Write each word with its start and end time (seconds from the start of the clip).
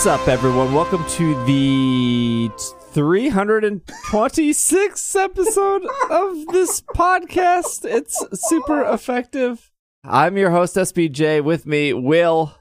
What's 0.00 0.06
up, 0.06 0.28
everyone? 0.28 0.72
Welcome 0.72 1.04
to 1.08 1.44
the 1.44 2.48
326th 2.94 5.14
episode 5.14 5.82
of 6.10 6.46
this 6.46 6.80
podcast. 6.80 7.84
It's 7.84 8.18
super 8.48 8.82
effective. 8.82 9.70
I'm 10.02 10.38
your 10.38 10.52
host, 10.52 10.76
SBJ. 10.76 11.44
With 11.44 11.66
me, 11.66 11.92
Will. 11.92 12.54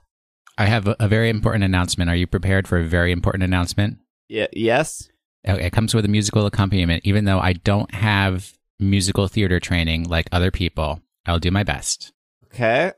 I 0.57 0.65
have 0.65 0.89
a, 0.89 0.97
a 0.99 1.07
very 1.07 1.29
important 1.29 1.63
announcement. 1.63 2.09
Are 2.09 2.15
you 2.17 2.27
prepared 2.27 2.67
for 2.67 2.77
a 2.77 2.83
very 2.83 3.13
important 3.13 3.45
announcement? 3.45 3.99
Y- 4.29 4.49
yes. 4.51 5.09
It 5.45 5.61
it 5.61 5.71
comes 5.71 5.95
with 5.95 6.03
a 6.03 6.09
musical 6.09 6.45
accompaniment. 6.45 7.05
Even 7.05 7.23
though 7.23 7.39
I 7.39 7.53
don't 7.53 7.95
have 7.95 8.51
musical 8.81 9.29
theater 9.29 9.61
training 9.61 10.09
like 10.09 10.27
other 10.33 10.51
people, 10.51 11.01
I'll 11.25 11.39
do 11.39 11.51
my 11.51 11.63
best. 11.63 12.11
Okay. 12.53 12.91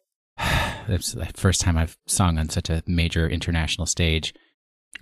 It's 0.88 1.14
the 1.14 1.26
first 1.36 1.62
time 1.62 1.78
I've 1.78 1.98
sung 2.08 2.38
on 2.38 2.50
such 2.50 2.70
a 2.70 2.84
major 2.88 3.28
international 3.30 3.86
stage. 3.86 4.34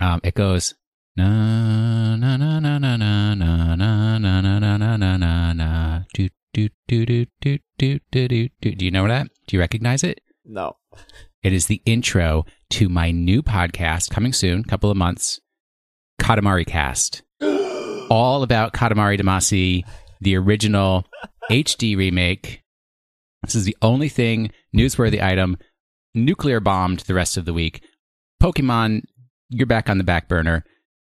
Um, 0.00 0.20
it 0.22 0.34
goes 0.34 0.74
na 1.16 2.16
na 2.16 2.36
na 2.36 2.58
na 2.60 2.78
na 2.78 2.96
na 2.96 3.34
na 3.34 3.74
na 3.74 4.18
na 4.18 4.40
na 4.40 4.40
na 4.40 4.76
na 4.76 4.96
na 4.96 5.16
na 5.16 5.52
na 5.52 6.00
do 6.14 6.28
do 6.54 6.68
do 6.88 7.04
do 7.06 7.26
do 7.40 7.58
do 7.78 7.98
do 8.10 8.28
do 8.28 8.48
do. 8.60 8.74
Do 8.74 8.84
you 8.84 8.90
know 8.90 9.08
that? 9.08 9.28
Do 9.46 9.56
you 9.56 9.60
recognize 9.60 10.04
it? 10.04 10.20
No. 10.44 10.76
It 11.42 11.52
is 11.52 11.66
the 11.66 11.82
intro 11.86 12.44
to 12.70 12.88
my 12.88 13.10
new 13.10 13.42
podcast 13.42 14.10
coming 14.10 14.32
soon, 14.32 14.64
couple 14.64 14.90
of 14.90 14.96
months, 14.96 15.40
Katamari 16.20 16.66
Cast. 16.66 17.22
All 18.10 18.42
about 18.42 18.72
Katamari 18.72 19.18
Damacy, 19.18 19.84
the 20.20 20.36
original 20.36 21.06
HD 21.50 21.96
remake. 21.96 22.62
This 23.42 23.54
is 23.54 23.64
the 23.64 23.76
only 23.80 24.08
thing 24.08 24.50
newsworthy 24.76 25.22
item. 25.22 25.56
Nuclear 26.14 26.60
bombed 26.60 27.00
the 27.00 27.14
rest 27.14 27.36
of 27.36 27.44
the 27.44 27.52
week. 27.52 27.82
Pokemon, 28.42 29.02
you're 29.48 29.66
back 29.66 29.88
on 29.88 29.98
the 29.98 30.04
back 30.04 30.28
burner. 30.28 30.64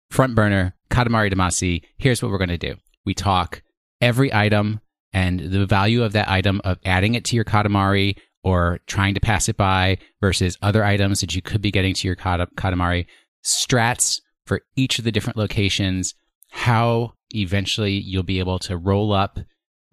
Front 0.09 0.35
burner, 0.35 0.75
Katamari 0.89 1.31
Damacy. 1.31 1.81
Here's 1.97 2.21
what 2.21 2.31
we're 2.31 2.37
going 2.37 2.49
to 2.49 2.57
do. 2.57 2.75
We 3.05 3.13
talk 3.13 3.61
every 4.01 4.33
item 4.33 4.79
and 5.13 5.39
the 5.39 5.65
value 5.65 6.03
of 6.03 6.13
that 6.13 6.29
item 6.29 6.61
of 6.63 6.79
adding 6.85 7.15
it 7.15 7.23
to 7.25 7.35
your 7.35 7.45
Katamari 7.45 8.17
or 8.43 8.79
trying 8.87 9.13
to 9.13 9.19
pass 9.19 9.49
it 9.49 9.57
by 9.57 9.97
versus 10.21 10.57
other 10.61 10.83
items 10.83 11.21
that 11.21 11.35
you 11.35 11.41
could 11.41 11.61
be 11.61 11.71
getting 11.71 11.93
to 11.95 12.07
your 12.07 12.15
Kata- 12.15 12.47
Katamari. 12.55 13.05
Strats 13.43 14.21
for 14.45 14.61
each 14.75 14.99
of 14.99 15.05
the 15.05 15.11
different 15.11 15.37
locations, 15.37 16.13
how 16.49 17.13
eventually 17.31 17.93
you'll 17.93 18.23
be 18.23 18.39
able 18.39 18.59
to 18.59 18.77
roll 18.77 19.13
up, 19.13 19.39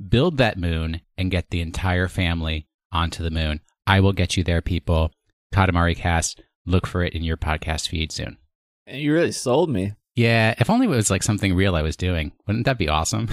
build 0.08 0.36
that 0.38 0.58
moon, 0.58 1.00
and 1.16 1.30
get 1.30 1.50
the 1.50 1.60
entire 1.60 2.08
family 2.08 2.66
onto 2.91 3.22
the 3.22 3.30
moon. 3.30 3.60
I 3.86 4.00
will 4.00 4.12
get 4.12 4.36
you 4.36 4.44
there, 4.44 4.61
people. 4.62 5.11
Katamari 5.55 5.97
Cast. 5.97 6.41
Look 6.66 6.86
for 6.86 7.02
it 7.02 7.14
in 7.14 7.22
your 7.25 7.36
podcast 7.36 7.88
feed 7.88 8.12
soon. 8.12 8.38
And 8.86 9.00
You 9.00 9.12
really 9.12 9.33
sold 9.33 9.69
me. 9.70 9.94
Yeah, 10.14 10.55
if 10.58 10.69
only 10.69 10.86
it 10.86 10.91
was 10.91 11.11
like 11.11 11.22
something 11.22 11.55
real 11.55 11.75
I 11.75 11.83
was 11.83 11.97
doing. 11.97 12.33
Wouldn't 12.47 12.66
that 12.66 12.78
be 12.78 12.88
awesome? 12.88 13.28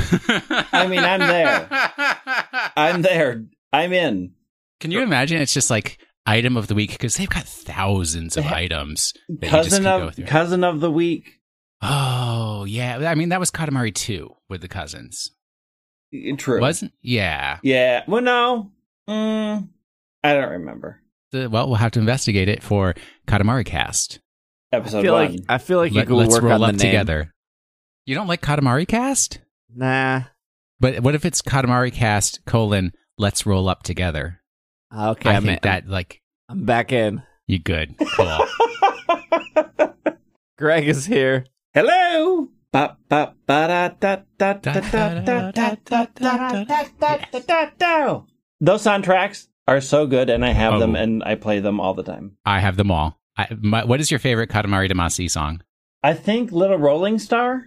I 0.71 0.87
mean, 0.87 0.99
I'm 0.99 1.19
there. 1.19 1.67
I'm 2.77 3.01
there. 3.01 3.43
I'm 3.73 3.91
in. 3.93 4.31
Can 4.79 4.91
you 4.91 5.01
imagine? 5.01 5.41
It's 5.41 5.53
just 5.53 5.69
like 5.69 5.99
item 6.25 6.55
of 6.55 6.67
the 6.67 6.75
week 6.75 6.91
because 6.91 7.15
they've 7.17 7.29
got 7.29 7.43
thousands 7.43 8.37
of 8.37 8.45
items. 8.45 9.13
that 9.27 9.45
you 9.45 9.51
just 9.51 9.69
Cousin 9.69 9.83
go 9.83 10.07
of 10.07 10.15
through. 10.15 10.25
cousin 10.25 10.63
of 10.63 10.79
the 10.79 10.89
week. 10.91 11.39
Oh 11.81 12.63
yeah, 12.65 13.09
I 13.09 13.15
mean 13.15 13.29
that 13.29 13.39
was 13.41 13.51
Katamari 13.51 13.93
two 13.93 14.35
with 14.49 14.61
the 14.61 14.67
cousins, 14.69 15.31
True. 16.37 16.61
wasn't? 16.61 16.93
Yeah. 17.01 17.59
Yeah. 17.63 18.03
Well, 18.07 18.21
no. 18.21 18.71
Mm, 19.09 19.67
I 20.23 20.33
don't 20.33 20.49
remember. 20.51 21.01
The, 21.31 21.49
well, 21.49 21.67
we'll 21.67 21.75
have 21.75 21.91
to 21.91 21.99
investigate 21.99 22.49
it 22.49 22.63
for 22.63 22.95
Katamari 23.27 23.65
Cast. 23.65 24.19
Episode 24.71 24.99
I 24.99 25.01
feel 25.03 25.13
one. 25.13 25.31
Like, 25.31 25.41
I 25.49 25.57
feel 25.57 25.77
like 25.77 25.93
you 25.93 26.01
could 26.05 26.11
let's 26.11 26.33
work 26.33 26.43
roll 26.43 26.63
on 26.63 26.69
up 26.71 26.77
the 26.77 26.83
name. 26.83 26.91
together. 26.91 27.33
You 28.05 28.15
don't 28.15 28.27
like 28.27 28.41
Katamari 28.41 28.87
Cast? 28.87 29.39
Nah. 29.73 30.23
But 30.79 31.01
what 31.01 31.15
if 31.15 31.25
it's 31.25 31.41
Katamari 31.41 31.91
Cast 31.93 32.45
colon 32.45 32.93
Let's 33.17 33.45
roll 33.45 33.67
up 33.67 33.83
together? 33.83 34.39
Okay, 34.97 35.29
I 35.29 35.35
I'm 35.35 35.43
think 35.43 35.57
in. 35.65 35.69
that 35.69 35.87
like 35.87 36.21
I'm 36.47 36.63
back 36.65 36.91
in. 36.93 37.21
You 37.47 37.59
good? 37.59 37.95
Cool. 38.15 38.39
Greg 40.57 40.87
is 40.87 41.05
here. 41.05 41.45
Hello. 41.73 42.49
Those 48.61 48.83
soundtracks 48.83 49.47
are 49.69 49.81
so 49.81 50.05
good, 50.07 50.29
and 50.29 50.43
I 50.45 50.51
have 50.51 50.79
them, 50.79 50.95
Oh. 50.95 50.99
and 50.99 51.23
I 51.23 51.35
play 51.35 51.59
them 51.59 51.79
all 51.79 51.93
the 51.93 52.03
time. 52.03 52.37
I 52.45 52.59
have 52.59 52.75
them 52.77 52.91
all. 52.91 53.19
I, 53.37 53.47
my, 53.59 53.85
what 53.85 53.99
is 53.99 54.11
your 54.11 54.19
favorite 54.19 54.49
Katamari 54.49 54.91
Damacy 54.91 55.29
song? 55.29 55.61
I 56.03 56.13
think 56.13 56.51
Little 56.51 56.77
Rolling 56.77 57.19
Star, 57.19 57.65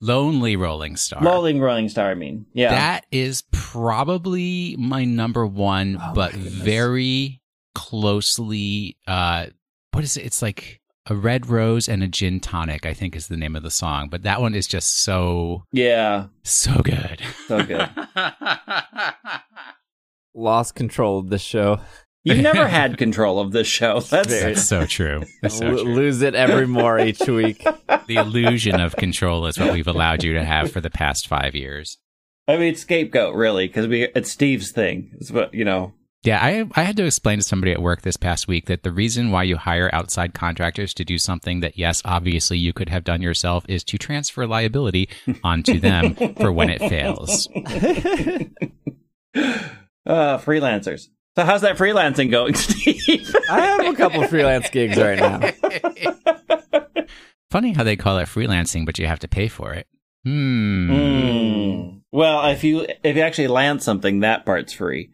Lonely 0.00 0.56
Rolling 0.56 0.96
Star. 0.96 1.22
Rolling 1.22 1.60
Rolling 1.60 1.88
Star. 1.88 2.10
I 2.10 2.14
mean, 2.14 2.46
yeah. 2.52 2.70
That 2.70 3.06
is 3.10 3.42
probably 3.52 4.76
my 4.78 5.04
number 5.04 5.46
one, 5.46 5.98
Oh, 6.00 6.12
but 6.14 6.32
very 6.32 7.40
closely. 7.74 8.96
Uh, 9.06 9.46
what 9.92 10.04
is 10.04 10.16
it? 10.16 10.26
It's 10.26 10.42
like 10.42 10.80
a 11.06 11.14
red 11.14 11.46
rose 11.48 11.88
and 11.88 12.02
a 12.02 12.08
gin 12.08 12.40
tonic. 12.40 12.84
I 12.86 12.92
think 12.94 13.16
is 13.16 13.28
the 13.28 13.36
name 13.36 13.56
of 13.56 13.62
the 13.62 13.70
song. 13.70 14.08
But 14.10 14.22
that 14.24 14.40
one 14.42 14.54
is 14.54 14.66
just 14.66 15.02
so 15.02 15.64
yeah. 15.72 16.26
so 16.44 16.80
good. 16.82 17.22
So 17.46 17.64
good. 17.64 17.88
Lost 20.34 20.74
control 20.74 21.18
of 21.18 21.30
this 21.30 21.42
show. 21.42 21.80
You've 22.22 22.38
never 22.38 22.68
had 22.68 22.98
control 22.98 23.40
of 23.40 23.52
this 23.52 23.66
show. 23.66 24.00
That's 24.00 24.28
That's 24.28 24.64
so 24.64 24.86
true. 24.86 25.24
That's 25.42 25.58
so 25.58 25.66
L- 25.66 25.78
true. 25.78 25.94
lose 25.94 26.22
it 26.22 26.34
every 26.34 26.66
more 26.66 26.98
each 26.98 27.20
week. 27.26 27.64
The 28.06 28.16
illusion 28.16 28.80
of 28.80 28.96
control 28.96 29.46
is 29.46 29.56
what 29.56 29.72
we've 29.72 29.86
allowed 29.86 30.24
you 30.24 30.34
to 30.34 30.44
have 30.44 30.72
for 30.72 30.80
the 30.80 30.90
past 30.90 31.28
five 31.28 31.54
years. 31.54 31.96
I 32.48 32.56
mean, 32.56 32.74
scapegoat 32.74 33.36
really, 33.36 33.68
because 33.68 33.86
we 33.86 34.02
it's 34.02 34.32
Steve's 34.32 34.72
thing. 34.72 35.12
It's 35.20 35.30
what 35.30 35.54
you 35.54 35.64
know. 35.64 35.92
Yeah, 36.24 36.40
I 36.42 36.66
I 36.74 36.82
had 36.82 36.96
to 36.96 37.04
explain 37.06 37.38
to 37.38 37.44
somebody 37.44 37.70
at 37.70 37.80
work 37.80 38.02
this 38.02 38.16
past 38.16 38.48
week 38.48 38.66
that 38.66 38.82
the 38.82 38.90
reason 38.90 39.30
why 39.30 39.44
you 39.44 39.56
hire 39.56 39.90
outside 39.92 40.34
contractors 40.34 40.92
to 40.94 41.04
do 41.04 41.18
something 41.18 41.60
that 41.60 41.78
yes, 41.78 42.02
obviously 42.04 42.58
you 42.58 42.72
could 42.72 42.88
have 42.88 43.04
done 43.04 43.22
yourself 43.22 43.64
is 43.68 43.84
to 43.84 43.96
transfer 43.96 44.44
liability 44.44 45.08
onto 45.44 45.78
them 45.78 46.16
for 46.34 46.50
when 46.50 46.68
it 46.68 46.80
fails. 46.80 47.46
Uh, 50.06 50.38
freelancers. 50.38 51.08
So 51.36 51.44
how's 51.44 51.60
that 51.62 51.76
freelancing 51.76 52.30
going, 52.30 52.54
Steve? 52.56 53.34
I 53.48 53.60
have 53.60 53.86
a 53.86 53.94
couple 53.94 54.26
freelance 54.26 54.68
gigs 54.70 54.96
right 54.96 55.18
now. 55.18 57.04
Funny 57.50 57.72
how 57.72 57.84
they 57.84 57.96
call 57.96 58.18
it 58.18 58.28
freelancing, 58.28 58.84
but 58.86 58.98
you 58.98 59.06
have 59.06 59.20
to 59.20 59.28
pay 59.28 59.48
for 59.48 59.72
it. 59.72 59.86
Hmm. 60.24 60.90
Mm. 60.90 62.00
Well, 62.12 62.46
if 62.50 62.64
you 62.64 62.86
if 63.02 63.16
you 63.16 63.22
actually 63.22 63.48
land 63.48 63.82
something, 63.82 64.20
that 64.20 64.44
part's 64.44 64.72
free. 64.72 65.10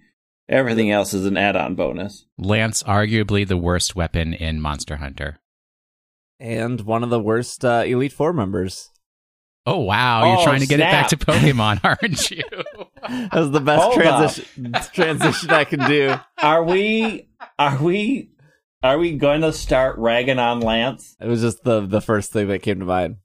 Everything 0.48 0.90
else 0.90 1.12
is 1.12 1.26
an 1.26 1.36
add-on 1.36 1.74
bonus. 1.74 2.24
Lance, 2.38 2.82
arguably 2.84 3.46
the 3.46 3.56
worst 3.56 3.96
weapon 3.96 4.32
in 4.32 4.60
Monster 4.60 4.96
Hunter. 4.96 5.38
And 6.38 6.82
one 6.82 7.02
of 7.02 7.10
the 7.10 7.20
worst 7.20 7.64
uh, 7.64 7.82
Elite 7.86 8.12
Four 8.12 8.32
members. 8.32 8.90
Oh 9.68 9.80
wow, 9.80 10.24
you're 10.32 10.38
Oh, 10.40 10.44
trying 10.44 10.60
to 10.60 10.66
get 10.66 10.78
it 10.80 10.84
back 10.84 11.08
to. 11.08 11.16
Pokemon, 11.18 11.80
aren't 11.82 12.30
you? 12.30 12.42
That 13.08 13.34
was 13.34 13.50
the 13.52 13.60
best 13.60 13.82
Hold 13.82 13.98
up. 14.02 14.02
transition 14.02 14.72
transition 14.94 15.50
I 15.50 15.64
can 15.64 15.80
do. 15.88 16.14
Are 16.42 16.64
we? 16.64 17.28
Are 17.58 17.80
we? 17.80 18.30
Are 18.82 18.98
we 18.98 19.16
going 19.16 19.42
to 19.42 19.52
start 19.52 19.96
ragging 19.98 20.38
on 20.40 20.60
Lance? 20.60 21.16
It 21.20 21.26
was 21.28 21.40
just 21.40 21.62
the 21.64 21.80
the 21.86 22.00
first 22.00 22.32
thing 22.32 22.48
that 22.48 22.62
came 22.62 22.80
to 22.80 22.84
mind. 22.86 23.16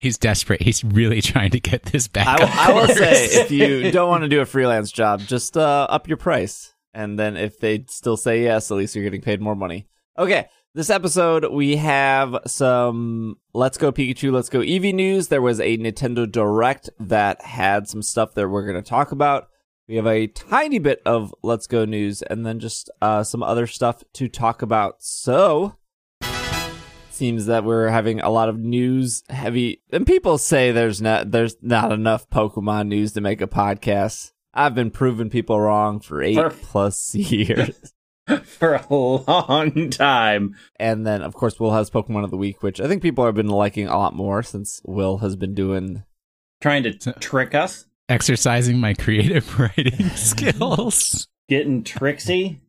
He's 0.00 0.18
desperate. 0.18 0.62
He's 0.62 0.82
really 0.84 1.20
trying 1.20 1.50
to 1.50 1.60
get 1.60 1.84
this 1.84 2.06
back. 2.08 2.26
I, 2.40 2.44
on 2.44 2.50
I 2.52 2.72
will 2.72 2.88
say, 2.88 3.24
if 3.26 3.50
you 3.50 3.90
don't 3.90 4.08
want 4.08 4.22
to 4.22 4.28
do 4.28 4.40
a 4.40 4.46
freelance 4.46 4.90
job, 4.92 5.20
just 5.20 5.56
uh, 5.56 5.86
up 5.90 6.06
your 6.08 6.16
price, 6.16 6.72
and 6.94 7.18
then 7.18 7.36
if 7.36 7.58
they 7.60 7.84
still 7.88 8.16
say 8.16 8.42
yes, 8.44 8.70
at 8.70 8.76
least 8.76 8.94
you're 8.94 9.04
getting 9.04 9.20
paid 9.22 9.40
more 9.40 9.56
money. 9.56 9.86
Okay, 10.16 10.48
this 10.74 10.90
episode 10.90 11.50
we 11.50 11.76
have 11.76 12.36
some 12.46 13.36
Let's 13.54 13.78
Go 13.78 13.90
Pikachu, 13.90 14.32
Let's 14.32 14.48
Go 14.48 14.60
Eevee 14.60 14.94
news. 14.94 15.28
There 15.28 15.42
was 15.42 15.60
a 15.60 15.78
Nintendo 15.78 16.30
Direct 16.30 16.90
that 17.00 17.42
had 17.42 17.88
some 17.88 18.02
stuff 18.02 18.34
that 18.34 18.48
we're 18.48 18.66
going 18.66 18.82
to 18.82 18.88
talk 18.88 19.12
about. 19.12 19.48
We 19.88 19.96
have 19.96 20.06
a 20.06 20.26
tiny 20.26 20.78
bit 20.78 21.00
of 21.06 21.34
Let's 21.42 21.66
Go 21.66 21.84
news, 21.84 22.20
and 22.22 22.44
then 22.44 22.60
just 22.60 22.90
uh, 23.00 23.24
some 23.24 23.42
other 23.42 23.66
stuff 23.66 24.04
to 24.14 24.28
talk 24.28 24.62
about. 24.62 25.02
So. 25.02 25.76
Seems 27.10 27.46
that 27.46 27.64
we're 27.64 27.88
having 27.88 28.20
a 28.20 28.30
lot 28.30 28.48
of 28.48 28.60
news 28.60 29.24
heavy, 29.28 29.82
and 29.90 30.06
people 30.06 30.38
say 30.38 30.70
there's 30.70 31.02
not 31.02 31.32
there's 31.32 31.56
not 31.60 31.90
enough 31.90 32.30
Pokemon 32.30 32.86
news 32.86 33.12
to 33.14 33.20
make 33.20 33.40
a 33.40 33.48
podcast. 33.48 34.30
I've 34.54 34.76
been 34.76 34.92
proving 34.92 35.28
people 35.28 35.60
wrong 35.60 35.98
for 35.98 36.22
eight 36.22 36.36
For- 36.36 36.50
plus 36.50 37.16
years. 37.16 37.92
For 38.44 38.74
a 38.74 38.86
long 38.90 39.90
time. 39.90 40.56
and 40.76 41.06
then, 41.06 41.22
of 41.22 41.34
course, 41.34 41.58
Will 41.58 41.72
has 41.72 41.90
Pokemon 41.90 42.24
of 42.24 42.30
the 42.30 42.36
Week, 42.36 42.62
which 42.62 42.80
I 42.80 42.86
think 42.88 43.02
people 43.02 43.24
have 43.24 43.34
been 43.34 43.48
liking 43.48 43.86
a 43.88 43.96
lot 43.96 44.14
more 44.14 44.42
since 44.42 44.80
Will 44.84 45.18
has 45.18 45.36
been 45.36 45.54
doing. 45.54 46.04
Trying 46.60 46.82
to 46.84 46.92
trick 47.20 47.54
us. 47.54 47.86
exercising 48.08 48.78
my 48.78 48.94
creative 48.94 49.58
writing 49.60 50.08
skills. 50.16 51.28
Getting 51.48 51.84
tricksy. 51.84 52.60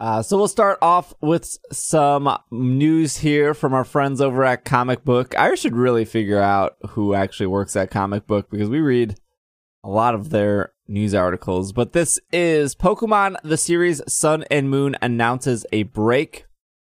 Uh, 0.00 0.22
so 0.22 0.36
we'll 0.36 0.46
start 0.48 0.78
off 0.80 1.12
with 1.20 1.58
some 1.72 2.28
news 2.52 3.16
here 3.16 3.52
from 3.54 3.74
our 3.74 3.84
friends 3.84 4.20
over 4.20 4.44
at 4.44 4.64
Comic 4.64 5.04
Book. 5.04 5.36
I 5.36 5.54
should 5.56 5.74
really 5.74 6.04
figure 6.04 6.40
out 6.40 6.76
who 6.90 7.14
actually 7.14 7.48
works 7.48 7.74
at 7.74 7.90
Comic 7.90 8.26
Book 8.26 8.48
because 8.50 8.68
we 8.68 8.80
read 8.80 9.16
a 9.82 9.88
lot 9.88 10.14
of 10.14 10.30
their 10.30 10.72
news 10.88 11.14
articles. 11.14 11.72
But 11.72 11.92
this 11.92 12.18
is 12.32 12.74
Pokemon 12.74 13.36
the 13.44 13.56
series 13.56 14.02
Sun 14.08 14.44
and 14.50 14.70
Moon 14.70 14.96
announces 15.00 15.64
a 15.72 15.84
break. 15.84 16.46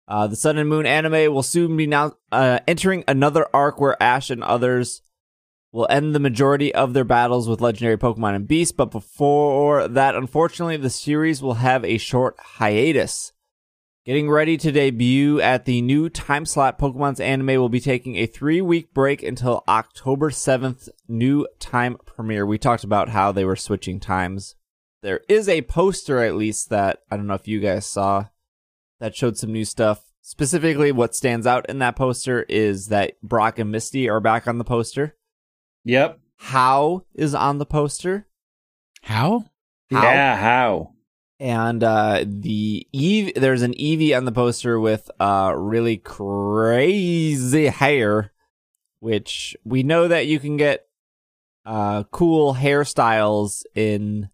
Uh, 0.08 0.26
the 0.26 0.36
Sun 0.36 0.58
and 0.58 0.68
Moon 0.68 0.86
anime 0.86 1.32
will 1.32 1.42
soon 1.42 1.76
be 1.76 1.86
now 1.86 2.14
uh, 2.32 2.60
entering 2.66 3.04
another 3.06 3.46
arc 3.52 3.80
where 3.80 4.00
Ash 4.02 4.30
and 4.30 4.42
others 4.42 5.02
will 5.72 5.86
end 5.88 6.14
the 6.14 6.20
majority 6.20 6.74
of 6.74 6.94
their 6.94 7.04
battles 7.04 7.48
with 7.48 7.60
legendary 7.60 7.96
Pokemon 7.96 8.34
and 8.34 8.48
Beasts, 8.48 8.72
but 8.72 8.90
before 8.90 9.86
that, 9.86 10.16
unfortunately, 10.16 10.76
the 10.76 10.90
series 10.90 11.42
will 11.42 11.54
have 11.54 11.84
a 11.84 11.98
short 11.98 12.36
hiatus. 12.38 13.32
Getting 14.06 14.30
ready 14.30 14.56
to 14.56 14.72
debut 14.72 15.40
at 15.40 15.66
the 15.66 15.82
new 15.82 16.08
time 16.08 16.46
slot, 16.46 16.78
Pokemon's 16.78 17.20
anime 17.20 17.60
will 17.60 17.68
be 17.68 17.80
taking 17.80 18.16
a 18.16 18.26
three 18.26 18.60
week 18.60 18.92
break 18.92 19.22
until 19.22 19.62
October 19.68 20.30
7th, 20.30 20.88
new 21.06 21.46
time 21.58 21.98
premiere. 22.20 22.44
We 22.44 22.58
talked 22.58 22.84
about 22.84 23.08
how 23.08 23.32
they 23.32 23.46
were 23.46 23.56
switching 23.56 23.98
times. 23.98 24.54
There 25.02 25.22
is 25.26 25.48
a 25.48 25.62
poster, 25.62 26.22
at 26.22 26.34
least, 26.34 26.68
that 26.68 27.00
I 27.10 27.16
don't 27.16 27.26
know 27.26 27.34
if 27.34 27.48
you 27.48 27.60
guys 27.60 27.86
saw 27.86 28.26
that 29.00 29.16
showed 29.16 29.38
some 29.38 29.52
new 29.52 29.64
stuff. 29.64 30.04
Specifically, 30.20 30.92
what 30.92 31.14
stands 31.14 31.46
out 31.46 31.68
in 31.70 31.78
that 31.78 31.96
poster 31.96 32.42
is 32.42 32.88
that 32.88 33.18
Brock 33.22 33.58
and 33.58 33.72
Misty 33.72 34.10
are 34.10 34.20
back 34.20 34.46
on 34.46 34.58
the 34.58 34.64
poster. 34.64 35.16
Yep. 35.84 36.20
How 36.36 37.06
is 37.14 37.34
on 37.34 37.56
the 37.56 37.64
poster. 37.64 38.26
How? 39.02 39.46
How? 39.90 40.02
Yeah, 40.02 40.36
how? 40.36 40.92
And 41.38 41.82
uh, 41.82 42.24
the 42.26 42.86
Eve, 42.92 43.32
there's 43.34 43.62
an 43.62 43.72
Eevee 43.72 44.14
on 44.14 44.26
the 44.26 44.32
poster 44.32 44.78
with 44.78 45.10
uh, 45.18 45.54
really 45.56 45.96
crazy 45.96 47.68
hair, 47.68 48.32
which 48.98 49.56
we 49.64 49.82
know 49.82 50.06
that 50.06 50.26
you 50.26 50.38
can 50.38 50.58
get 50.58 50.86
uh, 51.70 52.02
cool 52.10 52.54
hairstyles 52.54 53.62
in 53.74 54.28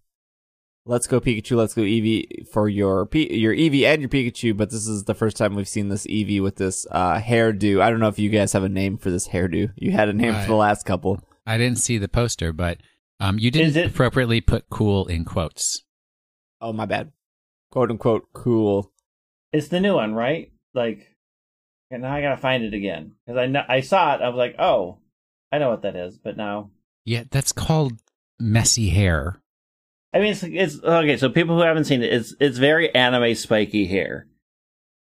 Let's 0.86 1.06
Go 1.06 1.20
Pikachu, 1.20 1.56
Let's 1.56 1.74
Go 1.74 1.82
Eevee 1.82 2.48
for 2.48 2.68
your 2.68 3.06
P- 3.06 3.34
your 3.36 3.52
Eevee 3.54 3.84
and 3.84 4.00
your 4.00 4.08
Pikachu, 4.08 4.56
but 4.56 4.70
this 4.70 4.86
is 4.86 5.04
the 5.04 5.14
first 5.14 5.36
time 5.36 5.54
we've 5.54 5.68
seen 5.68 5.88
this 5.88 6.06
Eevee 6.06 6.40
with 6.42 6.56
this 6.56 6.86
uh, 6.90 7.18
hairdo. 7.20 7.80
I 7.82 7.90
don't 7.90 8.00
know 8.00 8.08
if 8.08 8.18
you 8.18 8.30
guys 8.30 8.52
have 8.54 8.62
a 8.64 8.68
name 8.68 8.96
for 8.96 9.10
this 9.10 9.28
hairdo. 9.28 9.70
You 9.76 9.90
had 9.92 10.08
a 10.08 10.12
name 10.12 10.32
Right. 10.32 10.42
for 10.42 10.48
the 10.48 10.56
last 10.56 10.84
couple. 10.86 11.20
I 11.46 11.58
didn't 11.58 11.78
see 11.78 11.98
the 11.98 12.08
poster, 12.08 12.52
but 12.52 12.78
um, 13.20 13.38
you 13.38 13.50
didn't 13.50 13.76
it- 13.76 13.86
appropriately 13.90 14.40
put 14.40 14.70
cool 14.70 15.06
in 15.06 15.24
quotes. 15.24 15.82
Oh, 16.60 16.72
my 16.72 16.86
bad. 16.86 17.12
Quote 17.70 17.90
unquote 17.90 18.28
cool. 18.32 18.92
It's 19.52 19.68
the 19.68 19.80
new 19.80 19.94
one, 19.94 20.14
right? 20.14 20.52
Like, 20.72 21.14
and 21.90 22.02
now 22.02 22.14
I 22.14 22.20
gotta 22.22 22.36
find 22.40 22.62
it 22.64 22.74
again 22.74 23.12
because 23.26 23.38
I 23.38 23.46
kn- 23.50 23.66
I 23.68 23.80
saw 23.80 24.14
it. 24.14 24.22
I 24.22 24.28
was 24.28 24.38
like, 24.38 24.54
oh, 24.58 24.98
I 25.52 25.58
know 25.58 25.70
what 25.70 25.82
that 25.82 25.96
is, 25.96 26.16
but 26.18 26.36
now 26.36 26.70
Yeah, 27.06 27.23
that's 27.31 27.53
called 27.53 27.93
messy 28.38 28.91
hair. 28.91 29.41
I 30.12 30.19
mean, 30.19 30.32
it's 30.32 30.43
it's 30.43 30.82
okay. 30.82 31.17
So 31.17 31.31
people 31.31 31.56
who 31.56 31.62
haven't 31.62 31.85
seen 31.85 32.03
it, 32.03 32.12
it's 32.12 32.35
it's 32.41 32.58
very 32.58 32.94
anime 32.94 33.35
spiky 33.37 33.87
hair. 33.87 34.26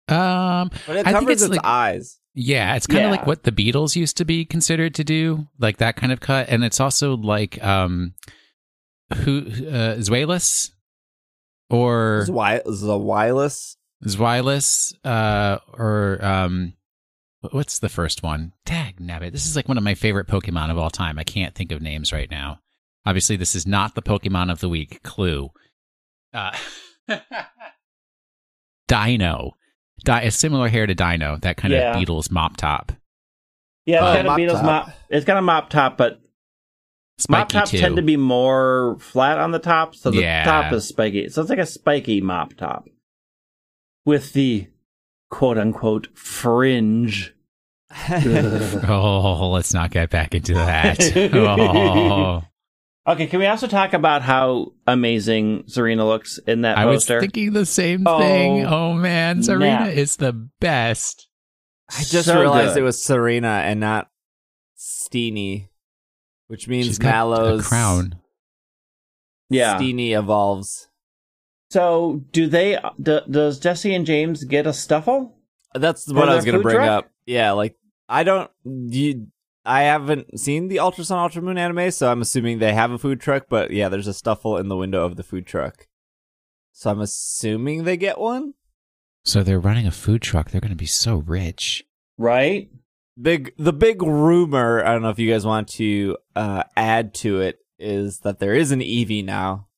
Um, 0.08 0.70
But 0.86 0.96
it 0.96 1.06
I 1.06 1.12
think 1.18 1.30
it's 1.30 1.42
its 1.42 1.50
like- 1.52 1.64
eyes. 1.64 2.18
yeah, 2.34 2.74
it's 2.74 2.86
kind 2.86 3.04
of 3.04 3.10
Yeah. 3.10 3.10
like 3.12 3.26
what 3.26 3.44
the 3.44 3.52
Beatles 3.52 3.94
used 3.96 4.16
to 4.18 4.24
be 4.24 4.44
considered 4.44 4.94
to 4.96 5.04
do, 5.04 5.46
like 5.58 5.76
that 5.78 5.96
kind 5.96 6.12
of 6.12 6.20
cut, 6.20 6.48
and 6.48 6.64
it's 6.64 6.80
also 6.80 7.16
like 7.16 7.62
um, 7.64 8.14
who 9.24 9.38
uh, 9.46 9.96
Zweilous 10.02 10.72
or 11.70 12.24
Zwy- 12.28 12.64
Zwilus. 12.66 13.76
Zweilous, 14.04 14.92
uh, 15.04 15.58
or 15.74 16.18
um, 16.24 16.72
what's 17.50 17.78
the 17.80 17.88
first 17.88 18.22
one? 18.22 18.52
Tag 18.64 19.00
Nabbit. 19.00 19.32
This 19.32 19.46
is 19.46 19.56
like 19.56 19.68
one 19.68 19.78
of 19.78 19.84
my 19.84 19.94
favorite 19.94 20.28
Pokemon 20.28 20.70
of 20.70 20.78
all 20.78 20.90
time. 20.90 21.18
I 21.18 21.24
can't 21.24 21.54
think 21.54 21.72
of 21.72 21.82
names 21.82 22.12
right 22.12 22.30
now. 22.30 22.60
Obviously, 23.04 23.36
this 23.36 23.54
is 23.54 23.66
not 23.66 23.94
the 23.94 24.02
Pokemon 24.02 24.50
of 24.50 24.60
the 24.60 24.68
week. 24.68 25.02
Clue. 25.02 25.50
Uh, 26.32 26.56
Deino. 28.88 29.52
Di- 30.04 30.22
a 30.22 30.30
similar 30.30 30.68
hair 30.68 30.86
to 30.86 30.94
Deino, 30.94 31.40
that 31.42 31.56
kind 31.56 31.72
Yeah. 31.72 31.96
of 31.96 31.96
Beatles 31.96 32.30
mop 32.30 32.56
top. 32.56 32.92
Yeah, 33.86 33.96
it's 33.96 34.02
Uh, 34.02 34.14
got 34.14 34.20
a 34.20 34.24
mop 34.28 34.38
Beatles 34.38 34.52
top. 34.52 34.64
mop. 34.64 34.90
It's 35.10 35.24
got 35.24 35.36
a 35.36 35.42
mop 35.42 35.70
top, 35.70 35.96
but 35.96 36.20
mop 37.28 37.48
tops 37.48 37.70
too. 37.70 37.78
tend 37.78 37.96
to 37.96 38.02
be 38.02 38.16
more 38.16 38.96
flat 39.00 39.38
on 39.38 39.50
the 39.52 39.58
top, 39.58 39.94
so 39.94 40.10
the 40.10 40.20
Yeah. 40.22 40.44
top 40.44 40.72
is 40.72 40.86
spiky. 40.88 41.28
So 41.28 41.40
it's 41.40 41.50
like 41.50 41.58
a 41.58 41.66
spiky 41.66 42.20
mop 42.20 42.54
top 42.54 42.88
with 44.04 44.32
the 44.32 44.68
quote 45.32 45.56
unquote 45.58 46.06
fringe. 46.16 47.34
oh, 48.10 49.50
let's 49.52 49.74
not 49.74 49.90
get 49.90 50.10
back 50.10 50.34
into 50.34 50.54
that. 50.54 51.00
oh. 51.34 52.42
Okay, 53.06 53.26
can 53.26 53.40
we 53.40 53.46
also 53.46 53.66
talk 53.66 53.94
about 53.94 54.22
how 54.22 54.72
amazing 54.86 55.64
Tsareena 55.64 56.06
looks 56.06 56.38
in 56.46 56.60
that 56.60 56.78
I 56.78 56.84
was 56.84 56.98
poster? 57.02 57.20
thinking 57.20 57.52
the 57.52 57.66
same 57.66 58.04
Oh, 58.06 58.18
thing. 58.20 58.64
Oh 58.64 58.94
man, 58.94 59.40
Tsareena 59.40 59.86
Nat. 59.86 59.94
is 59.94 60.16
the 60.16 60.32
best. 60.60 61.26
I 61.90 62.02
just 62.04 62.26
So 62.26 62.38
realized 62.38 62.74
good. 62.74 62.80
it 62.80 62.84
was 62.84 62.98
Tsareena 62.98 63.62
and 63.62 63.80
not 63.80 64.08
Steenee, 64.78 65.68
which 66.46 66.68
means 66.68 66.86
She's 66.86 66.98
got 66.98 67.08
Mallow's 67.10 67.66
a 67.66 67.68
crown. 67.68 68.14
yeah. 69.50 69.78
Steenee 69.78 70.16
evolves. 70.16 70.88
So, 71.72 72.22
do 72.32 72.48
they? 72.48 72.78
Do, 73.00 73.20
does 73.30 73.58
Jesse 73.58 73.94
and 73.94 74.04
James 74.04 74.44
get 74.44 74.66
a 74.66 74.70
Stufful? 74.70 75.32
That's 75.72 76.06
what 76.06 76.28
I 76.28 76.34
was 76.34 76.44
gonna 76.44 76.60
bring 76.60 76.76
truck? 76.76 76.88
up. 76.90 77.10
Yeah, 77.24 77.52
like 77.52 77.78
I 78.10 78.24
don't. 78.24 78.50
You, 78.62 79.28
I 79.64 79.84
haven't 79.84 80.38
seen 80.38 80.68
the 80.68 80.80
Ultra 80.80 81.02
Sun 81.02 81.18
Ultra 81.18 81.40
Moon 81.40 81.56
anime, 81.56 81.90
so 81.90 82.12
I'm 82.12 82.20
assuming 82.20 82.58
they 82.58 82.74
have 82.74 82.90
a 82.90 82.98
food 82.98 83.22
truck. 83.22 83.46
But 83.48 83.70
yeah, 83.70 83.88
there's 83.88 84.06
a 84.06 84.10
Stufful 84.10 84.60
in 84.60 84.68
the 84.68 84.76
window 84.76 85.02
of 85.02 85.16
the 85.16 85.22
food 85.22 85.46
truck, 85.46 85.86
so 86.72 86.90
I'm 86.90 87.00
assuming 87.00 87.84
they 87.84 87.96
get 87.96 88.18
one. 88.18 88.52
So 89.24 89.42
they're 89.42 89.58
running 89.58 89.86
a 89.86 89.92
food 89.92 90.20
truck. 90.20 90.50
They're 90.50 90.60
going 90.60 90.72
to 90.72 90.76
be 90.76 90.84
so 90.84 91.16
rich. 91.16 91.84
Right? 92.18 92.68
Big 93.18 93.54
the 93.56 93.72
big 93.72 94.02
rumor. 94.02 94.84
I 94.84 94.92
don't 94.92 95.00
know 95.00 95.08
if 95.08 95.18
you 95.18 95.30
guys 95.30 95.46
want 95.46 95.68
to 95.68 96.18
uh, 96.36 96.64
add 96.76 97.14
to 97.14 97.40
it 97.40 97.60
is 97.78 98.18
that 98.20 98.40
there 98.40 98.52
is 98.52 98.72
an 98.72 98.80
Eevee 98.80 99.24
now, 99.24 99.68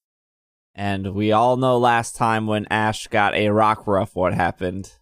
and 0.75 1.15
we 1.15 1.33
all 1.33 1.57
know 1.57 1.79
last 1.79 2.17
time 2.17 2.47
when 2.47 2.67
Ash 2.71 3.07
got 3.09 3.35
a 3.35 3.47
Rockruff, 3.47 4.11
what 4.15 4.35
happened. 4.35 4.93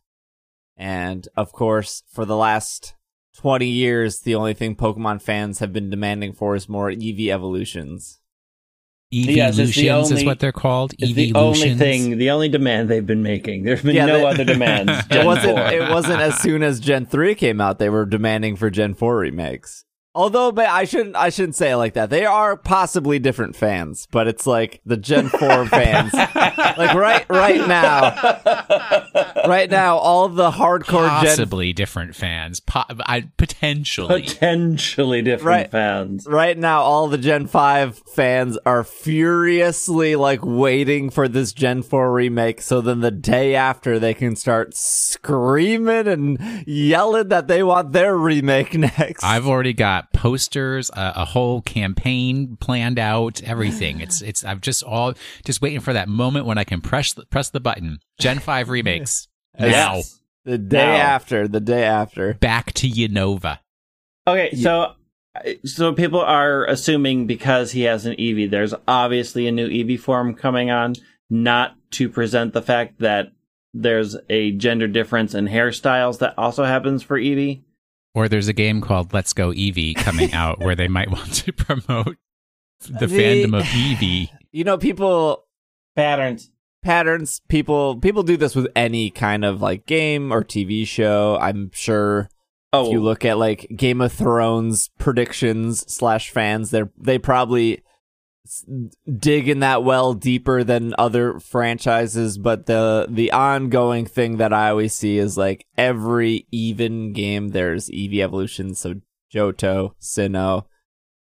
And 0.77 1.29
of 1.37 1.53
course, 1.53 2.03
for 2.11 2.25
the 2.25 2.37
last 2.37 2.95
20 3.37 3.67
years, 3.67 4.21
the 4.21 4.35
only 4.35 4.55
thing 4.55 4.75
Pokemon 4.77 5.23
fans 5.23 5.59
have 5.61 5.73
been 5.73 5.91
demanding 5.91 6.33
for 6.33 6.55
is 6.57 6.69
more 6.69 6.91
Eevee 6.91 7.29
evolutions. 7.33 8.19
Yes, 9.15 9.59
it's 9.59 9.75
the 9.77 9.89
Eeveelutions 9.89 10.13
is 10.13 10.25
what 10.25 10.39
they're 10.41 10.53
called. 10.53 10.95
It's 10.99 11.13
the 11.13 11.35
only 11.35 11.59
Eeveelutions. 11.61 11.79
thing, 11.79 12.17
the 12.19 12.31
only 12.31 12.49
demand 12.49 12.89
they've 12.89 13.07
been 13.07 13.23
making. 13.23 13.65
There's 13.65 13.83
been 13.83 13.95
Yeah, 13.95 14.07
no 14.07 14.19
they- 14.21 14.25
other 14.25 14.45
demands. 14.45 14.91
It 15.11 15.27
wasn't 15.27 15.59
it 15.59 15.91
wasn't 15.91 16.21
as 16.21 16.39
soon 16.41 16.63
as 16.63 16.81
Gen 16.81 17.05
3 17.05 17.35
came 17.35 17.61
out 17.61 17.79
they 17.79 17.91
were 17.91 18.07
demanding 18.07 18.57
for 18.57 18.71
Gen 18.71 18.95
4 18.95 19.17
remakes. 19.19 19.85
Although 20.15 20.53
but 20.53 20.67
I 20.67 20.85
shouldn't 20.85 21.17
I 21.17 21.31
shouldn't 21.31 21.57
say 21.57 21.71
it 21.73 21.77
like 21.77 21.95
that. 21.95 22.11
They 22.11 22.27
are 22.27 22.55
possibly 22.57 23.19
different 23.19 23.57
fans, 23.57 24.07
but 24.11 24.29
it's 24.29 24.47
like 24.47 24.81
the 24.85 24.99
Gen 24.99 25.29
4 25.31 25.67
fans. 25.69 26.13
Like 26.13 26.93
right 26.95 27.25
right 27.31 27.67
now, 27.67 28.11
right 29.49 29.71
now 29.71 29.97
all 29.97 30.29
the 30.29 30.51
hardcore 30.51 31.09
Gen 31.23 31.29
Possibly 31.29 31.73
different 31.73 32.15
fans. 32.15 32.61
Po- 32.61 32.85
I, 33.07 33.29
potentially. 33.39 34.23
Potentially 34.25 35.23
different 35.23 35.47
Right. 35.47 35.71
fans. 35.71 36.27
right 36.29 36.59
now 36.59 36.83
all 36.83 37.09
the 37.09 37.17
Gen 37.19 37.47
5 37.47 37.97
fans 38.15 38.59
are 38.67 38.85
furiously 38.85 40.15
like 40.15 40.41
waiting 40.45 41.09
for 41.11 41.27
this 41.27 41.53
Gen 41.55 41.83
4 41.83 42.13
remake 42.13 42.61
so 42.61 42.81
then 42.83 43.01
the 43.01 43.11
day 43.11 43.55
after 43.55 43.99
they 43.99 44.13
can 44.15 44.37
start 44.37 44.77
screaming 44.77 46.07
and 46.07 46.65
yelling 46.67 47.29
that 47.29 47.49
they 47.49 47.63
want 47.63 47.93
their 47.93 48.17
remake 48.17 48.75
next. 48.79 49.25
I've 49.25 49.47
already 49.47 49.73
got 49.73 50.02
posters, 50.13 50.91
a, 50.91 51.13
a 51.17 51.25
whole 51.25 51.63
campaign 51.63 52.57
planned 52.61 52.99
out, 52.99 53.43
everything. 53.43 54.01
It's 54.01 54.23
it's 54.23 54.45
I'm 54.45 54.61
just 54.61 54.83
all 54.83 55.15
just 55.45 55.61
waiting 55.63 55.81
for 55.81 55.93
that 55.93 56.09
moment 56.09 56.47
when 56.47 56.59
I 56.59 56.65
can 56.65 56.81
press 56.81 57.13
the, 57.13 57.27
press 57.27 57.51
the 57.51 57.61
button. 57.61 57.99
Gen 58.21 58.39
5 58.41 58.69
remakes. 58.69 59.29
Now. 59.59 59.67
Yes. 59.67 60.21
the 60.45 60.59
day 60.59 60.79
Now. 60.79 60.97
after, 60.97 61.47
the 61.49 61.61
day 61.61 61.85
after. 61.85 62.35
Back 62.35 62.73
to 62.75 62.89
Unova. 62.89 63.59
Okay, 64.27 64.55
so 64.55 64.93
so 65.65 65.93
people 65.93 66.21
are 66.21 66.65
assuming 66.67 67.27
because 67.27 67.73
he 67.73 67.83
has 67.83 68.05
an 68.07 68.15
Eevee, 68.17 68.51
there's 68.51 68.75
obviously 68.87 69.47
a 69.47 69.53
new 69.53 69.69
Eevee 69.69 69.99
form 69.99 70.35
coming 70.35 70.71
on, 70.71 70.95
not 71.31 71.75
to 71.93 72.09
present 72.09 72.53
the 72.53 72.63
fact 72.63 72.99
that 73.01 73.33
there's 73.75 74.17
a 74.29 74.53
gender 74.53 74.87
difference 74.87 75.35
in 75.35 75.49
hairstyles 75.49 76.19
that 76.19 76.35
also 76.37 76.65
happens 76.65 77.03
for 77.03 77.19
Eevee. 77.19 77.63
Or 78.15 78.29
there's 78.29 78.49
a 78.49 78.53
game 78.53 78.81
called 78.81 79.13
Let's 79.15 79.33
Go 79.33 79.51
Eevee 79.51 79.95
coming 79.97 80.33
out 80.35 80.59
where 80.61 80.75
they 80.75 80.89
might 80.89 81.11
want 81.11 81.33
to 81.35 81.53
promote 81.53 82.17
the 82.89 83.07
The- 83.07 83.19
fandom 83.19 83.59
of 83.59 83.65
Eevee. 83.67 84.29
You 84.53 84.65
know, 84.65 84.77
people 84.77 85.45
Patterns. 85.97 86.51
patterns. 86.83 87.41
People 87.49 87.97
people 87.97 88.23
do 88.23 88.37
this 88.37 88.55
with 88.55 88.69
any 88.77 89.11
kind 89.11 89.45
of 89.45 89.63
like 89.63 89.87
game 89.87 90.33
or 90.33 90.43
TV 90.45 90.87
show. 90.87 91.39
I'm 91.41 91.71
sure 91.73 92.29
Oh, 92.75 92.87
if 92.87 92.93
you 92.93 93.01
oh. 93.01 93.03
look 93.03 93.25
at 93.27 93.37
like 93.39 93.67
Game 93.77 94.01
of 94.01 94.13
Thrones 94.13 94.89
predictions 94.99 95.85
slash 95.93 96.31
fans, 96.31 96.71
They're 96.71 96.91
they 96.99 97.19
probably 97.19 97.79
s- 97.79 97.83
dig 99.19 99.49
in 99.49 99.61
that 99.61 99.85
well 99.85 100.15
deeper 100.15 100.65
than 100.65 100.95
other 100.99 101.39
franchises. 101.39 102.39
But 102.39 102.67
the 102.67 103.07
the 103.09 103.33
ongoing 103.33 104.07
thing 104.07 104.39
that 104.39 104.53
I 104.53 104.71
always 104.71 104.95
see 104.95 105.19
is 105.19 105.37
like 105.37 105.67
every 105.77 106.47
even 106.51 107.13
game 107.13 107.49
there's 107.49 107.89
Eevee 107.89 108.23
evolution. 108.23 108.75
So 108.75 108.95
Johto, 109.33 109.95
Sinnoh, 110.01 110.67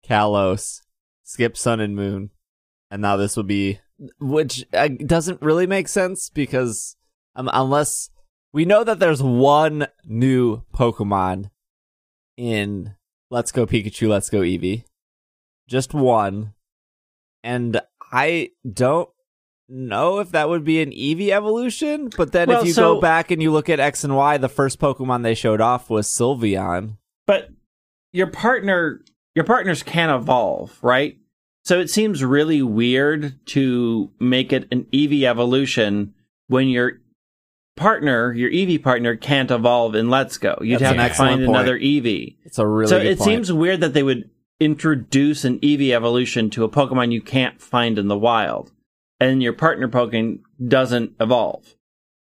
Kalos, 0.06 0.82
Skip 1.24 1.56
Sun 1.56 1.80
and 1.80 1.96
Moon, 1.96 2.30
and 2.90 3.02
now 3.02 3.16
this 3.16 3.36
will 3.36 3.44
be 3.44 3.80
which 4.20 4.64
uh, 4.74 4.88
doesn't 4.88 5.40
really 5.40 5.66
make 5.66 5.88
sense 5.88 6.28
because 6.28 6.96
um, 7.34 7.48
unless 7.52 8.10
we 8.52 8.64
know 8.64 8.84
that 8.84 8.98
there's 8.98 9.22
one 9.22 9.86
new 10.04 10.62
Pokemon 10.74 11.50
in 12.36 12.94
Let's 13.30 13.52
Go 13.52 13.66
Pikachu, 13.66 14.08
Let's 14.08 14.30
Go 14.30 14.40
Eevee. 14.40 14.84
Just 15.68 15.94
one. 15.94 16.54
And 17.46 17.80
I 18.12 18.50
don't 18.70 19.08
know 19.68 20.18
if 20.18 20.30
that 20.32 20.48
would 20.48 20.64
be 20.64 20.80
an 20.82 20.90
Eevee 20.90 21.30
evolution, 21.30 22.10
but 22.16 22.32
then 22.32 22.48
Well, 22.48 22.60
if 22.60 22.66
you 22.66 22.72
so- 22.72 22.94
go 22.96 23.00
back 23.00 23.30
and 23.30 23.40
you 23.42 23.50
look 23.52 23.68
at 23.68 23.80
X 23.80 24.04
and 24.04 24.16
Y, 24.16 24.36
the 24.38 24.48
first 24.48 24.78
Pokemon 24.80 25.22
they 25.22 25.34
showed 25.34 25.60
off 25.60 25.88
was 25.90 26.08
Sylveon. 26.08 26.96
but 27.26 27.48
your 28.12 28.28
partner 28.28 29.00
your 29.34 29.44
partners 29.44 29.82
can 29.82 30.08
evolve, 30.08 30.78
right? 30.82 31.18
So 31.64 31.78
it 31.80 31.90
seems 31.90 32.24
really 32.24 32.62
weird 32.62 33.34
to 33.48 34.10
make 34.18 34.52
it 34.52 34.66
an 34.72 34.86
Eevee 34.92 35.24
evolution 35.24 36.14
when 36.46 36.68
your 36.68 37.00
partner, 37.76 38.32
your 38.32 38.50
Eevee 38.50 38.82
partner, 38.82 39.14
can't 39.16 39.50
evolve 39.50 39.94
in 39.94 40.08
Let's 40.08 40.38
Go. 40.38 40.56
You'd 40.62 40.78
That's 40.80 40.96
have 40.96 41.10
to 41.10 41.14
find 41.16 41.44
point. 41.44 41.50
another 41.50 41.78
Eevee. 41.78 42.36
It's 42.44 42.58
a 42.58 42.66
really 42.66 42.88
so 42.88 42.96
it 42.96 43.18
point. 43.18 43.28
seems 43.28 43.52
weird 43.52 43.80
that 43.80 43.92
they 43.92 44.02
would 44.02 44.30
introduce 44.60 45.44
an 45.44 45.58
Eevee 45.60 45.94
evolution 45.94 46.50
to 46.50 46.64
a 46.64 46.68
Pokemon 46.68 47.12
you 47.12 47.20
can't 47.20 47.60
find 47.60 47.98
in 47.98 48.08
the 48.08 48.18
wild, 48.18 48.72
and 49.20 49.42
your 49.42 49.52
partner 49.52 49.88
Pokemon 49.88 50.40
doesn't 50.66 51.12
evolve. 51.20 51.76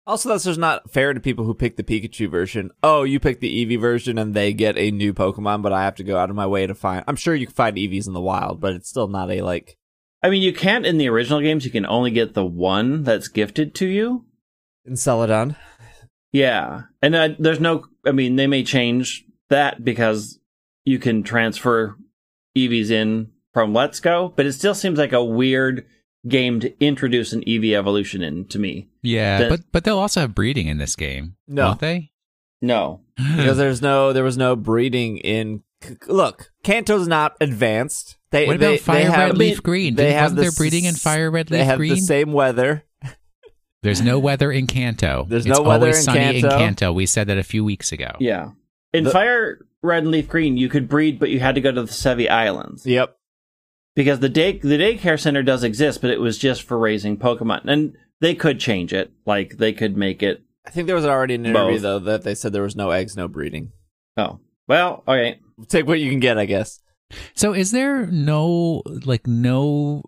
Also, 0.07 0.29
that's 0.29 0.43
just 0.43 0.59
not 0.59 0.91
fair 0.91 1.13
to 1.13 1.19
people 1.19 1.45
who 1.45 1.55
pick 1.55 1.77
the 1.77 1.83
Pikachu 1.83 2.29
version. 2.29 2.69
Oh, 2.83 3.03
you 3.03 3.19
pick 3.19 3.39
the 3.39 3.65
Eevee 3.65 3.79
version 3.79 4.19
and 4.19 4.35
they 4.35 4.53
get 4.53 4.77
a 4.77 4.91
new 4.91 5.13
Pokemon, 5.13 5.63
but 5.63 5.73
I 5.73 5.83
have 5.83 5.95
to 5.95 6.03
go 6.03 6.17
out 6.17 6.29
of 6.29 6.35
my 6.35 6.45
way 6.45 6.67
to 6.67 6.75
find. 6.75 7.03
I'm 7.07 7.15
sure 7.15 7.33
you 7.33 7.47
can 7.47 7.55
find 7.55 7.75
Eevees 7.75 8.05
in 8.05 8.13
the 8.13 8.21
wild, 8.21 8.61
but 8.61 8.73
it's 8.73 8.87
still 8.87 9.07
not 9.07 9.31
a 9.31 9.41
like. 9.41 9.77
I 10.21 10.29
mean, 10.29 10.43
you 10.43 10.53
can't 10.53 10.85
in 10.85 10.99
the 10.99 11.09
original 11.09 11.41
games. 11.41 11.65
You 11.65 11.71
can 11.71 11.87
only 11.87 12.11
get 12.11 12.35
the 12.35 12.45
one 12.45 13.03
that's 13.03 13.27
gifted 13.27 13.73
to 13.75 13.87
you. 13.87 14.25
In 14.85 14.95
Celadon. 14.95 15.55
Yeah, 16.31 16.83
and 17.01 17.15
uh, 17.15 17.29
there's 17.39 17.59
no. 17.59 17.85
I 18.05 18.11
mean, 18.11 18.35
they 18.35 18.45
may 18.45 18.63
change 18.63 19.23
that 19.49 19.83
because 19.83 20.39
you 20.83 20.99
can 20.99 21.23
transfer 21.23 21.97
Eevees 22.55 22.89
in 22.91 23.31
from 23.53 23.73
Let's 23.73 23.99
Go, 23.99 24.33
but 24.35 24.45
it 24.45 24.53
still 24.53 24.75
seems 24.75 24.97
like 24.99 25.13
a 25.13 25.23
weird 25.23 25.85
game 26.27 26.59
to 26.59 26.73
introduce 26.83 27.33
an 27.33 27.41
Eevee 27.43 27.75
evolution 27.77 28.21
in 28.23 28.45
to 28.45 28.59
me. 28.59 28.89
Yeah, 29.01 29.39
The- 29.43 29.49
but 29.49 29.61
but 29.71 29.83
they'll 29.83 29.99
also 29.99 30.21
have 30.21 30.33
breeding 30.35 30.67
in 30.67 30.77
this 30.77 30.95
game, 30.95 31.35
No. 31.47 31.67
won't 31.67 31.79
they? 31.79 32.11
No, 32.61 33.01
because 33.17 33.57
there's 33.57 33.81
no 33.81 34.11
there 34.13 34.23
was 34.23 34.37
no 34.37 34.55
breeding 34.55 35.17
in 35.17 35.63
look 36.07 36.51
kanto's 36.63 37.07
not 37.07 37.35
advanced 37.39 38.17
they 38.31 38.47
what 38.47 38.59
they, 38.59 38.75
about 38.75 38.79
fire 38.79 38.95
they 38.97 39.03
have, 39.03 39.29
red 39.29 39.37
leaf 39.37 39.61
green? 39.61 39.93
they 39.95 40.03
Didn't- 40.05 40.15
have 40.17 40.23
Wasn't 40.31 40.37
the 40.37 40.41
there 40.43 40.51
breeding 40.57 40.85
in 40.85 40.95
fire 40.95 41.29
red 41.29 41.51
Leaf 41.51 41.59
Green. 41.59 41.59
they 41.59 41.63
leaf 41.63 41.69
have 41.69 41.77
green? 41.77 41.95
the 41.95 42.01
same 42.01 42.31
weather 42.33 42.83
There's 43.83 44.01
no 44.01 44.17
weather 44.27 44.51
in 44.51 44.65
Kanto. 44.65 45.25
There's 45.29 45.45
it's 45.45 45.55
no 45.59 45.63
weather 45.63 45.85
always 45.87 45.97
in 45.99 46.03
sunny 46.05 46.41
Kanto. 46.41 46.55
in 46.55 46.59
Kanto. 46.59 46.91
We 46.93 47.05
said 47.05 47.27
that 47.27 47.37
a 47.37 47.43
few 47.43 47.63
weeks 47.63 47.91
ago. 47.91 48.11
yeah. 48.19 48.49
In 48.93 49.03
The- 49.03 49.11
Fire 49.11 49.59
Red 49.85 50.03
and 50.03 50.11
Leaf 50.11 50.27
Green, 50.27 50.57
you 50.57 50.67
could 50.69 50.89
breed, 50.89 51.19
but 51.19 51.29
you 51.29 51.39
had 51.39 51.55
to 51.55 51.61
go 51.61 51.71
to 51.71 51.83
the 51.83 51.87
Sevii 51.91 52.29
Islands 52.29 52.85
yep 52.85 53.17
because 53.95 54.19
the 54.19 54.29
day 54.29 54.57
the 54.57 54.77
daycare 54.77 55.19
center 55.19 55.41
does 55.43 55.63
exist, 55.63 56.01
but 56.01 56.09
it 56.11 56.19
was 56.19 56.37
just 56.37 56.63
for 56.63 56.77
raising 56.77 57.17
Pokemon, 57.17 57.65
and 57.65 57.95
they 58.21 58.35
could 58.35 58.59
change 58.59 58.91
it. 58.93 59.11
Like 59.25 59.57
they 59.57 59.71
could 59.73 59.95
make 59.95 60.21
it. 60.23 60.43
i 60.65 60.69
think 60.69 60.87
there 60.87 60.95
was 60.95 61.05
already 61.05 61.35
an 61.35 61.45
interview 61.45 61.75
Both. 61.75 61.81
though 61.81 61.99
that 61.99 62.23
they 62.23 62.35
said 62.35 62.51
there 62.53 62.63
was 62.63 62.75
no 62.75 62.91
eggs 62.91 63.15
no 63.15 63.27
breeding 63.27 63.71
Oh 64.17 64.39
well, 64.67 65.03
okay. 65.07 65.39
take 65.67 65.85
what 65.87 65.99
you 65.99 66.09
can 66.09 66.19
get 66.19 66.37
i 66.37 66.45
guess 66.45 66.79
So 67.35 67.53
is 67.53 67.71
there 67.71 68.07
no 68.07 68.81
like 69.05 69.27
no 69.27 70.03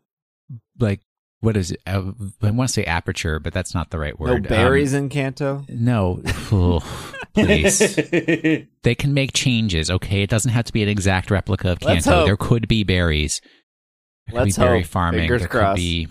like 0.80 1.02
what 1.40 1.56
is 1.56 1.70
it? 1.72 1.80
Uh, 1.86 2.12
I 2.42 2.50
want 2.50 2.70
to 2.70 2.74
say 2.74 2.84
aperture, 2.86 3.40
but 3.40 3.54
that's 3.54 3.76
not 3.76 3.92
the 3.92 4.00
right 4.00 4.20
word. 4.20 4.44
no 4.44 4.50
berries 4.50 4.94
in 4.96 5.08
kanto 5.10 5.58
Um, 5.58 5.66
no, 5.70 6.22
Ugh, 6.52 6.84
please. 7.46 7.80
they 8.84 8.96
can 8.96 9.14
make 9.14 9.34
changes. 9.34 9.90
Okay, 9.92 10.22
it 10.24 10.30
doesn't 10.30 10.52
have 10.52 10.66
to 10.66 10.74
be 10.74 10.84
an 10.84 10.90
exact 10.90 11.32
replica 11.32 11.72
of 11.72 11.80
Kanto. 11.80 12.26
There 12.26 12.38
could 12.38 12.68
be 12.68 12.84
berries. 12.84 13.42
There 14.28 14.34
could 14.34 14.46
Let's 14.46 14.58
be 14.58 14.62
berry 14.64 14.82
hope. 14.82 14.90
farming. 14.90 15.22
Fingers 15.22 15.42
there 15.42 15.48
crossed. 15.50 15.76
could 15.78 15.82
be, 15.82 16.08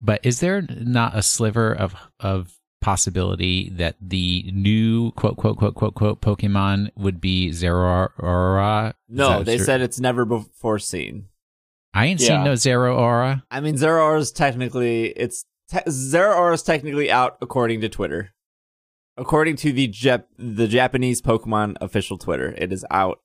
but 0.00 0.20
is 0.24 0.40
there 0.40 0.62
not 0.62 1.16
a 1.16 1.22
sliver 1.22 1.72
of 1.72 1.94
of 2.20 2.54
possibility 2.80 3.70
that 3.70 3.96
the 4.00 4.48
new 4.54 5.10
quote 5.12 5.36
quote 5.36 5.56
quote 5.58 5.74
quote 5.74 5.94
quote 5.94 6.20
Pokemon 6.22 6.88
would 6.96 7.20
be 7.20 7.50
Zeraora? 7.50 8.94
No 9.08 9.42
they 9.42 9.58
cer- 9.58 9.64
said 9.64 9.80
it's 9.80 9.98
never 10.00 10.24
before 10.24 10.78
seen 10.78 11.26
I 11.94 12.06
ain't 12.06 12.20
Yeah. 12.20 12.28
seen 12.28 12.44
no 12.44 12.52
Zeraora. 12.52 13.42
i 13.50 13.60
mean 13.60 13.74
zeraora 13.74 14.20
is 14.20 14.30
technically 14.30 15.06
it's 15.08 15.44
te- 15.70 15.78
zeraora 15.88 16.54
is 16.54 16.62
technically 16.62 17.10
out 17.10 17.36
according 17.40 17.80
to 17.80 17.88
twitter 17.88 18.30
according 19.18 19.56
to 19.56 19.72
the 19.72 19.88
Jap- 19.88 20.24
the 20.38 20.68
japanese 20.68 21.20
pokemon 21.20 21.76
official 21.80 22.18
twitter 22.18 22.54
it 22.56 22.72
is 22.72 22.84
out 22.90 23.20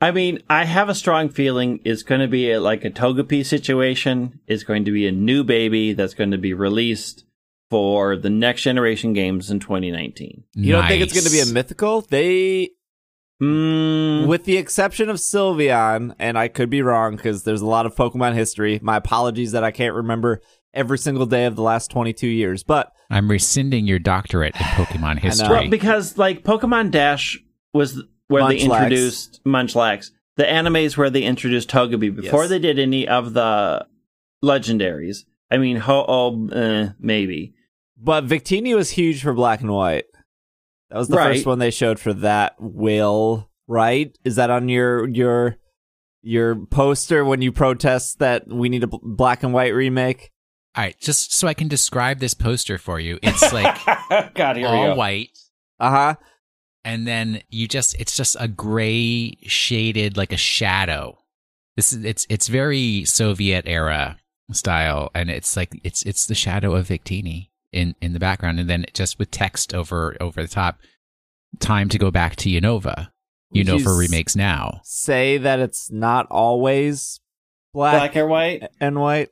I 0.00 0.12
mean, 0.12 0.42
I 0.48 0.64
have 0.64 0.88
a 0.88 0.94
strong 0.94 1.28
feeling 1.28 1.80
it's 1.84 2.04
going 2.04 2.20
to 2.20 2.28
be 2.28 2.52
a, 2.52 2.60
like 2.60 2.84
a 2.84 2.90
Togepi 2.90 3.44
situation. 3.44 4.38
It's 4.46 4.62
going 4.62 4.84
to 4.84 4.92
be 4.92 5.08
a 5.08 5.10
new 5.10 5.42
baby 5.42 5.92
that's 5.92 6.14
going 6.14 6.30
to 6.30 6.38
be 6.38 6.54
released 6.54 7.24
for 7.68 8.16
the 8.16 8.30
next 8.30 8.62
generation 8.62 9.12
games 9.12 9.50
in 9.50 9.58
2019. 9.58 10.44
You 10.54 10.72
don't 10.72 10.86
think 10.86 11.02
it's 11.02 11.12
going 11.12 11.24
to 11.24 11.32
be 11.32 11.40
a 11.40 11.46
mythical? 11.46 12.02
They, 12.02 12.70
Mm, 13.40 14.26
with 14.26 14.44
the 14.44 14.56
exception 14.56 15.08
of 15.08 15.16
Sylveon, 15.16 16.12
and 16.18 16.36
I 16.36 16.48
could 16.48 16.70
be 16.70 16.82
wrong 16.82 17.14
because 17.14 17.44
there's 17.44 17.60
a 17.60 17.66
lot 17.66 17.86
of 17.86 17.94
Pokemon 17.94 18.34
history. 18.34 18.80
My 18.82 18.96
apologies 18.96 19.52
that 19.52 19.62
I 19.62 19.70
can't 19.70 19.94
remember 19.94 20.40
every 20.74 20.98
single 20.98 21.26
day 21.26 21.46
of 21.46 21.56
the 21.56 21.62
last 21.62 21.90
22 21.90 22.26
years. 22.26 22.62
But 22.62 22.92
I'm 23.10 23.30
rescinding 23.30 23.86
your 23.86 23.98
doctorate 23.98 24.54
in 24.56 24.62
Pokemon 24.62 25.18
history. 25.18 25.48
well, 25.48 25.68
because 25.68 26.18
like 26.18 26.42
Pokemon 26.44 26.90
Dash 26.90 27.38
was 27.72 28.02
where 28.28 28.46
they 28.48 28.58
introduced 28.58 29.40
Munchlax. 29.44 30.10
The 30.36 30.44
animes 30.44 30.96
where 30.96 31.10
they 31.10 31.22
introduced 31.22 31.68
Togepi 31.68 32.14
before 32.14 32.42
Yes. 32.42 32.50
they 32.50 32.58
did 32.60 32.78
any 32.78 33.08
of 33.08 33.32
the 33.34 33.84
legendaries. 34.44 35.24
I 35.50 35.56
mean, 35.56 35.78
ho 35.78 36.04
oh, 36.06 36.48
eh, 36.52 36.90
maybe. 37.00 37.54
but 37.96 38.26
Victini 38.26 38.76
was 38.76 38.90
huge 38.90 39.22
for 39.22 39.32
Black 39.32 39.60
and 39.62 39.72
White. 39.72 40.04
That 40.90 40.98
was 40.98 41.08
the 41.08 41.16
Right. 41.16 41.34
first 41.34 41.46
one 41.46 41.58
they 41.58 41.70
showed 41.70 41.98
for 41.98 42.12
that. 42.14 42.54
Will 42.60 43.48
right? 43.68 44.16
Is 44.24 44.36
that 44.36 44.50
on 44.50 44.68
your 44.68 45.08
your 45.08 45.56
your 46.22 46.56
poster 46.56 47.24
when 47.24 47.42
you 47.42 47.52
protest 47.52 48.18
that 48.18 48.48
we 48.48 48.68
need 48.68 48.82
a 48.82 48.88
Black 48.88 49.42
and 49.42 49.52
White 49.52 49.74
remake? 49.74 50.30
All 50.76 50.84
right, 50.84 50.96
just 51.00 51.32
so 51.34 51.48
I 51.48 51.54
can 51.54 51.68
describe 51.68 52.20
this 52.20 52.34
poster 52.34 52.78
for 52.78 53.00
you, 53.00 53.18
it's 53.22 53.52
like 53.52 53.78
God, 54.34 54.56
here 54.56 54.68
all 54.68 54.96
white, 54.96 55.30
Uh 55.80 55.90
huh. 55.90 56.14
and 56.84 57.06
then 57.06 57.42
you 57.50 57.66
just 57.68 57.98
it's 58.00 58.16
just 58.16 58.36
a 58.38 58.48
gray 58.48 59.36
shaded 59.42 60.16
like 60.16 60.32
a 60.32 60.36
shadow. 60.36 61.18
This 61.76 61.92
is 61.92 62.04
it's 62.04 62.26
it's 62.28 62.48
very 62.48 63.04
Soviet 63.04 63.64
era 63.66 64.18
style, 64.52 65.10
and 65.14 65.30
it's 65.30 65.56
like 65.56 65.80
it's 65.84 66.02
it's 66.04 66.26
the 66.26 66.34
shadow 66.34 66.74
of 66.74 66.88
Victini 66.88 67.48
in 67.72 67.94
in 68.00 68.12
the 68.12 68.20
background, 68.20 68.60
and 68.60 68.68
then 68.70 68.84
just 68.94 69.18
with 69.18 69.30
text 69.30 69.74
over 69.74 70.16
over 70.20 70.42
the 70.42 70.48
top. 70.48 70.78
Time 71.60 71.88
to 71.88 71.98
go 71.98 72.10
back 72.10 72.36
to 72.36 72.50
Unova. 72.50 73.08
Would 73.52 73.66
Unova 73.66 73.80
you 73.80 73.98
remakes 73.98 74.36
now. 74.36 74.80
Say 74.84 75.38
that 75.38 75.58
it's 75.60 75.90
not 75.90 76.26
always 76.30 77.20
black, 77.72 78.12
Black 78.12 78.16
or 78.16 78.26
white? 78.26 78.64
and 78.80 79.00
white. 79.00 79.30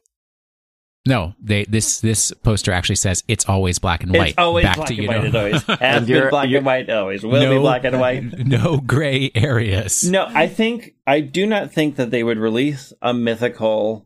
No, 1.06 1.34
they 1.40 1.64
this 1.64 2.00
this 2.00 2.32
poster 2.42 2.72
actually 2.72 2.96
says 2.96 3.22
it's 3.28 3.48
always 3.48 3.78
black 3.78 4.02
and 4.02 4.12
white. 4.12 4.30
It's 4.30 4.38
always 4.38 4.64
back 4.64 4.76
black 4.76 4.88
to 4.88 4.98
and 4.98 5.08
white. 5.08 5.24
It 5.24 5.34
always 5.36 5.62
has 5.62 5.78
And 5.80 6.06
been 6.06 6.28
black 6.30 6.48
and 6.50 6.66
white. 6.66 6.90
Always 6.90 7.22
will 7.24 7.50
be 7.54 7.58
black 7.58 7.84
and 7.84 8.00
white. 8.00 8.24
no 8.46 8.78
gray 8.78 9.30
areas. 9.34 10.04
No, 10.08 10.26
I 10.28 10.46
think 10.48 10.94
I 11.06 11.20
do 11.20 11.46
not 11.46 11.72
think 11.72 11.96
that 11.96 12.10
they 12.10 12.22
would 12.24 12.38
release 12.38 12.92
a 13.00 13.14
mythical 13.14 14.04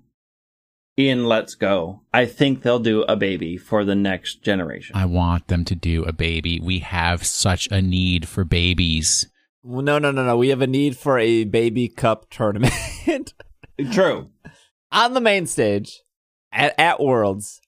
in 0.97 1.25
Let's 1.25 1.55
Go. 1.55 2.03
I 2.13 2.27
think 2.27 2.63
they'll 2.63 2.79
do 2.79 3.03
a 3.05 3.17
baby 3.17 3.57
for 3.57 3.85
the 3.85 3.95
next 3.95 4.43
generation. 4.43 4.95
I 4.95 5.07
want 5.07 5.49
them 5.49 5.65
to 5.67 5.75
do 5.75 6.05
a 6.05 6.13
baby. 6.13 6.61
We 6.61 6.81
have 6.81 7.25
such 7.25 7.69
a 7.71 7.81
need 7.81 8.29
for 8.29 8.45
babies. 8.45 9.27
Well, 9.63 9.83
no, 9.83 9.99
no, 9.99 10.11
no, 10.11 10.25
no. 10.25 10.37
We 10.37 10.49
have 10.51 10.61
a 10.61 10.67
need 10.67 10.97
for 10.99 11.19
a 11.19 11.45
baby 11.45 11.89
cup 11.89 12.29
tournament 12.31 12.73
True. 13.93 14.29
on 14.93 15.15
the 15.15 15.21
main 15.21 15.47
stage 15.47 16.01
at, 16.53 16.79
at 16.79 17.01
Worlds. 17.01 17.61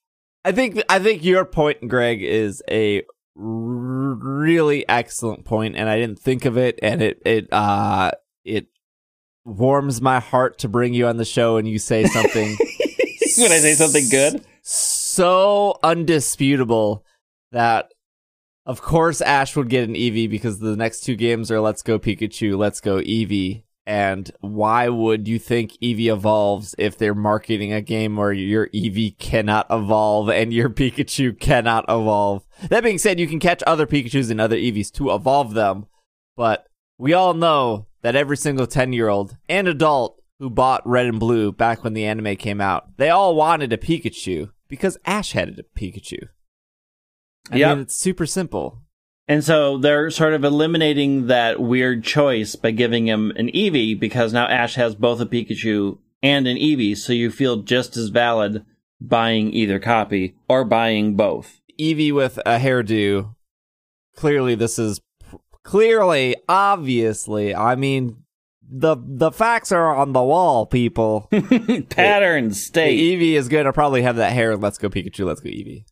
I 0.44 0.52
think 0.52 0.82
I 0.88 0.98
think 0.98 1.24
your 1.24 1.44
point, 1.44 1.86
Greg, 1.88 2.22
is 2.22 2.62
a 2.68 3.02
really 3.34 4.86
excellent 4.88 5.44
point, 5.44 5.76
and 5.76 5.88
I 5.88 5.98
didn't 5.98 6.18
think 6.18 6.44
of 6.44 6.56
it, 6.58 6.78
and 6.82 7.02
it 7.02 7.22
it 7.24 7.52
uh 7.52 8.10
it 8.44 8.66
warms 9.44 10.00
my 10.00 10.20
heart 10.20 10.58
to 10.58 10.68
bring 10.68 10.94
you 10.94 11.06
on 11.06 11.16
the 11.16 11.24
show, 11.24 11.56
and 11.56 11.68
you 11.68 11.78
say 11.78 12.04
something. 12.06 12.56
when 13.38 13.52
I 13.52 13.58
say 13.58 13.74
something 13.74 14.08
good, 14.10 14.44
so 14.62 15.78
undisputable 15.82 17.04
that 17.52 17.92
of 18.66 18.82
course 18.82 19.20
Ash 19.20 19.56
would 19.56 19.68
get 19.68 19.88
an 19.88 19.94
Eevee 19.94 20.30
because 20.30 20.58
the 20.58 20.76
next 20.76 21.00
two 21.00 21.16
games 21.16 21.50
are 21.50 21.60
Let's 21.60 21.82
Go 21.82 21.98
Pikachu, 21.98 22.56
Let's 22.56 22.80
Go 22.80 22.96
Eevee. 22.96 23.62
And 23.84 24.30
why 24.40 24.88
would 24.88 25.26
you 25.26 25.40
think 25.40 25.72
Eevee 25.82 26.12
evolves 26.12 26.74
if 26.78 26.96
they're 26.96 27.16
marketing 27.16 27.72
a 27.72 27.80
game 27.80 28.16
where 28.16 28.32
your 28.32 28.68
Eevee 28.68 29.18
cannot 29.18 29.66
evolve 29.70 30.28
and 30.28 30.52
your 30.52 30.70
Pikachu 30.70 31.38
cannot 31.38 31.84
evolve? 31.88 32.44
That 32.68 32.84
being 32.84 32.98
said, 32.98 33.18
you 33.18 33.26
can 33.26 33.40
catch 33.40 33.62
other 33.66 33.86
Pikachus 33.86 34.30
and 34.30 34.40
other 34.40 34.56
Eevees 34.56 34.92
to 34.92 35.12
evolve 35.12 35.54
them, 35.54 35.86
but 36.36 36.66
we 36.96 37.12
all 37.12 37.34
know 37.34 37.86
that 38.02 38.14
every 38.14 38.36
single 38.36 38.68
10 38.68 38.92
year 38.92 39.08
old 39.08 39.36
and 39.48 39.66
adult 39.66 40.22
who 40.38 40.48
bought 40.48 40.86
Red 40.88 41.06
and 41.06 41.18
Blue 41.18 41.50
back 41.50 41.82
when 41.82 41.94
the 41.94 42.04
anime 42.04 42.36
came 42.36 42.60
out, 42.60 42.96
they 42.98 43.10
all 43.10 43.34
wanted 43.34 43.72
a 43.72 43.76
Pikachu 43.78 44.50
because 44.68 44.96
Ash 45.04 45.32
had 45.32 45.58
a 45.58 45.62
Pikachu. 45.78 46.28
I 47.50 47.56
Yep. 47.56 47.70
mean, 47.70 47.82
it's 47.82 47.96
super 47.96 48.26
simple. 48.26 48.78
And 49.28 49.44
so 49.44 49.78
they're 49.78 50.10
sort 50.10 50.34
of 50.34 50.44
eliminating 50.44 51.28
that 51.28 51.60
weird 51.60 52.04
choice 52.04 52.56
by 52.56 52.72
giving 52.72 53.06
him 53.06 53.30
an 53.36 53.48
Eevee 53.48 53.98
because 53.98 54.32
now 54.32 54.46
Ash 54.46 54.74
has 54.74 54.94
both 54.94 55.20
a 55.20 55.26
Pikachu 55.26 55.98
and 56.22 56.46
an 56.46 56.56
Eevee, 56.56 56.96
so 56.96 57.12
you 57.12 57.30
feel 57.30 57.58
just 57.58 57.96
as 57.96 58.08
valid 58.08 58.64
buying 59.00 59.52
either 59.52 59.78
copy 59.78 60.34
or 60.48 60.64
buying 60.64 61.14
both. 61.16 61.60
Eevee 61.78 62.12
with 62.12 62.38
a 62.38 62.58
hairdo. 62.58 63.34
Clearly, 64.16 64.54
this 64.54 64.78
is 64.78 65.00
clearly, 65.62 66.36
obviously. 66.48 67.54
I 67.54 67.76
mean, 67.76 68.22
the 68.68 68.96
the 68.98 69.30
facts 69.30 69.72
are 69.72 69.94
on 69.94 70.12
the 70.12 70.22
wall, 70.22 70.66
people. 70.66 71.28
Pattern 71.90 72.52
state. 72.52 72.98
Eevee 72.98 73.34
is 73.34 73.48
going 73.48 73.66
to 73.66 73.72
probably 73.72 74.02
have 74.02 74.16
that 74.16 74.32
hair. 74.32 74.56
Let's 74.56 74.78
go 74.78 74.88
Pikachu. 74.88 75.26
Let's 75.26 75.40
go 75.40 75.48
Eevee. 75.48 75.84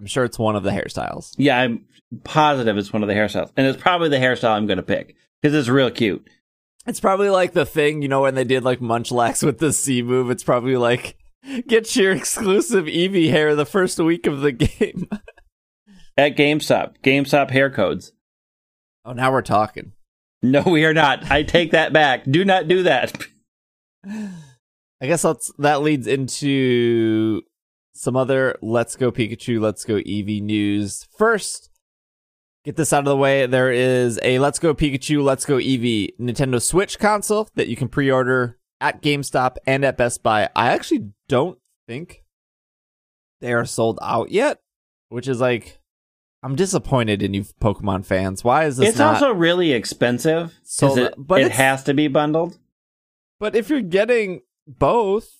I'm 0.00 0.06
sure 0.06 0.24
it's 0.24 0.38
one 0.38 0.56
of 0.56 0.62
the 0.62 0.70
hairstyles. 0.70 1.34
Yeah, 1.36 1.58
I'm 1.58 1.84
positive 2.24 2.78
it's 2.78 2.90
one 2.92 3.02
of 3.02 3.08
the 3.08 3.14
hairstyles. 3.14 3.52
And 3.54 3.66
it's 3.66 3.80
probably 3.80 4.08
the 4.08 4.16
hairstyle 4.16 4.52
I'm 4.52 4.66
going 4.66 4.78
to 4.78 4.82
pick 4.82 5.14
because 5.42 5.54
it's 5.54 5.68
real 5.68 5.90
cute. 5.90 6.26
It's 6.86 7.00
probably 7.00 7.28
like 7.28 7.52
the 7.52 7.66
thing, 7.66 8.00
you 8.00 8.08
know, 8.08 8.22
when 8.22 8.34
they 8.34 8.44
did 8.44 8.64
like 8.64 8.80
Munchlax 8.80 9.42
with 9.44 9.58
the 9.58 9.74
C 9.74 10.00
move. 10.00 10.30
It's 10.30 10.42
probably 10.42 10.76
like 10.76 11.18
get 11.68 11.94
your 11.94 12.12
exclusive 12.12 12.86
Eevee 12.86 13.28
hair 13.28 13.54
the 13.54 13.66
first 13.66 13.98
week 13.98 14.26
of 14.26 14.40
the 14.40 14.52
game. 14.52 15.06
At 16.16 16.36
GameStop, 16.36 16.94
GameStop 17.02 17.50
hair 17.50 17.70
codes. 17.70 18.12
oh, 19.04 19.12
now 19.12 19.30
we're 19.30 19.42
talking. 19.42 19.92
No, 20.42 20.62
we 20.62 20.86
are 20.86 20.94
not. 20.94 21.30
I 21.30 21.42
take 21.42 21.72
that 21.72 21.92
back. 21.92 22.24
Do 22.24 22.46
not 22.46 22.66
do 22.66 22.84
that. 22.84 23.14
I 24.06 25.06
guess 25.06 25.20
that's 25.22 25.52
that 25.58 25.82
leads 25.82 26.06
into 26.06 27.42
some 27.92 28.16
other 28.16 28.56
Let's 28.62 28.96
Go 28.96 29.10
Pikachu, 29.12 29.60
Let's 29.60 29.84
Go 29.84 29.94
Eevee 29.94 30.42
news. 30.42 31.06
First, 31.16 31.70
get 32.64 32.76
this 32.76 32.92
out 32.92 33.00
of 33.00 33.04
the 33.06 33.16
way. 33.16 33.46
There 33.46 33.70
is 33.72 34.18
a 34.22 34.38
Let's 34.38 34.58
Go 34.58 34.74
Pikachu, 34.74 35.22
Let's 35.22 35.44
Go 35.44 35.56
Eevee 35.56 36.10
Nintendo 36.20 36.60
Switch 36.62 36.98
console 36.98 37.48
that 37.54 37.68
you 37.68 37.76
can 37.76 37.88
pre-order 37.88 38.58
at 38.80 39.02
GameStop 39.02 39.56
and 39.66 39.84
at 39.84 39.96
Best 39.98 40.22
Buy. 40.22 40.48
I 40.56 40.70
actually 40.70 41.10
don't 41.28 41.58
think 41.86 42.24
they 43.40 43.52
are 43.52 43.64
sold 43.64 43.98
out 44.02 44.30
yet, 44.30 44.58
which 45.08 45.28
is 45.28 45.40
like 45.40 45.78
I'm 46.42 46.56
disappointed 46.56 47.22
in 47.22 47.34
you 47.34 47.44
Pokemon 47.60 48.06
fans. 48.06 48.42
Why 48.42 48.64
is 48.64 48.78
this 48.78 48.90
It's 48.90 49.00
also 49.00 49.32
really 49.32 49.72
expensive 49.72 50.58
Sold- 50.62 50.98
it, 50.98 51.14
but 51.18 51.42
it 51.42 51.52
has 51.52 51.84
to 51.84 51.94
be 51.94 52.08
bundled. 52.08 52.58
but 53.38 53.54
if 53.54 53.68
you're 53.68 53.82
getting 53.82 54.40
both, 54.66 55.39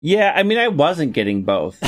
Yeah, 0.00 0.32
I 0.34 0.42
mean, 0.42 0.58
I 0.58 0.68
wasn't 0.68 1.12
getting 1.12 1.42
both, 1.44 1.82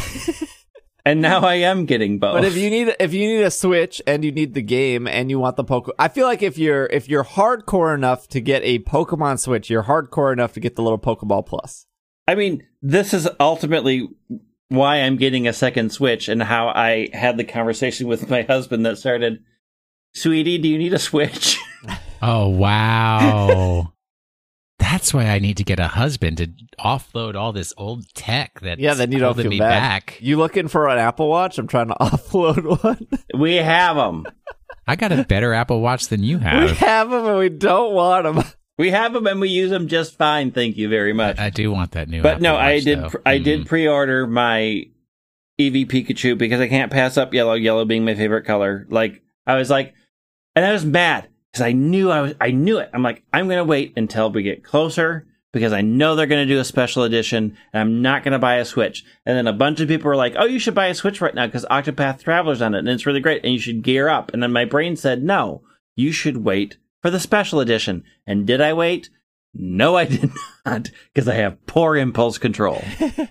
and 1.05 1.20
now 1.23 1.40
I 1.40 1.55
am 1.55 1.87
getting 1.87 2.18
both. 2.18 2.35
But 2.35 2.44
if 2.44 2.57
you 2.57 2.68
need 2.70 2.94
if 2.99 3.14
you 3.14 3.27
need 3.27 3.42
a 3.42 3.51
Switch 3.51 4.03
and 4.07 4.25
you 4.25 4.33
need 4.33 4.55
the 4.55 4.62
game 4.62 5.07
and 5.07 5.31
you 5.31 5.38
want 5.38 5.57
the 5.57 5.64
Poke, 5.64 5.94
I 5.99 6.09
feel 6.09 6.27
like 6.27 6.42
if 6.42 6.59
you're 6.59 6.87
if 6.87 7.09
you're 7.09 7.25
hardcore 7.25 7.94
enough 7.94 8.27
to 8.29 8.40
get 8.40 8.62
a 8.64 8.81
Pokemon 8.81 9.38
Switch, 9.38 9.70
you're 9.70 9.85
hardcore 9.85 10.33
enough 10.33 10.53
to 10.55 10.61
get 10.61 10.77
the 10.77 10.83
little 10.83 10.99
Pokeball 10.99 11.46
Plus. 11.46 11.87
I 12.27 12.35
mean, 12.35 12.66
this 12.83 13.14
is 13.14 13.29
ultimately 13.38 14.09
why 14.68 14.96
I'm 14.96 15.16
getting 15.16 15.49
a 15.49 15.53
second 15.53 15.90
Switch 15.90 16.29
and 16.29 16.42
how 16.42 16.68
I 16.68 17.09
had 17.12 17.37
the 17.37 17.44
conversation 17.44 18.07
with 18.07 18.31
my 18.31 18.42
husband 18.42 18.87
that 18.87 18.99
started, 18.99 19.42
Sweetie, 20.14 20.59
do 20.59 20.68
you 20.68 20.79
need 20.79 20.94
a 20.94 20.99
Switch? 20.99 21.59
Oh 22.23 22.49
wow. 22.49 23.94
That's 24.90 25.14
why 25.14 25.26
I 25.26 25.38
need 25.38 25.57
to 25.59 25.64
get 25.64 25.79
a 25.79 25.87
husband 25.88 26.38
to 26.38 26.48
offload 26.79 27.35
all 27.37 27.53
this 27.53 27.72
old 27.76 28.12
tech 28.14 28.61
that 28.61 28.79
Yeah, 28.79 28.94
then 28.94 29.12
you 29.12 29.18
don't 29.18 29.29
holding 29.29 29.44
feel 29.44 29.50
me 29.50 29.59
bad. 29.59 29.81
back. 29.81 30.18
You 30.20 30.37
looking 30.37 30.68
for 30.68 30.88
an 30.88 30.98
Apple 30.98 31.29
Watch? 31.29 31.59
I'm 31.59 31.66
trying 31.68 31.88
to 31.88 31.94
offload 32.00 32.83
one. 32.83 33.07
we 33.38 33.57
have 33.57 33.96
them. 33.96 34.26
I 34.87 34.96
got 34.96 35.12
a 35.12 35.24
better 35.24 35.55
Apple 35.55 35.81
Watch 35.81 36.09
than 36.09 36.22
you 36.24 36.38
have. 36.38 36.62
we 36.62 36.68
have. 36.68 36.79
have 36.79 37.11
them 37.11 37.24
and 37.26 37.38
we 37.38 37.48
don't 37.50 37.94
want 37.94 38.24
them. 38.24 38.44
We 38.79 38.90
have 38.90 39.12
them 39.12 39.26
and 39.26 39.40
we 39.40 39.48
use 39.50 39.70
them 39.70 39.88
just 39.88 40.16
fine. 40.16 40.50
Thank 40.53 40.76
you 40.76 40.88
very 40.88 41.12
much. 41.12 41.38
I 41.38 41.50
do 41.50 41.70
want 41.70 41.92
that 41.92 42.09
new. 42.09 42.22
but 42.22 42.33
Apple 42.37 42.42
no, 42.42 42.57
I 42.57 42.81
did. 42.81 42.98
though. 43.00 43.09
Pr- 43.11 43.16
I 43.26 43.38
Mm. 43.38 43.44
did 43.44 43.66
pre-order 43.66 44.26
my 44.26 44.87
Eevee 45.61 45.87
Pikachu 45.87 46.37
because 46.38 46.61
I 46.61 46.68
can't 46.68 46.90
pass 46.90 47.16
up 47.16 47.33
yellow. 47.35 47.55
Yellow 47.55 47.85
being 47.85 48.05
my 48.05 48.14
favorite 48.14 48.44
color. 48.46 48.87
Like 48.88 49.22
I 49.46 49.57
was 49.57 49.68
like, 49.70 49.94
and 50.57 50.64
I 50.64 50.72
was 50.72 50.85
mad 50.85 51.29
because 51.52 51.64
I 51.64 51.72
knew 51.72 52.10
I 52.10 52.20
was. 52.20 52.34
I 52.40 52.50
knew 52.50 52.78
it. 52.78 52.90
I'm 52.92 53.02
like, 53.02 53.22
I'm 53.32 53.48
gonna 53.48 53.64
wait 53.64 53.92
until 53.96 54.30
we 54.30 54.42
get 54.42 54.64
closer 54.64 55.26
because 55.52 55.72
I 55.72 55.80
know 55.80 56.14
they're 56.14 56.26
gonna 56.26 56.46
do 56.46 56.60
a 56.60 56.64
special 56.64 57.02
edition, 57.02 57.56
and 57.72 57.80
I'm 57.80 58.02
not 58.02 58.22
gonna 58.22 58.38
buy 58.38 58.56
a 58.56 58.64
Switch. 58.64 59.04
And 59.26 59.36
then 59.36 59.46
a 59.46 59.52
bunch 59.52 59.80
of 59.80 59.88
people 59.88 60.08
were 60.08 60.16
like, 60.16 60.34
Oh, 60.38 60.46
you 60.46 60.58
should 60.58 60.74
buy 60.74 60.86
a 60.86 60.94
Switch 60.94 61.20
right 61.20 61.34
now 61.34 61.46
because 61.46 61.64
Octopath 61.70 62.22
Traveler's 62.22 62.62
on 62.62 62.74
it, 62.74 62.80
and 62.80 62.88
it's 62.88 63.06
really 63.06 63.20
great, 63.20 63.44
and 63.44 63.52
you 63.52 63.58
should 63.60 63.82
gear 63.82 64.08
up. 64.08 64.32
And 64.32 64.42
then 64.42 64.52
my 64.52 64.64
brain 64.64 64.96
said, 64.96 65.22
No, 65.22 65.62
you 65.96 66.12
should 66.12 66.44
wait 66.44 66.78
for 67.02 67.10
the 67.10 67.20
special 67.20 67.60
edition. 67.60 68.04
And 68.26 68.46
did 68.46 68.60
I 68.60 68.72
wait? 68.72 69.10
No, 69.52 69.96
I 69.96 70.04
did 70.06 70.30
not, 70.64 70.90
because 71.12 71.28
I 71.28 71.34
have 71.34 71.66
poor 71.66 71.96
impulse 71.96 72.38
control. 72.38 72.82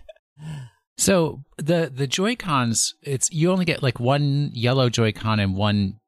So 1.00 1.46
the 1.58 1.90
the 1.96 2.08
Joy 2.08 2.36
Cons, 2.36 2.94
it's 3.02 3.32
you 3.32 3.52
only 3.52 3.64
get 3.64 3.82
like 3.82 4.02
one 4.02 4.52
yellow 4.54 4.90
Joy 4.90 5.14
Con 5.14 5.40
and 5.40 5.56
one 5.56 5.94
Eevee 5.94 5.99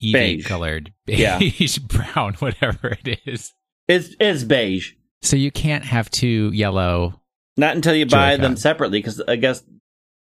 Beige. 0.00 0.46
colored 0.46 0.92
Yeah. 1.06 1.38
beige, 1.38 1.78
brown, 1.78 2.34
whatever 2.38 2.96
it 3.04 3.20
is. 3.26 3.52
It's 3.88 4.14
it's 4.20 4.44
beige. 4.44 4.92
So 5.22 5.36
you 5.36 5.50
can't 5.50 5.84
have 5.84 6.10
two 6.10 6.50
yellow. 6.54 7.20
Not 7.56 7.74
until 7.74 7.94
you 7.94 8.06
buy 8.06 8.32
Joy-Con. 8.36 8.40
them 8.42 8.56
separately, 8.56 8.98
because 9.00 9.20
I 9.26 9.34
guess 9.36 9.64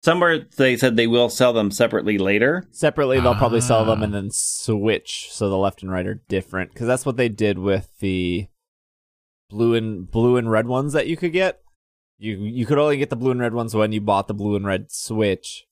somewhere 0.03 0.47
they 0.57 0.77
said 0.77 0.97
they 0.97 1.07
will 1.07 1.29
sell 1.29 1.53
them 1.53 1.71
separately 1.71 2.19
later. 2.19 2.65
Separately, 2.73 3.21
they'll 3.21 3.35
probably 3.37 3.61
sell 3.61 3.85
them 3.85 4.01
Ah. 4.01 4.05
and 4.05 4.15
then 4.15 4.31
switch 4.33 5.29
so 5.31 5.49
the 5.49 5.57
left 5.57 5.83
and 5.83 5.93
right 5.93 6.07
are 6.07 6.23
different 6.29 6.73
because 6.73 6.87
that's 6.89 7.07
what 7.07 7.17
they 7.17 7.29
did 7.29 7.59
with 7.59 7.89
the 8.01 8.47
blue 9.49 9.75
and 9.75 10.11
blue 10.11 10.37
and 10.37 10.51
red 10.51 10.67
ones 10.67 10.93
that 10.95 11.07
you 11.07 11.17
could 11.17 11.33
get. 11.33 11.61
You 12.19 12.39
you 12.39 12.67
could 12.67 12.79
only 12.79 12.97
get 12.97 13.11
the 13.11 13.17
blue 13.17 13.31
and 13.31 13.41
red 13.41 13.55
ones 13.55 13.75
when 13.75 13.93
you 13.93 14.01
bought 14.01 14.27
the 14.27 14.35
blue 14.35 14.57
and 14.57 14.67
red 14.67 14.91
Switch. 14.91 15.67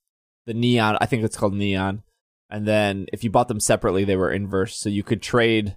The 0.46 0.54
neon, 0.54 0.96
I 1.00 1.06
think 1.06 1.22
it's 1.24 1.36
called 1.36 1.54
neon. 1.54 2.02
And 2.50 2.66
then 2.66 3.06
if 3.12 3.24
you 3.24 3.30
bought 3.30 3.48
them 3.48 3.60
separately, 3.60 4.04
they 4.04 4.16
were 4.16 4.32
inverse, 4.32 4.76
so 4.76 4.88
you 4.88 5.02
could 5.02 5.22
trade 5.22 5.76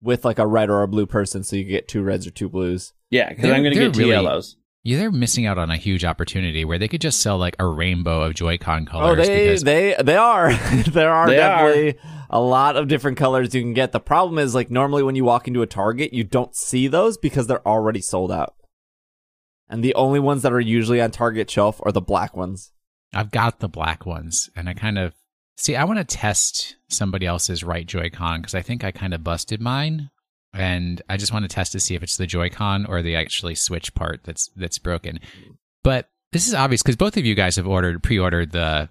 with 0.00 0.24
like 0.24 0.38
a 0.38 0.46
red 0.46 0.70
or 0.70 0.82
a 0.82 0.88
blue 0.88 1.06
person, 1.06 1.42
so 1.42 1.56
you 1.56 1.64
could 1.64 1.70
get 1.70 1.88
two 1.88 2.02
reds 2.02 2.26
or 2.26 2.30
two 2.30 2.48
blues. 2.48 2.92
Yeah, 3.10 3.28
because 3.28 3.44
I'm 3.46 3.62
going 3.62 3.74
to 3.74 3.80
get 3.80 3.94
two 3.94 4.00
really- 4.00 4.10
yellows. 4.10 4.56
Yeah, 4.84 4.98
they're 4.98 5.10
missing 5.10 5.44
out 5.44 5.58
on 5.58 5.70
a 5.70 5.76
huge 5.76 6.04
opportunity 6.04 6.64
where 6.64 6.78
they 6.78 6.88
could 6.88 7.02
just 7.02 7.20
sell 7.20 7.36
like 7.36 7.56
a 7.58 7.66
rainbow 7.66 8.22
of 8.22 8.34
Joy-Con 8.34 8.86
oh, 8.88 8.90
colors. 8.90 9.18
Oh, 9.18 9.22
they 9.22 9.44
because 9.44 9.64
they 9.64 9.94
they 10.02 10.16
are. 10.16 10.54
there 10.86 11.12
are 11.12 11.26
They 11.26 11.36
definitely 11.36 11.98
a 12.30 12.40
lot 12.40 12.76
of 12.76 12.88
different 12.88 13.18
colors 13.18 13.54
you 13.54 13.60
can 13.60 13.74
get. 13.74 13.92
The 13.92 14.00
problem 14.00 14.38
is 14.38 14.54
like 14.54 14.70
normally 14.70 15.02
when 15.02 15.16
you 15.16 15.24
walk 15.24 15.46
into 15.46 15.62
a 15.62 15.66
Target, 15.66 16.14
you 16.14 16.24
don't 16.24 16.54
see 16.56 16.86
those 16.86 17.18
because 17.18 17.48
they're 17.48 17.66
already 17.66 18.00
sold 18.00 18.32
out. 18.32 18.54
And 19.68 19.84
the 19.84 19.94
only 19.94 20.20
ones 20.20 20.42
that 20.42 20.52
are 20.52 20.60
usually 20.60 21.00
on 21.00 21.10
Target 21.10 21.50
shelf 21.50 21.80
are 21.84 21.92
the 21.92 22.00
black 22.00 22.34
ones. 22.34 22.72
I've 23.12 23.30
got 23.30 23.60
the 23.60 23.68
black 23.68 24.06
ones, 24.06 24.48
and 24.56 24.68
I 24.68 24.74
kind 24.74 24.98
of 24.98 25.14
see. 25.58 25.76
I 25.76 25.84
want 25.84 25.98
to 25.98 26.04
test 26.04 26.76
somebody 26.88 27.26
else's 27.26 27.62
right 27.62 27.86
Joy-Con 27.86 28.40
because 28.40 28.54
I 28.54 28.62
think 28.62 28.84
I 28.84 28.90
kind 28.90 29.12
of 29.12 29.22
busted 29.22 29.60
mine, 29.60 30.10
and 30.54 31.02
I 31.08 31.16
just 31.16 31.32
want 31.32 31.44
to 31.44 31.54
test 31.54 31.72
to 31.72 31.80
see 31.80 31.94
if 31.94 32.02
it's 32.02 32.16
the 32.16 32.26
Joy-Con 32.26 32.86
or 32.86 33.02
the 33.02 33.16
actually 33.16 33.54
Switch 33.54 33.94
part 33.94 34.24
that's 34.24 34.48
that's 34.56 34.78
broken. 34.78 35.20
But 35.84 36.08
this 36.32 36.48
is 36.48 36.54
obvious 36.54 36.82
because 36.82 36.96
both 36.96 37.16
of 37.16 37.26
you 37.26 37.34
guys 37.34 37.56
have 37.56 37.66
ordered 37.66 38.02
pre-ordered 38.02 38.52
the 38.52 38.88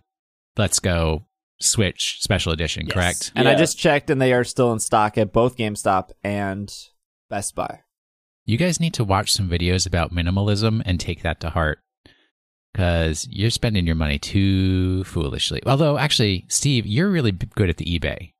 Let's 0.57 0.79
Go 0.79 1.25
Switch 1.59 2.17
Special 2.21 2.51
Edition, 2.51 2.87
correct? 2.87 3.31
And 3.35 3.47
I 3.47 3.55
just 3.55 3.77
checked 3.77 4.09
and 4.09 4.21
they 4.21 4.33
are 4.33 4.43
still 4.43 4.71
in 4.71 4.79
stock 4.79 5.17
at 5.17 5.33
both 5.33 5.57
GameStop 5.57 6.11
and 6.23 6.71
Best 7.29 7.55
Buy. 7.55 7.81
You 8.45 8.57
guys 8.57 8.79
need 8.79 8.93
to 8.93 9.03
watch 9.03 9.31
some 9.31 9.49
videos 9.49 9.85
about 9.85 10.13
minimalism 10.13 10.81
and 10.85 10.99
take 10.99 11.21
that 11.23 11.39
to 11.41 11.49
heart. 11.49 11.79
Because 12.77 13.27
you're 13.31 13.49
spending 13.49 13.87
your 13.87 13.95
money 13.95 14.19
too 14.19 15.03
foolishly. 15.05 15.63
Although, 15.65 15.97
actually, 15.97 16.45
Steve, 16.47 16.85
you're 16.85 17.09
really 17.09 17.31
good 17.31 17.71
at 17.71 17.77
the 17.77 17.99
eBay 17.99 18.33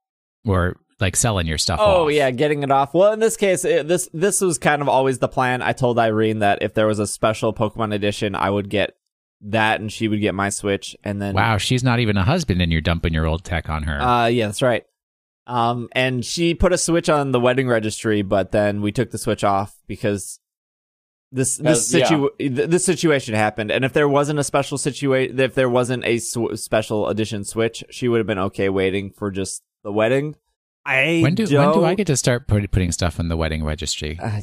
or 0.46 0.76
like 1.00 1.16
selling 1.16 1.48
your 1.48 1.58
stuff. 1.58 1.80
Oh 1.82 2.06
off. 2.06 2.12
yeah, 2.12 2.30
getting 2.30 2.62
it 2.62 2.70
off. 2.70 2.94
Well, 2.94 3.12
in 3.12 3.18
this 3.18 3.36
case, 3.36 3.64
it, 3.64 3.88
this 3.88 4.08
this 4.12 4.40
was 4.40 4.56
kind 4.56 4.80
of 4.80 4.88
always 4.88 5.18
the 5.18 5.26
plan. 5.26 5.60
I 5.60 5.72
told 5.72 5.98
Irene 5.98 6.38
that 6.38 6.62
if 6.62 6.74
there 6.74 6.86
was 6.86 7.00
a 7.00 7.06
special 7.06 7.52
Pokemon 7.52 7.92
edition, 7.92 8.36
I 8.36 8.48
would 8.48 8.70
get 8.70 8.94
that, 9.40 9.80
and 9.80 9.92
she 9.92 10.06
would 10.06 10.20
get 10.20 10.36
my 10.36 10.50
Switch, 10.50 10.96
and 11.02 11.20
then 11.20 11.34
Wow, 11.34 11.58
she's 11.58 11.82
not 11.82 11.98
even 11.98 12.16
a 12.16 12.22
husband, 12.22 12.62
and 12.62 12.70
you're 12.70 12.80
dumping 12.80 13.12
your 13.12 13.26
old 13.26 13.42
tech 13.42 13.68
on 13.68 13.82
her. 13.82 14.00
Uh, 14.00 14.26
yeah, 14.26 14.46
that's 14.46 14.62
right. 14.62 14.84
Um, 15.48 15.88
and 15.92 16.24
she 16.24 16.54
put 16.54 16.72
a 16.72 16.78
switch 16.78 17.08
on 17.08 17.32
the 17.32 17.40
wedding 17.40 17.66
registry, 17.66 18.22
but 18.22 18.52
then 18.52 18.82
we 18.82 18.92
took 18.92 19.10
the 19.10 19.18
switch 19.18 19.42
off 19.42 19.74
because 19.88 20.38
this 21.30 21.56
this 21.56 21.92
Because, 21.92 21.94
yeah. 21.94 22.06
situ 22.06 22.28
th- 22.38 22.70
this 22.70 22.84
situation 22.84 23.34
happened. 23.34 23.70
And 23.70 23.84
if 23.84 23.92
there 23.92 24.08
wasn't 24.08 24.38
a 24.38 24.44
special 24.44 24.78
situation, 24.78 25.38
if 25.38 25.54
there 25.54 25.68
wasn't 25.68 26.04
a 26.04 26.18
sw- 26.18 26.54
special 26.54 27.08
edition 27.08 27.44
switch, 27.44 27.84
she 27.90 28.08
would 28.08 28.18
have 28.18 28.26
been 28.26 28.38
okay 28.38 28.68
waiting 28.68 29.10
for 29.10 29.30
just 29.30 29.62
the 29.82 29.92
wedding. 29.92 30.36
I 30.86 31.20
when 31.22 31.34
do 31.34 31.42
when 31.44 31.52
don't, 31.52 31.74
do 31.74 31.84
I 31.84 31.94
get 31.94 32.06
to 32.06 32.16
start 32.16 32.46
put, 32.46 32.70
putting 32.70 32.92
stuff 32.92 33.20
in 33.20 33.28
the 33.28 33.36
wedding 33.36 33.62
registry? 33.62 34.18
Uh, 34.22 34.40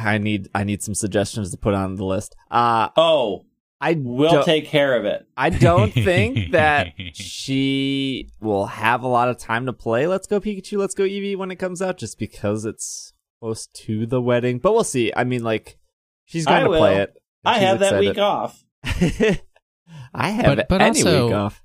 I 0.00 0.18
need 0.18 0.48
I 0.52 0.64
need 0.64 0.82
some 0.82 0.94
suggestions 0.94 1.52
to 1.52 1.56
put 1.56 1.74
on 1.74 1.94
the 1.94 2.04
list. 2.04 2.34
Uh, 2.50 2.88
Oh, 2.96 3.44
I 3.80 3.96
we'll 3.96 4.42
take 4.42 4.66
care 4.66 4.96
of 4.96 5.04
it. 5.04 5.28
I 5.36 5.50
don't 5.50 5.92
think 5.92 6.50
that 6.50 6.94
she 7.14 8.30
will 8.40 8.66
have 8.66 9.04
a 9.04 9.08
lot 9.08 9.28
of 9.28 9.38
time 9.38 9.66
to 9.66 9.72
play 9.72 10.08
Let's 10.08 10.26
Go 10.26 10.40
Pikachu, 10.40 10.78
Let's 10.78 10.94
Go 10.94 11.04
Eevee 11.04 11.36
when 11.36 11.52
it 11.52 11.56
comes 11.56 11.80
out, 11.80 11.98
just 11.98 12.18
because 12.18 12.64
it's 12.64 13.12
close 13.40 13.66
to 13.68 14.06
the 14.06 14.20
wedding. 14.20 14.58
But 14.58 14.72
we'll 14.72 14.84
see. 14.84 15.12
I 15.16 15.24
mean, 15.24 15.42
like, 15.42 15.78
she's 16.24 16.46
going 16.46 16.64
to 16.64 16.70
play 16.76 16.96
it. 16.98 17.16
I 17.44 17.54
she's 17.58 17.62
have 17.68 17.78
that 17.80 18.00
week 18.00 18.18
off. 18.18 18.64
I 18.84 20.30
have 20.30 20.44
But- 20.56 20.68
but 20.68 20.80
any 20.82 21.00
also- 21.00 21.26
week 21.26 21.34
off. 21.34 21.62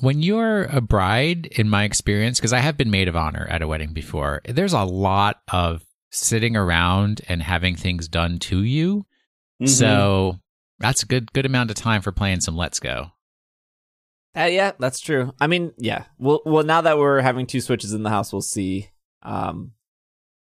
When 0.00 0.22
you're 0.22 0.64
a 0.64 0.80
bride, 0.80 1.46
in 1.52 1.70
my 1.70 1.84
experience, 1.84 2.40
because 2.40 2.52
I 2.52 2.58
have 2.58 2.76
been 2.76 2.90
maid 2.90 3.06
of 3.06 3.14
honor 3.14 3.46
at 3.48 3.62
a 3.62 3.68
wedding 3.68 3.92
before, 3.92 4.42
there's 4.44 4.72
a 4.72 4.82
lot 4.82 5.36
of 5.52 5.84
sitting 6.10 6.56
around 6.56 7.20
and 7.28 7.40
having 7.40 7.76
things 7.76 8.08
done 8.08 8.40
to 8.40 8.64
you. 8.64 9.06
Mhm. 9.62 9.68
So 9.68 10.40
that's 10.80 11.04
a 11.04 11.06
good 11.06 11.32
good 11.32 11.46
amount 11.46 11.70
of 11.70 11.76
time 11.76 12.02
for 12.02 12.10
playing 12.10 12.40
some 12.40 12.56
Let's 12.56 12.80
Go. 12.80 13.12
Uh, 14.36 14.46
yeah, 14.50 14.72
that's 14.80 14.98
true. 14.98 15.32
I 15.40 15.46
mean, 15.46 15.72
yeah. 15.78 16.06
Well, 16.18 16.42
well, 16.44 16.64
now 16.64 16.80
that 16.80 16.98
we're 16.98 17.20
having 17.20 17.46
two 17.46 17.60
switches 17.60 17.92
in 17.92 18.02
the 18.02 18.10
house, 18.10 18.32
we'll 18.32 18.42
see. 18.42 18.90
Um, 19.22 19.74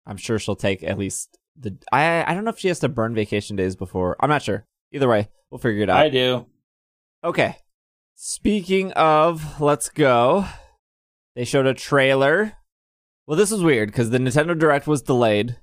I'm 0.07 0.17
sure 0.17 0.39
she'll 0.39 0.55
take 0.55 0.83
at 0.83 0.97
least 0.97 1.37
the. 1.55 1.77
I 1.91 2.23
I 2.25 2.33
don't 2.33 2.45
know 2.45 2.49
if 2.49 2.59
she 2.59 2.69
has 2.69 2.79
to 2.79 2.89
burn 2.89 3.13
vacation 3.13 3.55
days 3.55 3.75
before. 3.75 4.15
I'm 4.19 4.29
not 4.29 4.41
sure. 4.41 4.65
Either 4.91 5.09
way, 5.09 5.27
we'll 5.51 5.59
figure 5.59 5.83
it 5.83 5.89
out. 5.89 5.97
I 5.97 6.09
do. 6.09 6.47
Okay. 7.23 7.57
Speaking 8.15 8.93
of, 8.93 9.61
let's 9.61 9.89
go. 9.89 10.45
They 11.35 11.43
showed 11.43 11.67
a 11.67 11.73
trailer. 11.73 12.53
Well, 13.27 13.37
this 13.37 13.51
was 13.51 13.61
weird 13.61 13.89
because 13.89 14.09
the 14.09 14.17
Nintendo 14.17 14.57
Direct 14.57 14.87
was 14.87 15.01
delayed. 15.01 15.57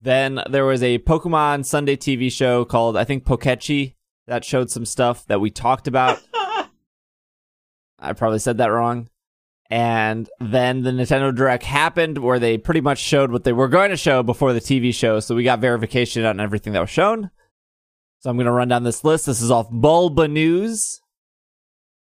Then 0.00 0.42
there 0.50 0.64
was 0.64 0.82
a 0.82 0.98
Pokemon 0.98 1.66
Sunday 1.66 1.96
TV 1.96 2.32
show 2.32 2.64
called, 2.64 2.96
I 2.96 3.04
think, 3.04 3.24
Pokechi 3.24 3.94
that 4.26 4.44
showed 4.44 4.70
some 4.70 4.84
stuff 4.84 5.26
that 5.26 5.40
we 5.40 5.50
talked 5.50 5.86
about. 5.86 6.20
I 7.98 8.12
probably 8.14 8.38
said 8.38 8.58
that 8.58 8.66
wrong. 8.66 9.08
And 9.74 10.30
then 10.38 10.82
the 10.84 10.92
Nintendo 10.92 11.34
Direct 11.34 11.64
happened 11.64 12.18
where 12.18 12.38
they 12.38 12.58
pretty 12.58 12.80
much 12.80 13.00
showed 13.00 13.32
what 13.32 13.42
they 13.42 13.52
were 13.52 13.66
going 13.66 13.90
to 13.90 13.96
show 13.96 14.22
before 14.22 14.52
the 14.52 14.60
TV 14.60 14.94
show. 14.94 15.18
So 15.18 15.34
we 15.34 15.42
got 15.42 15.58
verification 15.58 16.24
on 16.24 16.38
everything 16.38 16.74
that 16.74 16.80
was 16.80 16.90
shown. 16.90 17.32
So 18.20 18.30
I'm 18.30 18.36
going 18.36 18.46
to 18.46 18.52
run 18.52 18.68
down 18.68 18.84
this 18.84 19.02
list. 19.02 19.26
This 19.26 19.42
is 19.42 19.50
off 19.50 19.68
Bulbanews 19.72 21.00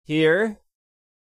here. 0.05 0.61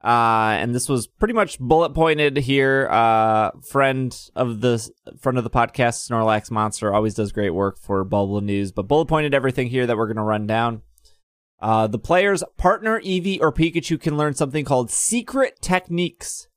Uh, 0.02 0.56
and 0.58 0.74
this 0.74 0.88
was 0.88 1.06
pretty 1.06 1.34
much 1.34 1.58
bullet 1.58 1.92
pointed 1.92 2.38
here. 2.38 2.88
Uh, 2.90 3.50
friend 3.68 4.18
of 4.34 4.62
the 4.62 4.90
friend 5.20 5.36
of 5.36 5.44
the 5.44 5.50
podcast, 5.50 6.08
Snorlax 6.08 6.50
Monster, 6.50 6.94
always 6.94 7.12
does 7.12 7.30
great 7.30 7.50
work 7.50 7.78
for 7.78 8.06
Bulbanews, 8.06 8.74
but 8.74 8.88
bullet 8.88 9.04
pointed 9.04 9.34
everything 9.34 9.66
here 9.66 9.86
that 9.86 9.98
we're 9.98 10.06
going 10.06 10.16
to 10.16 10.22
run 10.22 10.46
down. 10.46 10.80
Uh, 11.60 11.86
the 11.88 11.98
player's 11.98 12.44
partner, 12.56 13.00
Eevee 13.00 13.40
or 13.40 13.52
Pikachu, 13.52 14.00
can 14.00 14.16
learn 14.16 14.34
something 14.34 14.64
called 14.64 14.90
secret 14.90 15.60
techniques, 15.60 16.48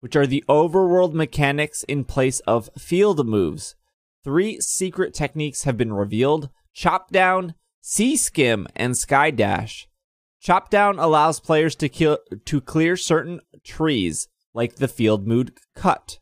which 0.00 0.14
are 0.14 0.26
the 0.26 0.44
overworld 0.48 1.14
mechanics 1.14 1.84
in 1.84 2.04
place 2.04 2.40
of 2.40 2.68
field 2.76 3.26
moves. 3.26 3.76
Three 4.22 4.60
secret 4.60 5.14
techniques 5.14 5.64
have 5.64 5.76
been 5.76 5.92
revealed 5.92 6.50
Chop 6.74 7.10
Down, 7.10 7.54
Sea 7.80 8.16
Skim, 8.16 8.66
and 8.76 8.96
Sky 8.96 9.30
Dash. 9.30 9.88
Chop 10.40 10.70
Down 10.70 10.98
allows 10.98 11.40
players 11.40 11.74
to, 11.76 11.88
kill, 11.88 12.18
to 12.44 12.60
clear 12.60 12.96
certain 12.96 13.40
trees, 13.64 14.28
like 14.52 14.76
the 14.76 14.88
field 14.88 15.26
mood 15.26 15.54
Cut. 15.74 16.18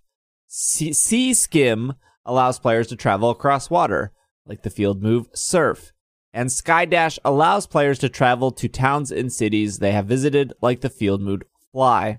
Sea, 0.47 0.93
sea 0.93 1.35
Skim 1.35 1.95
allows 2.25 2.59
players 2.59 2.87
to 2.89 2.97
travel 2.97 3.31
across 3.31 3.71
water, 3.71 4.13
like 4.47 4.63
the 4.63 4.71
field 4.71 5.03
move 5.03 5.29
Surf 5.35 5.93
and 6.33 6.51
Sky 6.51 6.85
Dash 6.85 7.19
allows 7.25 7.67
players 7.67 7.99
to 8.01 8.09
travel 8.09 8.51
to 8.53 8.69
towns 8.69 9.11
and 9.11 9.33
cities 9.33 9.79
they 9.79 9.93
have 9.93 10.07
visited, 10.07 10.53
like 10.61 10.81
the 10.81 10.89
field 10.89 11.21
mood 11.21 11.45
Fly. 11.73 12.19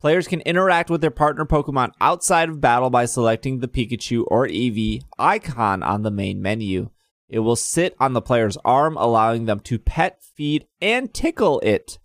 Players 0.00 0.28
can 0.28 0.40
interact 0.42 0.90
with 0.90 1.00
their 1.00 1.10
partner 1.10 1.46
Pokemon 1.46 1.92
outside 2.00 2.48
of 2.48 2.60
battle 2.60 2.90
by 2.90 3.06
selecting 3.06 3.60
the 3.60 3.68
Pikachu 3.68 4.24
or 4.28 4.46
Eevee 4.46 5.02
icon 5.18 5.82
on 5.82 6.02
the 6.02 6.10
main 6.10 6.42
menu. 6.42 6.90
It 7.28 7.40
will 7.40 7.56
sit 7.56 7.96
on 7.98 8.12
the 8.12 8.22
player's 8.22 8.58
arm, 8.58 8.96
allowing 8.96 9.46
them 9.46 9.60
to 9.60 9.78
pet, 9.78 10.22
feed, 10.22 10.66
and 10.80 11.12
tickle 11.12 11.60
it. 11.60 11.98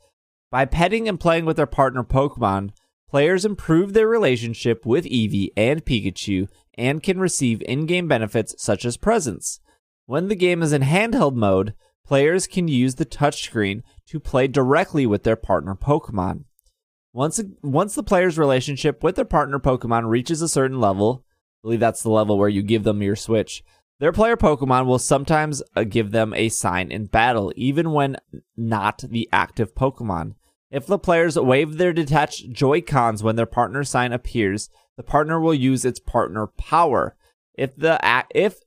By 0.50 0.66
petting 0.66 1.08
and 1.08 1.20
playing 1.20 1.46
with 1.46 1.58
their 1.58 1.66
partner 1.66 2.04
Pokemon, 2.04 2.72
players 3.10 3.46
improve 3.46 3.94
their 3.94 4.08
relationship 4.08 4.86
with 4.86 5.06
Eevee 5.06 5.52
and 5.56 5.86
Pikachu 5.86 6.48
and 6.76 7.04
can 7.04 7.20
receive 7.20 7.62
in 7.64 7.86
game 7.86 8.08
benefits 8.08 8.56
such 8.58 8.86
as 8.86 8.98
presents. 8.98 9.60
When 10.12 10.28
the 10.28 10.36
game 10.36 10.62
is 10.62 10.74
in 10.74 10.82
handheld 10.82 11.36
mode, 11.36 11.74
players 12.06 12.46
can 12.46 12.68
use 12.68 12.96
the 12.96 13.06
touchscreen 13.06 13.82
to 14.08 14.20
play 14.20 14.46
directly 14.46 15.06
with 15.06 15.24
their 15.24 15.38
partner 15.38 15.74
Pokemon. 15.74 16.44
Once 17.14 17.40
once 17.64 17.96
the 17.96 18.04
player's 18.04 18.38
relationship 18.38 19.04
with 19.04 19.16
their 19.16 19.24
partner 19.24 19.58
Pokemon 19.58 20.10
reaches 20.10 20.42
a 20.42 20.50
certain 20.50 20.82
level, 20.82 21.24
I 21.24 21.60
believe 21.64 21.80
that's 21.80 22.04
the 22.04 22.10
level 22.10 22.38
where 22.38 22.50
you 22.50 22.62
give 22.62 22.84
them 22.84 23.02
your 23.02 23.16
Switch, 23.16 23.64
their 24.02 24.12
player 24.12 24.36
Pokemon 24.36 24.86
will 24.86 25.00
sometimes 25.00 25.64
uh, 25.78 25.86
give 25.86 26.12
them 26.12 26.34
a 26.34 26.50
sign 26.50 26.92
in 26.92 27.06
battle, 27.06 27.54
even 27.56 27.94
when 27.94 28.18
not 28.58 29.06
the 29.08 29.30
active 29.32 29.74
Pokemon. 29.74 30.36
If 30.70 30.88
the 30.88 31.00
players 31.00 31.40
wave 31.40 31.78
their 31.78 31.94
detached 31.94 32.52
Joy-Cons 32.52 33.24
when 33.24 33.38
their 33.38 33.46
partner 33.46 33.86
sign 33.86 34.12
appears, 34.12 34.70
the 34.98 35.04
partner 35.04 35.40
will 35.40 35.54
use 35.54 35.86
its 35.86 36.02
partner 36.02 36.48
power. 36.48 37.16
If 37.54 37.78
the 37.78 37.98
if 38.36 38.60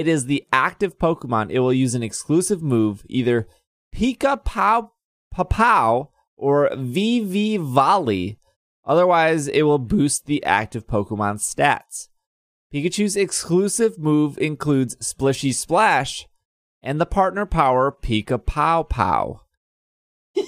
it 0.00 0.08
is 0.08 0.24
the 0.24 0.46
active 0.50 0.98
Pokemon, 0.98 1.50
it 1.50 1.60
will 1.60 1.74
use 1.74 1.94
an 1.94 2.02
exclusive 2.02 2.62
move, 2.62 3.04
either 3.06 3.46
Pika 3.94 4.42
Pow 4.42 4.92
Papow 5.36 6.08
or 6.38 6.70
Veevee 6.70 7.60
Volley. 7.60 8.38
Otherwise, 8.86 9.46
it 9.46 9.60
will 9.64 9.78
boost 9.78 10.24
the 10.24 10.42
active 10.42 10.86
Pokemon 10.86 11.34
stats. 11.36 12.08
Pikachu's 12.72 13.14
exclusive 13.14 13.98
move 13.98 14.38
includes 14.38 14.96
Splishy 14.96 15.54
Splash 15.54 16.26
and 16.82 16.98
the 16.98 17.04
partner 17.04 17.44
power 17.44 17.94
Pika 18.02 18.44
Pow 18.44 18.82
Pow. 18.84 19.42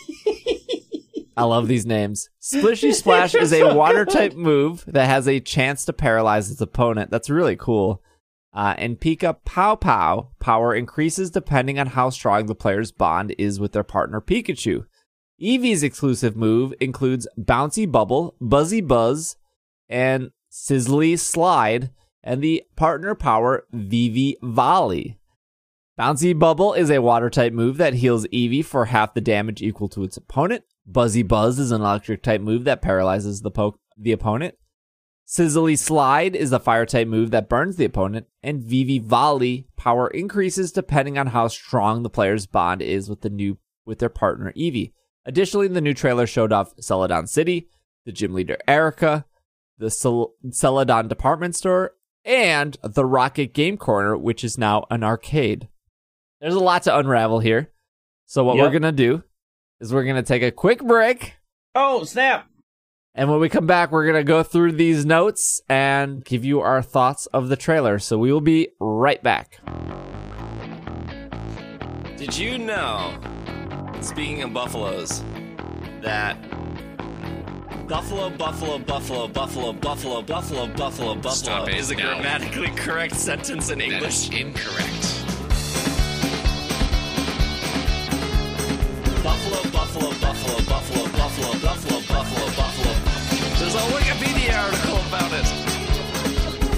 I 1.37 1.45
love 1.45 1.69
these 1.69 1.85
names. 1.85 2.31
Splishy 2.41 2.95
Splash 2.95 3.35
is 3.35 3.53
a 3.53 3.75
water 3.77 4.07
type 4.07 4.33
move 4.33 4.83
that 4.87 5.11
has 5.11 5.29
a 5.29 5.41
chance 5.41 5.85
to 5.85 5.93
paralyze 5.93 6.51
its 6.51 6.63
opponent. 6.63 7.11
That's 7.11 7.29
really 7.29 7.57
cool. 7.57 8.03
Uh, 8.55 8.75
and 8.77 9.01
Pika 9.01 9.37
Pow 9.45 9.77
Pow 9.77 10.31
power 10.39 10.75
increases 10.75 11.31
depending 11.31 11.79
on 11.79 11.89
how 11.89 12.11
strong 12.11 12.47
the 12.47 12.55
player's 12.55 12.93
bond 12.93 13.35
is 13.39 13.59
with 13.59 13.73
their 13.73 13.83
partner 13.83 14.21
Pikachu. 14.21 14.85
Eevee's 15.41 15.83
exclusive 15.83 16.37
move 16.37 16.75
includes 16.79 17.27
Bouncy 17.39 17.91
Bubble, 17.91 18.37
Buzzy 18.41 18.81
Buzz, 18.81 19.37
and 19.89 20.31
Sizzly 20.51 21.19
Slide, 21.19 21.91
and 22.23 22.43
the 22.43 22.63
partner 22.77 23.15
power 23.15 23.67
Veevee 23.75 24.37
Volley. 24.43 25.19
Bouncy 25.99 26.39
Bubble 26.39 26.75
is 26.75 26.91
a 26.91 27.03
water 27.03 27.29
type 27.29 27.53
move 27.53 27.77
that 27.79 27.95
heals 27.95 28.27
Eevee 28.29 28.65
for 28.65 28.87
half 28.87 29.15
the 29.15 29.21
damage 29.21 29.63
equal 29.63 29.89
to 29.89 30.05
its 30.05 30.17
opponent. 30.17 30.65
Buzzy 30.87 31.23
Buzz 31.23 31.59
is 31.59 31.71
an 31.71 31.81
electric 31.81 32.23
type 32.23 32.41
move 32.41 32.65
that 32.65 32.83
paralyzes 32.83 33.43
the 33.43 33.51
po- 33.51 33.79
the 33.99 34.13
opponent. 34.13 34.55
Sizzly 35.33 35.79
Slide 35.79 36.37
is 36.37 36.53
a 36.53 36.59
fire 36.59 36.85
type 36.85 37.09
move 37.09 37.31
that 37.31 37.49
burns 37.49 37.77
the 37.77 37.87
opponent, 37.87 38.27
and 38.43 38.63
Veevee 38.63 39.03
Volley 39.03 39.67
power 39.79 40.09
increases 40.09 40.73
depending 40.73 41.17
on 41.17 41.29
how 41.29 41.49
strong 41.49 42.03
the 42.03 42.11
player's 42.11 42.45
bond 42.47 42.83
is 42.83 43.09
with 43.09 43.23
the 43.23 43.31
new 43.31 43.57
with 43.87 43.99
their 43.99 44.11
partner 44.11 44.53
Eevee. 44.53 44.93
Additionally, 45.25 45.69
the 45.69 45.81
new 45.81 45.95
trailer 45.95 46.27
showed 46.27 46.53
off 46.53 46.75
Celadon 46.79 47.27
City, 47.27 47.69
the 48.05 48.13
gym 48.13 48.35
leader 48.35 48.59
Erica, 48.69 49.25
the 49.79 49.91
Cel- 49.91 50.35
Celadon 50.51 51.09
department 51.09 51.57
store, 51.57 51.93
and 52.27 52.77
the 52.83 53.07
Rocket 53.07 53.55
Game 53.55 53.79
Corner, 53.79 54.15
which 54.19 54.45
is 54.45 54.59
now 54.59 54.85
an 54.91 55.03
arcade. 55.03 55.67
There's 56.43 56.55
a 56.55 56.61
lot 56.61 56.83
to 56.83 56.95
unravel 56.99 57.41
here. 57.41 57.73
So 58.27 58.45
what 58.45 58.57
Yep. 58.57 58.67
we're 58.67 58.79
gonna 58.81 58.93
do 58.93 59.23
is 59.81 59.95
we're 59.95 60.05
gonna 60.05 60.23
take 60.23 60.43
a 60.43 60.51
quick 60.51 60.85
break, 60.85 61.37
Oh, 61.75 62.05
snap! 62.05 62.51
And 63.15 63.31
when 63.31 63.41
we 63.41 63.49
come 63.49 63.67
back, 63.67 63.93
we're 63.93 64.07
gonna 64.07 64.25
go 64.25 64.43
through 64.43 64.73
these 64.73 65.05
notes 65.05 65.61
and 65.69 66.25
give 66.25 66.45
you 66.45 66.61
our 66.61 66.81
thoughts 66.83 67.27
of 67.27 67.49
the 67.49 67.57
trailer. 67.57 67.99
So 67.99 68.19
we 68.19 68.33
will 68.33 68.41
be 68.41 68.69
right 68.81 69.23
back. 69.23 69.59
Did 72.17 72.39
you 72.39 72.57
know, 72.57 73.19
speaking 74.01 74.43
of 74.43 74.53
buffaloes, 74.55 75.23
that 76.01 76.41
buffalo, 77.87 78.31
buffalo, 78.31 78.79
buffalo, 78.79 79.29
buffalo, 79.29 79.73
buffalo, 79.73 80.23
buffalo, 80.23 80.67
buffalo, 80.69 81.15
buffalo 81.15 81.35
Stop 81.35 81.69
it, 81.69 81.75
is 81.75 81.91
a 81.91 81.97
no. 81.97 82.15
grammatically 82.15 82.71
correct 82.71 83.15
sentence 83.15 83.71
in 83.71 83.81
English? 83.83 84.31
is 84.31 84.41
incorrect. 84.41 85.19
Buffalo, 89.23 89.71
buffalo, 89.71 90.11
buffalo, 90.21 90.59
buffalo, 90.65 91.07
buffalo, 91.13 91.53
buffalo, 91.61 92.01
buffalo, 92.01 92.47
buffalo. 92.47 92.72
There's 93.73 93.85
a 93.85 93.89
Wikipedia 93.97 94.53
article 94.65 94.99
about 95.09 95.33
it. 95.33 95.47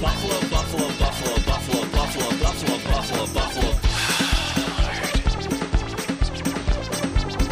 Buffalo, 0.00 0.38
buffalo, 0.48 0.88
buffalo, 0.96 1.34
buffalo, 1.44 1.82
buffalo, 1.90 2.30
buffalo, 2.38 2.78
buffalo, 2.86 3.26
buffalo. 3.34 3.72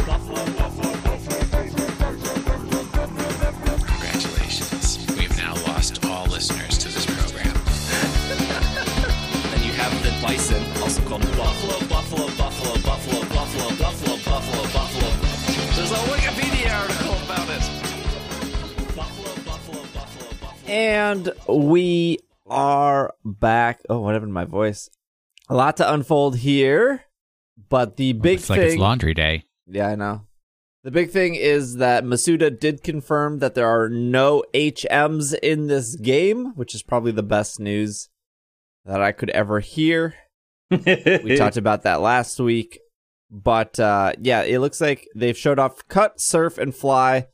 Buffalo, 0.07 0.45
buffalo, 0.55 0.91
Congratulations. 3.83 5.05
We've 5.17 5.35
now 5.37 5.55
lost 5.67 6.05
all 6.05 6.25
listeners 6.27 6.77
to 6.77 6.87
this 6.87 7.05
program. 7.05 7.53
Then 9.51 9.61
you 9.65 9.73
have 9.73 9.91
the 10.03 10.11
bison, 10.25 10.63
also 10.81 11.01
called 11.01 11.21
buffalo, 11.35 11.79
buffalo, 11.89 12.27
buffalo, 12.37 12.75
buffalo, 12.79 13.25
buffalo, 13.27 13.69
buffalo, 13.75 14.17
buffalo, 14.23 14.63
buffalo. 14.71 15.09
There's 15.75 15.91
a 15.91 15.95
Wikipedia 15.95 16.42
And 20.73 21.31
we 21.47 22.17
are 22.47 23.13
back. 23.23 23.81
Oh, 23.91 23.99
what 23.99 24.15
happened 24.15 24.31
to 24.31 24.33
my 24.33 24.45
voice? 24.45 24.89
A 25.47 25.53
lot 25.53 25.77
to 25.77 25.93
unfold 25.93 26.37
here, 26.37 27.03
but 27.69 27.95
the 27.97 28.13
big 28.13 28.39
it's 28.39 28.47
thing. 28.47 28.57
like 28.57 28.65
it's 28.65 28.77
laundry 28.77 29.13
day. 29.13 29.43
Yeah, 29.67 29.89
I 29.89 29.93
know. 29.93 30.25
The 30.83 30.89
big 30.89 31.11
thing 31.11 31.35
is 31.35 31.75
that 31.75 32.05
Masuda 32.05 32.59
did 32.59 32.81
confirm 32.81 33.37
that 33.37 33.53
there 33.53 33.67
are 33.67 33.87
no 33.87 34.43
HMs 34.55 35.37
in 35.43 35.67
this 35.67 35.95
game, 35.95 36.55
which 36.55 36.73
is 36.73 36.81
probably 36.81 37.11
the 37.11 37.21
best 37.21 37.59
news 37.59 38.09
that 38.83 38.99
I 38.99 39.11
could 39.11 39.29
ever 39.29 39.59
hear. 39.59 40.15
We 40.71 41.35
talked 41.37 41.57
about 41.57 41.83
that 41.83 42.01
last 42.01 42.39
week. 42.39 42.79
But 43.29 43.79
uh, 43.79 44.13
yeah, 44.19 44.41
it 44.41 44.57
looks 44.57 44.81
like 44.81 45.07
they've 45.15 45.37
showed 45.37 45.59
off 45.59 45.87
cut, 45.87 46.19
surf, 46.19 46.57
and 46.57 46.73
fly. 46.73 47.27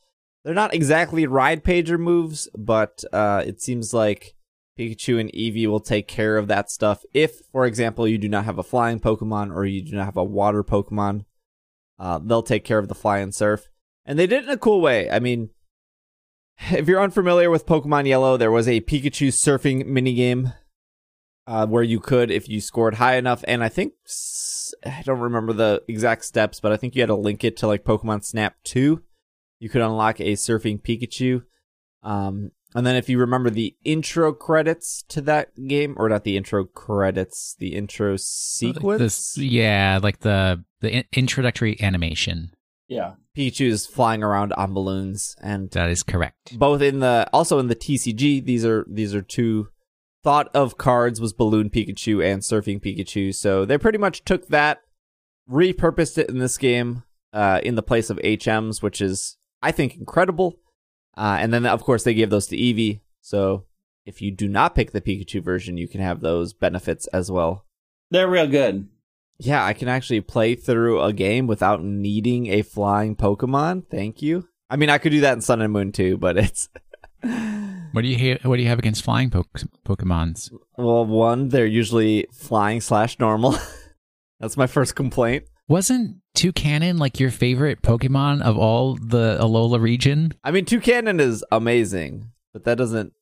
They're 0.50 0.56
not 0.56 0.74
exactly 0.74 1.28
ride 1.28 1.64
pager 1.64 2.00
moves, 2.00 2.50
but 2.58 3.04
uh, 3.14 3.44
it 3.46 3.62
seems 3.62 3.94
like 3.94 4.34
Pikachu 4.80 5.20
and 5.20 5.32
Eevee 5.32 5.68
will 5.68 5.80
take 5.80 6.08
care 6.08 6.38
of 6.38 6.48
that 6.48 6.72
stuff. 6.72 7.04
If, 7.14 7.44
for 7.52 7.68
example, 7.68 8.08
you 8.08 8.18
do 8.18 8.28
not 8.28 8.46
have 8.46 8.58
a 8.58 8.64
flying 8.64 9.00
Pokemon 9.00 9.54
or 9.54 9.64
you 9.66 9.84
do 9.84 9.96
not 9.96 10.06
have 10.06 10.18
a 10.18 10.24
water 10.24 10.64
Pokemon, 10.64 11.26
uh, 12.00 12.18
they'll 12.18 12.42
take 12.42 12.66
care 12.66 12.80
of 12.80 12.88
the 12.88 12.96
fly 12.96 13.20
and 13.20 13.32
surf. 13.32 13.70
And 14.08 14.18
they 14.18 14.26
did 14.26 14.40
it 14.40 14.46
in 14.46 14.50
a 14.50 14.58
cool 14.58 14.82
way. 14.82 15.08
I 15.12 15.20
mean, 15.20 15.52
if 16.72 16.88
you're 16.88 17.00
unfamiliar 17.00 17.52
with 17.52 17.68
Pokemon 17.68 18.08
Yellow, 18.08 18.36
there 18.36 18.50
was 18.50 18.68
a 18.68 18.82
Pikachu 18.82 19.28
surfing 19.28 19.86
minigame 19.86 20.56
uh, 21.46 21.68
where 21.68 21.84
you 21.84 22.00
could, 22.00 22.32
if 22.32 22.50
you 22.50 22.60
scored 22.60 22.96
high 22.96 23.18
enough, 23.18 23.44
and 23.48 23.64
I 23.64 23.70
think 23.70 23.94
I 24.84 25.04
don't 25.04 25.20
remember 25.20 25.54
the 25.54 25.84
exact 25.88 26.26
steps, 26.26 26.60
but 26.60 26.72
I 26.72 26.78
think 26.78 26.96
you 26.96 27.04
had 27.04 27.10
to 27.10 27.16
link 27.16 27.44
it 27.44 27.56
to 27.58 27.68
like 27.68 27.84
Pokemon 27.84 28.24
Snap 28.24 28.56
2. 28.64 29.04
You 29.60 29.70
could 29.70 29.82
unlock 29.82 30.20
a 30.20 30.34
surfing 30.34 30.82
Pikachu. 30.82 31.44
Um, 32.04 32.52
and 32.76 32.86
then 32.86 32.96
if 32.96 33.10
you 33.10 33.18
remember 33.20 33.50
the 33.50 33.76
intro 33.84 34.32
credits 34.32 35.04
to 35.10 35.22
that 35.22 35.50
game, 35.68 35.96
or 35.98 36.08
not 36.08 36.24
the 36.24 36.38
intro 36.38 36.64
credits, 36.66 37.56
the 37.60 37.76
intro 37.76 38.16
sequence, 38.18 39.00
This, 39.00 39.38
yeah, 39.38 40.00
like 40.02 40.20
the 40.20 40.64
the 40.82 40.92
in- 40.92 41.04
introductory 41.14 41.82
animation. 41.82 42.52
yeah. 42.88 43.14
Pikachu 43.38 43.68
is 43.68 43.86
flying 43.88 44.22
around 44.24 44.52
on 44.54 44.74
balloons, 44.74 45.36
and 45.42 45.70
That 45.72 45.90
is 45.90 46.04
correct. 46.04 46.58
both 46.60 46.82
in 46.82 47.00
the 47.00 47.28
also 47.34 47.58
in 47.60 47.68
the 47.68 47.76
TCG, 47.76 48.44
these 48.46 48.64
are 48.66 48.86
these 48.90 49.14
are 49.16 49.22
two 49.22 49.70
thought 50.24 50.50
of 50.54 50.78
cards 50.78 51.20
was 51.22 51.32
Balloon 51.34 51.70
Pikachu 51.70 52.24
and 52.24 52.42
Surfing 52.42 52.82
Pikachu. 52.82 53.34
So 53.34 53.64
they 53.66 53.78
pretty 53.78 53.98
much 53.98 54.24
took 54.26 54.48
that, 54.50 54.80
repurposed 55.50 56.18
it 56.18 56.30
in 56.30 56.40
this 56.40 56.58
game, 56.58 57.04
uh, 57.34 57.62
in 57.64 57.76
the 57.76 57.82
place 57.84 58.10
of 58.10 58.18
HMs, 58.18 58.82
which 58.82 59.00
is 59.02 59.38
I 59.62 59.72
think 59.72 59.96
incredible. 59.96 60.60
Uh, 61.18 61.38
and 61.40 61.54
then 61.54 61.66
of 61.66 61.84
course 61.84 62.04
they 62.04 62.14
gave 62.14 62.30
those 62.30 62.48
to 62.48 62.58
Eevee. 62.58 63.02
So 63.22 63.66
if 64.06 64.22
you 64.22 64.32
do 64.32 64.48
not 64.48 64.76
pick 64.76 64.92
the 64.92 65.02
Pikachu 65.02 65.44
version, 65.44 65.78
you 65.78 65.88
can 65.88 66.02
have 66.02 66.22
those 66.22 66.54
benefits 66.54 67.08
as 67.08 67.30
well. 67.30 67.66
They're 68.12 68.30
real 68.30 68.48
good. 68.48 68.88
Yeah, 69.38 69.64
I 69.64 69.74
can 69.74 69.88
actually 69.88 70.22
play 70.22 70.56
through 70.56 71.02
a 71.02 71.14
game 71.14 71.48
without 71.48 71.84
needing 71.84 72.48
a 72.48 72.62
flying 72.62 73.16
Pokemon. 73.16 73.88
Thank 73.90 74.22
you. 74.22 74.48
I 74.70 74.76
mean, 74.76 74.90
I 74.90 74.98
could 74.98 75.12
do 75.12 75.22
that 75.22 75.34
in 75.34 75.42
Sun 75.42 75.62
and 75.62 75.72
Moon 75.74 75.92
too, 75.92 76.18
but 76.18 76.38
it's 76.38 76.70
What 77.92 78.02
do 78.04 78.08
you 78.08 78.18
ha- 78.38 78.48
what 78.48 78.58
do 78.58 78.62
you 78.62 78.68
have 78.70 78.80
against 78.80 79.04
flying 79.04 79.30
po- 79.30 79.46
Pokemons? 79.86 80.52
well, 80.78 81.06
one 81.06 81.50
they're 81.50 81.66
usually 81.66 82.28
flying 82.32 82.82
slash 82.82 83.18
normal. 83.20 83.56
That's 84.40 84.58
my 84.58 84.68
first 84.68 84.96
complaint. 84.96 85.46
Wasn't 85.70 86.18
Toucannon 86.36 86.98
like 86.98 87.20
your 87.20 87.30
favorite 87.30 87.84
Pokemon 87.84 88.42
of 88.42 88.58
all 88.58 88.96
the 88.96 89.38
Alola 89.40 89.80
region? 89.80 90.34
I 90.44 90.50
mean, 90.50 90.66
Toucannon 90.66 91.22
is 91.22 91.46
amazing, 91.52 92.32
but 92.52 92.64
that 92.64 92.80
doesn't 92.80 93.14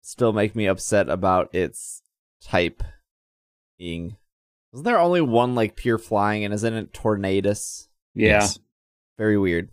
still 0.00 0.32
make 0.32 0.54
me 0.54 0.66
upset 0.66 1.08
about 1.08 1.52
its 1.52 2.02
type 2.40 2.84
being. 3.76 4.16
Isn't 4.72 4.84
there 4.84 5.00
only 5.00 5.22
one 5.22 5.56
like 5.56 5.74
pure 5.74 5.98
flying, 5.98 6.44
and 6.44 6.54
isn't 6.54 6.72
it 6.72 6.92
Tornadus? 6.92 7.88
Yeah. 8.14 8.28
Yes. 8.28 8.60
Very 9.18 9.36
weird. 9.36 9.70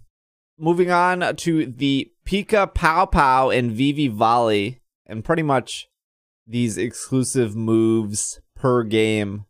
Moving 0.58 0.90
on 0.90 1.36
to 1.36 1.68
the 1.68 2.12
Pika 2.26 2.74
Pow 2.74 3.06
Pow 3.06 3.52
and 3.52 3.72
Veevee 3.72 4.12
Volley, 4.12 4.82
and 5.06 5.24
pretty 5.24 5.44
much 5.44 5.90
these 6.48 6.80
exclusive 6.80 7.56
moves 7.56 8.42
per 8.56 8.82
game. 8.82 9.46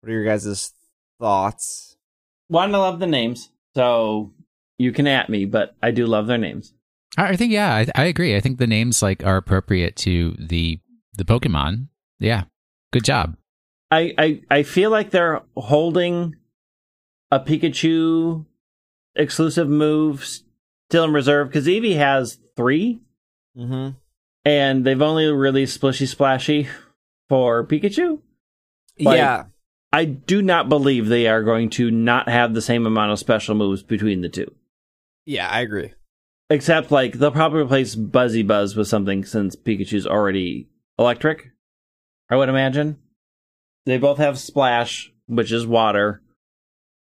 What 0.00 0.10
are 0.10 0.12
your 0.12 0.24
guys' 0.24 0.72
thoughts? 1.20 1.96
One, 2.48 2.74
I 2.74 2.78
love 2.78 2.98
the 3.00 3.06
names, 3.06 3.50
so 3.74 4.32
you 4.78 4.92
can 4.92 5.06
at 5.06 5.28
me, 5.28 5.44
but 5.44 5.74
I 5.82 5.90
do 5.90 6.06
love 6.06 6.26
their 6.26 6.38
names. 6.38 6.72
I 7.16 7.28
I 7.30 7.36
think 7.36 7.52
yeah, 7.52 7.74
I, 7.74 7.86
I 7.94 8.04
agree. 8.04 8.36
I 8.36 8.40
think 8.40 8.58
the 8.58 8.66
names 8.66 9.02
like 9.02 9.24
are 9.24 9.36
appropriate 9.36 9.96
to 9.96 10.36
the 10.38 10.78
the 11.14 11.24
Pokemon. 11.24 11.88
Yeah, 12.20 12.44
good 12.92 13.04
job. 13.04 13.36
I, 13.90 14.14
I, 14.18 14.40
I 14.50 14.62
feel 14.64 14.90
like 14.90 15.10
they're 15.10 15.42
holding 15.56 16.34
a 17.30 17.38
Pikachu 17.38 18.44
exclusive 19.14 19.68
move 19.68 20.24
still 20.88 21.04
in 21.04 21.12
reserve 21.12 21.48
because 21.48 21.66
Eevee 21.66 21.96
has 21.96 22.38
three, 22.56 23.00
Mm-hmm. 23.56 23.96
and 24.44 24.84
they've 24.84 25.00
only 25.00 25.26
released 25.32 25.80
Splishy 25.80 26.06
Splashy 26.14 26.68
for 27.28 27.64
Pikachu. 27.66 28.18
Like- 29.00 29.16
yeah, 29.18 29.44
I 29.92 30.04
do 30.04 30.42
not 30.42 30.68
believe 30.68 31.06
they 31.06 31.26
are 31.26 31.42
going 31.42 31.70
to 31.70 31.90
not 31.90 32.28
have 32.28 32.54
the 32.54 32.62
same 32.62 32.86
amount 32.86 33.12
of 33.12 33.18
special 33.18 33.54
moves 33.54 33.82
between 33.82 34.20
the 34.20 34.28
two. 34.28 34.54
yeah, 35.24 35.48
I 35.48 35.60
agree. 35.60 35.92
Except, 36.48 36.92
like, 36.92 37.14
they'll 37.14 37.32
probably 37.32 37.62
replace 37.62 37.94
Buzzy 37.96 38.42
Buzz 38.44 38.76
with 38.76 38.86
something 38.86 39.24
since 39.24 39.56
Pikachu's 39.56 40.06
already 40.06 40.68
electric, 40.98 41.50
I 42.30 42.36
would 42.36 42.48
imagine. 42.48 42.98
They 43.84 43.98
both 43.98 44.18
have 44.18 44.38
Splash, 44.38 45.12
which 45.26 45.50
is 45.50 45.66
water. 45.66 46.22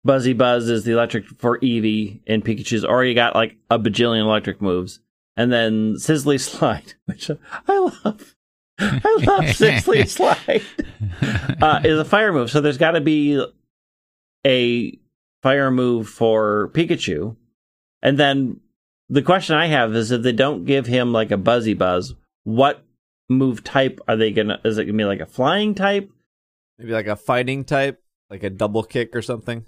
Buzzy 0.04 0.32
Buzz 0.32 0.68
is 0.68 0.84
the 0.84 0.92
electric 0.92 1.26
for 1.26 1.58
Eevee, 1.60 2.20
and 2.26 2.44
Pikachu's 2.44 2.84
already 2.84 3.14
got, 3.14 3.36
like, 3.36 3.56
a 3.70 3.78
bajillion 3.78 4.22
electric 4.22 4.60
moves. 4.60 5.00
And 5.36 5.52
then 5.52 5.94
Sizzly 5.94 6.40
Slide, 6.40 6.94
which 7.06 7.30
I 7.68 7.78
love. 8.04 8.34
I 8.78 9.18
love 9.26 9.44
Sizzly 9.44 10.08
Slide. 10.08 10.62
uh, 11.62 11.80
is 11.84 11.98
a 11.98 12.04
fire 12.04 12.32
move. 12.32 12.50
So 12.50 12.60
there's 12.60 12.78
got 12.78 12.92
to 12.92 13.00
be 13.00 13.44
a 14.46 14.98
fire 15.42 15.70
move 15.70 16.08
for 16.08 16.70
Pikachu. 16.72 17.36
And 18.02 18.18
then 18.18 18.60
the 19.08 19.22
question 19.22 19.56
I 19.56 19.66
have 19.66 19.94
is 19.94 20.10
if 20.10 20.22
they 20.22 20.32
don't 20.32 20.64
give 20.64 20.86
him 20.86 21.12
like 21.12 21.30
a 21.30 21.36
Buzzy 21.36 21.74
Buzz, 21.74 22.14
what 22.44 22.84
move 23.28 23.64
type 23.64 24.00
are 24.06 24.16
they 24.16 24.30
gonna? 24.30 24.60
Is 24.64 24.78
it 24.78 24.84
gonna 24.84 24.96
be 24.96 25.04
like 25.04 25.20
a 25.20 25.26
flying 25.26 25.74
type? 25.74 26.10
Maybe 26.78 26.92
like 26.92 27.06
a 27.06 27.16
fighting 27.16 27.64
type, 27.64 28.02
like 28.30 28.42
a 28.42 28.50
double 28.50 28.84
kick 28.84 29.14
or 29.16 29.22
something. 29.22 29.58
Like 29.58 29.66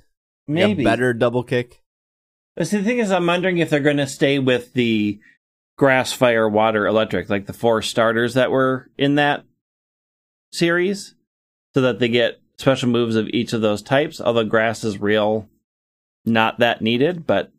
Maybe 0.49 0.83
a 0.83 0.85
better 0.85 1.13
double 1.13 1.43
kick. 1.43 1.83
But 2.57 2.69
see, 2.69 2.79
the 2.79 2.85
thing 2.85 2.99
is, 2.99 3.11
I'm 3.11 3.27
wondering 3.27 3.59
if 3.59 3.71
they're 3.71 3.81
gonna 3.81 4.07
stay 4.07 4.39
with 4.39 4.73
the 4.75 5.21
grass, 5.81 6.13
fire, 6.13 6.47
water, 6.47 6.87
electric, 6.87 7.31
like 7.31 7.47
the 7.47 7.55
four 7.55 7.81
starters 7.81 8.35
that 8.35 8.51
were 8.51 8.91
in 8.99 9.15
that 9.15 9.45
series, 10.53 11.15
so 11.75 11.81
that 11.81 11.99
they 11.99 12.09
get 12.09 12.39
special 12.59 12.91
moves 12.91 13.17
of 13.17 13.29
each 13.29 13.55
of 13.55 13.63
those 13.63 13.81
types. 13.81 14.21
Although 14.21 14.45
grass 14.45 14.85
is 14.85 15.01
real 15.01 15.49
not 16.27 16.59
that 16.59 16.83
needed, 16.83 17.27
but 17.27 17.51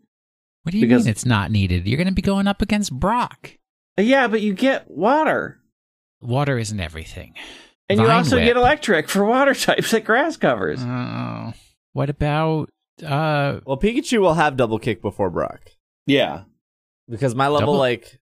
What 0.64 0.74
do 0.74 0.78
you 0.78 0.86
Because- 0.86 1.06
mean 1.06 1.12
it's 1.12 1.26
not 1.26 1.50
needed? 1.50 1.88
You're 1.88 1.98
going 1.98 2.08
to 2.08 2.14
be 2.14 2.22
going 2.22 2.46
up 2.46 2.62
against 2.62 2.94
Brock. 2.94 3.58
yeah, 4.00 4.28
but 4.28 4.42
you 4.42 4.54
get 4.54 4.90
water. 4.92 5.60
Water 6.22 6.60
isn't 6.60 6.80
everything. 6.80 7.34
And 7.90 8.00
you 8.00 8.08
also 8.08 8.36
Whip. 8.36 8.46
get 8.46 8.58
electric 8.58 9.10
for 9.10 9.26
water 9.26 9.56
types 9.56 9.90
that 9.90 10.06
grass 10.06 10.38
covers. 10.38 10.80
Oh, 10.84 11.54
what 11.94 12.12
about 12.12 12.70
uh? 13.04 13.62
Well, 13.66 13.78
Pikachu 13.78 14.20
will 14.22 14.36
have 14.36 14.56
double 14.56 14.78
kick 14.78 15.02
before 15.02 15.32
Brock 15.32 15.62
Yeah. 16.06 16.44
Because 17.10 17.36
my 17.36 17.48
level 17.48 17.74
Double- 17.74 17.80
like 17.80 18.20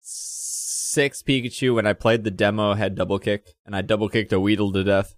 six 0.00 1.22
Pikachu 1.22 1.74
when 1.74 1.86
I 1.86 1.92
played 1.92 2.24
the 2.24 2.30
demo 2.30 2.74
had 2.74 2.94
double 2.94 3.18
kick 3.18 3.54
and 3.66 3.74
I 3.76 3.82
double 3.82 4.08
kicked 4.08 4.32
a 4.32 4.40
Weedle 4.40 4.72
to 4.72 4.84
death. 4.84 5.14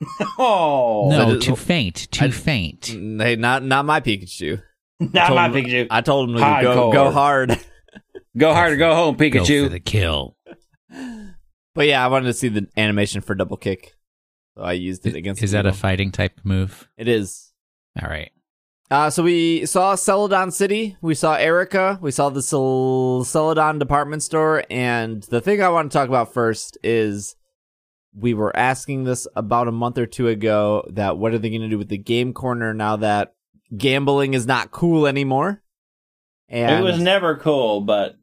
Oh. 0.38 1.08
No, 1.10 1.30
is- 1.32 1.44
too 1.44 1.56
faint. 1.56 2.10
Too 2.10 2.26
I- 2.26 2.30
faint. 2.30 2.86
Hey, 2.86 3.36
not 3.36 3.62
not 3.62 3.84
my 3.86 4.00
Pikachu. 4.00 4.62
Not 5.00 5.34
my 5.34 5.46
him- 5.48 5.54
Pikachu. 5.54 5.86
I 5.90 6.00
told 6.02 6.28
him 6.30 6.36
to 6.36 6.40
go 6.40 6.46
Hardcore. 6.46 6.92
go 6.92 7.10
hard. 7.10 7.58
Go 8.36 8.52
hard 8.52 8.72
or 8.72 8.76
go 8.76 8.94
home, 8.94 9.16
Pikachu. 9.16 9.32
Go 9.32 9.40
for 9.44 9.44
Pikachu. 9.46 9.70
the 9.70 9.80
kill. 9.80 10.36
But 11.74 11.86
yeah, 11.88 12.02
I 12.04 12.08
wanted 12.08 12.26
to 12.26 12.32
see 12.34 12.48
the 12.48 12.66
animation 12.76 13.20
for 13.22 13.34
double 13.34 13.56
kick, 13.58 13.94
so 14.54 14.62
I 14.62 14.72
used 14.72 15.06
it 15.06 15.14
against. 15.14 15.42
Is 15.42 15.50
that 15.52 15.64
a 15.66 15.72
fighting 15.74 16.10
type 16.10 16.40
move? 16.44 16.88
It 16.98 17.06
is. 17.08 17.52
All 18.02 18.08
right. 18.08 18.30
Uh, 18.90 19.10
so 19.10 19.22
we 19.24 19.66
saw 19.66 19.96
Celadon 19.96 20.52
City, 20.52 20.96
we 21.00 21.14
saw 21.14 21.34
Erika, 21.34 21.98
we 22.00 22.12
saw 22.12 22.28
the 22.30 22.42
Cel- 22.42 23.24
Celadon 23.24 23.80
department 23.80 24.22
store, 24.22 24.62
and 24.70 25.24
the 25.24 25.40
thing 25.40 25.60
I 25.60 25.68
want 25.70 25.90
to 25.90 25.98
talk 25.98 26.08
about 26.08 26.32
first 26.32 26.78
is 26.84 27.34
we 28.14 28.32
were 28.32 28.56
asking 28.56 29.02
this 29.02 29.26
about 29.34 29.66
a 29.66 29.72
month 29.72 29.98
or 29.98 30.06
two 30.06 30.28
ago 30.28 30.84
that 30.92 31.18
what 31.18 31.34
are 31.34 31.38
they 31.38 31.50
going 31.50 31.62
to 31.62 31.68
do 31.68 31.78
with 31.78 31.88
the 31.88 31.98
game 31.98 32.32
corner 32.32 32.72
now 32.72 32.94
that 32.96 33.34
gambling 33.76 34.34
is 34.34 34.46
not 34.46 34.70
cool 34.70 35.08
anymore? 35.08 35.62
And 36.48 36.86
it 36.86 36.88
was 36.88 37.00
never 37.02 37.36
cool, 37.36 37.80
but 37.80 38.14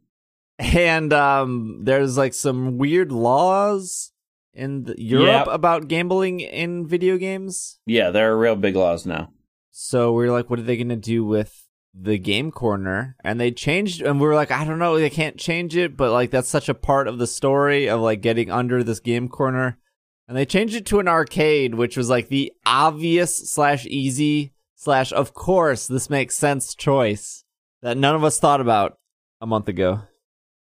and 0.59 1.11
um, 1.11 1.81
there's 1.83 2.17
like 2.17 2.33
some 2.33 2.77
weird 2.77 3.11
laws 3.11 4.13
in 4.53 4.83
the- 4.83 4.95
Europe 4.97 5.47
Yep. 5.47 5.53
about 5.53 5.87
gambling 5.89 6.39
in 6.39 6.87
video 6.87 7.17
games. 7.17 7.79
yeah, 7.85 8.11
there 8.11 8.31
are 8.31 8.37
real 8.39 8.55
big 8.55 8.77
laws 8.77 9.05
now. 9.05 9.32
So 9.75 10.13
we 10.13 10.27
are 10.27 10.31
like, 10.31 10.51
what 10.51 10.59
are 10.59 10.63
they 10.63 10.77
going 10.77 10.89
to 10.89 10.95
do 10.95 11.25
with 11.25 11.67
the 11.95 12.19
game 12.19 12.51
corner? 12.51 13.15
And 13.23 13.39
they 13.41 13.49
changed, 13.49 14.03
and 14.03 14.21
we 14.21 14.27
were 14.27 14.35
like, 14.35 14.51
I 14.51 14.65
don't 14.65 14.77
know, 14.77 14.99
they 14.99 15.09
can't 15.09 15.35
change 15.35 15.75
it, 15.75 15.97
but 15.97 16.11
like 16.11 16.29
that's 16.29 16.47
such 16.47 16.69
a 16.69 16.75
part 16.75 17.07
of 17.07 17.17
the 17.17 17.25
story 17.25 17.89
of 17.89 17.99
like 17.99 18.21
getting 18.21 18.51
under 18.51 18.83
this 18.83 18.99
game 18.99 19.27
corner. 19.27 19.79
And 20.27 20.37
they 20.37 20.45
changed 20.45 20.75
it 20.75 20.85
to 20.85 20.99
an 20.99 21.07
arcade, 21.07 21.73
which 21.73 21.97
was 21.97 22.07
like 22.07 22.29
the 22.29 22.53
obvious 22.67 23.35
slash 23.49 23.87
easy 23.87 24.53
slash 24.75 25.11
of 25.11 25.33
course 25.33 25.87
this 25.87 26.09
makes 26.09 26.37
sense 26.37 26.75
choice 26.75 27.43
that 27.81 27.97
none 27.97 28.15
of 28.15 28.23
us 28.23 28.39
thought 28.39 28.61
about 28.61 28.99
a 29.41 29.47
month 29.47 29.67
ago. 29.67 30.01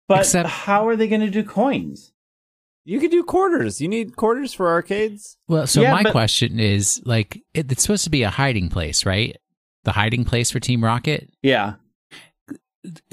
But 0.10 0.20
Except- 0.20 0.50
how 0.50 0.88
are 0.90 0.98
they 0.98 1.08
going 1.08 1.22
to 1.22 1.30
do 1.30 1.44
coins? 1.44 2.12
You 2.86 3.00
could 3.00 3.12
do 3.12 3.24
quarters. 3.24 3.80
You 3.82 3.88
need 3.88 4.16
quarters 4.16 4.54
for 4.54 4.68
arcades. 4.68 5.38
Well, 5.48 5.68
so 5.68 5.82
Yeah, 5.82 5.92
my 5.92 6.04
but- 6.04 6.12
question 6.12 6.60
is 6.60 7.02
like, 7.06 7.42
it, 7.54 7.72
it's 7.72 7.84
supposed 7.84 8.04
to 8.06 8.10
be 8.10 8.24
a 8.24 8.30
hiding 8.30 8.70
place, 8.70 9.06
right? 9.06 9.36
The 9.84 9.92
hiding 9.94 10.26
place 10.26 10.50
for 10.52 10.60
Team 10.60 10.84
Rocket. 10.84 11.30
Yeah. 11.44 11.76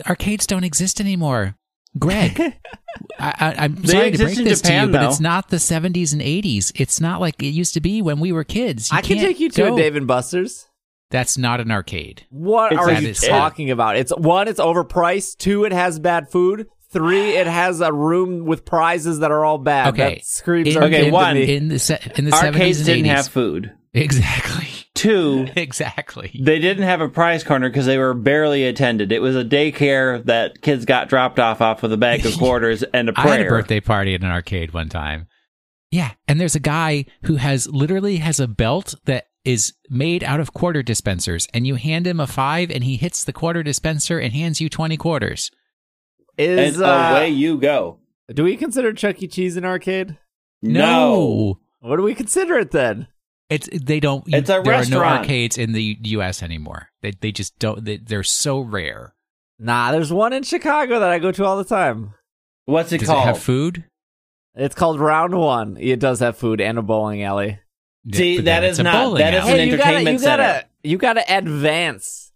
Arcades 0.09 0.46
don't 0.46 0.64
exist 0.64 1.00
anymore. 1.00 1.57
Greg, 1.98 2.38
I, 3.18 3.35
I, 3.40 3.55
I'm 3.64 3.74
They 3.76 3.88
sorry 3.88 4.02
to 4.02 4.09
exist 4.09 4.24
break 4.26 4.38
in 4.38 4.44
this 4.44 4.61
to 4.61 4.66
Japan, 4.68 4.87
you, 4.88 4.92
but 4.92 5.00
though. 5.02 5.09
it's 5.09 5.20
not 5.20 5.48
the 5.48 5.57
70s 5.57 6.12
and 6.12 6.20
80s. 6.20 6.72
It's 6.74 7.00
not 7.00 7.20
like 7.20 7.42
it 7.42 7.46
used 7.48 7.72
to 7.74 7.81
be 7.81 8.02
when 8.02 8.20
we 8.20 8.33
were 8.33 8.44
kids. 8.44 8.90
You 8.92 8.98
I 8.98 9.00
can 9.02 9.16
take 9.18 9.40
you 9.40 9.48
to 9.50 9.62
go- 9.62 9.74
a 9.74 9.76
Dave 9.76 9.96
and 9.96 10.07
Buster's. 10.07 10.66
That's 11.11 11.38
not 11.38 11.61
an 11.61 11.70
arcade. 11.70 12.26
What 12.31 12.72
It's 12.72 12.81
are 12.81 12.90
a- 12.90 13.00
you 13.00 13.14
talking 13.14 13.70
about? 13.70 13.96
It's 13.96 14.11
one, 14.16 14.48
it's 14.48 14.61
overpriced. 14.61 15.38
Two, 15.38 15.64
it 15.64 15.72
has 15.72 15.98
bad 15.98 16.31
food. 16.31 16.68
Three, 16.92 17.31
it 17.37 17.46
has 17.46 17.81
a 17.81 17.92
room 17.92 18.44
with 18.46 18.64
prizes 18.64 19.18
that 19.20 19.31
are 19.31 19.44
all 19.44 19.59
bad. 19.59 19.88
Okay. 19.94 20.16
that 20.16 20.25
screams 20.27 20.68
In, 20.75 20.83
Okay, 20.83 21.05
to 21.07 21.11
one- 21.11 21.35
me. 21.35 21.55
in 21.57 21.68
the 21.68 21.79
se- 21.79 22.12
in 22.16 22.25
the 22.25 22.31
70s 22.31 22.44
Arcades 22.55 22.79
and 22.79 22.87
didn't 22.87 23.05
80s. 23.07 23.14
have 23.16 23.29
food. 23.29 23.72
exactly, 23.94 24.68
Two, 24.94 25.49
exactly. 25.57 26.31
they 26.42 26.59
didn't 26.59 26.85
have 26.85 27.01
a 27.01 27.09
prize 27.09 27.42
corner 27.44 27.68
because 27.68 27.87
they 27.87 27.99
were 27.99 28.14
barely 28.14 28.64
attended. 28.64 29.12
It 29.12 29.20
was 29.20 29.37
a 29.37 29.44
daycare 29.44 30.25
that 30.27 30.62
kids 30.62 30.85
got 30.85 31.09
dropped 31.09 31.38
off 31.38 31.61
off 31.61 31.83
with 31.83 31.92
a 31.92 31.96
bag 31.96 32.25
of 32.25 32.35
quarters 32.38 32.83
and 32.83 33.09
a 33.09 33.12
I 33.16 33.22
prayer. 33.22 33.35
I 33.35 33.37
had 33.38 33.46
a 33.46 33.51
birthday 33.51 33.81
party 33.81 34.14
at 34.14 34.22
an 34.22 34.31
arcade 34.31 34.72
one 34.72 34.88
time. 34.88 35.27
Yeah, 35.90 36.12
and 36.29 36.40
there's 36.40 36.55
a 36.57 36.61
guy 36.61 37.05
who 37.22 37.37
has 37.37 37.68
literally 37.68 38.16
has 38.18 38.40
a 38.40 38.49
belt 38.49 38.94
that 39.05 39.27
is 39.44 39.75
made 39.88 40.25
out 40.25 40.40
of 40.40 40.53
quarter 40.53 40.83
dispensers, 40.83 41.46
and 41.55 41.66
you 41.66 41.77
hand 41.77 42.07
him 42.07 42.18
a 42.20 42.27
five, 42.27 42.70
and 42.70 42.83
he 42.85 42.96
hits 42.96 43.22
the 43.25 43.33
quarter 43.33 43.62
dispenser 43.62 44.18
and 44.18 44.33
hands 44.33 44.61
you 44.61 44.68
twenty 44.68 44.96
quarters. 44.96 45.51
Is 46.38 46.75
and 46.77 46.85
uh, 46.85 47.09
away 47.12 47.29
you 47.31 47.59
go. 47.59 47.99
do 48.33 48.44
we 48.44 48.57
consider 48.57 48.92
Chuck 48.92 49.22
E. 49.22 49.29
Cheese 49.29 49.57
an 49.57 49.64
arcade? 49.64 50.18
No. 50.62 51.61
What 51.81 51.96
do 51.96 52.03
we 52.03 52.14
consider 52.14 52.59
it 52.59 52.70
then? 52.72 53.09
it's 53.49 53.68
they 53.72 54.01
don't. 54.01 54.25
It's 54.27 54.51
a 54.51 54.61
there 54.64 54.75
are 54.75 54.85
no 54.87 55.03
arcades 55.05 55.57
in 55.57 55.72
the 55.72 55.96
U.S. 56.03 56.42
anymore. 56.42 56.88
They 57.03 57.12
they 57.12 57.31
just 57.33 57.59
don't. 57.59 57.85
They, 57.85 57.99
they're 57.99 58.22
so 58.25 58.61
rare. 58.61 59.14
Nah, 59.59 59.92
there's 59.92 60.12
one 60.12 60.33
in 60.33 60.42
Chicago 60.42 60.99
that 61.01 61.09
I 61.11 61.18
go 61.18 61.31
to 61.33 61.44
all 61.44 61.57
the 61.57 61.64
time. 61.64 62.12
What's 62.64 62.90
it 62.92 62.99
Does 62.99 63.09
called? 63.09 63.22
it 63.22 63.27
have 63.29 63.38
food? 63.38 63.85
It's 64.57 64.75
called 64.75 64.99
Round 64.99 65.35
One. 65.38 65.77
It 65.79 66.01
does 66.01 66.18
have 66.20 66.37
food 66.37 66.61
and 66.61 66.77
a 66.79 66.83
bowling 66.83 67.22
alley. 67.22 67.61
See, 68.12 68.37
but 68.37 68.44
that 68.46 68.61
then 68.61 68.64
is 68.70 68.70
it's 68.70 68.79
a 68.81 68.83
not- 68.83 69.05
bowling 69.05 69.18
that 69.20 69.35
is 69.35 69.40
alley. 69.40 69.51
an 69.53 69.57
Hey, 69.59 69.64
you 69.66 69.77
gotta, 69.77 69.83
entertainment 69.88 70.18
you 70.20 70.25
gotta, 70.27 70.42
center. 70.42 70.66
you 70.83 70.99
gotta 70.99 71.37
advance. 71.38 72.33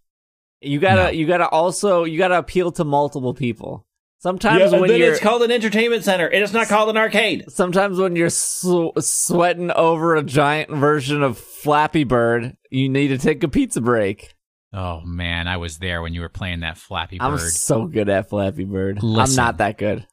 You 0.61 0.79
gotta, 0.79 1.03
No. 1.05 1.09
you 1.11 1.27
gotta 1.27 1.49
also, 1.49 2.05
you 2.05 2.19
gotta 2.19 2.39
appeal 2.39 2.71
to 2.73 2.85
multiple 2.85 3.35
people. 3.35 3.85
Sometimes 4.23 4.73
Yeah, 4.73 4.79
when 4.81 4.89
then 4.91 4.99
you're, 4.99 5.13
it's 5.13 5.21
called 5.21 5.43
an 5.43 5.51
entertainment 5.51 6.05
center. 6.05 6.29
It 6.29 6.43
is 6.43 6.53
not 6.53 6.69
called 6.69 6.91
an 6.91 6.97
arcade. 6.99 7.51
sometimes 7.51 7.99
when 7.99 8.17
you're 8.17 8.29
sw- 8.31 8.93
sweating 8.99 9.71
over 9.71 10.15
a 10.15 10.23
giant 10.23 10.71
version 10.71 11.23
of 11.23 11.39
Flappy 11.39 12.05
Bird, 12.05 12.55
you 12.71 12.89
need 12.91 13.09
to 13.09 13.19
take 13.19 13.43
a 13.43 13.49
pizza 13.49 13.81
break. 13.81 14.35
Oh 14.75 15.01
man, 15.01 15.49
I 15.49 15.57
was 15.57 15.79
there 15.79 16.03
when 16.03 16.13
you 16.15 16.21
were 16.21 16.29
playing 16.29 16.61
that 16.61 16.77
Flappy 16.77 17.19
Bird. 17.19 17.25
I'm 17.25 17.37
Bird. 17.39 17.51
so 17.51 17.87
good 17.87 18.09
at 18.11 18.29
Flappy 18.29 18.65
Bird. 18.65 18.99
I'm 19.03 19.35
not 19.35 19.57
that 19.57 19.79
good. 19.79 20.07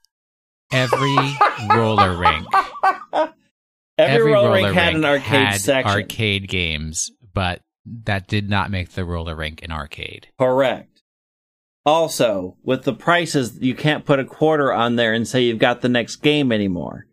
Every 0.71 1.15
roller 1.75 2.17
rink, 2.17 2.45
Every, 3.97 4.31
roller 4.31 4.51
rink 4.53 4.73
had 4.73 4.87
rink 4.93 4.97
an 4.97 5.05
arcade 5.05 5.23
had 5.47 5.61
section. 5.61 5.91
arcade 5.91 6.47
games, 6.47 7.11
but 7.33 7.61
that 8.03 8.27
did 8.27 8.49
not 8.49 8.69
make 8.71 8.91
the 8.91 9.05
roller 9.05 9.35
rink 9.35 9.61
an 9.63 9.71
arcade. 9.71 10.27
Correct. 10.39 10.96
Also, 11.87 12.57
with 12.63 12.83
the 12.83 12.93
prices, 12.93 13.57
you 13.61 13.73
can't 13.73 14.03
put 14.05 14.19
a 14.19 14.25
quarter 14.25 14.73
on 14.73 14.97
there 14.97 15.13
and 15.13 15.25
say 15.27 15.41
you've 15.43 15.57
got 15.57 15.79
the 15.81 15.87
next 15.89 16.17
game 16.17 16.51
anymore. 16.51 17.07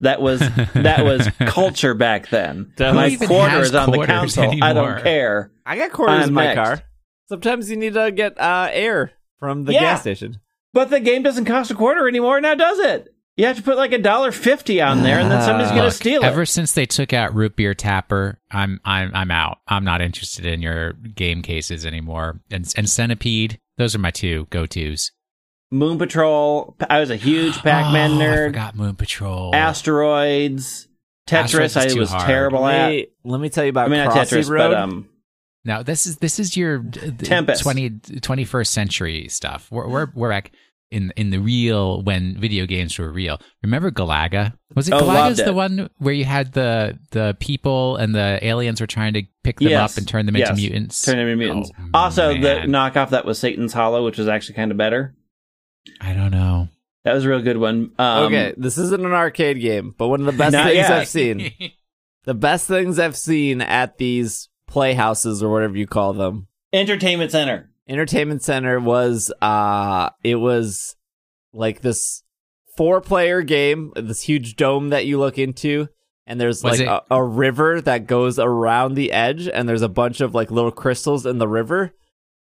That 0.00 0.20
was 0.20 0.40
that 0.74 1.04
was 1.04 1.28
culture 1.50 1.94
back 1.94 2.28
then. 2.28 2.72
Who 2.78 2.92
My 2.92 3.06
even 3.08 3.28
quarter 3.28 3.50
has 3.50 3.68
is 3.68 3.74
on 3.74 3.90
the 3.90 3.96
quarters 3.98 4.34
console. 4.34 4.62
I 4.62 4.72
don't 4.72 5.00
care. 5.02 5.52
I 5.64 5.78
got 5.78 5.92
quarters 5.92 6.24
I'm 6.24 6.28
in 6.28 6.34
my 6.34 6.46
next. 6.46 6.56
car. 6.56 6.82
Sometimes 7.28 7.70
you 7.70 7.76
need 7.76 7.94
to 7.94 8.10
get 8.10 8.38
uh, 8.38 8.68
air 8.72 9.12
from 9.38 9.64
the 9.64 9.72
Yeah. 9.72 9.80
gas 9.80 10.00
station. 10.02 10.40
But 10.72 10.90
the 10.90 11.00
game 11.00 11.22
doesn't 11.22 11.46
cost 11.46 11.70
a 11.70 11.74
quarter 11.74 12.06
anymore 12.08 12.40
now, 12.40 12.54
does 12.54 12.78
it? 12.80 13.14
You 13.36 13.46
have 13.46 13.56
to 13.56 13.62
put 13.62 13.76
like 13.76 13.92
a 13.92 13.98
dollar 13.98 14.32
fifty 14.32 14.80
on 14.80 15.02
there, 15.02 15.18
and 15.20 15.30
then 15.30 15.40
somebody's 15.42 15.70
gonna 15.70 15.84
Look, 15.84 15.92
steal 15.92 16.22
it. 16.22 16.26
ever 16.26 16.44
since 16.46 16.72
they 16.72 16.84
took 16.86 17.12
out 17.12 17.34
root 17.34 17.54
beer 17.54 17.74
tapper, 17.74 18.38
I'm 18.50 18.80
I'm 18.84 19.14
I'm 19.14 19.30
out. 19.30 19.58
I'm 19.68 19.84
not 19.84 20.00
interested 20.00 20.46
in 20.46 20.62
your 20.62 20.92
game 20.94 21.42
cases 21.42 21.86
anymore. 21.86 22.40
And 22.50 22.70
and 22.76 22.88
centipede, 22.88 23.58
those 23.78 23.94
are 23.94 23.98
my 23.98 24.10
two 24.10 24.46
go 24.50 24.66
tos. 24.66 25.10
Moon 25.70 25.98
Patrol. 25.98 26.76
I 26.88 27.00
was 27.00 27.10
a 27.10 27.16
huge 27.16 27.54
Pac-Man 27.62 28.12
oh, 28.12 28.14
I 28.14 28.18
nerd. 28.18 28.46
forgot 28.48 28.76
Moon 28.76 28.94
Patrol. 28.94 29.54
Asteroids. 29.54 30.88
Asteroids 31.28 31.74
Tetris. 31.74 31.86
is 31.86 31.96
I 31.96 31.98
was 31.98 32.10
hard. 32.10 32.26
terrible 32.26 32.60
Let 32.62 32.74
at. 32.82 32.90
me, 32.90 33.06
let 33.24 33.40
me 33.40 33.48
tell 33.48 33.64
you 33.64 33.70
about 33.70 33.86
I 33.86 33.88
mean, 33.88 34.04
not 34.04 34.14
Tetris, 34.14 34.48
Road. 34.48 34.70
but 34.70 34.74
um, 34.74 35.08
Now 35.64 35.82
this 35.82 36.06
is 36.06 36.18
this 36.18 36.38
is 36.38 36.56
your 36.56 36.78
d- 36.78 37.10
d- 37.10 37.26
Tempest. 37.26 37.62
20, 37.62 37.90
21st 37.90 38.66
century 38.68 39.28
stuff. 39.28 39.66
We're, 39.72 39.88
we're 39.88 40.06
we're 40.14 40.30
back 40.30 40.52
in 40.90 41.12
in 41.16 41.30
the 41.30 41.38
real 41.38 42.02
when 42.02 42.36
video 42.38 42.66
games 42.66 42.98
were 42.98 43.10
real. 43.10 43.40
Remember 43.62 43.90
Galaga? 43.90 44.54
Was 44.74 44.88
it 44.88 44.94
Oh, 44.94 45.00
Galaga's 45.00 45.38
the 45.38 45.48
it. 45.48 45.54
one 45.54 45.90
where 45.98 46.14
you 46.14 46.24
had 46.24 46.52
the 46.52 46.98
the 47.10 47.36
people 47.40 47.96
and 47.96 48.14
the 48.14 48.38
aliens 48.44 48.80
were 48.80 48.86
trying 48.86 49.14
to 49.14 49.22
pick 49.42 49.58
them 49.58 49.68
Yes. 49.70 49.92
up 49.92 49.98
and 49.98 50.06
turn 50.08 50.26
them 50.26 50.36
into 50.36 50.54
mutants? 50.54 51.02
turn 51.02 51.16
them 51.16 51.28
into 51.28 51.36
mutants. 51.44 51.70
Oh, 51.78 51.88
also, 51.98 52.28
the 52.34 52.62
knockoff 52.66 53.10
that 53.10 53.24
was 53.24 53.38
Satan's 53.38 53.72
Hollow, 53.72 54.04
which 54.04 54.18
was 54.18 54.28
actually 54.28 54.54
kind 54.54 54.70
of 54.70 54.76
better. 54.76 55.16
I 56.00 56.12
don't 56.14 56.30
know. 56.30 56.68
That 57.04 57.14
was 57.14 57.24
a 57.24 57.28
real 57.28 57.42
good 57.42 57.56
one. 57.58 57.92
Um, 57.98 58.24
okay, 58.24 58.54
this 58.56 58.78
isn't 58.78 59.04
an 59.04 59.12
arcade 59.12 59.60
game, 59.60 59.94
but 59.96 60.08
one 60.08 60.20
of 60.20 60.26
the 60.26 60.32
best 60.32 60.54
things 60.56 60.74
yet. 60.74 60.90
I've 60.92 61.08
seen. 61.08 61.52
The 62.24 62.34
best 62.34 62.66
things 62.66 62.98
I've 62.98 63.14
seen 63.16 63.60
at 63.60 63.98
these 63.98 64.48
playhouses 64.66 65.44
or 65.44 65.52
whatever 65.52 65.76
you 65.76 65.86
call 65.86 66.12
them. 66.12 66.48
Entertainment 66.72 67.30
Center. 67.30 67.70
Entertainment 67.88 68.42
Center 68.42 68.80
was 68.80 69.32
uh 69.40 70.10
it 70.22 70.36
was 70.36 70.96
like 71.52 71.80
this 71.80 72.22
four 72.76 73.00
player 73.00 73.42
game, 73.42 73.92
this 73.96 74.22
huge 74.22 74.56
dome 74.56 74.90
that 74.90 75.06
you 75.06 75.18
look 75.18 75.38
into, 75.38 75.88
and 76.26 76.40
there's 76.40 76.62
Was 76.62 76.80
like 76.80 76.88
a, 76.88 77.02
a 77.14 77.24
river 77.24 77.80
that 77.80 78.06
goes 78.06 78.38
around 78.38 78.94
the 78.94 79.12
edge, 79.12 79.48
and 79.48 79.68
there's 79.68 79.82
a 79.82 79.88
bunch 79.88 80.20
of 80.20 80.34
like 80.34 80.50
little 80.50 80.72
crystals 80.72 81.24
in 81.24 81.38
the 81.38 81.48
river, 81.48 81.94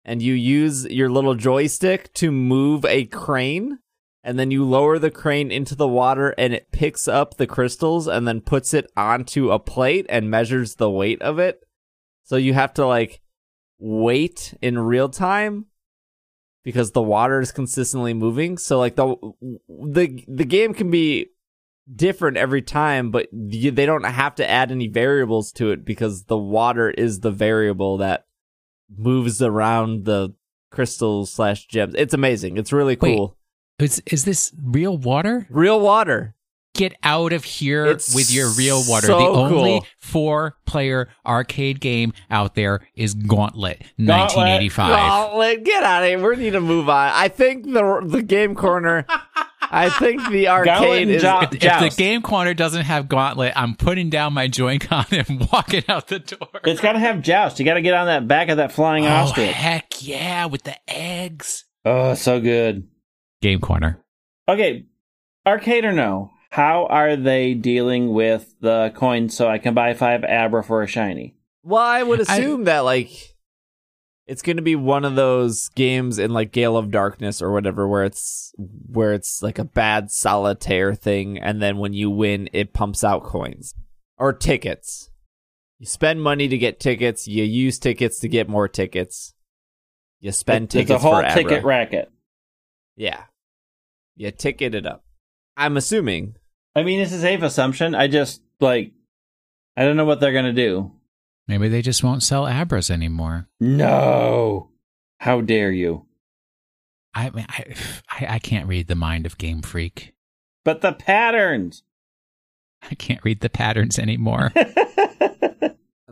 and 0.06 0.22
you 0.22 0.34
use 0.34 0.86
your 0.86 1.10
little 1.10 1.36
joystick 1.36 2.14
to 2.16 2.32
move 2.32 2.86
a 2.86 3.06
crane, 3.06 3.80
and 4.24 4.40
then 4.40 4.50
you 4.50 4.66
lower 4.66 4.98
the 4.98 5.12
crane 5.12 5.52
into 5.52 5.76
the 5.76 5.88
water, 5.88 6.34
and 6.38 6.54
it 6.54 6.72
picks 6.72 7.08
up 7.08 7.36
the 7.36 7.48
crystals 7.48 8.08
and 8.08 8.28
then 8.28 8.42
puts 8.42 8.74
it 8.74 8.90
onto 8.96 9.52
a 9.52 9.60
plate 9.60 10.06
and 10.10 10.32
measures 10.32 10.76
the 10.76 10.90
weight 10.90 11.22
of 11.22 11.38
it. 11.38 11.60
So 12.24 12.38
you 12.38 12.54
have 12.54 12.74
to 12.76 12.88
like 12.88 13.22
wait 13.84 14.54
in 14.62 14.80
real 14.80 15.10
time 15.10 15.66
because 16.64 16.92
the 16.92 17.02
water 17.02 17.42
is 17.42 17.52
consistently 17.52 18.14
moving. 18.14 18.58
So 18.58 18.80
like 18.80 18.96
the 18.96 19.16
the 19.68 20.24
the 20.28 20.46
game 20.46 20.74
can 20.74 20.90
be 20.90 21.28
different 21.94 22.38
every 22.38 22.62
time, 22.62 23.12
but 23.12 23.28
you, 23.34 23.72
they 23.72 23.86
don't 23.86 24.06
have 24.06 24.36
to 24.36 24.50
add 24.50 24.72
any 24.72 24.88
variables 24.88 25.52
to 25.54 25.72
it 25.72 25.84
because 25.84 26.24
the 26.24 26.38
water 26.38 26.90
is 26.90 27.20
the 27.20 27.32
variable 27.32 27.98
that 27.98 28.26
moves 28.96 29.42
around 29.42 30.06
the 30.06 30.34
crystals 30.72 31.34
slash 31.34 31.68
gems. 31.68 31.94
It's 31.98 32.14
amazing. 32.14 32.58
It's 32.58 32.72
really 32.72 32.98
Wait. 33.00 33.18
cool. 33.18 33.38
Is 33.80 34.02
is 34.06 34.24
this 34.24 34.54
real 34.64 34.98
water? 34.98 35.46
Real 35.50 35.82
water. 35.82 36.36
Get 36.76 36.96
out 37.04 37.34
of 37.34 37.44
here 37.44 37.86
It's 37.86 38.16
with 38.16 38.32
your 38.34 38.50
real 38.50 38.82
water. 38.88 39.06
so 39.06 39.20
the 39.20 39.26
only 39.26 39.80
cool. 39.80 39.86
four 40.00 40.58
player 40.66 41.08
arcade 41.24 41.80
game 41.80 42.14
out 42.32 42.56
there 42.56 42.80
is 42.96 43.14
Gauntlet, 43.14 43.84
Gauntlet. 44.00 44.08
1985. 44.38 44.90
Gauntlet, 44.90 45.64
get 45.66 45.84
out 45.84 46.02
of 46.02 46.10
here. 46.10 46.30
We 46.30 46.36
need 46.38 46.52
to 46.54 46.62
move 46.62 46.90
on. 46.90 47.12
I 47.14 47.28
think 47.28 47.66
the 47.66 48.02
the 48.04 48.24
game 48.24 48.56
corner. 48.56 49.06
I 49.62 49.90
think 49.90 50.28
the 50.30 50.48
arcade 50.50 51.10
is. 51.10 51.22
Jo- 51.22 51.42
If, 51.52 51.64
if 51.64 51.80
the 51.80 51.94
game 51.96 52.22
corner 52.24 52.54
doesn't 52.56 52.84
have 52.86 53.08
Gauntlet, 53.08 53.54
I'm 53.56 53.76
putting 53.76 54.10
down 54.10 54.34
my 54.34 54.48
Joy-Con 54.48 55.06
and 55.12 55.48
walking 55.54 55.84
out 55.88 56.08
the 56.08 56.20
door. 56.20 56.48
It's 56.64 56.82
got 56.82 56.94
to 56.94 57.00
have 57.00 57.22
joust. 57.22 57.60
You 57.60 57.66
got 57.66 57.76
to 57.76 57.82
get 57.82 57.94
on 57.94 58.08
that 58.08 58.28
back 58.28 58.50
of 58.50 58.58
that 58.58 58.72
flying 58.72 59.06
oh, 59.06 59.10
ostrich. 59.10 59.52
heck 59.52 60.06
yeah, 60.06 60.46
with 60.48 60.64
the 60.64 60.76
eggs. 60.88 61.66
Oh, 61.86 62.14
so 62.16 62.40
good. 62.42 62.88
Game 63.42 63.60
corner. 63.60 64.04
Okay, 64.48 64.86
arcade 65.48 65.86
or 65.86 65.92
no? 65.92 66.32
How 66.54 66.86
are 66.86 67.16
they 67.16 67.56
dealing 67.56 68.14
with 68.14 68.54
the 68.62 68.92
coins 68.96 69.36
so 69.36 69.50
I 69.50 69.58
can 69.58 69.74
buy 69.74 69.96
five 69.96 70.24
Abra 70.24 70.64
for 70.64 70.84
a 70.84 70.88
shiny? 70.88 71.34
Well, 71.64 71.82
I 71.82 72.04
would 72.04 72.20
I- 72.20 72.38
assume 72.38 72.66
that 72.66 72.82
like 72.82 73.10
it's 74.28 74.44
going 74.44 74.58
to 74.58 74.62
be 74.62 74.76
one 74.76 75.04
of 75.04 75.16
those 75.16 75.70
games 75.70 76.20
in 76.20 76.32
like 76.32 76.52
Gale 76.52 76.78
of 76.78 76.92
Darkness 76.92 77.42
or 77.42 77.52
whatever 77.52 77.88
where 77.88 78.04
it's 78.04 78.54
where 78.58 79.14
it's 79.14 79.42
like 79.42 79.58
a 79.58 79.64
bad 79.64 80.12
solitaire 80.12 80.94
thing 80.94 81.40
and 81.40 81.60
then 81.60 81.80
when 81.80 81.94
you 81.94 82.12
win 82.12 82.48
it 82.54 82.72
pumps 82.72 83.04
out 83.04 83.24
coins 83.24 83.74
or 84.20 84.32
tickets. 84.32 85.10
You 85.80 85.88
spend 85.88 86.22
money 86.22 86.48
to 86.48 86.58
get 86.60 86.80
tickets, 86.80 87.28
you 87.28 87.44
use 87.44 87.80
tickets 87.80 88.20
to 88.20 88.28
get 88.28 88.48
more 88.48 88.68
tickets. 88.68 89.34
You 90.20 90.32
spend 90.32 90.66
it's 90.66 90.74
tickets 90.74 90.92
it's 90.92 91.04
a 91.04 91.08
whole 91.10 91.20
for 91.20 91.28
ticket 91.30 91.64
racket. 91.64 92.12
Yeah. 92.96 93.24
You 94.16 94.30
ticket 94.30 94.76
it 94.76 94.86
up. 94.86 95.04
I'm 95.58 95.78
assuming. 95.78 96.36
I 96.76 96.84
mean, 96.84 97.00
it's 97.00 97.12
a 97.12 97.20
safe 97.20 97.42
assumption. 97.42 97.96
I 97.96 98.08
just 98.08 98.42
like, 98.60 98.92
I 99.78 99.84
don't 99.84 99.98
know 99.98 100.06
what 100.06 100.20
they're 100.20 100.34
gonna 100.34 100.54
do. 100.54 100.92
Maybe 101.48 101.68
they 101.68 101.82
just 101.82 102.04
won't 102.04 102.24
sell 102.24 102.44
Abras 102.46 102.90
anymore. 102.90 103.48
No, 103.60 104.70
how 105.20 105.42
dare 105.42 105.72
you? 105.72 106.06
I, 107.14 107.30
mean, 107.30 107.46
I, 107.50 107.76
I, 108.10 108.36
I 108.36 108.40
can't 108.40 108.68
read 108.68 108.88
the 108.88 108.96
mind 108.96 109.26
of 109.26 109.38
Game 109.38 109.62
Freak. 109.62 110.14
But 110.64 110.82
the 110.82 110.94
patterns. 110.94 111.84
I 112.92 112.96
can't 112.96 113.24
read 113.24 113.42
the 113.42 113.50
patterns 113.50 113.98
anymore. 114.00 114.52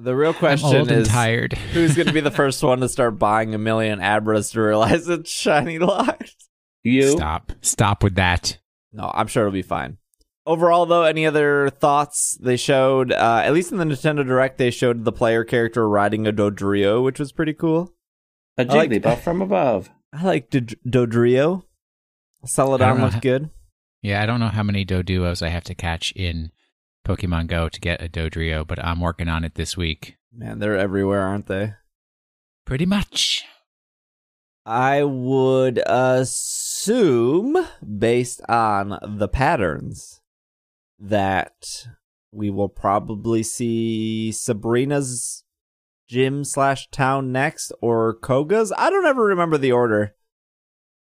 The 0.01 0.16
real 0.16 0.34
question 0.34 0.89
is 0.89 1.07
tired. 1.07 1.53
who's 1.74 1.95
going 1.95 2.07
to 2.07 2.14
be 2.14 2.22
the 2.22 2.32
first 2.32 2.64
one 2.64 2.80
to 2.80 2.89
start 2.89 3.20
buying 3.20 3.53
a 3.53 3.59
million 3.59 3.99
Abras 3.99 4.51
to 4.53 4.62
realize 4.62 5.07
it's 5.07 5.30
shiny 5.30 5.78
locked? 5.78 6.36
you 6.82 7.12
Stop. 7.12 7.51
Stop 7.62 8.03
with 8.03 8.16
that. 8.16 8.57
No, 8.91 9.12
I'm 9.14 9.28
sure 9.28 9.43
it'll 9.43 9.53
be 9.53 9.62
fine. 9.62 9.97
Overall, 10.46 10.86
though, 10.88 11.04
any 11.04 11.26
other 11.26 11.70
thoughts? 11.70 12.38
They 12.42 12.58
showed, 12.58 13.12
uh, 13.12 13.42
at 13.46 13.54
least 13.54 13.72
in 13.72 13.78
the 13.78 13.86
Nintendo 13.86 14.26
Direct, 14.26 14.58
they 14.58 14.72
showed 14.72 15.06
the 15.06 15.12
player 15.12 15.44
character 15.44 15.88
riding 15.88 16.26
a 16.26 16.34
Dodrio, 16.34 17.04
which 17.04 17.20
was 17.20 17.32
pretty 17.32 17.54
cool. 17.54 17.94
a 18.58 18.62
I 18.62 18.66
like- 18.66 18.89
Jigglypuff 18.89 19.20
from 19.24 19.42
above. 19.42 19.89
I 20.14 20.24
like 20.24 20.50
Dod- 20.50 20.76
Dodrio. 20.88 21.60
I 21.60 21.62
don't 22.42 22.48
Celadon 22.50 23.02
looked 23.02 23.14
how- 23.16 23.20
good. 23.20 23.50
Yeah, 24.04 24.24
I 24.24 24.26
don't 24.26 24.39
know 24.39 24.48
how 24.48 24.64
many 24.64 24.84
Doduos 24.84 25.44
I 25.46 25.50
have 25.50 25.64
to 25.66 25.76
catch 25.76 26.12
in 26.14 26.52
Pokemon 27.08 27.46
Go 27.46 27.70
to 27.70 27.80
get 27.80 28.02
a 28.04 28.10
Dodrio, 28.10 28.66
but 28.66 28.84
I'm 28.84 29.00
working 29.00 29.28
on 29.28 29.44
it 29.44 29.54
this 29.54 29.78
week. 29.78 30.16
Man, 30.34 30.58
they're 30.58 30.76
everywhere, 30.76 31.20
aren't 31.22 31.46
they? 31.46 31.74
Pretty 32.66 32.88
much. 32.88 33.44
I 34.66 35.04
would 35.04 35.84
assume, 35.86 37.58
based 38.00 38.42
on 38.50 38.98
the 39.04 39.28
patterns, 39.28 40.20
that 41.02 41.88
we 42.32 42.49
will 42.49 42.70
probably 42.70 43.43
see 43.43 44.32
Sabrina's 44.32 45.43
gym 46.08 46.43
slash 46.43 46.89
town 46.91 47.32
next 47.32 47.72
or 47.82 48.14
Koga's. 48.14 48.72
I 48.78 48.89
don't 48.89 49.06
ever 49.06 49.24
remember 49.26 49.58
the 49.58 49.72
order. 49.72 50.16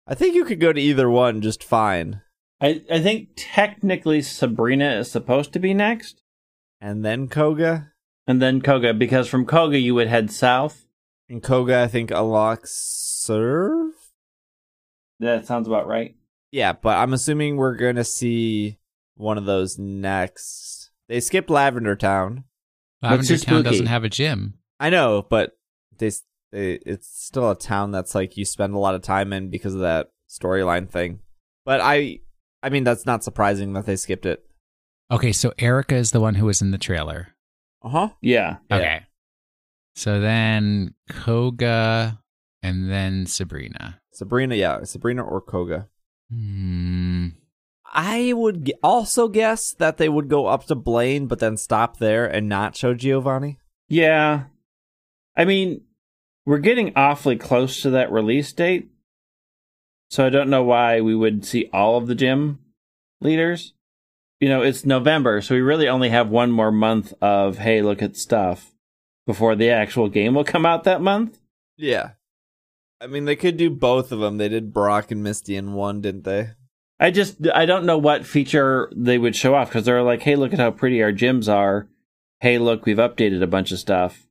I 0.08 0.16
think 0.16 0.34
you 0.36 0.46
could 0.46 0.60
go 0.60 0.74
to 0.74 0.82
either 0.82 1.10
one 1.10 1.42
just 1.42 1.64
fine. 1.64 2.22
I, 2.60 2.82
I 2.92 3.00
think 3.02 3.30
technically 3.36 4.22
Sabrina 4.22 4.92
is 4.94 5.12
supposed 5.12 5.54
to 5.54 5.60
be 5.60 5.74
next, 5.74 6.22
And 6.80 7.04
then 7.04 7.28
Koga. 7.28 7.92
and 8.28 8.42
then 8.42 8.62
Koga, 8.62 8.94
because 8.94 9.28
from 9.28 9.46
Koga 9.46 9.80
you 9.80 9.96
would 9.96 10.08
head 10.08 10.32
south. 10.32 10.86
And 11.30 11.42
Koga, 11.42 11.82
I 11.82 11.88
think, 11.88 12.12
unlocks 12.12 12.72
Surf? 12.72 13.94
That 15.20 15.46
sounds 15.46 15.68
about 15.68 15.88
right. 15.88 16.16
Yeah, 16.52 16.74
but 16.74 16.98
I'm 16.98 17.14
assuming 17.14 17.56
we're 17.58 17.76
going 17.78 17.96
to 17.96 18.04
see 18.04 18.78
one 19.22 19.38
of 19.38 19.46
those 19.46 19.78
next. 19.78 20.92
They 21.08 21.20
skipped 21.20 21.50
Lavender 21.50 21.96
Town. 21.96 22.46
Lavender 23.02 23.38
too 23.38 23.46
Town 23.46 23.64
doesn't 23.64 23.86
have 23.86 24.04
a 24.04 24.10
gym. 24.10 24.56
I 24.80 24.90
know, 24.90 25.26
but 25.30 25.58
they, 25.98 26.12
they 26.52 26.74
it's 26.86 27.08
still 27.08 27.50
a 27.52 27.56
town 27.56 27.92
that's 27.92 28.16
like 28.16 28.38
you 28.38 28.46
spend 28.46 28.74
a 28.74 28.80
lot 28.80 28.96
of 28.96 29.02
time 29.02 29.32
in 29.34 29.50
because 29.50 29.74
of 29.74 29.82
that 29.82 30.12
storyline 30.30 30.90
thing. 30.90 31.20
But 31.66 31.82
I 31.82 32.20
I 32.64 32.70
mean 32.70 32.84
that's 32.84 33.06
not 33.06 33.24
surprising 33.24 33.74
that 33.74 33.86
they 33.86 33.96
skipped 33.96 34.26
it. 34.26 34.44
Okay, 35.12 35.32
so 35.32 35.54
Erika 35.60 35.96
is 35.96 36.12
the 36.12 36.22
one 36.22 36.36
who 36.36 36.46
was 36.46 36.62
in 36.62 36.72
the 36.72 36.78
trailer. 36.78 37.36
Uh-huh. 37.84 38.10
Yeah. 38.22 38.58
Yeah. 38.70 38.78
Okay. 38.78 39.06
So 39.96 40.22
then 40.22 40.94
Koga 41.10 42.20
and 42.64 42.90
then 42.90 43.26
Sabrina. 43.26 44.00
Sabrina, 44.14 44.56
yeah, 44.56 44.84
Sabrina 44.84 45.24
or 45.24 45.42
Koga. 45.42 45.90
Hmm. 46.32 47.30
I 47.92 48.34
would 48.34 48.72
also 48.82 49.28
guess 49.28 49.74
that 49.74 49.98
they 49.98 50.08
would 50.08 50.30
go 50.30 50.48
up 50.48 50.66
to 50.68 50.76
Blaine 50.76 51.28
but 51.28 51.40
then 51.40 51.58
stop 51.58 51.98
there 51.98 52.26
and 52.26 52.48
not 52.48 52.76
show 52.76 52.94
Giovanni. 52.94 53.60
Yeah. 53.90 54.46
I 55.36 55.46
mean, 55.46 55.82
we're 56.46 56.60
getting 56.60 56.94
awfully 56.96 57.36
close 57.36 57.82
to 57.82 57.90
that 57.92 58.12
release 58.12 58.52
date. 58.54 58.90
So 60.10 60.26
I 60.26 60.30
don't 60.30 60.50
know 60.50 60.64
why 60.64 61.02
we 61.02 61.16
would 61.16 61.46
see 61.46 61.70
all 61.74 61.98
of 61.98 62.08
the 62.08 62.16
gym 62.16 62.60
leaders. 63.20 63.74
You 64.40 64.50
know, 64.50 64.62
it's 64.62 64.86
November, 64.86 65.42
so 65.42 65.54
we 65.54 65.62
really 65.62 65.88
only 65.88 66.10
have 66.10 66.30
one 66.30 66.52
more 66.52 66.72
month 66.72 67.14
of, 67.22 67.60
hey, 67.60 67.82
look 67.82 68.02
at 68.02 68.18
stuff 68.18 68.74
before 69.28 69.56
the 69.56 69.70
actual 69.70 70.10
game 70.10 70.34
will 70.34 70.44
come 70.44 70.66
out 70.66 70.84
that 70.86 71.02
month. 71.02 71.40
Yeah. 71.78 72.12
I 73.00 73.08
mean, 73.08 73.26
they 73.26 73.36
could 73.36 73.56
do 73.58 73.70
both 73.70 74.12
of 74.12 74.20
them. 74.20 74.38
They 74.38 74.50
did 74.50 74.74
Brock 74.74 75.12
and 75.12 75.22
Misty 75.24 75.56
in 75.56 75.74
one, 75.74 76.02
didn't 76.02 76.24
they? 76.24 76.52
I 77.02 77.10
just, 77.10 77.48
I 77.54 77.66
don't 77.66 77.86
know 77.86 77.98
what 77.98 78.28
feature 78.28 78.92
they 78.96 79.18
would 79.18 79.36
show 79.36 79.56
off 79.56 79.70
because 79.70 79.86
they're 79.86 80.04
like, 80.04 80.22
hey, 80.22 80.36
look 80.36 80.54
at 80.54 80.60
how 80.60 80.70
pretty 80.70 81.02
our 81.02 81.12
gyms 81.12 81.52
are. 81.52 81.88
Hey, 82.40 82.60
look, 82.60 82.86
we've 82.86 82.98
updated 82.98 83.42
a 83.42 83.48
bunch 83.48 83.72
of 83.72 83.80
stuff. 83.80 84.28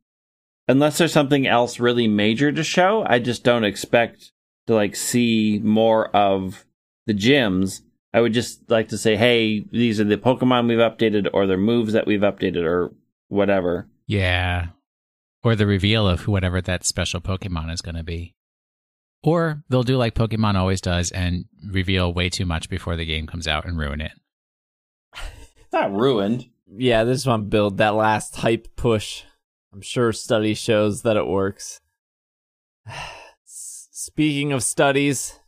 Unless 0.68 0.98
there's 0.98 1.12
something 1.12 1.48
else 1.48 1.80
really 1.80 2.06
major 2.06 2.52
to 2.52 2.62
show, 2.62 3.04
I 3.04 3.18
just 3.18 3.42
don't 3.42 3.64
expect 3.64 4.30
to 4.68 4.74
like 4.74 4.94
see 4.94 5.60
more 5.64 6.14
of 6.14 6.64
the 7.08 7.12
gyms. 7.12 7.80
I 8.14 8.20
would 8.20 8.32
just 8.32 8.70
like 8.70 8.88
to 8.90 8.98
say, 8.98 9.16
hey, 9.16 9.64
these 9.72 9.98
are 9.98 10.04
the 10.04 10.16
Pokemon 10.16 10.68
we've 10.68 10.78
updated 10.78 11.28
or 11.32 11.48
the 11.48 11.56
moves 11.56 11.92
that 11.92 12.06
we've 12.06 12.20
updated 12.20 12.64
or 12.64 12.92
whatever. 13.26 13.88
Yeah. 14.06 14.68
Or 15.42 15.56
the 15.56 15.66
reveal 15.66 16.06
of 16.06 16.28
whatever 16.28 16.60
that 16.60 16.84
special 16.84 17.20
Pokemon 17.20 17.72
is 17.72 17.80
going 17.80 17.96
to 17.96 18.04
be. 18.04 18.36
Or 19.22 19.62
they'll 19.68 19.82
do 19.82 19.96
like 19.98 20.14
Pokemon 20.14 20.54
always 20.54 20.80
does 20.80 21.10
and 21.10 21.44
reveal 21.66 22.12
way 22.12 22.30
too 22.30 22.46
much 22.46 22.70
before 22.70 22.96
the 22.96 23.04
game 23.04 23.26
comes 23.26 23.46
out 23.46 23.66
and 23.66 23.78
ruin 23.78 24.00
it. 24.00 24.12
Not 25.72 25.92
ruined. 25.92 26.46
Yeah, 26.66 27.04
this 27.04 27.26
one 27.26 27.40
want 27.40 27.50
build 27.50 27.78
that 27.78 27.94
last 27.94 28.36
hype 28.36 28.68
push. 28.76 29.24
I'm 29.72 29.82
sure 29.82 30.12
study 30.12 30.54
shows 30.54 31.02
that 31.02 31.16
it 31.16 31.26
works. 31.26 31.80
Speaking 33.44 34.52
of 34.52 34.62
studies, 34.62 35.38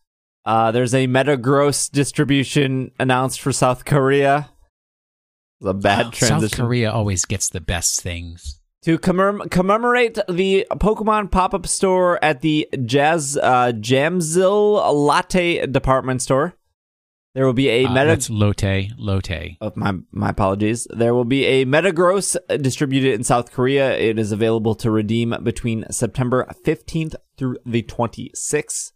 uh, 0.44 0.70
there's 0.70 0.94
a 0.94 1.06
Metagross 1.06 1.90
distribution 1.90 2.90
announced 2.98 3.40
for 3.40 3.52
South 3.52 3.84
Korea. 3.84 4.50
was 5.60 5.70
a 5.70 5.74
bad 5.74 6.12
transition. 6.12 6.48
South 6.48 6.60
Korea 6.60 6.92
always 6.92 7.24
gets 7.24 7.48
the 7.48 7.60
best 7.60 8.02
things. 8.02 8.60
To 8.82 8.98
commem- 8.98 9.48
commemorate 9.50 10.18
the 10.28 10.66
Pokemon 10.72 11.30
pop 11.30 11.54
up 11.54 11.66
store 11.68 12.18
at 12.22 12.40
the 12.40 12.68
Jazz 12.84 13.36
uh, 13.36 13.72
Jamsil 13.72 14.92
Latte 14.92 15.66
department 15.68 16.20
store, 16.20 16.54
there 17.34 17.46
will 17.46 17.52
be 17.52 17.68
a 17.68 17.84
Uh, 17.84 17.90
Meta. 17.90 18.06
that's 18.06 18.28
Lotte. 18.28 18.88
Lotte. 18.98 19.56
Oh, 19.60 19.72
my 19.76 19.94
my 20.10 20.30
apologies. 20.30 20.88
There 20.90 21.14
will 21.14 21.24
be 21.24 21.44
a 21.44 21.64
Metagross 21.64 22.36
distributed 22.60 23.14
in 23.14 23.22
South 23.22 23.52
Korea. 23.52 23.96
It 23.96 24.18
is 24.18 24.32
available 24.32 24.74
to 24.76 24.90
redeem 24.90 25.34
between 25.44 25.84
September 25.90 26.46
15th 26.64 27.14
through 27.36 27.58
the 27.64 27.82
26th, 27.84 28.90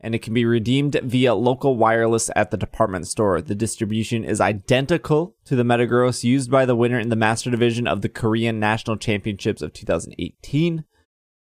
and 0.00 0.14
it 0.14 0.22
can 0.22 0.32
be 0.32 0.44
redeemed 0.44 0.98
via 1.02 1.34
local 1.34 1.76
wireless 1.76 2.30
at 2.34 2.50
the 2.50 2.56
department 2.56 3.06
store. 3.06 3.40
The 3.40 3.54
distribution 3.54 4.24
is 4.24 4.40
identical 4.40 5.36
to 5.44 5.56
the 5.56 5.62
Metagross 5.62 6.24
used 6.24 6.50
by 6.50 6.64
the 6.64 6.76
winner 6.76 6.98
in 6.98 7.10
the 7.10 7.16
Master 7.16 7.50
Division 7.50 7.86
of 7.86 8.00
the 8.00 8.08
Korean 8.08 8.58
National 8.58 8.96
Championships 8.96 9.62
of 9.62 9.72
2018. 9.72 10.84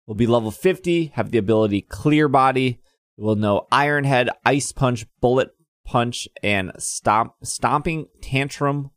Will 0.07 0.15
be 0.15 0.27
level 0.27 0.51
50, 0.51 1.07
have 1.15 1.31
the 1.31 1.39
ability 1.39 1.83
Clear 1.83 2.29
Body. 2.29 2.81
Will 3.17 3.37
know 3.37 3.67
Iron 3.71 4.05
Head, 4.05 4.31
Ice 4.45 4.73
Punch, 4.73 5.07
Bullet 5.21 5.51
Punch, 5.85 6.29
and 6.43 6.73
Stomp 6.79 7.35
Stomping 7.43 8.07
Tantrum, 8.21 8.91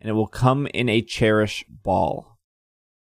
and 0.00 0.10
it 0.10 0.14
will 0.14 0.26
come 0.26 0.66
in 0.74 0.88
a 0.88 1.02
Cherish 1.02 1.64
Ball. 1.68 2.38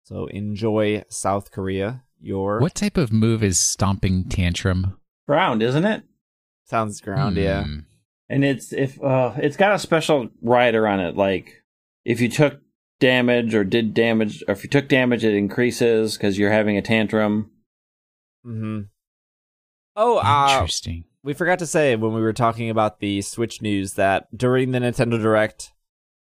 So 0.04 0.26
enjoy 0.28 1.04
South 1.10 1.52
Korea. 1.52 2.04
Your 2.20 2.60
What 2.60 2.76
type 2.76 2.98
of 2.98 3.14
move 3.14 3.44
is 3.44 3.58
stomping 3.58 4.28
tantrum? 4.28 4.99
Ground, 5.30 5.62
isn't 5.62 5.86
it? 5.86 6.02
sounds 6.66 7.02
ground, 7.02 7.38
yeah. 7.38 7.66
Hmm. 7.66 7.80
And 8.30 8.44
it's 8.44 8.74
if 8.74 9.00
uh, 9.00 9.34
it's 9.38 9.58
got 9.58 9.76
a 9.76 9.80
special 9.80 10.30
rider 10.42 10.88
on 10.88 11.00
it. 11.00 11.16
Like 11.16 11.64
if 12.04 12.20
you 12.20 12.30
took 12.30 12.62
damage 13.00 13.54
or 13.54 13.64
did 13.64 13.94
damage, 13.94 14.44
or 14.48 14.54
if 14.54 14.64
you 14.64 14.72
took 14.72 14.88
damage, 14.88 15.24
it 15.24 15.36
increases 15.36 16.18
because 16.18 16.40
you're 16.40 16.52
having 16.52 16.78
a 16.78 16.82
tantrum. 16.82 17.52
Mm-hmm. 18.44 18.82
Oh, 19.96 20.18
uh, 20.18 20.50
Interesting. 20.54 21.04
we 21.22 21.34
forgot 21.34 21.60
to 21.60 21.68
say 21.68 21.96
when 21.96 22.14
we 22.14 22.22
were 22.22 22.34
talking 22.34 22.72
about 22.72 23.00
the 23.00 23.22
Switch 23.22 23.62
news 23.62 23.94
that 23.94 24.36
during 24.36 24.72
the 24.72 24.80
Nintendo 24.80 25.22
Direct, 25.22 25.74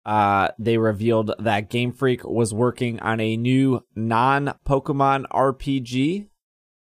uh, 0.06 0.48
they 0.58 0.78
revealed 0.78 1.32
that 1.38 1.68
Game 1.68 1.92
Freak 1.92 2.24
was 2.24 2.54
working 2.54 2.98
on 3.00 3.20
a 3.20 3.36
new 3.36 3.84
non-Pokemon 3.94 5.26
RPG, 5.32 6.28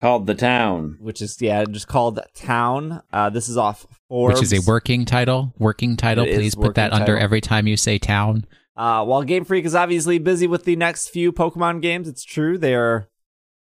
Called 0.02 0.26
the 0.26 0.34
town. 0.34 0.98
which 1.00 1.22
is 1.22 1.40
yeah, 1.42 1.64
just 1.66 1.88
called 1.88 2.20
Town. 2.34 3.04
Uh, 3.14 3.30
this 3.30 3.48
is 3.48 3.56
off 3.56 3.86
Forbes. 4.10 4.40
Which 4.40 4.52
is 4.52 4.68
a 4.68 4.68
working 4.70 5.06
title. 5.06 5.54
Working 5.60 5.96
title. 5.96 6.26
It 6.26 6.32
is 6.32 6.38
Please 6.38 6.56
put 6.56 6.76
that 6.76 6.92
working 6.92 7.02
under 7.02 7.18
every 7.18 7.40
time 7.40 7.68
you 7.68 7.78
say 7.78 8.00
town. 8.00 8.46
Uh, 8.76 9.06
while 9.06 9.22
Game 9.22 9.46
Freak 9.46 9.66
is 9.66 9.76
obviously 9.76 10.18
busy 10.18 10.48
with 10.48 10.66
the 10.66 10.76
next 10.76 11.10
few 11.10 11.32
Pokemon 11.32 11.82
games, 11.82 12.08
it's 12.08 12.24
true 12.24 12.58
they 12.58 12.74
are. 12.74 13.10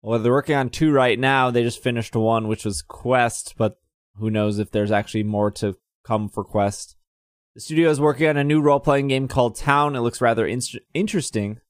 Well, 0.03 0.19
they're 0.19 0.33
working 0.33 0.57
on 0.57 0.69
two 0.69 0.91
right 0.91 1.19
now. 1.19 1.51
They 1.51 1.63
just 1.63 1.83
finished 1.83 2.17
one, 2.17 2.49
which 2.49 2.65
was 2.65 2.83
Quest, 2.83 3.55
but 3.57 3.79
who 4.17 4.31
knows 4.31 4.59
if 4.59 4.71
there's 4.71 4.91
actually 4.91 5.23
more 5.23 5.51
to 5.53 5.77
come 6.05 6.29
for 6.29 6.43
Quest. 6.43 6.97
The 7.55 7.61
studio 7.61 7.89
is 7.89 8.01
working 8.01 8.29
on 8.29 8.37
a 8.37 8.45
new 8.45 8.61
role-playing 8.61 9.09
game 9.09 9.29
called 9.29 9.57
Town. 9.57 9.95
It 9.95 10.01
looks 10.01 10.21
rather 10.21 10.47
in- 10.47 10.61
interesting. 10.93 11.61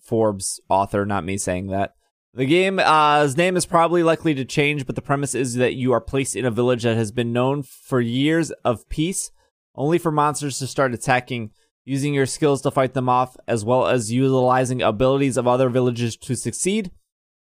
Forbes 0.00 0.60
author, 0.68 1.04
not 1.04 1.24
me 1.24 1.36
saying 1.36 1.66
that. 1.68 1.94
The 2.36 2.44
game's 2.44 2.82
uh, 2.82 3.32
name 3.34 3.56
is 3.56 3.64
probably 3.64 4.02
likely 4.02 4.34
to 4.34 4.44
change, 4.44 4.84
but 4.84 4.94
the 4.94 5.00
premise 5.00 5.34
is 5.34 5.54
that 5.54 5.72
you 5.72 5.92
are 5.92 6.02
placed 6.02 6.36
in 6.36 6.44
a 6.44 6.50
village 6.50 6.82
that 6.82 6.94
has 6.94 7.10
been 7.10 7.32
known 7.32 7.62
for 7.62 7.98
years 7.98 8.50
of 8.62 8.86
peace, 8.90 9.30
only 9.74 9.96
for 9.96 10.12
monsters 10.12 10.58
to 10.58 10.66
start 10.66 10.92
attacking 10.92 11.50
using 11.86 12.12
your 12.12 12.26
skills 12.26 12.60
to 12.60 12.70
fight 12.70 12.92
them 12.92 13.08
off, 13.08 13.38
as 13.48 13.64
well 13.64 13.86
as 13.86 14.12
utilizing 14.12 14.82
abilities 14.82 15.38
of 15.38 15.46
other 15.46 15.70
villages 15.70 16.14
to 16.18 16.36
succeed, 16.36 16.90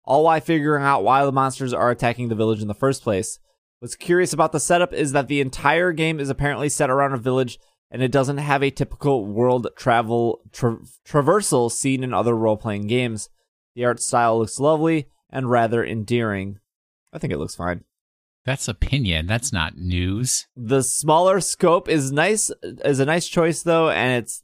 all 0.04 0.24
while 0.24 0.40
figuring 0.40 0.82
out 0.82 1.04
why 1.04 1.24
the 1.24 1.30
monsters 1.30 1.72
are 1.72 1.92
attacking 1.92 2.28
the 2.28 2.34
village 2.34 2.60
in 2.60 2.66
the 2.66 2.74
first 2.74 3.04
place. 3.04 3.38
What's 3.78 3.94
curious 3.94 4.32
about 4.32 4.50
the 4.50 4.58
setup 4.58 4.92
is 4.92 5.12
that 5.12 5.28
the 5.28 5.40
entire 5.40 5.92
game 5.92 6.18
is 6.18 6.30
apparently 6.30 6.68
set 6.68 6.90
around 6.90 7.12
a 7.12 7.18
village, 7.18 7.60
and 7.92 8.02
it 8.02 8.10
doesn't 8.10 8.38
have 8.38 8.64
a 8.64 8.72
typical 8.72 9.24
world 9.24 9.68
travel 9.76 10.40
tra- 10.50 10.80
traversal 11.06 11.70
seen 11.70 12.02
in 12.02 12.12
other 12.12 12.36
role 12.36 12.56
playing 12.56 12.88
games. 12.88 13.28
The 13.80 13.86
art 13.86 14.02
style 14.02 14.38
looks 14.38 14.60
lovely 14.60 15.08
and 15.30 15.50
rather 15.50 15.82
endearing. 15.82 16.58
I 17.14 17.18
think 17.18 17.32
it 17.32 17.38
looks 17.38 17.54
fine. 17.54 17.84
That's 18.44 18.68
opinion. 18.68 19.26
That's 19.26 19.54
not 19.54 19.78
news. 19.78 20.46
The 20.54 20.82
smaller 20.82 21.40
scope 21.40 21.88
is 21.88 22.12
nice 22.12 22.50
is 22.62 23.00
a 23.00 23.06
nice 23.06 23.26
choice 23.26 23.62
though, 23.62 23.88
and 23.88 24.22
it's 24.22 24.42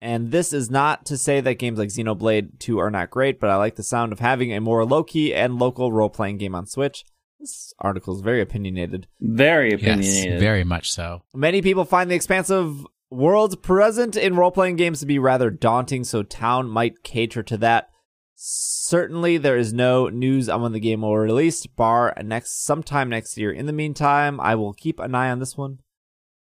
and 0.00 0.30
this 0.30 0.52
is 0.52 0.70
not 0.70 1.04
to 1.06 1.18
say 1.18 1.40
that 1.40 1.54
games 1.54 1.80
like 1.80 1.88
Xenoblade 1.88 2.60
2 2.60 2.78
are 2.78 2.92
not 2.92 3.10
great, 3.10 3.40
but 3.40 3.50
I 3.50 3.56
like 3.56 3.74
the 3.74 3.82
sound 3.82 4.12
of 4.12 4.20
having 4.20 4.52
a 4.52 4.60
more 4.60 4.84
low 4.84 5.02
key 5.02 5.34
and 5.34 5.58
local 5.58 5.90
role 5.90 6.08
playing 6.08 6.38
game 6.38 6.54
on 6.54 6.66
Switch. 6.66 7.04
This 7.40 7.74
article 7.80 8.14
is 8.14 8.20
very 8.20 8.40
opinionated. 8.40 9.08
Very 9.20 9.72
opinionated. 9.72 10.34
Yes, 10.34 10.40
very 10.40 10.62
much 10.62 10.92
so. 10.92 11.22
Many 11.34 11.60
people 11.60 11.84
find 11.84 12.08
the 12.08 12.14
expansive 12.14 12.86
worlds 13.10 13.56
present 13.56 14.14
in 14.14 14.36
role 14.36 14.52
playing 14.52 14.76
games 14.76 15.00
to 15.00 15.06
be 15.06 15.18
rather 15.18 15.50
daunting, 15.50 16.04
so 16.04 16.22
Town 16.22 16.68
might 16.68 17.02
cater 17.02 17.42
to 17.42 17.56
that. 17.56 17.90
Certainly, 18.38 19.38
there 19.38 19.56
is 19.56 19.72
no 19.72 20.08
news 20.08 20.48
on 20.48 20.60
when 20.62 20.72
the 20.72 20.80
game 20.80 21.00
will 21.00 21.16
release, 21.16 21.66
bar 21.66 22.14
next 22.22 22.62
sometime 22.64 23.08
next 23.08 23.38
year. 23.38 23.50
In 23.50 23.64
the 23.66 23.72
meantime, 23.72 24.38
I 24.40 24.54
will 24.54 24.74
keep 24.74 25.00
an 25.00 25.14
eye 25.14 25.30
on 25.30 25.38
this 25.38 25.56
one, 25.56 25.78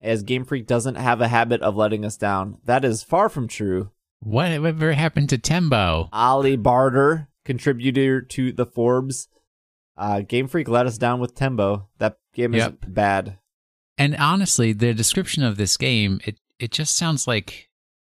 as 0.03 0.25
Game 0.25 0.45
Freak 0.45 0.67
doesn't 0.67 0.97
have 0.97 1.21
a 1.21 1.29
habit 1.29 1.63
of 1.63 1.77
letting 1.77 2.05
us 2.05 2.17
down. 2.17 2.59
That 2.65 2.85
is 2.85 3.05
far 3.05 3.29
from 3.29 3.47
true. 3.47 3.91
Whatever 4.21 4.93
happened 4.95 5.29
to 5.31 5.39
Tembo? 5.39 6.09
Ollie 6.13 6.57
Barder, 6.57 7.29
contributor 7.45 8.21
to 8.21 8.51
the 8.53 8.67
Forbes, 8.67 9.29
uh, 9.97 10.21
Game 10.23 10.49
Freak 10.49 10.69
let 10.69 10.87
us 10.87 10.99
down 10.99 11.21
with 11.21 11.35
Tembo. 11.37 11.89
That 11.99 12.19
game 12.35 12.55
is 12.55 12.63
Yep. 12.65 12.75
bad. 12.89 13.39
And 13.97 14.17
honestly, 14.17 14.73
the 14.73 14.93
description 14.93 15.43
of 15.45 15.57
this 15.57 15.77
game, 15.77 16.21
it 16.25 16.41
it 16.59 16.73
just 16.73 16.97
sounds 16.97 17.27
like 17.29 17.69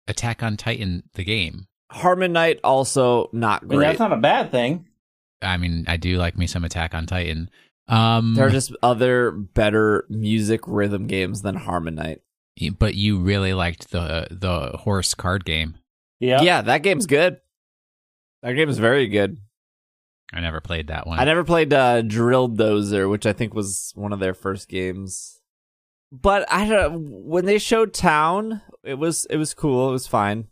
Attack 0.07 0.43
on 0.43 0.57
Titan, 0.57 1.03
the 1.13 1.23
game. 1.23 1.67
HarmoKnight 1.91 2.59
also 2.63 3.29
not 3.31 3.63
I 3.63 3.65
mean, 3.65 3.77
great. 3.79 3.87
that's 3.87 3.99
not 3.99 4.13
a 4.13 4.17
bad 4.17 4.51
thing. 4.51 4.87
I 5.41 5.57
mean, 5.57 5.85
I 5.87 5.97
do 5.97 6.17
like 6.17 6.37
me 6.37 6.47
some 6.47 6.63
Attack 6.63 6.93
on 6.93 7.05
Titan. 7.05 7.49
Um, 7.87 8.35
There 8.35 8.45
are 8.45 8.51
just 8.51 8.73
other 8.83 9.31
better 9.31 10.05
music 10.09 10.61
rhythm 10.67 11.07
games 11.07 11.41
than 11.41 11.57
HarmoKnight. 11.57 12.19
but 12.77 12.95
you 12.95 13.19
really 13.19 13.53
liked 13.53 13.91
the 13.91 14.27
the 14.29 14.77
horse 14.77 15.13
card 15.13 15.45
game. 15.45 15.75
Yeah. 16.19 16.41
Yeah, 16.41 16.61
that 16.61 16.83
game's 16.83 17.07
good. 17.07 17.37
That 18.43 18.53
game 18.53 18.69
is 18.69 18.77
very 18.77 19.07
good. 19.07 19.37
I 20.33 20.39
never 20.39 20.61
played 20.61 20.87
that 20.87 21.07
one. 21.07 21.19
I 21.19 21.25
never 21.25 21.43
played 21.43 21.73
uh, 21.73 22.01
Drill 22.03 22.47
Dozer, 22.49 23.09
which 23.09 23.25
I 23.25 23.33
think 23.33 23.53
was 23.53 23.91
one 23.95 24.13
of 24.13 24.19
their 24.19 24.33
first 24.33 24.69
games. 24.69 25.41
But 26.11 26.45
I 26.51 26.67
don't. 26.67 27.25
When 27.25 27.45
they 27.45 27.57
showed 27.57 27.93
Town, 27.93 28.61
it 28.83 28.95
was 28.95 29.25
it 29.29 29.37
was 29.37 29.53
cool. 29.53 29.89
It 29.89 29.93
was 29.93 30.07
fine. 30.07 30.47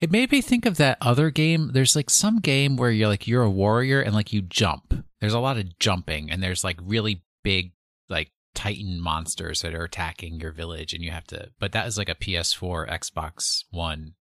It 0.00 0.12
made 0.12 0.30
me 0.30 0.40
think 0.40 0.64
of 0.64 0.76
that 0.76 0.98
other 1.00 1.30
game. 1.30 1.70
There's 1.72 1.96
like 1.96 2.08
some 2.08 2.38
game 2.38 2.76
where 2.76 2.90
you're 2.90 3.08
like 3.08 3.26
you're 3.26 3.42
a 3.42 3.50
warrior 3.50 4.00
and 4.00 4.14
like 4.14 4.32
you 4.32 4.42
jump. 4.42 4.94
There's 5.20 5.34
a 5.34 5.40
lot 5.40 5.58
of 5.58 5.78
jumping 5.78 6.30
and 6.30 6.42
there's 6.42 6.62
like 6.62 6.78
really 6.82 7.24
big 7.42 7.72
like 8.08 8.30
titan 8.54 9.00
monsters 9.00 9.62
that 9.62 9.74
are 9.74 9.84
attacking 9.84 10.40
your 10.40 10.52
village 10.52 10.92
and 10.92 11.02
you 11.02 11.10
have 11.10 11.26
to 11.26 11.48
but 11.60 11.72
that 11.72 11.86
is 11.86 11.98
like 11.98 12.08
a 12.08 12.14
PS4 12.14 12.88
Xbox 12.88 13.64
1 13.70 14.14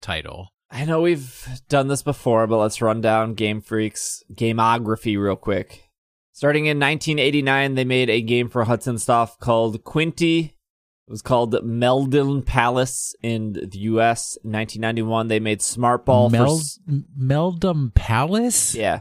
title. 0.00 0.48
I 0.70 0.84
know 0.84 1.00
we've 1.00 1.60
done 1.68 1.88
this 1.88 2.02
before, 2.02 2.46
but 2.46 2.58
let's 2.58 2.80
run 2.80 3.00
down 3.00 3.34
Game 3.34 3.60
Freak's 3.60 4.22
gamography 4.32 5.20
real 5.20 5.34
quick. 5.34 5.88
Starting 6.32 6.66
in 6.66 6.78
1989, 6.78 7.74
they 7.74 7.84
made 7.84 8.08
a 8.08 8.22
game 8.22 8.48
for 8.48 8.64
Hudson 8.64 8.96
Soft 8.98 9.40
called 9.40 9.82
Quinty. 9.82 10.54
It 11.10 11.14
was 11.14 11.22
called 11.22 11.64
Meldon 11.64 12.40
Palace 12.42 13.16
in 13.20 13.54
the 13.54 13.78
U.S. 13.78 14.38
In 14.44 14.52
1991, 14.52 15.26
they 15.26 15.40
made 15.40 15.60
Smart 15.60 16.06
Ball 16.06 16.30
Mel- 16.30 16.58
for. 16.58 16.92
Meldum 17.20 17.92
Palace? 17.92 18.76
Yeah, 18.76 19.00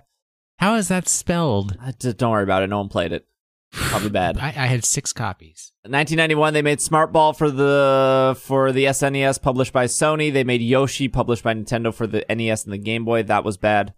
How 0.57 0.73
is 0.73 0.87
that 0.87 1.07
spelled? 1.07 1.77
Don't 1.99 2.31
worry 2.31 2.41
about 2.41 2.63
it. 2.63 2.67
No 2.71 2.79
one 2.79 2.89
played 2.89 3.11
it. 3.11 3.27
Probably 3.71 4.09
bad. 4.09 4.37
I, 4.41 4.47
I 4.47 4.65
had 4.65 4.85
6 4.85 5.13
copies. 5.13 5.71
1991, 5.83 6.55
they 6.55 6.63
made 6.63 6.81
Smart 6.81 7.11
Ball 7.11 7.31
for 7.33 7.51
the 7.51 8.35
for 8.41 8.71
the 8.71 8.85
SNES, 8.85 9.39
published 9.39 9.71
by 9.71 9.85
Sony. 9.85 10.33
They 10.33 10.43
made 10.43 10.63
Yoshi, 10.63 11.09
published 11.09 11.43
by 11.43 11.53
Nintendo 11.53 11.93
for 11.93 12.07
the 12.07 12.25
NES 12.27 12.63
and 12.63 12.73
the 12.73 12.79
Game 12.79 13.05
Boy. 13.05 13.21
That 13.21 13.43
was 13.43 13.57
bad. 13.57 13.93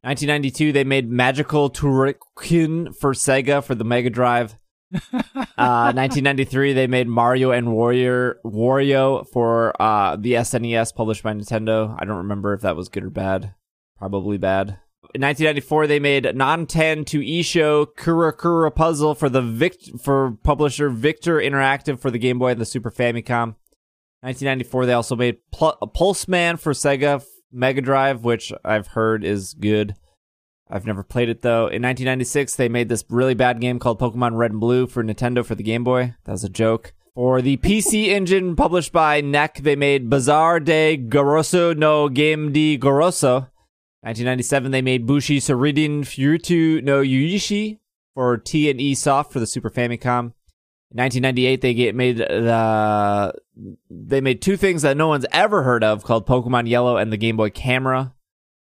1992, 0.00 0.72
they 0.72 0.82
made 0.82 1.08
Magical 1.08 1.70
Turrican 1.70 2.96
for 2.96 3.12
Sega 3.12 3.62
for 3.62 3.76
the 3.76 3.84
Mega 3.84 4.10
Drive. 4.10 4.56
Uh, 4.94 5.92
1993, 5.94 6.72
they 6.72 6.86
made 6.86 7.08
Mario 7.08 7.50
and 7.50 7.72
Warrior 7.72 8.38
Wario 8.44 9.26
for 9.28 9.80
uh, 9.80 10.16
the 10.16 10.34
SNES, 10.34 10.94
published 10.94 11.22
by 11.22 11.32
Nintendo. 11.32 11.96
I 11.98 12.04
don't 12.04 12.18
remember 12.18 12.54
if 12.54 12.60
that 12.62 12.76
was 12.76 12.88
good 12.88 13.04
or 13.04 13.10
bad. 13.10 13.54
Probably 13.98 14.38
bad. 14.38 14.78
In 15.14 15.20
1994, 15.20 15.86
they 15.86 16.00
made 16.00 16.24
Nantan 16.24 17.06
to 17.06 17.20
Isho 17.20 17.86
Kura 17.96 18.32
Kura 18.32 18.70
Puzzle 18.70 19.14
for 19.14 19.28
the 19.28 19.42
Vic- 19.42 19.98
for 20.00 20.32
publisher 20.42 20.88
Victor 20.88 21.36
Interactive 21.38 22.00
for 22.00 22.10
the 22.10 22.18
Game 22.18 22.38
Boy 22.38 22.52
and 22.52 22.60
the 22.60 22.66
Super 22.66 22.90
Famicom. 22.90 23.54
1994, 24.22 24.86
they 24.86 24.92
also 24.92 25.14
made 25.14 25.36
Pl- 25.52 25.76
Pulseman 25.94 26.58
for 26.58 26.72
Sega 26.72 27.24
Mega 27.52 27.80
Drive, 27.80 28.24
which 28.24 28.52
I've 28.64 28.88
heard 28.88 29.24
is 29.24 29.54
good. 29.54 29.94
I've 30.70 30.86
never 30.86 31.02
played 31.02 31.28
it 31.28 31.42
though. 31.42 31.66
In 31.66 31.82
1996, 31.82 32.56
they 32.56 32.68
made 32.68 32.88
this 32.88 33.04
really 33.08 33.34
bad 33.34 33.60
game 33.60 33.78
called 33.78 34.00
Pokemon 34.00 34.36
Red 34.36 34.52
and 34.52 34.60
Blue 34.60 34.86
for 34.86 35.04
Nintendo 35.04 35.44
for 35.44 35.54
the 35.54 35.62
Game 35.62 35.84
Boy. 35.84 36.14
That 36.24 36.32
was 36.32 36.44
a 36.44 36.48
joke. 36.48 36.94
For 37.14 37.40
the 37.40 37.58
PC 37.58 38.08
engine 38.08 38.56
published 38.56 38.92
by 38.92 39.20
NEC, 39.20 39.58
they 39.58 39.76
made 39.76 40.10
Bazar 40.10 40.58
de 40.60 40.96
Goroso 40.96 41.76
no 41.76 42.08
Game 42.08 42.52
de 42.52 42.76
Goroso. 42.76 43.50
1997, 44.00 44.72
they 44.72 44.82
made 44.82 45.06
Bushi 45.06 45.38
Soridin 45.38 46.00
Furutu 46.00 46.82
no 46.82 47.02
Yuishi 47.02 47.78
for 48.14 48.36
T 48.36 48.68
and 48.68 48.80
E 48.80 48.94
Soft 48.94 49.32
for 49.32 49.40
the 49.40 49.46
Super 49.46 49.70
Famicom. 49.70 50.32
In 50.90 50.98
1998, 50.98 51.60
they 51.60 51.74
get 51.74 51.94
made 51.94 52.18
the 52.18 53.32
they 53.90 54.20
made 54.20 54.42
two 54.42 54.56
things 54.56 54.82
that 54.82 54.96
no 54.96 55.08
one's 55.08 55.26
ever 55.30 55.62
heard 55.62 55.84
of 55.84 56.04
called 56.04 56.26
Pokemon 56.26 56.68
Yellow 56.68 56.96
and 56.96 57.12
the 57.12 57.16
Game 57.16 57.36
Boy 57.36 57.50
Camera 57.50 58.14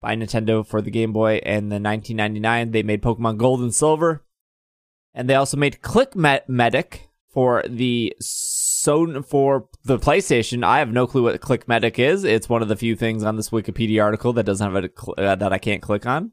by 0.01 0.14
Nintendo 0.14 0.66
for 0.66 0.80
the 0.80 0.90
Game 0.90 1.12
Boy. 1.12 1.40
And 1.44 1.70
then 1.72 1.82
1999, 1.82 2.70
they 2.70 2.82
made 2.82 3.03
Pokemon 3.03 3.38
Gold 3.38 3.61
and 3.61 3.74
Silver, 3.74 4.24
and 5.14 5.28
they 5.28 5.34
also 5.34 5.57
made 5.57 5.82
Click 5.82 6.14
Medic 6.14 7.09
for 7.32 7.62
the 7.68 8.14
so 8.20 9.22
for 9.22 9.68
the 9.84 9.99
PlayStation. 9.99 10.64
I 10.64 10.78
have 10.78 10.92
no 10.92 11.07
clue 11.07 11.24
what 11.24 11.40
Click 11.40 11.68
Medic 11.68 11.99
is. 11.99 12.24
It's 12.24 12.49
one 12.49 12.62
of 12.62 12.68
the 12.68 12.76
few 12.76 12.97
things 12.97 13.24
on 13.24 13.36
this 13.36 13.51
Wikipedia 13.51 14.03
article 14.03 14.32
that 14.34 14.47
doesn't 14.47 14.72
have 14.72 14.84
a 14.84 15.20
uh, 15.20 15.34
that 15.34 15.53
I 15.53 15.59
can't 15.59 15.82
click 15.82 16.07
on. 16.07 16.32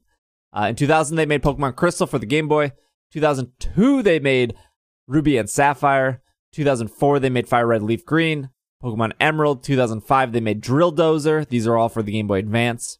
Uh, 0.53 0.67
in 0.69 0.75
2000, 0.75 1.17
they 1.17 1.25
made 1.25 1.41
Pokemon 1.41 1.75
Crystal 1.75 2.07
for 2.07 2.19
the 2.19 2.25
Game 2.25 2.47
Boy. 2.47 2.71
2002, 3.11 4.03
they 4.03 4.19
made 4.19 4.55
Ruby 5.07 5.37
and 5.37 5.49
Sapphire. 5.49 6.21
2004, 6.53 7.19
they 7.19 7.29
made 7.29 7.47
Fire 7.49 7.67
Red 7.67 7.81
Leaf 7.81 8.05
Green. 8.05 8.49
Pokemon 8.83 9.13
Emerald. 9.19 9.63
2005, 9.63 10.31
they 10.31 10.39
made 10.39 10.61
Drill 10.61 10.93
Dozer. 10.93 11.47
These 11.47 11.67
are 11.67 11.77
all 11.77 11.89
for 11.89 12.03
the 12.03 12.11
Game 12.11 12.27
Boy 12.27 12.39
Advance. 12.39 12.99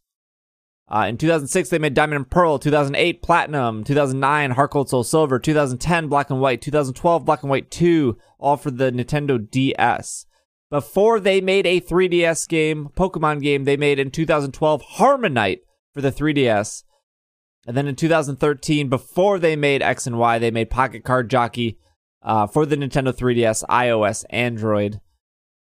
Uh, 0.94 1.08
in 1.08 1.18
2006, 1.18 1.70
they 1.70 1.80
made 1.80 1.96
Diamond 1.96 2.18
and 2.18 2.30
Pearl. 2.30 2.60
2008, 2.60 3.24
Platinum. 3.24 3.84
2009, 3.84 4.52
Heart 4.52 4.72
Gold 4.72 4.90
Soul 4.90 5.04
Silver. 5.04 5.40
2010, 5.40 6.08
Black 6.08 6.30
and 6.30 6.40
White. 6.40 6.62
2012, 6.62 7.26
Black 7.26 7.42
and 7.42 7.50
White 7.50 7.72
2, 7.72 8.16
all 8.38 8.58
for 8.58 8.70
the 8.70 8.92
Nintendo 8.92 9.40
DS. 9.50 10.28
Before 10.70 11.20
they 11.20 11.42
made 11.42 11.66
a 11.66 11.82
3DS 11.82 12.48
game, 12.48 12.90
Pokemon 12.96 13.42
game, 13.42 13.64
they 13.64 13.76
made 13.76 13.98
in 13.98 14.12
2012 14.12 14.84
HarmoKnight 14.98 15.62
for 15.96 16.02
the 16.02 16.12
3DS. 16.12 16.84
And 17.66 17.76
then 17.76 17.88
in 17.88 17.96
2013, 17.96 18.88
before 18.88 19.40
they 19.40 19.56
made 19.56 19.82
X 19.82 20.06
and 20.06 20.20
Y, 20.20 20.38
they 20.38 20.52
made 20.52 20.70
Pocket 20.70 21.04
Card 21.04 21.28
Jockey 21.28 21.80
uh, 22.22 22.46
for 22.46 22.68
the 22.68 22.76
Nintendo 22.76 23.12
3DS, 23.12 23.64
iOS, 23.66 24.26
Android. 24.30 25.02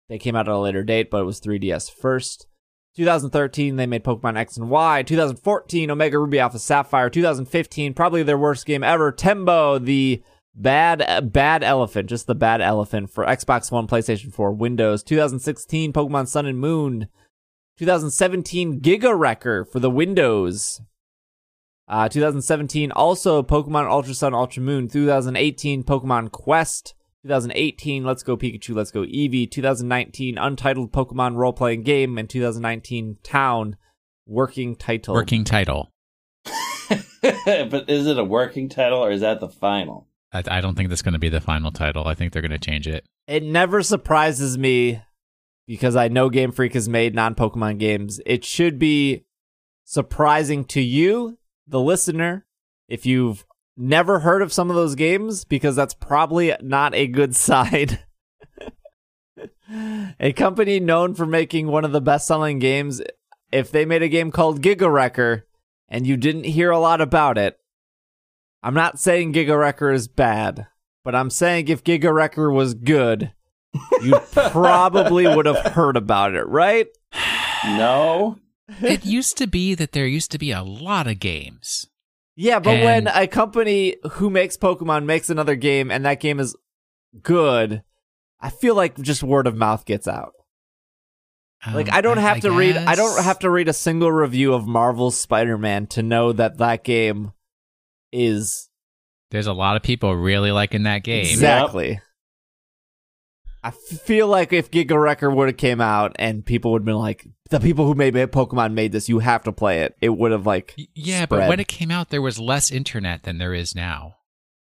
They 0.09 0.19
came 0.19 0.35
out 0.35 0.49
at 0.49 0.53
a 0.53 0.57
later 0.57 0.83
date, 0.83 1.09
but 1.09 1.21
it 1.21 1.25
was 1.25 1.39
3DS 1.39 1.89
first. 1.89 2.47
2013, 2.95 3.75
they 3.75 3.87
made 3.87 4.03
Pokemon 4.03 4.37
X 4.37 4.57
and 4.57 4.69
Y. 4.69 5.03
2014, 5.03 5.89
Omega 5.89 6.19
Ruby 6.19 6.39
Alpha 6.39 6.59
Sapphire. 6.59 7.09
2015, 7.09 7.93
probably 7.93 8.23
their 8.23 8.37
worst 8.37 8.65
game 8.65 8.83
ever, 8.83 9.11
Tembo, 9.11 9.79
the 9.79 10.21
bad 10.55 11.33
bad 11.33 11.63
elephant, 11.63 12.09
just 12.09 12.27
the 12.27 12.35
bad 12.35 12.61
elephant 12.61 13.09
for 13.09 13.25
Xbox 13.25 13.71
One, 13.71 13.87
PlayStation 13.87 14.31
4, 14.31 14.51
Windows. 14.51 15.03
2016, 15.03 15.91
Pokemon 15.93 16.27
Sun 16.27 16.45
and 16.45 16.59
Moon. 16.59 17.07
2017, 17.79 18.81
Giga 18.81 19.17
Wrecker 19.17 19.65
for 19.65 19.79
the 19.79 19.89
Windows. 19.89 20.81
Uh, 21.87 22.07
2017, 22.07 22.91
also 22.91 23.41
Pokemon 23.41 23.89
Ultra 23.89 24.13
Sun, 24.13 24.33
Ultra 24.33 24.61
Moon. 24.61 24.87
2018, 24.87 25.83
Pokemon 25.83 26.31
Quest. 26.31 26.93
2018, 27.23 28.03
Let's 28.03 28.23
Go 28.23 28.35
Pikachu, 28.35 28.75
Let's 28.75 28.91
Go 28.91 29.01
Eevee. 29.01 29.49
2019, 29.49 30.37
Untitled 30.37 30.91
Pokemon 30.91 31.35
Role 31.35 31.53
Playing 31.53 31.83
Game. 31.83 32.17
And 32.17 32.29
2019, 32.29 33.17
Town, 33.23 33.77
Working 34.25 34.75
Title. 34.75 35.15
Working 35.15 35.43
title. 35.43 35.91
but 37.21 37.89
is 37.89 38.07
it 38.07 38.17
a 38.17 38.23
working 38.23 38.67
title 38.67 38.99
or 38.99 39.11
is 39.11 39.21
that 39.21 39.39
the 39.39 39.47
final? 39.47 40.07
I, 40.33 40.43
I 40.47 40.61
don't 40.61 40.75
think 40.75 40.89
that's 40.89 41.01
going 41.01 41.13
to 41.13 41.19
be 41.19 41.29
the 41.29 41.41
final 41.41 41.71
title. 41.71 42.07
I 42.07 42.15
think 42.15 42.33
they're 42.33 42.41
going 42.41 42.51
to 42.51 42.59
change 42.59 42.87
it. 42.87 43.05
It 43.27 43.43
never 43.43 43.81
surprises 43.81 44.57
me 44.57 45.01
because 45.65 45.95
I 45.95 46.09
know 46.09 46.29
Game 46.29 46.51
Freak 46.51 46.73
has 46.73 46.89
made 46.89 47.15
non 47.15 47.35
Pokemon 47.35 47.79
games. 47.79 48.19
It 48.25 48.43
should 48.43 48.77
be 48.77 49.25
surprising 49.85 50.65
to 50.65 50.81
you, 50.81 51.37
the 51.67 51.79
listener, 51.79 52.45
if 52.89 53.05
you've 53.05 53.45
never 53.77 54.19
heard 54.19 54.41
of 54.41 54.53
some 54.53 54.69
of 54.69 54.75
those 54.75 54.95
games, 54.95 55.45
because 55.45 55.75
that's 55.75 55.93
probably 55.93 56.55
not 56.61 56.93
a 56.95 57.07
good 57.07 57.35
sign. 57.35 57.99
a 60.19 60.33
company 60.33 60.79
known 60.79 61.15
for 61.15 61.25
making 61.25 61.67
one 61.67 61.85
of 61.85 61.91
the 61.91 62.01
best 62.01 62.27
selling 62.27 62.59
games, 62.59 63.01
if 63.51 63.71
they 63.71 63.85
made 63.85 64.01
a 64.03 64.09
game 64.09 64.31
called 64.31 64.61
Giga 64.61 64.91
Wrecker 64.91 65.47
and 65.87 66.07
you 66.07 66.17
didn't 66.17 66.45
hear 66.45 66.71
a 66.71 66.79
lot 66.79 67.01
about 67.01 67.37
it, 67.37 67.57
I'm 68.61 68.73
not 68.73 68.99
saying 68.99 69.33
Giga 69.33 69.59
Wrecker 69.59 69.91
is 69.91 70.07
bad, 70.07 70.67
but 71.03 71.15
I'm 71.15 71.29
saying 71.29 71.67
if 71.67 71.83
Giga 71.83 72.13
Wrecker 72.13 72.49
was 72.51 72.73
good, 72.73 73.33
you 74.01 74.19
probably 74.31 75.27
would 75.27 75.45
have 75.45 75.73
heard 75.73 75.97
about 75.97 76.33
it, 76.33 76.47
right? 76.47 76.87
No. 77.65 78.39
it 78.81 79.05
used 79.05 79.37
to 79.37 79.47
be 79.47 79.75
that 79.75 79.91
there 79.91 80.07
used 80.07 80.31
to 80.31 80.37
be 80.37 80.51
a 80.51 80.63
lot 80.63 81.07
of 81.07 81.19
games. 81.19 81.87
Yeah, 82.35 82.59
but 82.59 82.75
And- 82.75 83.05
when 83.05 83.07
a 83.15 83.27
company 83.27 83.97
who 84.13 84.29
makes 84.29 84.57
Pokemon 84.57 85.05
makes 85.05 85.29
another 85.29 85.55
game 85.55 85.91
and 85.91 86.05
that 86.05 86.19
game 86.19 86.39
is 86.39 86.55
good, 87.21 87.83
I 88.39 88.49
feel 88.49 88.75
like 88.75 88.99
just 88.99 89.23
word 89.23 89.47
of 89.47 89.55
mouth 89.55 89.85
gets 89.85 90.07
out. 90.07 90.33
Like 91.71 91.87
Um, 91.87 91.95
I 91.95 92.01
don't 92.01 92.17
have 92.17 92.41
to 92.41 92.51
read 92.51 92.75
I 92.75 92.95
don't 92.95 93.23
have 93.23 93.39
to 93.39 93.49
read 93.49 93.69
a 93.69 93.73
single 93.73 94.11
review 94.11 94.53
of 94.53 94.67
Marvel's 94.67 95.17
Spider-Man 95.19 95.87
to 95.87 96.03
know 96.03 96.33
that 96.33 96.57
that 96.57 96.83
game 96.83 97.31
is 98.11 98.69
There's 99.31 99.47
a 99.47 99.53
lot 99.53 99.77
of 99.77 99.81
people 99.81 100.13
really 100.15 100.51
liking 100.51 100.83
that 100.83 101.03
game. 101.03 101.21
Exactly. 101.21 102.01
I 103.63 103.69
f- 103.69 103.75
feel 103.75 104.27
like 104.27 104.51
if 104.51 104.69
Giga 104.71 105.01
Wrecker 105.01 105.31
would 105.31 105.47
have 105.47 105.57
came 105.57 105.79
out 105.79 106.15
and 106.19 106.45
people 106.45 106.71
would 106.73 106.81
have 106.81 106.85
been 106.85 106.95
like, 106.97 107.25
the 107.49 107.59
people 107.59 107.85
who 107.85 107.95
made 107.95 108.13
Pokemon 108.13 108.73
made 108.73 108.91
this, 108.91 109.07
you 109.07 109.19
have 109.19 109.43
to 109.43 109.51
play 109.51 109.81
it. 109.81 109.95
It 110.01 110.09
would 110.09 110.31
have 110.31 110.45
like, 110.45 110.73
Y- 110.77 110.87
Yeah, 110.95 111.25
but 111.25 111.47
when 111.47 111.59
it 111.59 111.67
came 111.67 111.89
out, 111.91 112.09
there 112.09 112.21
was 112.21 112.39
less 112.39 112.71
internet 112.71 113.23
than 113.23 113.37
there 113.37 113.53
is 113.53 113.73
now. 113.75 114.15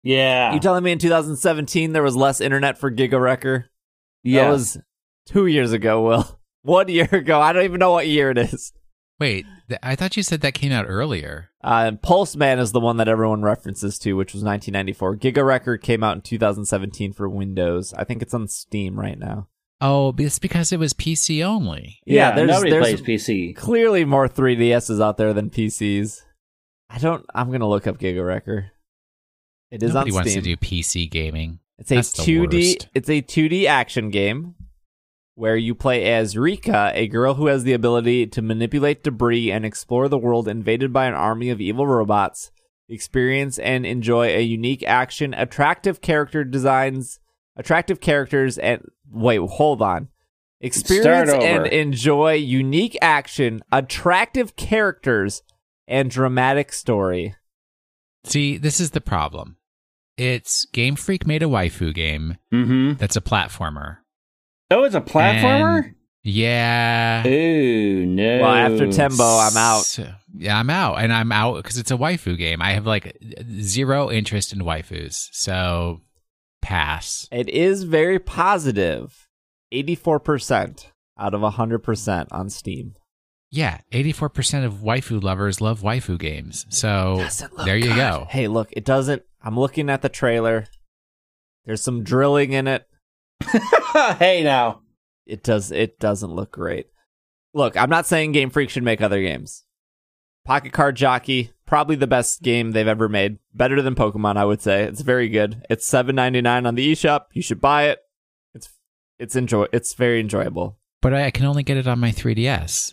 Yeah. 0.02 0.52
you 0.52 0.60
telling 0.60 0.82
me 0.84 0.92
in 0.92 0.98
2017 0.98 1.92
there 1.92 2.02
was 2.02 2.16
less 2.16 2.40
internet 2.40 2.76
for 2.76 2.90
Giga 2.90 3.20
Wrecker? 3.20 3.70
yeah. 4.24 4.44
That 4.44 4.50
was 4.50 4.78
two 5.26 5.46
years 5.46 5.72
ago, 5.72 6.02
Will. 6.02 6.40
One 6.62 6.88
year 6.88 7.08
ago. 7.12 7.40
I 7.40 7.52
don't 7.52 7.64
even 7.64 7.78
know 7.80 7.92
what 7.92 8.06
year 8.06 8.30
it 8.30 8.38
is. 8.38 8.72
Wait, 9.22 9.46
th- 9.68 9.78
I 9.82 9.94
thought 9.96 10.16
you 10.16 10.22
said 10.24 10.40
that 10.40 10.52
came 10.54 10.72
out 10.72 10.86
earlier. 10.88 11.48
Uh, 11.62 11.84
and 11.86 12.02
Pulseman 12.02 12.58
is 12.58 12.72
the 12.72 12.80
one 12.80 12.96
that 12.96 13.06
everyone 13.08 13.42
references 13.42 13.96
to, 14.00 14.14
which 14.14 14.34
was 14.34 14.42
1994. 14.42 15.16
Giga 15.16 15.46
Wrecker 15.46 15.76
came 15.78 16.02
out 16.02 16.16
in 16.16 16.22
2017 16.22 17.12
for 17.12 17.28
Windows. 17.28 17.94
I 17.94 18.02
think 18.04 18.20
it's 18.20 18.34
on 18.34 18.48
Steam 18.48 18.98
right 18.98 19.16
now. 19.18 19.46
Oh, 19.80 20.12
it's 20.18 20.38
because 20.40 20.72
it 20.72 20.78
was 20.80 20.92
PC 20.92 21.42
only. 21.44 22.00
Yeah, 22.04 22.30
yeah, 22.30 22.34
there's- 22.34 22.50
nobody 22.50 22.70
there's- 22.70 23.00
plays 23.00 23.20
PC. 23.22 23.54
clearly 23.56 24.04
more 24.04 24.28
3DSs 24.28 25.00
out 25.00 25.16
there 25.18 25.32
than 25.32 25.50
PCs. 25.50 26.22
I 26.90 26.98
don't. 26.98 27.24
I'm 27.34 27.50
gonna 27.50 27.68
look 27.68 27.86
up 27.86 27.98
Giga 27.98 28.26
Wrecker. 28.26 28.72
It 29.70 29.82
is 29.82 29.94
Nobody 29.94 30.10
on 30.10 30.12
Steam. 30.12 30.14
wants 30.16 30.34
to 30.34 30.40
do 30.42 30.56
PC 30.56 31.06
gaming. 31.10 31.60
it's 31.78 31.90
a 31.90 31.94
That's 31.96 32.12
2D. 32.12 32.86
It's 32.94 33.08
a 33.08 33.22
2D 33.22 33.66
action 33.66 34.10
game 34.10 34.54
where 35.34 35.56
you 35.56 35.74
play 35.74 36.04
as 36.12 36.34
Reika, 36.34 36.92
a 36.94 37.08
girl 37.08 37.34
who 37.34 37.46
has 37.46 37.64
the 37.64 37.72
ability 37.72 38.26
to 38.28 38.42
manipulate 38.42 39.02
debris 39.02 39.50
and 39.50 39.64
explore 39.64 40.08
the 40.08 40.18
world 40.18 40.46
invaded 40.48 40.92
by 40.92 41.06
an 41.06 41.14
army 41.14 41.50
of 41.50 41.60
evil 41.60 41.86
robots. 41.86 42.50
Experience 42.88 43.58
and 43.58 43.86
enjoy 43.86 44.26
a 44.28 44.42
unique 44.42 44.82
action, 44.82 45.32
attractive 45.32 46.00
character 46.02 46.44
designs, 46.44 47.18
attractive 47.56 48.00
characters, 48.00 48.58
and 48.58 48.82
wait, 49.10 49.40
hold 49.40 49.80
on. 49.80 50.08
Experience 50.60 51.30
and 51.32 51.66
enjoy 51.66 52.34
unique 52.34 52.96
action, 53.00 53.62
attractive 53.72 54.54
characters, 54.56 55.42
and 55.88 56.10
dramatic 56.10 56.72
story. 56.72 57.34
See, 58.24 58.58
this 58.58 58.78
is 58.78 58.90
the 58.92 59.00
problem. 59.00 59.56
It's 60.16 60.66
Game 60.66 60.94
Freak 60.94 61.26
made 61.26 61.42
a 61.42 61.46
waifu 61.46 61.94
game 61.94 62.36
Mm-hmm. 62.52 62.94
that's 62.98 63.16
a 63.16 63.20
platformer. 63.22 63.98
Oh, 64.72 64.84
it's 64.84 64.94
a 64.94 65.00
platformer? 65.00 65.84
And- 65.84 65.94
yeah. 66.24 67.26
Ooh, 67.26 68.06
no. 68.06 68.40
Well, 68.42 68.54
after 68.54 68.90
Tembo, 68.92 69.24
I'm 69.24 69.56
out. 69.56 69.82
So- 69.84 70.12
yeah, 70.34 70.58
I'm 70.58 70.70
out, 70.70 70.96
and 71.02 71.12
I'm 71.12 71.32
out 71.32 71.56
because 71.56 71.78
it's 71.78 71.90
a 71.90 71.96
waifu 71.96 72.38
game. 72.38 72.62
I 72.62 72.72
have 72.72 72.86
like 72.86 73.16
zero 73.60 74.10
interest 74.10 74.52
in 74.52 74.60
waifus, 74.60 75.28
so 75.32 76.00
pass. 76.62 77.28
It 77.32 77.48
is 77.48 77.82
very 77.82 78.18
positive. 78.18 79.28
84% 79.72 80.86
out 81.18 81.34
of 81.34 81.40
100% 81.42 82.26
on 82.30 82.50
Steam. 82.50 82.94
Yeah, 83.50 83.80
84% 83.92 84.64
of 84.64 84.74
waifu 84.74 85.22
lovers 85.22 85.60
love 85.60 85.80
waifu 85.82 86.18
games. 86.18 86.64
So 86.70 87.26
there 87.64 87.76
you 87.76 87.88
good. 87.88 87.96
go. 87.96 88.26
Hey, 88.30 88.48
look, 88.48 88.68
it 88.72 88.84
doesn't. 88.84 89.22
I'm 89.42 89.58
looking 89.58 89.90
at 89.90 90.02
the 90.02 90.08
trailer. 90.08 90.66
There's 91.66 91.82
some 91.82 92.02
drilling 92.04 92.52
in 92.52 92.66
it. 92.66 92.86
hey, 94.18 94.42
now. 94.42 94.80
it 95.26 95.42
does 95.42 95.70
it 95.72 95.98
doesn't 95.98 96.30
look 96.34 96.52
great. 96.52 96.86
Look, 97.54 97.76
I'm 97.76 97.90
not 97.90 98.06
saying 98.06 98.32
Game 98.32 98.50
Freak 98.50 98.70
should 98.70 98.82
make 98.82 99.00
other 99.02 99.20
games. 99.20 99.64
Pocket 100.44 100.72
Card 100.72 100.96
Jockey, 100.96 101.52
probably 101.66 101.96
the 101.96 102.06
best 102.06 102.42
game 102.42 102.72
they've 102.72 102.88
ever 102.88 103.08
made. 103.08 103.38
Better 103.54 103.80
than 103.82 103.94
Pokemon, 103.94 104.36
I 104.36 104.44
would 104.44 104.60
say. 104.62 104.82
It's 104.84 105.02
very 105.02 105.28
good. 105.28 105.64
It's 105.70 105.88
$7.99 105.88 106.66
on 106.66 106.74
the 106.74 106.92
eShop. 106.92 107.26
You 107.32 107.42
should 107.42 107.60
buy 107.60 107.84
it. 107.90 108.00
It's 108.54 108.68
it's 109.18 109.36
enjoy 109.36 109.66
it's 109.72 109.94
very 109.94 110.18
enjoyable. 110.20 110.78
But 111.00 111.14
I 111.14 111.30
can 111.30 111.46
only 111.46 111.62
get 111.62 111.76
it 111.76 111.86
on 111.86 111.98
my 112.00 112.10
3DS. 112.10 112.92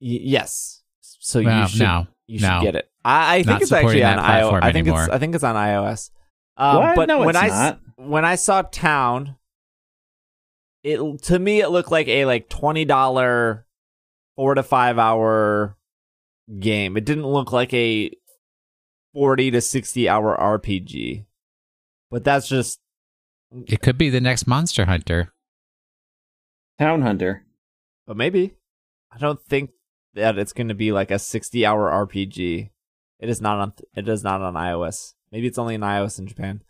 Y- 0.00 0.18
yes. 0.22 0.82
So 1.00 1.42
Well, 1.42 1.62
you 1.62 1.68
should 1.68 1.80
no, 1.80 2.06
you 2.26 2.38
should 2.38 2.48
no. 2.48 2.62
get 2.62 2.74
it. 2.76 2.90
I, 3.04 3.34
I 3.34 3.36
think 3.38 3.46
Not 3.48 3.62
it's 3.62 3.72
actually 3.72 4.04
on 4.04 4.18
iOS. 4.18 4.62
I 4.62 4.72
think 4.72 4.86
anymore. 4.86 5.04
it's 5.04 5.12
I 5.12 5.18
think 5.18 5.34
it's 5.34 5.44
on 5.44 5.54
iOS. 5.56 6.10
Um, 6.56 6.76
What? 6.76 6.96
But 6.96 7.08
No, 7.08 7.18
when 7.20 7.30
it's 7.30 7.38
I 7.38 7.46
s- 7.46 7.52
not. 7.52 7.80
when 7.96 8.24
I 8.24 8.34
saw 8.36 8.62
Town, 8.62 9.36
it 10.82 11.22
to 11.24 11.38
me 11.38 11.60
it 11.60 11.68
looked 11.70 11.90
like 11.92 12.08
a 12.08 12.24
like 12.24 12.48
twenty 12.48 12.84
dollar 12.84 13.66
four 14.36 14.54
to 14.54 14.62
five 14.62 14.98
hour 14.98 15.76
game. 16.58 16.96
It 16.96 17.04
didn't 17.04 17.26
look 17.26 17.52
like 17.52 17.72
a 17.74 18.10
forty 19.12 19.50
to 19.50 19.60
sixty 19.60 20.08
hour 20.08 20.36
RPG. 20.36 21.24
But 22.10 22.24
that's 22.24 22.48
just 22.48 22.80
It 23.66 23.80
could 23.80 23.96
be 23.98 24.10
the 24.10 24.20
next 24.20 24.46
Monster 24.46 24.84
Hunter. 24.86 25.32
Town 26.78 27.02
Hunter. 27.02 27.44
but 28.06 28.16
maybe. 28.16 28.54
I 29.14 29.18
don't 29.18 29.40
think 29.42 29.70
that 30.14 30.38
it's 30.38 30.52
going 30.54 30.68
to 30.68 30.74
be 30.74 30.90
like 30.90 31.10
a 31.10 31.18
60 31.18 31.64
hour 31.66 31.90
RPG. 32.06 32.70
It 33.20 33.28
is 33.28 33.40
not 33.40 33.58
on 33.58 33.72
it 33.94 34.08
is 34.08 34.24
not 34.24 34.40
on 34.40 34.54
iOS. 34.54 35.14
Maybe 35.30 35.46
it's 35.46 35.58
only 35.58 35.74
on 35.76 35.80
iOS 35.82 36.18
in 36.18 36.26
Japan. 36.26 36.62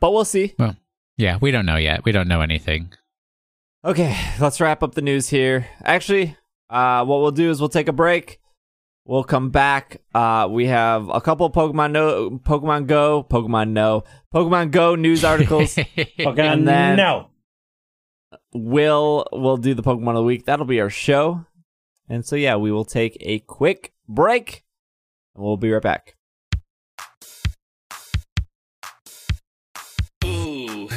But 0.00 0.12
we'll 0.12 0.24
see. 0.24 0.54
Well, 0.58 0.76
Yeah, 1.16 1.38
we 1.40 1.50
don't 1.50 1.66
know 1.66 1.76
yet. 1.76 2.04
We 2.04 2.12
don't 2.12 2.28
know 2.28 2.40
anything. 2.40 2.92
Okay, 3.84 4.16
let's 4.40 4.60
wrap 4.60 4.82
up 4.82 4.94
the 4.94 5.02
news 5.02 5.28
here. 5.28 5.66
Actually, 5.84 6.36
uh, 6.70 7.04
what 7.04 7.20
we'll 7.20 7.30
do 7.32 7.50
is 7.50 7.60
we'll 7.60 7.68
take 7.68 7.88
a 7.88 7.92
break. 7.92 8.40
We'll 9.04 9.24
come 9.24 9.50
back. 9.50 10.00
Uh, 10.14 10.48
we 10.50 10.66
have 10.68 11.10
a 11.10 11.20
couple 11.20 11.50
Pokemon 11.50 11.92
No, 11.92 12.30
Pokemon 12.30 12.86
Go, 12.86 13.22
Pokemon 13.22 13.70
No, 13.70 14.04
Pokemon 14.34 14.70
Go 14.70 14.94
news 14.94 15.22
articles. 15.24 15.74
Pokemon, 15.74 16.38
And 16.38 16.68
then- 16.68 16.96
no. 16.96 17.28
Will 18.56 19.26
we'll 19.32 19.56
do 19.56 19.74
the 19.74 19.82
Pokemon 19.82 20.10
of 20.10 20.14
the 20.16 20.22
week. 20.22 20.44
That'll 20.46 20.64
be 20.64 20.80
our 20.80 20.88
show. 20.90 21.44
And 22.08 22.24
so 22.24 22.36
yeah, 22.36 22.56
we 22.56 22.70
will 22.72 22.84
take 22.84 23.16
a 23.20 23.40
quick 23.40 23.92
break. 24.08 24.64
And 25.34 25.44
we'll 25.44 25.56
be 25.56 25.70
right 25.72 25.82
back. 25.82 26.14
Ooh. 30.24 30.88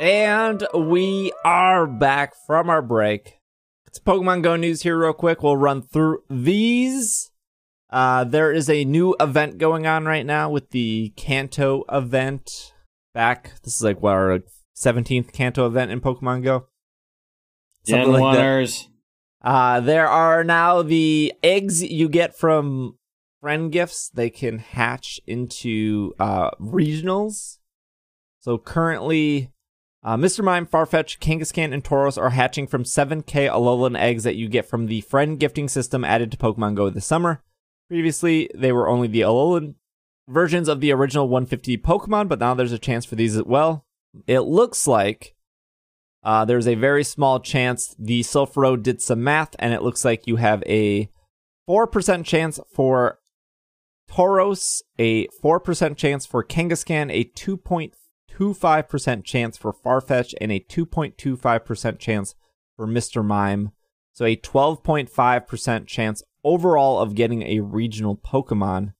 And 0.00 0.66
we 0.74 1.30
are 1.44 1.86
back 1.86 2.34
from 2.34 2.70
our 2.70 2.80
break. 2.80 3.39
It's 3.90 3.98
Pokemon 3.98 4.42
Go 4.44 4.54
news 4.54 4.82
here, 4.82 4.96
real 4.96 5.12
quick. 5.12 5.42
We'll 5.42 5.56
run 5.56 5.82
through 5.82 6.22
these. 6.30 7.32
Uh, 7.90 8.22
there 8.22 8.52
is 8.52 8.70
a 8.70 8.84
new 8.84 9.16
event 9.18 9.58
going 9.58 9.84
on 9.84 10.04
right 10.04 10.24
now 10.24 10.48
with 10.48 10.70
the 10.70 11.12
Kanto 11.16 11.82
event. 11.90 12.72
Back, 13.14 13.60
this 13.64 13.74
is 13.74 13.82
like 13.82 14.00
what 14.00 14.12
our 14.12 14.38
seventeenth 14.74 15.32
Kanto 15.32 15.66
event 15.66 15.90
in 15.90 16.00
Pokemon 16.00 16.44
Go. 16.44 16.68
Gen 17.84 18.12
like 18.12 18.36
that. 18.36 18.86
Uh, 19.42 19.80
there 19.80 20.06
are 20.06 20.44
now 20.44 20.82
the 20.82 21.34
eggs 21.42 21.82
you 21.82 22.08
get 22.08 22.38
from 22.38 22.96
friend 23.40 23.72
gifts. 23.72 24.08
They 24.08 24.30
can 24.30 24.60
hatch 24.60 25.18
into 25.26 26.14
uh, 26.20 26.50
regionals. 26.60 27.58
So 28.38 28.56
currently, 28.56 29.50
uh, 30.02 30.16
Mr. 30.16 30.42
Mime, 30.42 30.66
Farfetch, 30.66 31.18
Kangaskhan, 31.18 31.74
and 31.74 31.84
Tauros 31.84 32.20
are 32.20 32.30
hatching 32.30 32.66
from 32.66 32.84
7k 32.84 33.50
Alolan 33.50 33.98
eggs 33.98 34.24
that 34.24 34.36
you 34.36 34.48
get 34.48 34.66
from 34.66 34.86
the 34.86 35.02
friend 35.02 35.38
gifting 35.38 35.68
system 35.68 36.04
added 36.04 36.30
to 36.30 36.38
Pokemon 36.38 36.74
Go 36.74 36.88
this 36.88 37.06
summer. 37.06 37.42
Previously, 37.88 38.50
they 38.54 38.72
were 38.72 38.88
only 38.88 39.08
the 39.08 39.20
Alolan 39.20 39.74
versions 40.28 40.68
of 40.68 40.80
the 40.80 40.92
original 40.92 41.28
150 41.28 41.76
Pokemon, 41.78 42.28
but 42.28 42.38
now 42.38 42.54
there's 42.54 42.72
a 42.72 42.78
chance 42.78 43.04
for 43.04 43.16
these 43.16 43.36
as 43.36 43.44
well. 43.44 43.84
It 44.26 44.40
looks 44.40 44.86
like 44.86 45.34
uh, 46.22 46.44
there's 46.44 46.68
a 46.68 46.76
very 46.76 47.04
small 47.04 47.40
chance 47.40 47.94
the 47.98 48.20
Sulfuro 48.20 48.82
did 48.82 49.02
some 49.02 49.22
math, 49.22 49.54
and 49.58 49.74
it 49.74 49.82
looks 49.82 50.04
like 50.04 50.26
you 50.26 50.36
have 50.36 50.62
a 50.66 51.10
4% 51.68 52.24
chance 52.24 52.58
for 52.74 53.18
Tauros, 54.10 54.80
a 54.98 55.26
4% 55.42 55.96
chance 55.96 56.26
for 56.26 56.42
Kangaskhan, 56.42 57.12
a 57.12 57.24
2.25% 58.38 59.24
chance 59.24 59.56
for 59.56 59.72
Farfetch, 59.72 60.34
and 60.40 60.52
a 60.52 60.60
2.25% 60.60 61.98
chance 61.98 62.34
for 62.76 62.86
Mr. 62.86 63.24
Mime. 63.24 63.72
So 64.12 64.24
a 64.24 64.36
12.5% 64.36 65.86
chance 65.86 66.22
overall 66.44 66.98
of 66.98 67.14
getting 67.14 67.42
a 67.42 67.60
regional 67.60 68.16
Pokemon. 68.16 68.94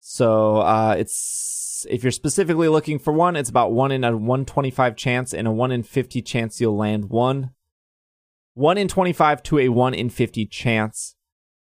So 0.00 0.56
uh, 0.56 0.96
it's 0.98 1.86
if 1.88 2.02
you're 2.02 2.12
specifically 2.12 2.68
looking 2.68 2.98
for 2.98 3.12
one, 3.12 3.36
it's 3.36 3.50
about 3.50 3.72
one 3.72 3.92
in 3.92 4.04
a 4.04 4.12
125 4.16 4.96
chance 4.96 5.32
and 5.32 5.46
a 5.46 5.52
one 5.52 5.72
in 5.72 5.82
50 5.82 6.22
chance 6.22 6.60
you'll 6.60 6.76
land 6.76 7.10
one. 7.10 7.50
One 8.54 8.78
in 8.78 8.88
25 8.88 9.42
to 9.44 9.58
a 9.60 9.68
one 9.68 9.94
in 9.94 10.10
50 10.10 10.46
chance. 10.46 11.16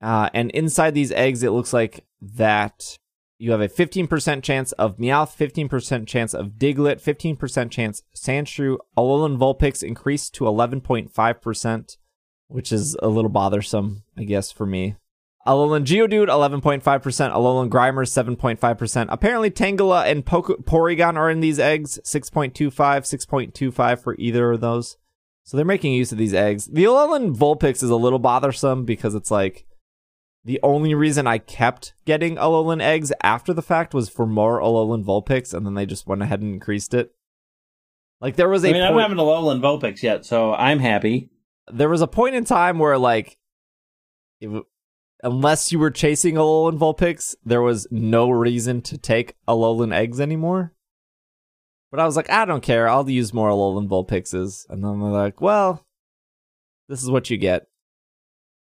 Uh, 0.02 0.30
and 0.34 0.52
inside 0.52 0.94
these 0.94 1.12
eggs, 1.12 1.44
it 1.44 1.52
looks 1.52 1.72
like 1.72 2.06
that 2.22 2.98
you 3.44 3.52
have 3.52 3.60
a 3.60 3.68
15% 3.68 4.42
chance 4.42 4.72
of 4.74 4.96
Meowth, 4.96 5.36
15% 5.36 6.08
chance 6.08 6.34
of 6.34 6.52
Diglett, 6.52 7.04
15% 7.04 7.70
chance 7.70 8.02
Sandshrew, 8.16 8.78
Alolan 8.98 9.38
Vulpix 9.38 9.84
increased 9.84 10.34
to 10.36 10.46
11.5%, 10.46 11.98
which 12.48 12.72
is 12.72 12.96
a 13.04 13.10
little 13.10 13.30
bothersome, 13.30 14.04
I 14.18 14.24
guess, 14.24 14.50
for 14.50 14.66
me. 14.66 14.96
Alolan 15.46 15.84
Geodude, 15.84 16.30
11.5%. 16.30 16.82
Alolan 16.82 17.70
Grimer, 17.70 18.08
7.5%. 18.08 19.08
Apparently, 19.10 19.52
Tangela 19.52 20.10
and 20.10 20.26
Porygon 20.26 21.18
are 21.18 21.30
in 21.30 21.42
these 21.42 21.60
eggs, 21.60 22.00
6.25, 22.06 22.72
6.25 22.72 24.00
for 24.02 24.16
either 24.18 24.54
of 24.54 24.62
those. 24.62 24.96
So 25.44 25.58
they're 25.58 25.66
making 25.66 25.92
use 25.92 26.14
of 26.14 26.18
these 26.18 26.34
eggs. 26.34 26.68
The 26.68 26.86
Alolan 26.86 27.36
Vulpix 27.36 27.84
is 27.84 27.90
a 27.90 27.98
little 27.98 28.20
bothersome 28.20 28.86
because 28.86 29.16
it's 29.16 29.32
like 29.32 29.66
the 30.46 30.60
only 30.64 30.94
reason 30.94 31.26
I 31.28 31.38
kept 31.38 31.94
getting 32.06 32.36
Alolan 32.36 32.82
eggs 32.82 33.12
after 33.22 33.54
the 33.54 33.62
fact 33.62 33.94
was 33.94 34.10
for 34.10 34.26
more 34.26 34.60
Alolan 34.60 35.04
Vulpix, 35.04 35.54
and 35.54 35.66
then 35.66 35.74
they 35.74 35.86
just 35.86 36.06
went 36.08 36.22
ahead 36.22 36.42
and 36.42 36.54
increased 36.54 36.94
it. 36.94 37.14
Like 38.20 38.36
there 38.36 38.50
was 38.50 38.64
a 38.64 38.70
I 38.70 38.74
mean, 38.74 38.82
I 38.82 38.92
point- 38.92 39.12
an 39.12 39.18
Alolan 39.18 39.60
Vulpix 39.62 40.02
yet, 40.04 40.26
so 40.26 40.54
I'm 40.54 40.80
happy. 40.80 41.30
there 41.72 41.90
was 41.90 42.02
a 42.02 42.08
point 42.08 42.36
in 42.36 42.44
time 42.46 42.78
where 42.80 42.98
like 42.98 43.38
it, 44.42 44.50
unless 45.24 45.72
you 45.72 45.80
were 45.80 45.92
chasing 45.92 46.36
Alolan 46.36 46.78
Vulpix, 46.78 47.36
there 47.46 47.62
was 47.62 47.88
no 47.92 48.30
reason 48.30 48.82
to 48.84 48.98
take 48.98 49.36
Alolan 49.48 49.94
eggs 49.94 50.20
anymore. 50.20 50.74
But 51.92 52.00
I 52.00 52.06
was 52.06 52.16
like, 52.16 52.30
I 52.30 52.46
don't 52.46 52.64
care. 52.64 52.90
I'll 52.90 53.08
use 53.10 53.34
more 53.34 53.50
Alolan 53.50 53.88
Vulpixes. 53.88 54.66
And 54.70 54.84
then 54.84 55.00
they're 55.00 55.10
like, 55.12 55.40
well, 55.42 55.86
this 56.90 57.04
is 57.04 57.12
what 57.12 57.30
you 57.30 57.38
get. 57.38 57.68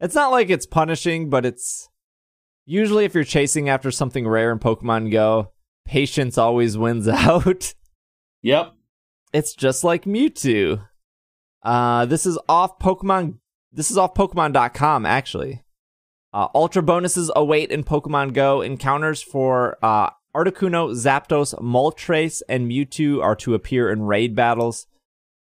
It's 0.02 0.16
not 0.16 0.32
like 0.32 0.50
it's 0.50 0.66
punishing, 0.66 1.30
but 1.30 1.46
it's 1.46 1.88
usually 2.66 3.04
if 3.04 3.14
you're 3.14 3.22
chasing 3.22 3.68
after 3.68 3.92
something 3.92 4.26
rare 4.26 4.50
in 4.50 4.58
Pokemon 4.58 5.12
Go, 5.12 5.52
patience 5.86 6.36
always 6.36 6.76
wins 6.76 7.06
out. 7.08 7.72
Yep. 8.42 8.72
It's 9.32 9.54
just 9.54 9.84
like 9.84 10.04
Mewtwo. 10.04 10.88
Uh, 11.62 12.04
this 12.06 12.26
is 12.26 12.36
off 12.48 12.80
Pokemon. 12.80 13.38
This 13.72 13.92
is 13.92 13.96
off 13.96 14.14
Pokemon.com 14.14 15.06
actually. 15.06 15.62
Uh, 16.34 16.48
ultra 16.52 16.82
bonuses 16.82 17.30
await 17.36 17.70
in 17.70 17.84
Pokemon 17.84 18.34
Go. 18.34 18.60
Encounters 18.60 19.22
for 19.22 19.78
uh, 19.84 20.10
Articuno, 20.34 20.90
Zapdos, 20.94 21.54
Moltres, 21.60 22.42
and 22.48 22.68
Mewtwo 22.68 23.22
are 23.22 23.36
to 23.36 23.54
appear 23.54 23.92
in 23.92 24.02
raid 24.02 24.34
battles. 24.34 24.88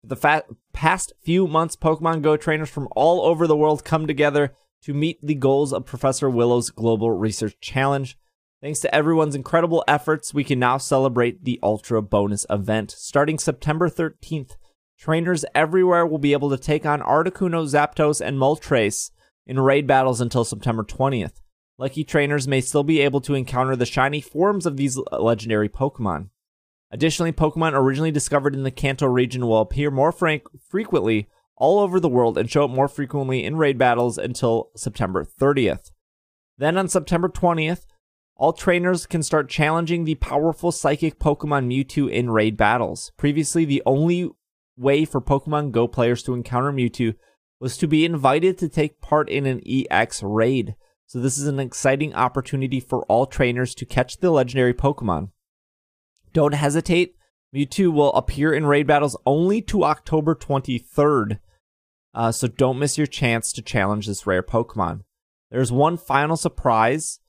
The 0.02 0.16
fa- 0.16 0.44
past 0.72 1.12
few 1.22 1.46
months, 1.46 1.76
Pokemon 1.76 2.22
Go 2.22 2.36
trainers 2.36 2.70
from 2.70 2.88
all 2.96 3.22
over 3.22 3.46
the 3.46 3.56
world 3.56 3.84
come 3.84 4.06
together 4.06 4.54
to 4.82 4.94
meet 4.94 5.18
the 5.22 5.34
goals 5.34 5.72
of 5.72 5.84
Professor 5.84 6.30
Willow's 6.30 6.70
Global 6.70 7.10
Research 7.10 7.56
Challenge. 7.60 8.16
Thanks 8.62 8.80
to 8.80 8.94
everyone's 8.94 9.34
incredible 9.34 9.84
efforts, 9.86 10.32
we 10.32 10.44
can 10.44 10.58
now 10.58 10.78
celebrate 10.78 11.44
the 11.44 11.58
Ultra 11.62 12.02
Bonus 12.02 12.46
event. 12.48 12.90
Starting 12.90 13.38
September 13.38 13.88
13th, 13.88 14.56
trainers 14.98 15.44
everywhere 15.54 16.06
will 16.06 16.18
be 16.18 16.32
able 16.32 16.50
to 16.50 16.58
take 16.58 16.86
on 16.86 17.00
Articuno, 17.00 17.64
Zapdos, 17.66 18.20
and 18.20 18.38
Moltres 18.38 19.10
in 19.46 19.60
raid 19.60 19.86
battles 19.86 20.20
until 20.20 20.44
September 20.44 20.84
20th. 20.84 21.40
Lucky 21.78 22.04
trainers 22.04 22.46
may 22.46 22.60
still 22.60 22.84
be 22.84 23.00
able 23.00 23.20
to 23.22 23.34
encounter 23.34 23.76
the 23.76 23.86
shiny 23.86 24.20
forms 24.20 24.66
of 24.66 24.76
these 24.76 24.98
legendary 25.12 25.68
Pokemon. 25.68 26.28
Additionally, 26.90 27.32
Pokemon 27.32 27.72
originally 27.74 28.10
discovered 28.10 28.54
in 28.54 28.64
the 28.64 28.70
Kanto 28.70 29.06
region 29.06 29.46
will 29.46 29.60
appear 29.60 29.90
more 29.90 30.12
frank- 30.12 30.44
frequently 30.68 31.28
all 31.56 31.78
over 31.78 32.00
the 32.00 32.08
world 32.08 32.36
and 32.36 32.50
show 32.50 32.64
up 32.64 32.70
more 32.70 32.88
frequently 32.88 33.44
in 33.44 33.56
raid 33.56 33.78
battles 33.78 34.18
until 34.18 34.70
September 34.74 35.24
30th. 35.24 35.90
Then 36.58 36.76
on 36.76 36.88
September 36.88 37.28
20th, 37.28 37.86
all 38.34 38.52
trainers 38.54 39.06
can 39.06 39.22
start 39.22 39.50
challenging 39.50 40.04
the 40.04 40.14
powerful 40.16 40.72
psychic 40.72 41.18
Pokemon 41.18 41.66
Mewtwo 41.66 42.10
in 42.10 42.30
raid 42.30 42.56
battles. 42.56 43.12
Previously, 43.18 43.66
the 43.66 43.82
only 43.84 44.30
way 44.76 45.04
for 45.04 45.20
Pokemon 45.20 45.72
Go 45.72 45.86
players 45.86 46.22
to 46.22 46.32
encounter 46.32 46.72
Mewtwo 46.72 47.14
was 47.60 47.76
to 47.76 47.86
be 47.86 48.06
invited 48.06 48.56
to 48.58 48.68
take 48.68 49.02
part 49.02 49.28
in 49.28 49.44
an 49.44 49.60
EX 49.66 50.22
raid. 50.22 50.74
So 51.06 51.20
this 51.20 51.36
is 51.36 51.46
an 51.46 51.60
exciting 51.60 52.14
opportunity 52.14 52.80
for 52.80 53.02
all 53.02 53.26
trainers 53.26 53.74
to 53.74 53.84
catch 53.84 54.18
the 54.18 54.30
legendary 54.30 54.72
Pokemon. 54.72 55.30
Don't 56.32 56.54
hesitate. 56.54 57.16
Mewtwo 57.54 57.92
will 57.92 58.12
appear 58.12 58.52
in 58.52 58.66
raid 58.66 58.86
battles 58.86 59.16
only 59.26 59.60
to 59.62 59.84
October 59.84 60.34
23rd. 60.34 61.40
Uh, 62.14 62.32
so 62.32 62.48
don't 62.48 62.78
miss 62.78 62.98
your 62.98 63.06
chance 63.06 63.52
to 63.52 63.62
challenge 63.62 64.06
this 64.06 64.26
rare 64.26 64.42
Pokemon. 64.42 65.02
There's 65.50 65.72
one 65.72 65.96
final 65.96 66.36
surprise 66.36 67.20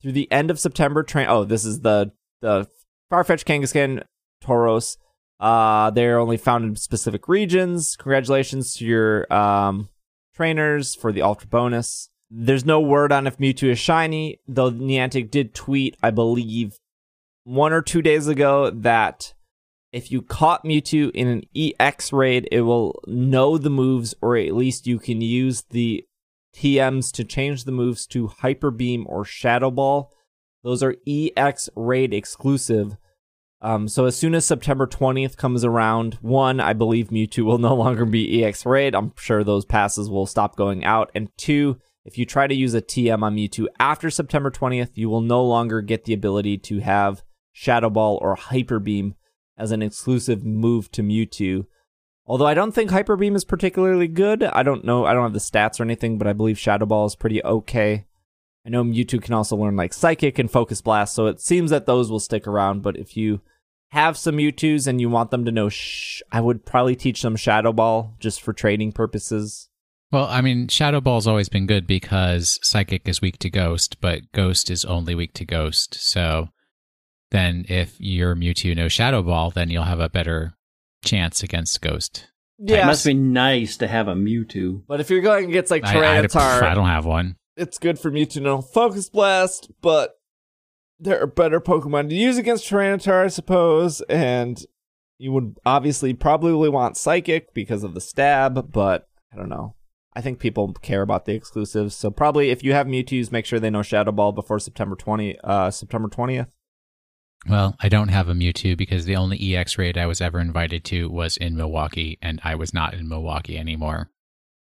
through 0.00 0.12
the 0.12 0.30
end 0.30 0.50
of 0.50 0.60
September. 0.60 1.02
Train. 1.02 1.26
Oh, 1.28 1.44
this 1.44 1.64
is 1.64 1.80
the 1.80 2.12
the 2.40 2.66
Farfetch 3.10 3.44
Kangaskhan 3.44 4.02
Tauros. 4.42 4.96
Uh, 5.40 5.90
they're 5.90 6.18
only 6.18 6.36
found 6.36 6.64
in 6.64 6.76
specific 6.76 7.28
regions. 7.28 7.96
Congratulations 7.96 8.74
to 8.74 8.84
your 8.84 9.32
um, 9.32 9.88
trainers 10.34 10.94
for 10.94 11.12
the 11.12 11.22
Ultra 11.22 11.48
bonus. 11.48 12.10
There's 12.30 12.64
no 12.64 12.80
word 12.80 13.12
on 13.12 13.26
if 13.26 13.38
Mewtwo 13.38 13.70
is 13.70 13.78
shiny, 13.78 14.40
though 14.46 14.70
Niantic 14.70 15.30
did 15.30 15.54
tweet, 15.54 15.96
I 16.02 16.10
believe, 16.10 16.78
one 17.44 17.72
or 17.72 17.82
two 17.82 18.02
days 18.02 18.28
ago 18.28 18.70
that 18.70 19.34
if 19.92 20.10
you 20.10 20.22
caught 20.22 20.64
Mewtwo 20.64 21.10
in 21.12 21.28
an 21.28 21.42
EX 21.54 22.12
raid, 22.12 22.48
it 22.50 22.62
will 22.62 23.00
know 23.06 23.58
the 23.58 23.70
moves, 23.70 24.14
or 24.22 24.36
at 24.36 24.54
least 24.54 24.86
you 24.86 24.98
can 24.98 25.20
use 25.20 25.62
the 25.70 26.04
TMs 26.56 27.12
to 27.12 27.24
change 27.24 27.64
the 27.64 27.72
moves 27.72 28.06
to 28.06 28.28
Hyper 28.28 28.70
Beam 28.70 29.06
or 29.08 29.24
Shadow 29.24 29.70
Ball. 29.70 30.10
Those 30.62 30.82
are 30.82 30.96
EX 31.06 31.68
raid 31.74 32.14
exclusive. 32.14 32.96
Um, 33.60 33.86
so 33.86 34.06
as 34.06 34.16
soon 34.16 34.34
as 34.34 34.44
September 34.44 34.86
20th 34.86 35.36
comes 35.36 35.64
around, 35.64 36.14
one, 36.14 36.58
I 36.58 36.72
believe 36.72 37.08
Mewtwo 37.08 37.44
will 37.44 37.58
no 37.58 37.74
longer 37.74 38.04
be 38.04 38.44
EX 38.44 38.64
raid. 38.64 38.94
I'm 38.94 39.12
sure 39.16 39.44
those 39.44 39.64
passes 39.64 40.10
will 40.10 40.26
stop 40.26 40.56
going 40.56 40.84
out. 40.84 41.10
And 41.14 41.28
two, 41.36 41.78
if 42.04 42.18
you 42.18 42.24
try 42.24 42.46
to 42.46 42.54
use 42.54 42.74
a 42.74 42.82
TM 42.82 43.22
on 43.22 43.36
Mewtwo 43.36 43.66
after 43.78 44.10
September 44.10 44.50
20th, 44.50 44.90
you 44.94 45.08
will 45.08 45.20
no 45.20 45.44
longer 45.44 45.80
get 45.80 46.04
the 46.04 46.14
ability 46.14 46.58
to 46.58 46.80
have 46.80 47.22
Shadow 47.52 47.90
Ball 47.90 48.18
or 48.20 48.34
Hyper 48.34 48.78
Beam 48.78 49.14
as 49.56 49.70
an 49.70 49.82
exclusive 49.82 50.44
move 50.44 50.90
to 50.92 51.02
Mewtwo. 51.02 51.66
Although 52.26 52.46
I 52.46 52.54
don't 52.54 52.72
think 52.72 52.90
Hyper 52.90 53.16
Beam 53.16 53.36
is 53.36 53.44
particularly 53.44 54.08
good. 54.08 54.42
I 54.42 54.62
don't 54.62 54.84
know. 54.84 55.04
I 55.04 55.12
don't 55.12 55.24
have 55.24 55.32
the 55.32 55.38
stats 55.38 55.78
or 55.78 55.82
anything, 55.82 56.18
but 56.18 56.26
I 56.26 56.32
believe 56.32 56.58
Shadow 56.58 56.86
Ball 56.86 57.06
is 57.06 57.16
pretty 57.16 57.42
okay. 57.44 58.06
I 58.64 58.70
know 58.70 58.84
Mewtwo 58.84 59.20
can 59.20 59.34
also 59.34 59.56
learn 59.56 59.76
like 59.76 59.92
Psychic 59.92 60.38
and 60.38 60.50
Focus 60.50 60.80
Blast, 60.80 61.14
so 61.14 61.26
it 61.26 61.40
seems 61.40 61.70
that 61.70 61.86
those 61.86 62.10
will 62.10 62.20
stick 62.20 62.46
around. 62.46 62.82
But 62.82 62.96
if 62.96 63.16
you 63.16 63.40
have 63.90 64.16
some 64.16 64.36
Mewtwo's 64.36 64.86
and 64.86 65.00
you 65.00 65.10
want 65.10 65.30
them 65.30 65.44
to 65.44 65.52
know 65.52 65.68
shh, 65.68 66.22
I 66.30 66.40
would 66.40 66.64
probably 66.64 66.96
teach 66.96 67.22
them 67.22 67.36
Shadow 67.36 67.72
Ball 67.72 68.14
just 68.20 68.40
for 68.40 68.52
trading 68.52 68.92
purposes. 68.92 69.68
Well, 70.12 70.26
I 70.26 70.42
mean, 70.42 70.68
Shadow 70.68 71.00
Ball's 71.00 71.26
always 71.26 71.48
been 71.48 71.66
good 71.66 71.86
because 71.86 72.60
Psychic 72.62 73.08
is 73.08 73.20
weak 73.20 73.38
to 73.38 73.50
Ghost, 73.50 74.00
but 74.00 74.30
Ghost 74.32 74.70
is 74.70 74.84
only 74.84 75.14
weak 75.14 75.32
to 75.34 75.44
Ghost. 75.44 75.94
So 75.94 76.50
then 77.32 77.66
if 77.68 78.00
your 78.00 78.36
Mewtwo 78.36 78.76
knows 78.76 78.92
Shadow 78.92 79.22
Ball, 79.22 79.50
then 79.50 79.68
you'll 79.70 79.82
have 79.82 80.00
a 80.00 80.08
better 80.08 80.54
chance 81.04 81.42
against 81.42 81.80
Ghost. 81.82 82.28
Yeah, 82.58 82.84
It 82.84 82.86
must 82.86 83.04
be 83.04 83.14
nice 83.14 83.76
to 83.78 83.88
have 83.88 84.06
a 84.06 84.14
Mewtwo. 84.14 84.82
But 84.86 85.00
if 85.00 85.10
you're 85.10 85.20
going 85.20 85.50
against 85.50 85.70
like 85.70 85.84
I, 85.84 85.98
I, 85.98 86.70
I 86.70 86.74
don't 86.74 86.86
have 86.86 87.04
one. 87.04 87.36
it's 87.56 87.78
good 87.78 87.98
for 87.98 88.10
Mewtwo 88.12 88.30
to 88.34 88.40
know 88.40 88.60
Focus 88.62 89.08
Blast, 89.10 89.70
but 89.80 90.14
there 91.00 91.20
are 91.20 91.26
better 91.26 91.60
Pokemon 91.60 92.10
to 92.10 92.14
use 92.14 92.38
against 92.38 92.68
Tyranitar, 92.70 93.24
I 93.24 93.28
suppose, 93.28 94.00
and 94.02 94.64
you 95.18 95.32
would 95.32 95.56
obviously 95.66 96.14
probably 96.14 96.68
want 96.68 96.96
Psychic 96.96 97.52
because 97.54 97.82
of 97.82 97.94
the 97.94 98.00
stab, 98.00 98.70
but 98.72 99.08
I 99.32 99.36
don't 99.36 99.48
know. 99.48 99.74
I 100.14 100.20
think 100.20 100.38
people 100.38 100.74
care 100.74 101.00
about 101.02 101.24
the 101.24 101.32
exclusives, 101.32 101.96
so 101.96 102.10
probably 102.10 102.50
if 102.50 102.62
you 102.62 102.74
have 102.74 102.86
Mewtwo's, 102.86 103.32
make 103.32 103.46
sure 103.46 103.58
they 103.58 103.70
know 103.70 103.82
Shadow 103.82 104.12
Ball 104.12 104.32
before 104.32 104.58
September 104.58 104.94
twenty, 104.94 105.38
uh, 105.42 105.70
September 105.70 106.08
twentieth. 106.08 106.54
Well, 107.48 107.76
I 107.80 107.88
don't 107.88 108.08
have 108.08 108.28
a 108.28 108.34
Mewtwo 108.34 108.76
because 108.76 109.04
the 109.04 109.16
only 109.16 109.56
EX 109.56 109.76
raid 109.76 109.98
I 109.98 110.06
was 110.06 110.20
ever 110.20 110.38
invited 110.38 110.84
to 110.84 111.08
was 111.10 111.36
in 111.36 111.56
Milwaukee, 111.56 112.18
and 112.22 112.40
I 112.44 112.54
was 112.54 112.72
not 112.72 112.94
in 112.94 113.08
Milwaukee 113.08 113.58
anymore. 113.58 114.10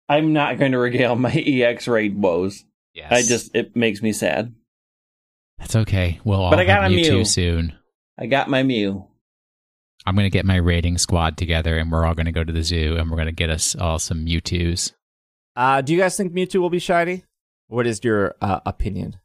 I'm 0.08 0.32
not 0.32 0.58
going 0.58 0.72
to 0.72 0.78
regale 0.78 1.16
my 1.16 1.30
EX 1.46 1.86
raid 1.86 2.16
woes. 2.20 2.64
Yes. 2.94 3.12
I 3.12 3.22
just 3.22 3.54
it 3.54 3.76
makes 3.76 4.02
me 4.02 4.12
sad. 4.12 4.54
That's 5.58 5.76
okay. 5.76 6.20
We'll 6.24 6.40
all 6.40 6.50
But 6.50 6.60
I 6.60 6.64
got 6.64 6.82
have 6.82 6.92
a 6.92 6.94
Mewtwo 6.94 7.18
Mew. 7.18 7.24
soon. 7.24 7.74
I 8.18 8.26
got 8.26 8.50
my 8.50 8.62
Mew. 8.62 9.06
I'm 10.04 10.14
going 10.14 10.26
to 10.26 10.30
get 10.30 10.44
my 10.44 10.56
raiding 10.56 10.98
squad 10.98 11.36
together, 11.36 11.78
and 11.78 11.92
we're 11.92 12.04
all 12.04 12.14
going 12.14 12.26
to 12.26 12.32
go 12.32 12.42
to 12.42 12.52
the 12.52 12.62
zoo, 12.64 12.96
and 12.96 13.10
we're 13.10 13.16
going 13.16 13.26
to 13.26 13.32
get 13.32 13.50
us 13.50 13.76
all 13.76 13.98
some 13.98 14.26
Mewtwo's. 14.26 14.92
Uh, 15.54 15.80
do 15.82 15.92
you 15.92 15.98
guys 15.98 16.16
think 16.16 16.32
Mewtwo 16.32 16.56
will 16.60 16.70
be 16.70 16.78
shiny? 16.80 17.24
What 17.68 17.86
is 17.86 18.02
your 18.02 18.34
uh, 18.40 18.60
opinion? 18.66 19.18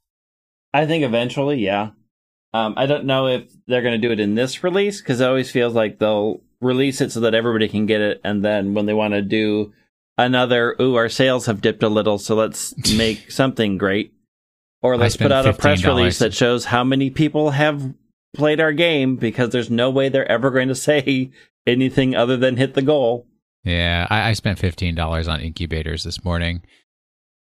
I 0.73 0.85
think 0.85 1.03
eventually, 1.03 1.57
yeah. 1.57 1.91
Um, 2.53 2.73
I 2.77 2.85
don't 2.85 3.05
know 3.05 3.27
if 3.27 3.43
they're 3.67 3.81
going 3.81 3.99
to 3.99 4.07
do 4.07 4.11
it 4.11 4.19
in 4.19 4.35
this 4.35 4.63
release 4.63 5.01
because 5.01 5.21
it 5.21 5.27
always 5.27 5.51
feels 5.51 5.73
like 5.73 5.99
they'll 5.99 6.41
release 6.61 7.01
it 7.01 7.11
so 7.11 7.19
that 7.21 7.35
everybody 7.35 7.67
can 7.67 7.85
get 7.85 8.01
it, 8.01 8.21
and 8.23 8.43
then 8.43 8.73
when 8.73 8.85
they 8.85 8.93
want 8.93 9.13
to 9.13 9.21
do 9.21 9.73
another, 10.17 10.75
ooh, 10.81 10.95
our 10.95 11.09
sales 11.09 11.45
have 11.45 11.61
dipped 11.61 11.83
a 11.83 11.89
little, 11.89 12.17
so 12.17 12.35
let's 12.35 12.73
make 12.97 13.31
something 13.31 13.77
great, 13.77 14.13
or 14.81 14.97
let's 14.97 15.17
put 15.17 15.31
out 15.31 15.45
a 15.45 15.53
press 15.53 15.83
release 15.85 16.19
that 16.19 16.33
shows 16.33 16.65
how 16.65 16.83
many 16.83 17.09
people 17.09 17.51
have 17.51 17.93
played 18.35 18.59
our 18.59 18.73
game 18.73 19.15
because 19.15 19.49
there's 19.49 19.69
no 19.69 19.89
way 19.89 20.09
they're 20.09 20.31
ever 20.31 20.49
going 20.49 20.67
to 20.67 20.75
say 20.89 21.31
anything 21.65 22.15
other 22.15 22.37
than 22.37 22.57
hit 22.57 22.73
the 22.73 22.81
goal. 22.81 23.27
Yeah, 23.63 24.07
I, 24.09 24.29
I 24.29 24.33
spent 24.33 24.59
fifteen 24.59 24.95
dollars 24.95 25.27
on 25.27 25.41
incubators 25.41 26.03
this 26.03 26.23
morning. 26.23 26.63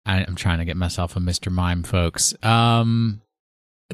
I, 0.05 0.25
I'm 0.25 0.37
trying 0.37 0.59
to 0.59 0.65
get 0.65 0.77
myself 0.77 1.17
a 1.17 1.21
Mr. 1.21 1.51
Mime, 1.51 1.83
folks. 1.83 2.35
Um, 2.43 3.23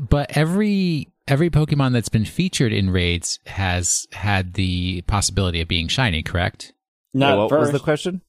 but 0.00 0.36
every 0.36 1.08
every 1.28 1.50
Pokemon 1.50 1.92
that's 1.92 2.08
been 2.08 2.24
featured 2.24 2.72
in 2.72 2.90
raids 2.90 3.38
has 3.46 4.06
had 4.12 4.54
the 4.54 5.02
possibility 5.02 5.60
of 5.60 5.68
being 5.68 5.88
shiny. 5.88 6.22
Correct? 6.22 6.72
No, 7.14 7.42
what 7.42 7.50
first. 7.50 7.60
was 7.60 7.72
the 7.72 7.84
question? 7.84 8.22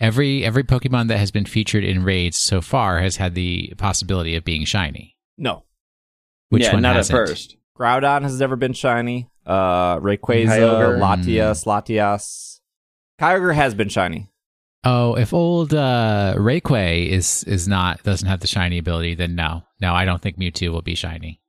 Every 0.00 0.44
every 0.44 0.64
Pokemon 0.64 1.08
that 1.08 1.18
has 1.18 1.30
been 1.30 1.46
featured 1.46 1.84
in 1.84 2.04
raids 2.04 2.38
so 2.38 2.60
far 2.60 3.00
has 3.00 3.16
had 3.16 3.34
the 3.34 3.74
possibility 3.78 4.34
of 4.34 4.44
being 4.44 4.64
shiny. 4.64 5.16
No. 5.38 5.64
Which 6.48 6.64
yeah, 6.64 6.72
one 6.72 6.82
not 6.82 6.96
hasn't? 6.96 7.18
at 7.18 7.28
first. 7.28 7.56
Groudon 7.78 8.22
has 8.22 8.38
never 8.38 8.56
been 8.56 8.72
shiny. 8.72 9.28
Uh, 9.44 9.98
Rayquaza, 9.98 10.46
Kyogre. 10.46 10.98
Latias, 11.00 11.64
Latias. 11.64 12.60
Kyogre 13.20 13.54
has 13.54 13.74
been 13.74 13.88
shiny. 13.88 14.30
Oh, 14.84 15.14
if 15.14 15.32
old 15.32 15.72
uh, 15.72 16.34
Rayquay 16.36 17.08
is 17.08 17.42
is 17.44 17.66
not 17.66 18.02
doesn't 18.02 18.28
have 18.28 18.40
the 18.40 18.46
shiny 18.46 18.78
ability, 18.78 19.14
then 19.14 19.34
no, 19.34 19.64
no, 19.84 19.92
I 19.92 20.06
don't 20.06 20.22
think 20.22 20.38
Mewtwo 20.38 20.70
will 20.70 20.80
be 20.80 20.94
shiny. 20.94 21.42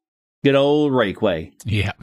Good 0.43 0.55
old 0.55 0.91
Rayquay. 0.91 1.53
Yeah, 1.63 1.93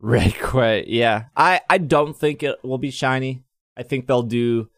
Rayquaza, 0.00 0.84
yeah. 0.86 1.24
I, 1.36 1.60
I 1.68 1.78
don't 1.78 2.16
think 2.16 2.44
it 2.44 2.58
will 2.62 2.78
be 2.78 2.92
shiny. 2.92 3.42
I 3.76 3.82
think 3.82 4.06
they'll 4.06 4.22
do. 4.22 4.68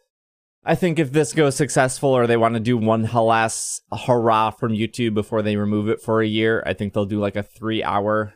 I 0.64 0.75
think 0.75 0.99
if 0.99 1.12
this 1.12 1.35
goes 1.35 1.57
successful 1.57 2.09
or 2.09 2.27
they 2.27 2.39
want 2.39 2.55
to 2.55 2.61
do 2.61 2.79
one 2.79 3.03
last 3.03 3.83
hurrah 3.93 4.51
from 4.51 4.73
Mewtwo 4.73 5.12
before 5.12 5.43
they 5.43 5.57
remove 5.57 5.91
it 5.91 6.01
for 6.01 6.23
a 6.23 6.27
year, 6.27 6.62
I 6.64 6.73
think 6.73 6.95
they'll 6.95 7.05
do 7.05 7.20
like 7.20 7.37
a 7.37 7.43
three 7.43 7.85
hour. 7.85 8.33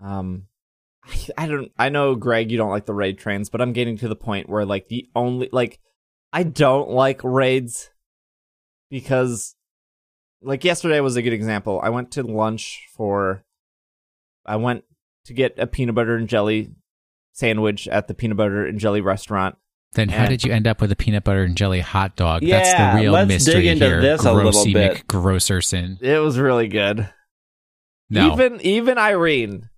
Um, 0.00 0.44
I, 1.04 1.18
I 1.38 1.46
don't. 1.48 1.72
I 1.76 1.88
know 1.88 2.14
Greg, 2.14 2.52
you 2.52 2.56
don't 2.56 2.70
like 2.70 2.86
the 2.86 2.94
raid 2.94 3.18
trains, 3.18 3.50
but 3.50 3.60
I'm 3.60 3.72
getting 3.72 3.96
to 3.98 4.08
the 4.08 4.14
point 4.14 4.48
where 4.48 4.64
like 4.64 4.86
the 4.86 5.08
only 5.16 5.48
like 5.50 5.80
I 6.32 6.44
don't 6.44 6.90
like 6.90 7.20
raids 7.24 7.90
because 8.90 9.56
like 10.42 10.64
yesterday 10.64 11.00
was 11.00 11.16
a 11.16 11.22
good 11.22 11.32
example. 11.32 11.80
I 11.82 11.90
went 11.90 12.12
to 12.12 12.22
lunch 12.22 12.88
for 12.96 13.44
I 14.46 14.56
went 14.56 14.84
to 15.26 15.34
get 15.34 15.58
a 15.58 15.66
peanut 15.66 15.94
butter 15.94 16.16
and 16.16 16.28
jelly 16.28 16.72
sandwich 17.32 17.88
at 17.88 18.08
the 18.08 18.14
peanut 18.14 18.36
butter 18.36 18.66
and 18.66 18.78
jelly 18.78 19.00
restaurant. 19.00 19.56
Then 19.92 20.08
how 20.08 20.26
did 20.26 20.44
you 20.44 20.52
end 20.52 20.68
up 20.68 20.80
with 20.80 20.92
a 20.92 20.96
peanut 20.96 21.24
butter 21.24 21.42
and 21.42 21.56
jelly 21.56 21.80
hot 21.80 22.14
dog? 22.14 22.42
That's 22.46 22.72
the 22.72 23.00
real 23.02 23.12
let's 23.12 23.28
mystery 23.28 23.54
dig 23.54 23.66
into 23.66 23.86
here. 23.86 24.00
this 24.00 24.24
a 24.24 24.32
little 24.32 24.64
bit. 24.64 25.06
It 26.00 26.18
was 26.18 26.38
really 26.38 26.68
good. 26.68 27.12
No, 28.08 28.32
Even 28.32 28.60
even 28.60 28.98
Irene 28.98 29.68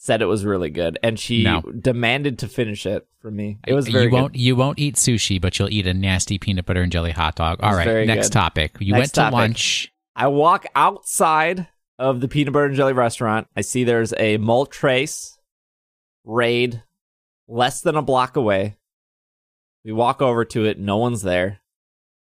said 0.00 0.22
it 0.22 0.26
was 0.26 0.44
really 0.44 0.70
good, 0.70 0.96
and 1.02 1.18
she 1.18 1.42
No. 1.42 1.60
demanded 1.60 2.38
to 2.38 2.48
finish 2.48 2.86
it 2.86 3.06
from 3.20 3.34
me. 3.36 3.58
It 3.66 3.74
was 3.74 3.88
very 3.88 4.04
you 4.04 4.10
won't 4.10 4.34
you 4.36 4.54
won't 4.56 4.78
eat 4.78 4.94
sushi, 4.94 5.40
but 5.40 5.58
you'll 5.58 5.70
eat 5.72 5.86
a 5.88 5.92
nasty 5.92 6.38
peanut 6.38 6.66
butter 6.66 6.82
and 6.82 6.90
jelly 6.92 7.10
hot 7.10 7.34
dog. 7.34 7.58
All 7.62 7.74
right, 7.74 8.06
next 8.06 8.28
good. 8.28 8.32
topic. 8.34 8.76
You 8.78 8.92
Next 8.92 9.00
went 9.00 9.10
to 9.14 9.20
topic. 9.22 9.32
lunch. 9.34 9.92
I 10.14 10.28
walk 10.28 10.66
outside 10.74 11.66
of 11.98 12.20
the 12.20 12.28
peanut 12.28 12.52
butter 12.52 12.66
and 12.66 12.76
jelly 12.76 12.92
restaurant. 12.92 13.48
I 13.56 13.60
see 13.62 13.82
there's 13.84 14.12
a 14.14 14.38
Moltres 14.38 15.36
raid 16.24 16.82
less 17.48 17.80
than 17.80 17.96
a 17.96 18.02
block 18.02 18.36
away. 18.36 18.76
We 19.84 19.92
walk 19.92 20.22
over 20.22 20.44
to 20.44 20.64
it. 20.64 20.78
No 20.78 20.96
one's 20.98 21.22
there. 21.22 21.58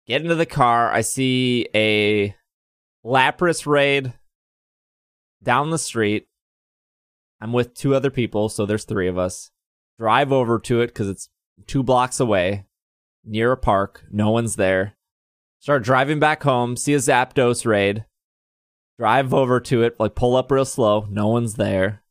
Get 0.05 0.21
into 0.21 0.35
the 0.35 0.45
car. 0.45 0.91
I 0.91 1.01
see 1.01 1.67
a 1.73 2.35
Lapras 3.05 3.65
raid 3.65 4.13
down 5.41 5.69
the 5.71 5.77
street. 5.79 6.27
I'm 7.43 7.51
with 7.51 7.73
two 7.73 7.93
other 7.93 8.09
people, 8.09 8.47
so 8.47 8.65
there's 8.65 8.85
three 8.85 9.09
of 9.09 9.17
us. 9.17 9.51
Drive 9.99 10.31
over 10.31 10.59
to 10.59 10.79
it 10.79 10.87
because 10.87 11.09
it's 11.09 11.27
two 11.67 11.83
blocks 11.83 12.21
away 12.21 12.67
near 13.25 13.51
a 13.51 13.57
park. 13.57 14.05
No 14.09 14.29
one's 14.29 14.55
there. 14.55 14.95
Start 15.59 15.83
driving 15.83 16.21
back 16.21 16.43
home, 16.43 16.77
see 16.77 16.93
a 16.93 16.99
Zapdos 16.99 17.65
raid. 17.65 18.05
Drive 18.97 19.33
over 19.33 19.59
to 19.59 19.83
it, 19.83 19.99
like 19.99 20.15
pull 20.15 20.37
up 20.37 20.51
real 20.51 20.63
slow. 20.63 21.05
No 21.09 21.27
one's 21.27 21.55
there. 21.55 22.01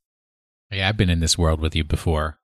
Hey, 0.68 0.82
I've 0.82 0.98
been 0.98 1.08
in 1.08 1.20
this 1.20 1.38
world 1.38 1.60
with 1.60 1.74
you 1.74 1.82
before. 1.82 2.38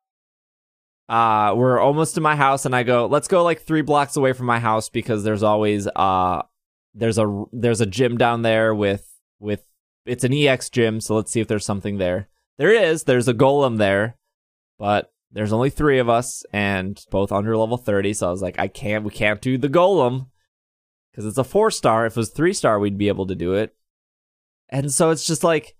Uh, 1.10 1.52
we're 1.54 1.78
almost 1.78 2.14
to 2.14 2.22
my 2.22 2.36
house, 2.36 2.64
and 2.64 2.74
I 2.74 2.84
go, 2.84 3.04
let's 3.04 3.28
go 3.28 3.44
like 3.44 3.60
three 3.60 3.82
blocks 3.82 4.16
away 4.16 4.32
from 4.32 4.46
my 4.46 4.60
house 4.60 4.88
because 4.88 5.24
there's 5.24 5.42
always 5.42 5.86
uh, 5.94 6.40
there's 6.94 7.18
a 7.18 7.44
there's 7.52 7.82
a 7.82 7.86
gym 7.86 8.16
down 8.16 8.40
there 8.40 8.74
with 8.74 9.06
with 9.40 9.62
it's 10.06 10.24
an 10.24 10.32
EX 10.32 10.70
gym, 10.70 11.02
so 11.02 11.14
let's 11.16 11.30
see 11.30 11.40
if 11.40 11.48
there's 11.48 11.66
something 11.66 11.98
there. 11.98 12.30
There 12.58 12.72
is. 12.72 13.04
There's 13.04 13.28
a 13.28 13.34
golem 13.34 13.78
there, 13.78 14.16
but 14.78 15.12
there's 15.30 15.52
only 15.52 15.70
three 15.70 15.98
of 15.98 16.08
us 16.08 16.44
and 16.52 17.00
both 17.10 17.32
under 17.32 17.56
level 17.56 17.76
thirty. 17.76 18.12
So 18.12 18.28
I 18.28 18.30
was 18.30 18.42
like, 18.42 18.58
I 18.58 18.68
can't. 18.68 19.04
We 19.04 19.10
can't 19.10 19.40
do 19.40 19.56
the 19.58 19.68
golem 19.68 20.26
because 21.10 21.26
it's 21.26 21.38
a 21.38 21.44
four 21.44 21.70
star. 21.70 22.06
If 22.06 22.12
it 22.12 22.20
was 22.20 22.30
three 22.30 22.52
star, 22.52 22.78
we'd 22.78 22.98
be 22.98 23.08
able 23.08 23.26
to 23.26 23.34
do 23.34 23.54
it. 23.54 23.74
And 24.68 24.92
so 24.92 25.10
it's 25.10 25.26
just 25.26 25.44
like, 25.44 25.76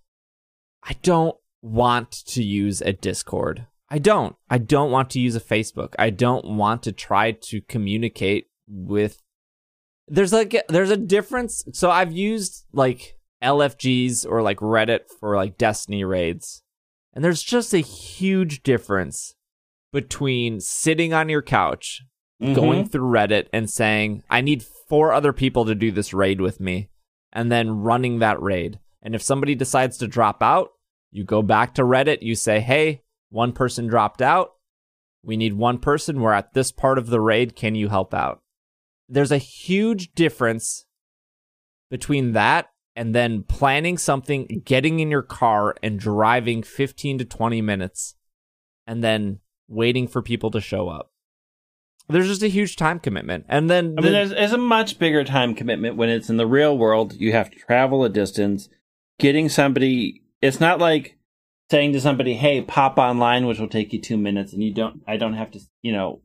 I 0.83 0.95
don't 1.03 1.37
want 1.63 2.11
to 2.11 2.43
use 2.43 2.81
a 2.81 2.93
Discord. 2.93 3.67
I 3.91 3.99
don't. 3.99 4.37
I 4.51 4.59
don't 4.59 4.91
want 4.91 5.11
to 5.11 5.21
use 5.21 5.35
a 5.35 5.41
Facebook. 5.41 5.95
I 5.99 6.11
don't 6.11 6.45
want 6.45 6.83
to 6.85 6.93
try 6.93 7.33
to 7.33 7.61
communicate 7.63 8.49
with. 8.67 9.23
There's 10.07 10.33
like 10.33 10.55
there's 10.69 10.91
a 10.91 10.97
difference. 10.97 11.65
So 11.73 11.91
I've 11.91 12.13
used 12.13 12.65
like 12.73 13.17
LFGs 13.43 14.27
or 14.29 14.43
like 14.43 14.59
Reddit 14.59 15.01
for 15.21 15.37
like 15.37 15.59
Destiny 15.59 16.05
raids, 16.05 16.63
and 17.19 17.25
there's 17.25 17.43
just 17.43 17.75
a 17.75 17.79
huge 17.79 18.63
difference 18.63 19.35
between 19.93 20.61
sitting 20.61 21.13
on 21.13 21.29
your 21.29 21.43
couch 21.43 22.03
Mm-hmm. 22.41 22.55
going 22.55 22.89
through 22.89 23.11
Reddit 23.11 23.49
and 23.53 23.69
saying, 23.69 24.23
I 24.31 24.43
need 24.43 24.63
four 24.63 25.13
other 25.13 25.33
people 25.33 25.65
to 25.65 25.75
do 25.75 25.91
this 25.91 26.15
raid 26.15 26.41
with 26.41 26.61
me, 26.61 26.89
and 27.33 27.51
then 27.51 27.81
running 27.81 28.21
that 28.21 28.41
raid. 28.41 28.79
And 29.03 29.17
if 29.17 29.23
somebody 29.23 29.57
decides 29.57 29.99
to 29.99 30.07
drop 30.07 30.41
out, 30.41 30.69
you 31.11 31.25
go 31.25 31.43
back 31.43 31.75
to 31.75 31.83
Reddit, 31.83 32.23
you 32.23 32.37
say, 32.37 32.61
hey, 32.61 33.03
one 33.31 33.51
person 33.51 33.89
dropped 33.89 34.23
out. 34.23 34.53
We 35.25 35.37
need 35.37 35.55
one 35.55 35.79
person. 35.79 36.21
We're 36.21 36.33
at 36.33 36.55
this 36.55 36.71
part 36.71 36.97
of 36.97 37.09
the 37.09 37.21
raid. 37.21 37.57
Can 37.57 37.75
you 37.75 37.89
help 37.89 38.15
out? 38.15 38.41
There's 39.09 39.33
a 39.33 39.39
huge 39.39 40.13
difference 40.13 40.87
between 41.91 42.35
that 42.35 42.69
and 42.99 43.15
then 43.15 43.45
planning 43.45 43.97
something, 43.97 44.61
getting 44.65 44.99
in 44.99 45.09
your 45.09 45.23
car 45.23 45.77
and 45.85 46.01
driving 46.01 46.65
15 46.65 47.19
to 47.19 47.25
20 47.25 47.63
minutes, 47.63 48.17
and 48.89 49.05
then 49.05 49.39
waiting 49.69 50.09
for 50.09 50.21
people 50.21 50.51
to 50.51 50.61
show 50.61 50.89
up. 50.89 51.13
There's 52.09 52.27
just 52.27 52.43
a 52.43 52.49
huge 52.49 52.75
time 52.75 52.99
commitment. 52.99 53.45
And 53.49 53.71
then 53.71 53.95
I 53.97 54.01
the- 54.01 54.03
mean, 54.03 54.13
there's, 54.13 54.31
there's 54.31 54.53
a 54.53 54.59
much 54.59 54.99
bigger 54.99 55.23
time 55.23 55.55
commitment 55.55 55.97
when 55.97 56.09
it's 56.09 56.29
in 56.29 56.39
the 56.39 56.47
real 56.47 56.77
world. 56.77 57.13
You 57.15 57.31
have 57.33 57.53
to 57.53 57.59
travel 57.59 58.05
a 58.05 58.09
distance. 58.09 58.69
Getting 59.21 59.49
somebody, 59.49 60.23
it's 60.43 60.59
not 60.59 60.81
like 60.81 61.19
saying 61.71 61.93
to 61.93 62.01
somebody, 62.01 62.35
"Hey, 62.35 62.63
pop 62.63 62.99
online," 62.99 63.47
which 63.47 63.59
will 63.61 63.69
take 63.69 63.93
you 63.93 64.01
two 64.01 64.17
minutes, 64.17 64.53
and 64.53 64.63
you 64.63 64.73
don't. 64.73 65.03
I 65.07 65.17
don't 65.19 65.35
have 65.35 65.51
to, 65.53 65.61
you 65.83 65.93
know, 65.93 66.23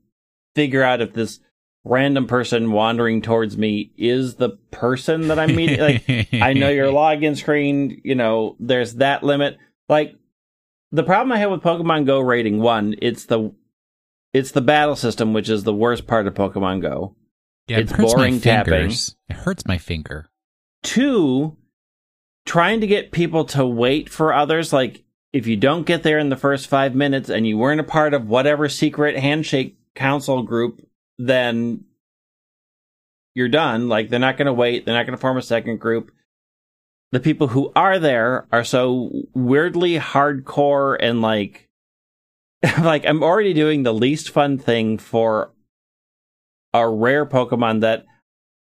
figure 0.56 0.84
out 0.84 1.02
if 1.02 1.14
this 1.14 1.40
random 1.86 2.28
person 2.28 2.72
wandering 2.72 3.22
towards 3.22 3.58
me 3.58 3.92
is 3.98 4.36
the 4.36 4.52
person 4.72 5.28
that 5.28 5.40
I'm 5.40 5.56
meeting. 5.56 5.80
like, 5.80 6.28
I 6.34 6.54
know 6.54 6.70
your 6.70 6.88
login 6.94 7.36
screen. 7.38 8.02
You 8.04 8.16
know, 8.16 8.56
there's 8.60 8.96
that 8.96 9.24
limit. 9.24 9.58
Like, 9.90 10.16
the 10.92 11.04
problem 11.04 11.32
I 11.32 11.38
have 11.40 11.52
with 11.52 11.62
Pokemon 11.62 12.06
Go 12.06 12.20
rating 12.20 12.60
one, 12.60 12.96
it's 13.02 13.26
the 13.26 13.54
it's 14.34 14.52
the 14.52 14.62
battle 14.62 14.96
system, 14.96 15.34
which 15.34 15.50
is 15.50 15.64
the 15.64 15.74
worst 15.74 16.08
part 16.08 16.26
of 16.28 16.34
Pokemon 16.34 16.82
Go. 16.82 17.16
Yeah, 17.68 17.78
it 17.78 17.82
It's 17.84 17.92
hurts 17.92 18.14
boring 18.14 18.34
my 18.36 18.40
tapping. 18.40 18.74
fingers. 18.74 19.16
It 19.30 19.36
hurts 19.38 19.66
my 19.66 19.78
finger. 19.78 20.28
Two, 20.84 21.56
trying 22.46 22.82
to 22.82 22.88
get 22.88 23.12
people 23.12 23.46
to 23.46 23.66
wait 23.66 24.10
for 24.10 24.34
others. 24.34 24.74
Like, 24.74 25.04
if 25.32 25.48
you 25.48 25.56
don't 25.56 25.86
get 25.86 26.04
there 26.04 26.20
in 26.20 26.30
the 26.30 26.36
first 26.36 26.68
five 26.68 26.94
minutes 26.94 27.30
and 27.30 27.48
you 27.48 27.58
weren't 27.58 27.80
a 27.80 27.84
part 27.86 28.14
of 28.14 28.28
whatever 28.28 28.68
secret 28.70 29.18
handshake 29.18 29.78
council 29.96 30.44
group, 30.44 30.86
then 31.18 31.86
you're 33.36 33.50
done. 33.50 33.90
Like, 33.90 34.10
they're 34.10 34.20
not 34.20 34.38
going 34.38 34.46
to 34.48 34.54
wait. 34.54 34.86
They're 34.86 34.96
not 34.96 35.06
going 35.06 35.18
to 35.18 35.22
form 35.22 35.38
a 35.38 35.42
second 35.42 35.80
group. 35.80 36.12
The 37.12 37.20
people 37.20 37.48
who 37.48 37.72
are 37.76 38.00
there 38.00 38.48
are 38.52 38.64
so 38.64 39.12
weirdly 39.34 40.00
hardcore 40.00 40.98
and 41.00 41.22
like, 41.22 41.70
like 42.82 43.06
I'm 43.06 43.22
already 43.24 43.54
doing 43.54 43.84
the 43.84 43.94
least 43.94 44.30
fun 44.32 44.58
thing 44.58 44.98
for 44.98 45.52
a 46.74 46.90
rare 46.90 47.26
Pokemon 47.26 47.82
that 47.82 48.06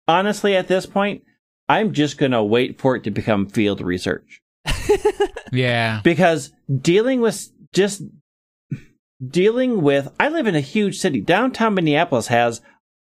honestly 0.08 0.56
at 0.56 0.66
this 0.66 0.84
point 0.84 1.22
I'm 1.68 1.92
just 1.92 2.18
going 2.18 2.32
to 2.32 2.42
wait 2.42 2.80
for 2.80 2.96
it 2.96 3.04
to 3.04 3.10
become 3.10 3.46
field 3.46 3.80
research 3.80 4.40
Yeah. 5.52 6.00
because 6.02 6.50
dealing 6.80 7.20
with 7.20 7.48
just 7.72 8.02
dealing 9.28 9.82
with 9.82 10.12
I 10.18 10.28
live 10.28 10.46
in 10.46 10.54
a 10.54 10.60
huge 10.60 10.98
city. 10.98 11.20
Downtown 11.20 11.74
Minneapolis 11.74 12.28
has 12.28 12.60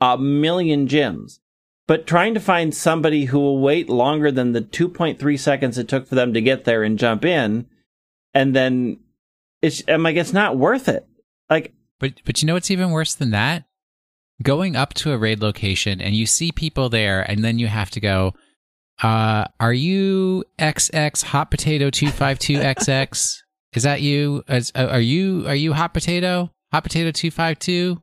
a 0.01 0.17
million 0.17 0.87
gyms. 0.87 1.39
But 1.85 2.07
trying 2.07 2.33
to 2.33 2.39
find 2.39 2.73
somebody 2.73 3.25
who 3.25 3.39
will 3.39 3.59
wait 3.59 3.89
longer 3.89 4.31
than 4.31 4.53
the 4.53 4.61
2.3 4.61 5.37
seconds 5.37 5.77
it 5.77 5.89
took 5.89 6.07
for 6.07 6.15
them 6.15 6.33
to 6.33 6.41
get 6.41 6.63
there 6.63 6.81
and 6.81 6.97
jump 6.97 7.25
in 7.25 7.67
and 8.33 8.55
then 8.55 8.99
it's 9.61 9.83
I'm 9.87 10.03
like 10.03 10.15
it's 10.15 10.33
not 10.33 10.57
worth 10.57 10.87
it. 10.87 11.07
Like 11.49 11.73
But 11.99 12.21
but 12.25 12.41
you 12.41 12.47
know 12.47 12.53
what's 12.53 12.71
even 12.71 12.91
worse 12.91 13.15
than 13.15 13.31
that? 13.31 13.65
Going 14.41 14.75
up 14.75 14.93
to 14.95 15.13
a 15.13 15.17
raid 15.17 15.41
location 15.41 16.01
and 16.01 16.15
you 16.15 16.25
see 16.25 16.51
people 16.51 16.89
there 16.89 17.21
and 17.29 17.43
then 17.43 17.59
you 17.59 17.67
have 17.67 17.91
to 17.91 17.99
go, 17.99 18.33
uh, 19.01 19.45
are 19.59 19.73
you 19.73 20.43
XX 20.59 21.23
hot 21.23 21.51
potato 21.51 21.89
252XX? 21.89 23.37
Is 23.75 23.83
that 23.83 24.01
you? 24.01 24.43
Is, 24.47 24.71
uh, 24.75 24.87
are 24.89 24.99
you 24.99 25.47
are 25.47 25.55
you 25.55 25.73
hot 25.73 25.93
potato? 25.93 26.51
Hot 26.71 26.83
potato 26.83 27.11
252? 27.11 28.01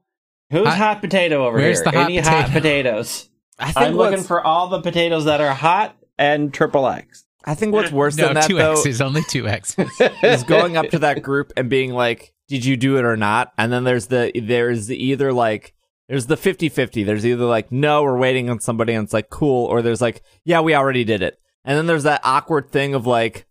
who's 0.51 0.67
I- 0.67 0.77
hot 0.77 1.01
potato 1.01 1.47
over 1.47 1.59
Where's 1.59 1.79
here? 1.79 1.85
the 1.85 1.99
hot 1.99 2.05
Any 2.07 2.19
hot 2.19 2.51
potatoes? 2.51 3.29
I 3.59 3.73
think 3.73 3.87
I'm 3.87 3.95
looking 3.95 4.25
for 4.25 4.43
all 4.43 4.69
the 4.69 4.81
potatoes 4.81 5.27
that 5.27 5.41
are 5.41 5.55
hot 5.55 5.97
and 6.19 6.53
triple 6.53 6.89
X. 6.89 7.25
I 7.45 7.55
think 7.55 7.73
what's 7.73 7.93
worse 7.93 8.17
no, 8.17 8.27
than 8.27 8.35
that 8.35 8.47
two 8.47 8.57
though 8.57 8.73
X's, 8.73 9.01
only 9.01 9.23
two 9.29 9.49
X's. 9.49 9.89
is 10.23 10.45
going 10.45 10.77
up 10.77 10.89
to 10.91 10.99
that 11.01 11.23
group 11.23 11.53
and 11.57 11.71
being 11.71 11.93
like, 11.93 12.33
"Did 12.49 12.65
you 12.65 12.77
do 12.77 12.97
it 12.99 13.05
or 13.05 13.17
not?" 13.17 13.53
And 13.57 13.73
then 13.73 13.85
there's 13.85 14.07
the 14.09 14.31
there's 14.35 14.91
either 14.91 15.33
like 15.33 15.75
there's 16.09 16.27
the 16.27 16.37
50-50. 16.37 17.07
There's 17.07 17.25
either 17.25 17.45
like, 17.45 17.71
"No, 17.71 18.03
we're 18.03 18.19
waiting 18.19 18.51
on 18.51 18.61
somebody," 18.61 18.93
and 18.95 19.05
it's 19.05 19.13
like, 19.13 19.31
"Cool," 19.31 19.67
or 19.67 19.81
there's 19.81 20.01
like, 20.01 20.23
"Yeah, 20.45 20.61
we 20.61 20.75
already 20.75 21.05
did 21.05 21.23
it." 21.23 21.39
And 21.65 21.79
then 21.79 21.87
there's 21.87 22.03
that 22.03 22.21
awkward 22.25 22.71
thing 22.71 22.95
of 22.95 23.07
like, 23.07 23.47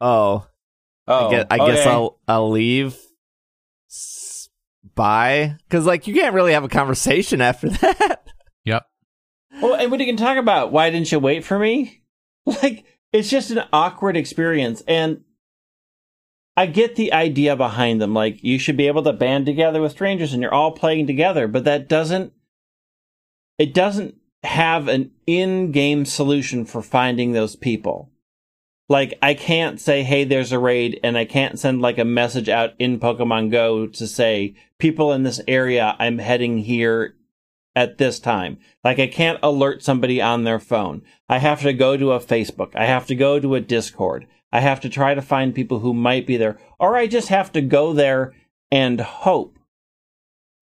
"Oh, 0.00 0.46
Oh, 1.06 1.28
I 1.28 1.30
guess, 1.30 1.46
I 1.50 1.58
oh, 1.58 1.66
guess 1.66 1.78
okay. 1.80 1.90
I'll 1.90 2.18
I'll 2.28 2.50
leave." 2.50 2.96
S- 3.90 4.48
Bye, 4.94 5.56
because 5.68 5.86
like 5.86 6.06
you 6.06 6.14
can't 6.14 6.34
really 6.34 6.52
have 6.52 6.64
a 6.64 6.68
conversation 6.68 7.40
after 7.40 7.68
that. 7.70 8.26
yep. 8.64 8.86
Well, 9.60 9.74
and 9.74 9.90
what 9.90 10.00
you 10.00 10.06
can 10.06 10.16
talk 10.16 10.36
about? 10.36 10.72
Why 10.72 10.90
didn't 10.90 11.10
you 11.10 11.18
wait 11.18 11.44
for 11.44 11.58
me? 11.58 12.00
Like, 12.46 12.84
it's 13.10 13.30
just 13.30 13.50
an 13.50 13.62
awkward 13.72 14.18
experience. 14.18 14.82
And 14.86 15.22
I 16.58 16.66
get 16.66 16.94
the 16.94 17.10
idea 17.14 17.56
behind 17.56 18.02
them. 18.02 18.12
Like, 18.12 18.44
you 18.44 18.58
should 18.58 18.76
be 18.76 18.86
able 18.86 19.02
to 19.04 19.14
band 19.14 19.46
together 19.46 19.80
with 19.80 19.92
strangers 19.92 20.34
and 20.34 20.42
you're 20.42 20.52
all 20.52 20.72
playing 20.72 21.06
together, 21.06 21.48
but 21.48 21.64
that 21.64 21.88
doesn't, 21.88 22.34
it 23.58 23.72
doesn't 23.72 24.16
have 24.42 24.88
an 24.88 25.10
in 25.26 25.72
game 25.72 26.04
solution 26.04 26.66
for 26.66 26.82
finding 26.82 27.32
those 27.32 27.56
people. 27.56 28.10
Like, 28.88 29.18
I 29.22 29.34
can't 29.34 29.80
say, 29.80 30.02
hey, 30.02 30.24
there's 30.24 30.52
a 30.52 30.58
raid, 30.58 31.00
and 31.02 31.16
I 31.16 31.24
can't 31.24 31.58
send 31.58 31.80
like 31.80 31.98
a 31.98 32.04
message 32.04 32.48
out 32.48 32.74
in 32.78 33.00
Pokemon 33.00 33.50
Go 33.50 33.86
to 33.86 34.06
say, 34.06 34.54
people 34.78 35.12
in 35.12 35.22
this 35.22 35.40
area, 35.48 35.96
I'm 35.98 36.18
heading 36.18 36.58
here 36.58 37.14
at 37.76 37.98
this 37.98 38.20
time. 38.20 38.58
Like 38.82 38.98
I 38.98 39.06
can't 39.06 39.38
alert 39.42 39.82
somebody 39.82 40.20
on 40.20 40.44
their 40.44 40.58
phone. 40.58 41.02
I 41.28 41.38
have 41.38 41.62
to 41.62 41.72
go 41.72 41.96
to 41.96 42.12
a 42.12 42.20
Facebook. 42.20 42.74
I 42.76 42.86
have 42.86 43.06
to 43.06 43.14
go 43.14 43.40
to 43.40 43.54
a 43.54 43.60
Discord. 43.60 44.26
I 44.52 44.60
have 44.60 44.80
to 44.82 44.88
try 44.88 45.14
to 45.14 45.22
find 45.22 45.54
people 45.54 45.80
who 45.80 45.92
might 45.92 46.26
be 46.26 46.36
there, 46.36 46.58
or 46.78 46.96
I 46.96 47.06
just 47.06 47.28
have 47.28 47.50
to 47.52 47.60
go 47.60 47.92
there 47.92 48.34
and 48.70 49.00
hope. 49.00 49.58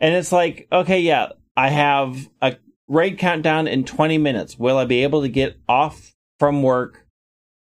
And 0.00 0.14
it's 0.14 0.32
like, 0.32 0.66
okay, 0.72 1.00
yeah, 1.00 1.30
I 1.56 1.68
have 1.68 2.30
a 2.40 2.56
raid 2.88 3.18
countdown 3.18 3.68
in 3.68 3.84
20 3.84 4.16
minutes. 4.18 4.58
Will 4.58 4.78
I 4.78 4.86
be 4.86 5.02
able 5.02 5.20
to 5.22 5.28
get 5.28 5.60
off 5.68 6.14
from 6.38 6.62
work 6.62 7.01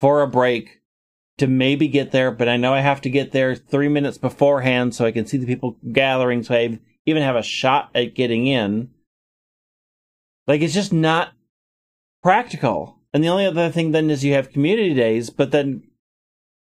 for 0.06 0.22
a 0.22 0.28
break 0.28 0.82
to 1.36 1.48
maybe 1.48 1.88
get 1.88 2.12
there? 2.12 2.30
But 2.30 2.48
I 2.48 2.56
know 2.56 2.72
I 2.72 2.78
have 2.78 3.00
to 3.00 3.10
get 3.10 3.32
there 3.32 3.56
three 3.56 3.88
minutes 3.88 4.18
beforehand 4.18 4.94
so 4.94 5.04
I 5.04 5.10
can 5.10 5.26
see 5.26 5.36
the 5.36 5.46
people 5.46 5.78
gathering, 5.90 6.44
so 6.44 6.54
I 6.54 6.78
even 7.06 7.24
have 7.24 7.34
a 7.34 7.42
shot 7.42 7.90
at 7.92 8.14
getting 8.14 8.46
in. 8.46 8.90
Like, 10.46 10.60
it's 10.60 10.74
just 10.74 10.92
not 10.92 11.32
practical. 12.22 13.00
And 13.12 13.24
the 13.24 13.28
only 13.30 13.46
other 13.46 13.68
thing 13.68 13.90
then 13.90 14.08
is 14.08 14.24
you 14.24 14.34
have 14.34 14.52
community 14.52 14.94
days, 14.94 15.28
but 15.28 15.50
then 15.50 15.82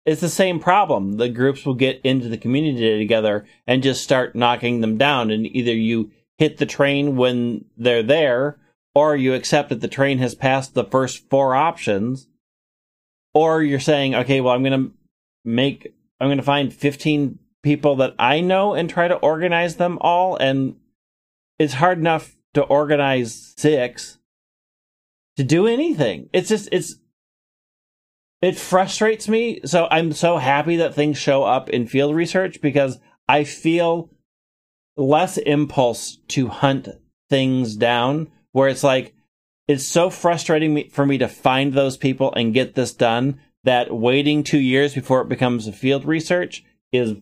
it's 0.07 0.21
the 0.21 0.27
same 0.29 0.59
problem. 0.59 1.17
The 1.17 1.29
groups 1.29 1.67
will 1.67 1.75
get 1.75 2.01
into 2.03 2.29
the 2.29 2.39
community 2.39 2.79
day 2.79 2.97
together 2.97 3.45
and 3.67 3.83
just 3.83 4.03
start 4.03 4.35
knocking 4.35 4.81
them 4.81 4.97
down. 4.97 5.29
And 5.29 5.45
either 5.45 5.75
you 5.75 6.09
hit 6.39 6.57
the 6.57 6.65
train 6.65 7.15
when 7.15 7.65
they're 7.77 8.01
there, 8.01 8.57
or 8.95 9.15
you 9.15 9.35
accept 9.35 9.69
that 9.69 9.81
the 9.81 9.87
train 9.87 10.17
has 10.17 10.33
passed 10.33 10.73
the 10.73 10.85
first 10.85 11.29
four 11.29 11.53
options, 11.53 12.27
or 13.35 13.61
you're 13.61 13.79
saying, 13.81 14.15
okay, 14.15 14.41
well, 14.41 14.55
I'm 14.55 14.63
going 14.63 14.85
to 14.85 14.91
make, 15.43 15.93
I'm 16.19 16.29
going 16.29 16.37
to 16.37 16.43
find 16.43 16.73
15 16.73 17.37
people 17.61 17.97
that 17.97 18.15
I 18.17 18.39
know 18.39 18.73
and 18.73 18.89
try 18.89 19.07
to 19.07 19.15
organize 19.15 19.75
them 19.75 19.97
all. 19.99 20.37
And 20.37 20.77
it's 21.59 21.73
hard 21.73 21.99
enough 21.99 22.35
to 22.53 22.63
organize 22.63 23.53
six 23.57 24.17
to 25.35 25.43
do 25.43 25.67
anything. 25.67 26.29
It's 26.31 26.47
just, 26.47 26.69
it's, 26.71 26.95
it 28.41 28.57
frustrates 28.57 29.27
me. 29.27 29.59
So 29.65 29.87
I'm 29.91 30.13
so 30.13 30.37
happy 30.37 30.77
that 30.77 30.95
things 30.95 31.17
show 31.17 31.43
up 31.43 31.69
in 31.69 31.87
field 31.87 32.15
research 32.15 32.61
because 32.61 32.99
I 33.27 33.43
feel 33.43 34.11
less 34.95 35.37
impulse 35.37 36.19
to 36.29 36.47
hunt 36.47 36.87
things 37.29 37.75
down 37.75 38.31
where 38.53 38.69
it's 38.69 38.83
like 38.83 39.14
it's 39.67 39.85
so 39.85 40.09
frustrating 40.09 40.89
for 40.89 41.05
me 41.05 41.17
to 41.17 41.27
find 41.27 41.73
those 41.73 41.97
people 41.97 42.33
and 42.33 42.53
get 42.53 42.75
this 42.75 42.93
done 42.93 43.39
that 43.63 43.91
waiting 43.91 44.43
2 44.43 44.59
years 44.59 44.93
before 44.93 45.21
it 45.21 45.29
becomes 45.29 45.67
a 45.67 45.71
field 45.71 46.05
research 46.05 46.63
is 46.91 47.15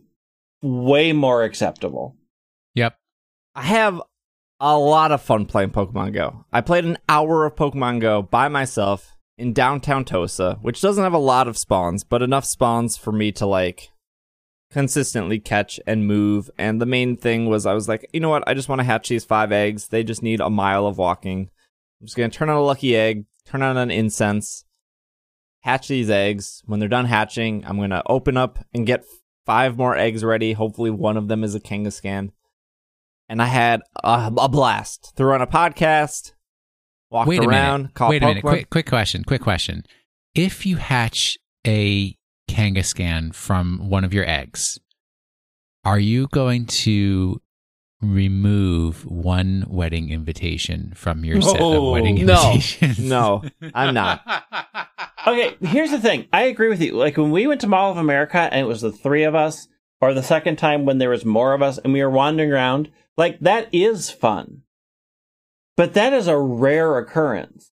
way 0.61 1.13
more 1.13 1.43
acceptable. 1.43 2.15
Yep. 2.75 2.95
I 3.55 3.61
have 3.63 4.01
a 4.59 4.77
lot 4.77 5.11
of 5.11 5.21
fun 5.21 5.45
playing 5.45 5.71
Pokemon 5.71 6.13
Go. 6.13 6.45
I 6.51 6.61
played 6.61 6.85
an 6.85 6.97
hour 7.07 7.45
of 7.45 7.55
Pokemon 7.55 8.01
Go 8.01 8.21
by 8.21 8.47
myself 8.47 9.15
in 9.37 9.53
downtown 9.53 10.05
Tosa, 10.05 10.59
which 10.61 10.81
doesn't 10.81 11.03
have 11.03 11.13
a 11.13 11.17
lot 11.17 11.47
of 11.47 11.57
spawns, 11.57 12.03
but 12.03 12.21
enough 12.21 12.45
spawns 12.45 12.97
for 12.97 13.11
me 13.11 13.31
to 13.33 13.45
like 13.45 13.89
consistently 14.71 15.39
catch 15.39 15.79
and 15.85 16.07
move. 16.07 16.49
And 16.57 16.81
the 16.81 16.85
main 16.85 17.15
thing 17.15 17.47
was 17.47 17.65
I 17.65 17.73
was 17.73 17.87
like, 17.87 18.09
you 18.11 18.19
know 18.19 18.29
what? 18.29 18.43
I 18.47 18.53
just 18.53 18.69
want 18.69 18.79
to 18.79 18.85
hatch 18.85 19.09
these 19.09 19.25
five 19.25 19.51
eggs. 19.51 19.87
They 19.87 20.03
just 20.03 20.23
need 20.23 20.41
a 20.41 20.49
mile 20.49 20.87
of 20.87 20.97
walking. 20.97 21.49
I'm 22.03 22.07
just 22.07 22.17
going 22.17 22.29
to 22.29 22.37
turn 22.37 22.49
on 22.49 22.57
a 22.57 22.61
lucky 22.61 22.97
egg, 22.97 23.23
turn 23.45 23.61
on 23.61 23.77
an 23.77 23.89
incense, 23.89 24.65
hatch 25.61 25.87
these 25.87 26.09
eggs. 26.09 26.61
When 26.65 26.81
they're 26.81 26.89
done 26.89 27.05
hatching, 27.05 27.63
I'm 27.65 27.77
going 27.77 27.91
to 27.91 28.03
open 28.07 28.35
up 28.35 28.59
and 28.73 28.85
get 28.85 29.05
five 29.45 29.77
more 29.77 29.95
eggs 29.95 30.21
ready. 30.21 30.51
Hopefully, 30.51 30.89
one 30.89 31.15
of 31.15 31.29
them 31.29 31.45
is 31.45 31.55
a 31.55 31.61
Kangaskhan. 31.61 32.31
And 33.29 33.41
I 33.41 33.45
had 33.45 33.83
a, 34.03 34.29
a 34.37 34.49
blast. 34.49 35.13
Threw 35.15 35.33
on 35.33 35.41
a 35.41 35.47
podcast, 35.47 36.33
walked 37.09 37.29
around. 37.29 37.29
Wait 37.29 37.39
a 37.39 37.47
around, 37.47 37.79
minute. 37.83 37.93
caught 37.93 38.09
Wait 38.09 38.23
a 38.23 38.25
minute. 38.25 38.43
Quick, 38.43 38.69
quick 38.69 38.85
question. 38.85 39.23
Quick 39.23 39.41
question. 39.41 39.85
If 40.35 40.65
you 40.65 40.75
hatch 40.75 41.37
a 41.65 42.17
Kangaskhan 42.49 43.33
from 43.33 43.89
one 43.89 44.03
of 44.03 44.13
your 44.13 44.27
eggs, 44.27 44.77
are 45.85 45.99
you 45.99 46.27
going 46.33 46.65
to 46.65 47.41
remove 48.03 49.05
one 49.05 49.65
wedding 49.67 50.09
invitation 50.11 50.91
from 50.95 51.23
your 51.25 51.41
set 51.41 51.55
of 51.55 51.59
No. 51.61 51.91
wedding 51.91 52.15
No, 52.25 52.51
invitations? 52.51 52.99
no, 52.99 53.43
I'm 53.73 53.93
not. 53.93 54.21
Okay, 55.25 55.55
here's 55.61 55.89
the 55.91 56.01
thing. 56.01 56.27
I 56.33 56.41
agree 56.43 56.67
with 56.67 56.81
you. 56.81 56.95
Like 56.97 57.15
when 57.15 57.31
we 57.31 57.47
went 57.47 57.61
to 57.61 57.67
Mall 57.67 57.89
of 57.89 57.95
America 57.97 58.39
and 58.39 58.59
it 58.59 58.67
was 58.67 58.81
the 58.81 58.91
three 58.91 59.23
of 59.23 59.35
us, 59.35 59.69
or 60.01 60.13
the 60.13 60.21
second 60.21 60.57
time 60.57 60.83
when 60.83 60.97
there 60.97 61.09
was 61.09 61.23
more 61.23 61.53
of 61.53 61.61
us 61.61 61.77
and 61.77 61.93
we 61.93 62.03
were 62.03 62.09
wandering 62.09 62.51
around, 62.51 62.91
like 63.15 63.39
that 63.39 63.69
is 63.71 64.09
fun. 64.11 64.63
But 65.77 65.93
that 65.93 66.11
is 66.11 66.27
a 66.27 66.37
rare 66.37 66.97
occurrence. 66.97 67.71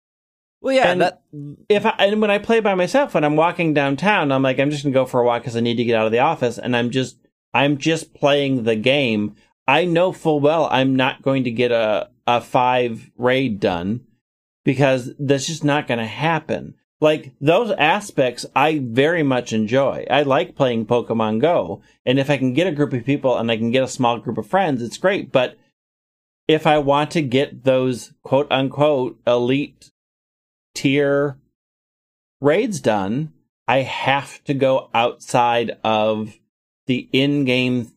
Well, 0.63 0.75
yeah, 0.75 0.91
And- 0.91 1.01
that 1.03 1.21
If 1.69 1.85
I, 1.85 1.91
and 1.99 2.23
when 2.23 2.31
I 2.31 2.39
play 2.39 2.61
by 2.61 2.75
myself, 2.75 3.13
when 3.13 3.25
I'm 3.25 3.37
walking 3.37 3.75
downtown, 3.75 4.33
I'm 4.33 4.43
like, 4.43 4.59
I'm 4.59 4.71
just 4.71 4.83
gonna 4.83 4.95
go 4.95 5.05
for 5.05 5.21
a 5.21 5.25
walk 5.27 5.43
because 5.43 5.55
I 5.57 5.61
need 5.61 5.77
to 5.77 5.85
get 5.85 5.97
out 6.01 6.07
of 6.07 6.13
the 6.13 6.21
office, 6.21 6.57
and 6.57 6.75
I'm 6.75 6.89
just, 6.91 7.19
I'm 7.53 7.77
just 7.77 8.15
playing 8.15 8.63
the 8.63 8.75
game. 8.75 9.35
I 9.67 9.85
know 9.85 10.13
full 10.13 10.41
well 10.41 10.69
I'm 10.71 10.97
not 10.97 11.23
going 11.23 11.45
to 11.45 11.51
get 11.51 11.73
a 11.73 12.11
a 12.27 12.41
five 12.41 13.11
raid 13.17 13.61
done 13.61 14.07
because 14.65 15.13
that's 15.19 15.47
just 15.47 15.65
not 15.65 15.87
going 15.87 15.99
to 15.99 16.07
happen. 16.07 16.75
Like 17.01 17.33
those 17.41 17.71
aspects, 17.73 18.47
I 18.57 18.81
very 18.83 19.23
much 19.23 19.53
enjoy. 19.53 20.07
I 20.11 20.23
like 20.23 20.57
playing 20.57 20.87
Pokemon 20.87 21.41
Go, 21.41 21.83
and 22.07 22.19
if 22.19 22.31
I 22.31 22.39
can 22.39 22.55
get 22.55 22.67
a 22.67 22.73
group 22.73 22.93
of 22.93 23.05
people 23.05 23.37
and 23.37 23.51
I 23.51 23.57
can 23.57 23.71
get 23.71 23.83
a 23.83 23.89
small 23.89 24.19
group 24.19 24.39
of 24.39 24.47
friends, 24.47 24.81
it's 24.81 24.97
great. 24.97 25.31
But 25.31 25.59
if 26.49 26.67
I 26.67 26.79
want 26.79 27.11
to 27.13 27.23
get 27.23 27.65
those 27.65 28.13
quote 28.23 28.51
unquote 28.51 29.19
elite 29.27 29.91
tier 30.75 31.39
raids 32.41 32.81
done, 32.81 33.33
I 33.67 33.79
have 33.79 34.43
to 34.45 34.55
go 34.55 34.89
outside 34.95 35.79
of 35.83 36.39
the 36.87 37.09
in-game 37.13 37.93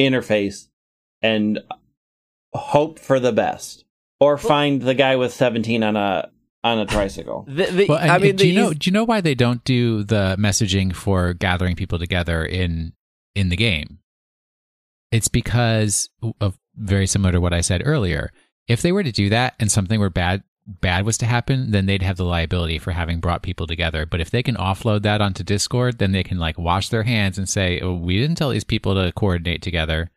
interface 0.00 0.68
and 1.22 1.60
hope 2.54 2.98
for 2.98 3.20
the 3.20 3.32
best, 3.32 3.84
or 4.20 4.38
find 4.38 4.82
the 4.82 4.94
guy 4.94 5.16
with 5.16 5.32
seventeen 5.32 5.82
on 5.82 5.96
a 5.96 6.30
on 6.64 6.78
a 6.78 6.86
tricycle. 6.86 7.44
the, 7.48 7.66
the, 7.66 7.86
Well, 7.88 7.98
and, 7.98 8.10
I 8.10 8.18
mean, 8.18 8.36
do 8.36 8.44
the 8.44 8.50
you 8.50 8.54
know? 8.54 8.72
Do 8.72 8.88
you 8.88 8.92
know 8.92 9.04
why 9.04 9.20
they 9.20 9.34
don't 9.34 9.64
do 9.64 10.02
the 10.02 10.36
messaging 10.38 10.94
for 10.94 11.32
gathering 11.32 11.76
people 11.76 11.98
together 11.98 12.44
in 12.44 12.92
in 13.34 13.48
the 13.48 13.56
game? 13.56 14.00
It's 15.12 15.28
because 15.28 16.10
of 16.40 16.58
very 16.74 17.06
similar 17.06 17.32
to 17.32 17.40
what 17.40 17.54
I 17.54 17.60
said 17.60 17.82
earlier. 17.84 18.32
If 18.68 18.82
they 18.82 18.92
were 18.92 19.04
to 19.04 19.12
do 19.12 19.28
that 19.30 19.54
and 19.60 19.70
something 19.70 20.00
were 20.00 20.10
bad 20.10 20.42
bad 20.66 21.06
was 21.06 21.16
to 21.18 21.26
happen, 21.26 21.70
then 21.70 21.86
they'd 21.86 22.02
have 22.02 22.16
the 22.16 22.24
liability 22.24 22.78
for 22.78 22.90
having 22.90 23.20
brought 23.20 23.42
people 23.42 23.66
together. 23.66 24.04
But 24.04 24.20
if 24.20 24.30
they 24.30 24.42
can 24.42 24.56
offload 24.56 25.02
that 25.02 25.20
onto 25.20 25.44
Discord, 25.44 25.98
then 25.98 26.12
they 26.12 26.24
can 26.24 26.38
like 26.38 26.58
wash 26.58 26.88
their 26.88 27.04
hands 27.04 27.38
and 27.38 27.48
say, 27.48 27.80
"Oh, 27.80 27.94
we 27.94 28.18
didn't 28.18 28.36
tell 28.36 28.50
these 28.50 28.64
people 28.64 28.94
to 28.94 29.12
coordinate 29.12 29.62
together." 29.62 30.10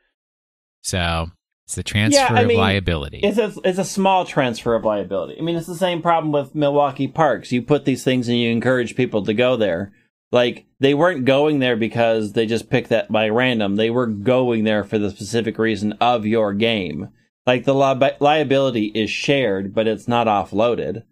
So 0.89 1.31
it's 1.65 1.75
the 1.75 1.83
transfer 1.83 2.33
I 2.35 2.41
of 2.41 2.51
liability. 2.51 3.19
It's 3.21 3.37
a 3.37 3.53
it's 3.63 3.77
a 3.77 3.85
small 3.85 4.25
transfer 4.25 4.73
of 4.75 4.83
liability. 4.83 5.37
I 5.39 5.41
mean, 5.41 5.55
it's 5.55 5.67
the 5.67 5.75
same 5.75 6.01
problem 6.01 6.31
with 6.31 6.55
Milwaukee 6.55 7.07
parks. 7.07 7.51
You 7.51 7.61
put 7.61 7.85
these 7.85 8.03
things 8.03 8.27
and 8.27 8.37
you 8.37 8.49
encourage 8.49 8.95
people 8.95 9.23
to 9.25 9.33
go 9.33 9.55
there. 9.55 9.91
Like 10.31 10.65
they 10.79 10.93
weren't 10.93 11.25
going 11.25 11.59
there 11.59 11.75
because 11.75 12.33
they 12.33 12.45
just 12.45 12.69
picked 12.69 12.89
that 12.89 13.11
by 13.11 13.29
random. 13.29 13.75
They 13.75 13.89
were 13.89 14.07
going 14.07 14.63
there 14.63 14.83
for 14.83 14.97
the 14.97 15.11
specific 15.11 15.57
reason 15.57 15.93
of 16.01 16.25
your 16.25 16.53
game. 16.53 17.09
Like 17.45 17.65
the 17.65 17.73
li- 17.73 18.17
liability 18.19 18.85
is 18.95 19.09
shared, 19.09 19.73
but 19.73 19.87
it's 19.87 20.07
not 20.07 20.27
offloaded. 20.27 21.03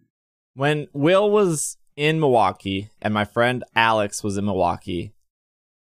when 0.54 0.88
Will 0.94 1.30
was 1.32 1.78
in 1.96 2.20
Milwaukee 2.20 2.90
and 3.02 3.14
my 3.14 3.26
friend 3.26 3.64
Alex 3.76 4.24
was 4.24 4.38
in 4.38 4.46
Milwaukee, 4.46 5.14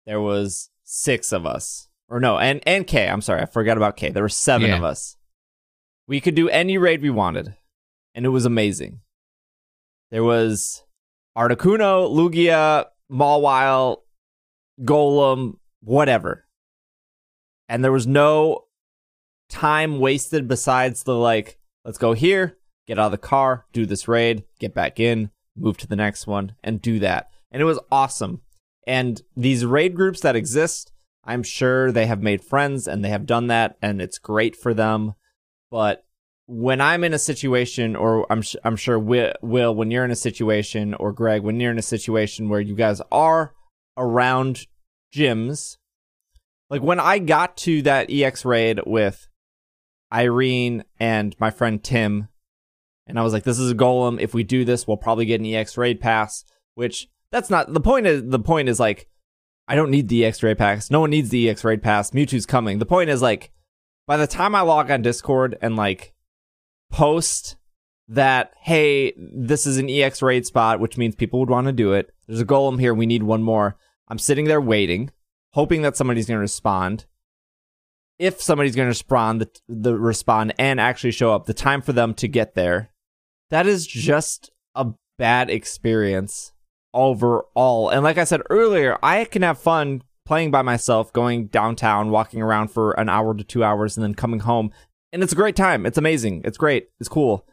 there 0.07 0.21
was 0.21 0.71
six 0.85 1.33
of 1.33 1.45
us. 1.45 1.88
Or 2.09 2.21
no, 2.21 2.39
and 2.39 2.61
and 2.67 2.87
K. 2.87 3.09
I'm 3.09 3.21
sorry, 3.21 3.43
I 3.43 3.47
forgot 3.47 3.77
about 3.77 3.97
K. 3.97 4.11
There 4.11 4.23
were 4.23 4.29
seven 4.29 4.69
Yeah. 4.71 4.77
of 4.79 4.85
us. 4.85 5.17
We 6.07 6.21
could 6.21 6.35
do 6.35 6.49
any 6.49 6.79
raid 6.79 7.03
we 7.03 7.11
wanted, 7.11 7.55
and 8.15 8.25
it 8.25 8.31
was 8.31 8.47
amazing. 8.47 9.01
There 10.11 10.25
was 10.25 10.85
Articuno, 11.37 12.09
Lugia, 12.11 12.87
Mawile, 13.13 13.99
Golem, 14.81 15.59
whatever. 15.81 16.47
And 17.69 17.85
there 17.85 17.93
was 17.93 18.07
no 18.07 18.65
time 19.51 19.99
wasted 20.01 20.49
besides 20.49 21.03
the 21.03 21.15
like, 21.15 21.59
let's 21.85 21.99
go 21.99 22.15
here, 22.15 22.57
get 22.87 22.99
out 22.99 23.07
of 23.07 23.13
the 23.13 23.19
car, 23.19 23.67
do 23.75 23.85
this 23.85 24.09
raid, 24.09 24.45
get 24.59 24.73
back 24.75 24.99
in, 24.99 25.31
move 25.55 25.77
to 25.79 25.87
the 25.87 25.97
next 25.97 26.27
one, 26.27 26.55
and 26.65 26.81
do 26.81 26.99
that. 27.01 27.31
And 27.53 27.61
it 27.61 27.67
was 27.67 27.79
awesome. 27.93 28.41
And 28.87 29.21
these 29.37 29.67
raid 29.67 29.95
groups 29.95 30.21
that 30.21 30.37
exist, 30.37 30.91
I'm 31.29 31.43
sure 31.43 31.93
they 31.93 32.07
have 32.07 32.23
made 32.23 32.43
friends 32.43 32.89
and 32.89 33.05
they 33.05 33.11
have 33.11 33.27
done 33.27 33.49
that, 33.49 33.77
and 33.83 34.01
it's 34.01 34.19
great 34.19 34.57
for 34.57 34.73
them. 34.73 35.13
But 35.71 36.03
when 36.47 36.81
I'm 36.81 37.05
in 37.05 37.13
a 37.13 37.19
situation, 37.19 37.95
or 37.95 38.27
I'm 38.33 38.41
sh- 38.41 38.57
I'm 38.65 38.77
sure 38.77 38.99
Will, 38.99 39.35
Will, 39.43 39.75
when 39.75 39.91
you're 39.91 40.07
in 40.07 40.11
a 40.11 40.17
situation, 40.17 40.95
or 40.95 41.13
Greg, 41.13 41.43
when 41.43 41.61
you're 41.61 41.71
in 41.71 41.79
a 41.79 41.83
situation 41.83 42.49
where 42.49 42.63
you 42.63 42.75
guys 42.75 43.03
are 43.13 43.53
around 43.99 44.67
gyms, 45.15 45.77
like 46.71 46.81
when 46.81 46.99
I 46.99 47.19
got 47.19 47.59
to 47.59 47.83
that 47.83 48.11
EX 48.11 48.47
raid 48.47 48.81
with 48.87 49.29
Irene 50.11 50.85
and 50.99 51.37
my 51.39 51.51
friend 51.51 51.85
Tim, 51.85 52.29
and 53.07 53.19
I 53.19 53.23
was 53.23 53.35
like, 53.35 53.45
this 53.45 53.59
is 53.59 53.71
a 53.71 53.75
golem. 53.75 54.19
If 54.19 54.33
we 54.33 54.45
do 54.45 54.65
this, 54.65 54.89
we'll 54.89 54.97
probably 54.97 55.27
get 55.27 55.41
an 55.41 55.47
EX 55.47 55.77
raid 55.77 56.01
pass, 56.01 56.43
which 56.75 57.07
that's 57.31 57.51
not 57.51 57.75
the 57.75 57.81
point. 57.81 58.07
Is 58.07 58.23
the 58.25 58.39
point 58.39 58.71
is 58.71 58.81
like 58.81 59.09
I 59.69 59.77
don't 59.77 59.91
need 59.91 60.09
the 60.09 60.25
EX 60.25 60.43
raid 60.43 60.57
pass. 60.57 60.91
No 60.91 61.01
one 61.01 61.11
needs 61.11 61.29
the 61.29 61.49
EX 61.49 61.63
raid 61.63 61.83
pass. 61.83 62.11
Mewtwo's 62.13 62.47
coming. 62.47 62.79
The 62.79 62.87
point 62.87 63.11
is 63.11 63.21
like 63.21 63.53
by 64.07 64.17
the 64.17 64.27
time 64.27 64.55
I 64.55 64.63
log 64.63 64.91
on 64.91 65.03
Discord 65.03 65.59
and 65.61 65.77
like 65.77 66.15
post 66.91 67.57
that 68.09 68.55
hey, 68.63 69.13
this 69.19 69.67
is 69.67 69.77
an 69.77 69.91
EX 69.91 70.23
raid 70.23 70.47
spot, 70.47 70.81
which 70.81 70.97
means 70.97 71.15
people 71.15 71.39
would 71.41 71.51
want 71.51 71.67
to 71.67 71.73
do 71.73 71.93
it. 71.93 72.11
There's 72.27 72.41
a 72.41 72.47
golem 72.47 72.81
here. 72.81 72.95
We 72.95 73.05
need 73.05 73.23
one 73.23 73.43
more. 73.43 73.77
I'm 74.09 74.19
sitting 74.19 74.47
there 74.47 74.61
waiting, 74.61 75.11
hoping 75.53 75.83
that 75.83 75.97
somebody's 75.97 76.27
going 76.27 76.39
to 76.39 76.43
respond. 76.43 77.05
If 78.19 78.41
somebody's 78.41 78.75
going 78.75 78.87
to 78.87 78.91
respond, 78.91 79.43
the, 79.43 79.51
the 79.69 79.97
respond 79.97 80.55
and 80.59 80.81
actually 80.81 81.13
show 81.13 81.35
up, 81.35 81.45
the 81.45 81.55
time 81.55 81.83
for 81.83 81.93
them 81.93 82.15
to 82.15 82.27
get 82.27 82.55
there, 82.55 82.91
that 83.51 83.67
is 83.67 83.87
just 83.87 84.51
a 84.75 84.87
bad 85.19 85.51
experience 85.51 86.53
overall. 86.95 87.89
And 87.91 88.03
like 88.03 88.19
I 88.19 88.25
said 88.25 88.43
earlier, 88.51 88.99
I 89.03 89.25
can 89.25 89.43
have 89.43 89.59
fun 89.59 90.03
playing 90.27 90.51
by 90.51 90.63
myself, 90.63 91.13
going 91.13 91.47
downtown, 91.47 92.11
walking 92.11 92.43
around 92.43 92.69
for 92.69 92.93
an 92.93 93.09
hour 93.09 93.35
to 93.35 93.45
two 93.45 93.65
hours, 93.65 93.97
and 93.97 94.05
then 94.05 94.15
coming 94.15 94.41
home. 94.41 94.71
And 95.13 95.23
it's 95.23 95.33
a 95.33 95.37
great 95.37 95.57
time. 95.57 95.87
It's 95.87 95.99
amazing. 95.99 96.43
It's 96.45 96.59
great. 96.59 96.91
It's 97.01 97.09
cool. 97.09 97.47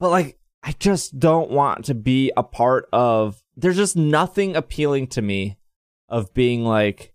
But 0.00 0.10
like, 0.10 0.38
I 0.62 0.72
just 0.78 1.20
don't 1.20 1.50
want 1.50 1.84
to 1.84 1.94
be 1.94 2.32
a 2.36 2.42
part 2.42 2.88
of. 2.92 3.40
There's 3.56 3.76
just 3.76 3.96
nothing 3.96 4.56
appealing 4.56 5.06
to 5.08 5.22
me 5.22 5.58
of 6.08 6.34
being 6.34 6.64
like, 6.64 7.14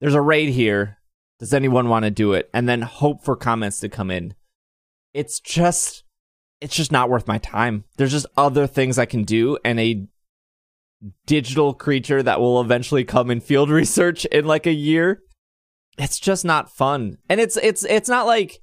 there's 0.00 0.14
a 0.14 0.20
raid 0.20 0.50
here. 0.50 0.98
Does 1.38 1.54
anyone 1.54 1.88
want 1.88 2.04
to 2.04 2.10
do 2.10 2.34
it? 2.34 2.50
And 2.52 2.68
then 2.68 2.82
hope 2.82 3.24
for 3.24 3.36
comments 3.36 3.80
to 3.80 3.88
come 3.88 4.10
in. 4.10 4.34
It's 5.14 5.40
just, 5.40 6.04
it's 6.60 6.76
just 6.76 6.92
not 6.92 7.08
worth 7.08 7.26
my 7.26 7.38
time. 7.38 7.84
There's 7.96 8.12
just 8.12 8.26
other 8.36 8.66
things 8.66 8.98
I 8.98 9.06
can 9.06 9.24
do, 9.24 9.58
and 9.64 9.80
a 9.80 10.06
digital 11.26 11.74
creature 11.74 12.22
that 12.22 12.40
will 12.40 12.60
eventually 12.60 13.04
come 13.04 13.30
in 13.30 13.40
field 13.40 13.70
research 13.82 14.24
in 14.26 14.44
like 14.44 14.66
a 14.66 14.72
year. 14.72 15.22
It's 15.98 16.18
just 16.18 16.44
not 16.44 16.74
fun. 16.74 17.18
And 17.28 17.40
it's 17.40 17.56
it's 17.56 17.84
it's 17.84 18.08
not 18.08 18.26
like 18.26 18.60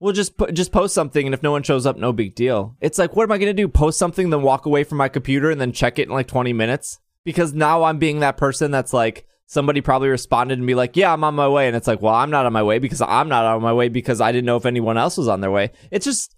we'll 0.00 0.12
just 0.12 0.36
put, 0.36 0.54
just 0.54 0.72
post 0.72 0.94
something 0.94 1.26
and 1.26 1.34
if 1.34 1.42
no 1.42 1.52
one 1.52 1.62
shows 1.62 1.86
up 1.86 1.96
no 1.96 2.12
big 2.12 2.34
deal. 2.34 2.76
It's 2.80 2.98
like 2.98 3.14
what 3.14 3.24
am 3.24 3.32
I 3.32 3.38
going 3.38 3.54
to 3.54 3.62
do? 3.62 3.68
Post 3.68 3.98
something 3.98 4.30
then 4.30 4.42
walk 4.42 4.66
away 4.66 4.84
from 4.84 4.98
my 4.98 5.08
computer 5.08 5.50
and 5.50 5.60
then 5.60 5.72
check 5.72 5.98
it 5.98 6.08
in 6.08 6.14
like 6.14 6.28
20 6.28 6.52
minutes? 6.52 6.98
Because 7.24 7.54
now 7.54 7.84
I'm 7.84 7.98
being 7.98 8.20
that 8.20 8.36
person 8.36 8.70
that's 8.70 8.92
like 8.92 9.26
somebody 9.46 9.80
probably 9.80 10.08
responded 10.08 10.58
and 10.58 10.66
be 10.66 10.74
like, 10.74 10.96
"Yeah, 10.96 11.12
I'm 11.12 11.24
on 11.24 11.34
my 11.34 11.48
way." 11.48 11.66
And 11.66 11.76
it's 11.76 11.86
like, 11.86 12.02
"Well, 12.02 12.14
I'm 12.14 12.30
not 12.30 12.46
on 12.46 12.52
my 12.52 12.62
way 12.62 12.78
because 12.78 13.00
I'm 13.00 13.28
not 13.28 13.44
on 13.44 13.62
my 13.62 13.72
way 13.72 13.88
because 13.88 14.20
I 14.20 14.32
didn't 14.32 14.46
know 14.46 14.56
if 14.56 14.66
anyone 14.66 14.98
else 14.98 15.16
was 15.16 15.28
on 15.28 15.40
their 15.40 15.50
way." 15.50 15.70
It's 15.90 16.04
just 16.04 16.34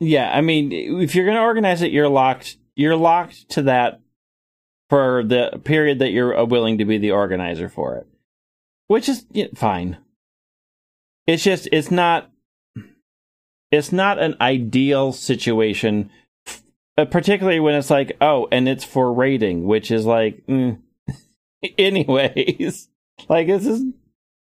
Yeah, 0.00 0.30
I 0.36 0.40
mean, 0.40 0.72
if 0.72 1.14
you're 1.14 1.24
going 1.24 1.36
to 1.36 1.42
organize 1.42 1.82
it, 1.82 1.92
you're 1.92 2.08
locked. 2.08 2.56
You're 2.74 2.96
locked 2.96 3.48
to 3.50 3.62
that 3.62 4.00
for 4.94 5.24
the 5.24 5.60
period 5.64 5.98
that 5.98 6.12
you're 6.12 6.38
uh, 6.38 6.44
willing 6.44 6.78
to 6.78 6.84
be 6.84 6.98
the 6.98 7.10
organizer 7.10 7.68
for 7.68 7.96
it, 7.96 8.06
which 8.86 9.08
is 9.08 9.26
you 9.32 9.42
know, 9.42 9.50
fine. 9.56 9.96
It's 11.26 11.42
just 11.42 11.68
it's 11.72 11.90
not 11.90 12.30
it's 13.72 13.90
not 13.90 14.20
an 14.20 14.36
ideal 14.40 15.10
situation, 15.10 16.10
uh, 16.96 17.06
particularly 17.06 17.58
when 17.58 17.74
it's 17.74 17.90
like 17.90 18.16
oh, 18.20 18.46
and 18.52 18.68
it's 18.68 18.84
for 18.84 19.12
rating, 19.12 19.66
which 19.66 19.90
is 19.90 20.06
like, 20.06 20.46
mm. 20.46 20.78
anyways, 21.76 22.88
like 23.28 23.48
this 23.48 23.66
is 23.66 23.82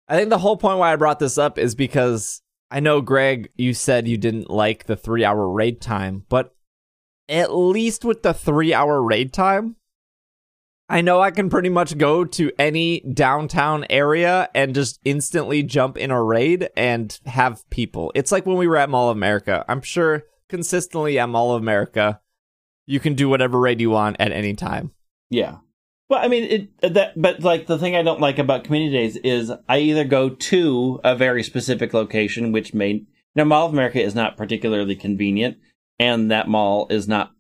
I 0.07 0.17
think 0.17 0.31
the 0.31 0.39
whole 0.39 0.57
point 0.57 0.80
why 0.80 0.91
I 0.91 0.95
brought 0.95 1.19
this 1.19 1.38
up 1.38 1.59
is 1.59 1.76
because 1.76 2.41
I 2.71 2.80
know 2.80 3.01
Greg, 3.01 3.51
you 3.55 3.76
said 3.76 4.07
you 4.07 4.17
didn't 4.17 4.49
like 4.49 4.85
the 4.85 4.95
three 4.95 5.23
hour 5.23 5.47
raid 5.47 5.80
time, 5.80 6.26
but 6.27 6.55
at 7.27 7.53
least 7.53 8.03
with 8.03 8.23
the 8.23 8.34
three 8.34 8.73
hour 8.73 8.99
raid 8.99 9.31
time, 9.31 9.76
I 10.90 11.02
know 11.02 11.22
I 11.22 11.30
can 11.30 11.49
pretty 11.49 11.70
much 11.70 11.98
go 11.99 12.26
to 12.26 12.52
any 12.57 13.02
downtown 13.02 13.86
area 13.91 14.49
and 14.56 14.74
just 14.74 14.99
instantly 15.06 15.61
jump 15.61 15.98
in 15.98 16.10
a 16.10 16.22
raid 16.22 16.70
and 16.76 17.18
have 17.28 17.70
people. 17.70 18.11
It's 18.16 18.32
like 18.32 18.48
when 18.48 18.57
we 18.57 18.68
were 18.68 18.78
at 18.78 18.90
Mall 18.90 19.11
of 19.11 19.18
America. 19.18 19.64
I'm 19.68 19.82
sure 19.82 20.24
consistently 20.49 21.20
at 21.20 21.30
Mall 21.30 21.53
of 21.53 21.61
America, 21.61 22.20
you 22.88 22.99
can 22.99 23.14
do 23.14 23.30
whatever 23.30 23.60
raid 23.60 23.80
you 23.80 23.91
want 23.91 24.16
at 24.20 24.32
any 24.32 24.56
time. 24.56 24.91
Yeah. 25.30 25.57
Well, 26.10 26.26
I 26.26 26.28
mean, 26.28 26.70
it 26.82 26.94
that, 26.95 27.14
but 27.16 27.41
like 27.41 27.68
the 27.68 27.78
thing 27.78 27.95
I 27.95 28.02
don't 28.02 28.20
like 28.20 28.40
about 28.40 28.64
community 28.64 28.98
days 28.98 29.16
is 29.18 29.53
I 29.68 29.78
either 29.78 30.03
go 30.03 30.30
to 30.30 30.99
a 31.03 31.16
very 31.16 31.44
specific 31.44 31.94
location, 31.94 32.52
which 32.52 32.74
may, 32.74 33.03
now 33.36 33.44
Mall 33.44 33.68
of 33.68 33.74
America 33.74 34.02
is 34.02 34.16
not 34.16 34.38
particularly 34.38 34.95
convenient, 34.95 35.57
and 35.99 36.32
that 36.32 36.48
mall 36.48 36.88
is 36.90 37.07
not 37.07 37.32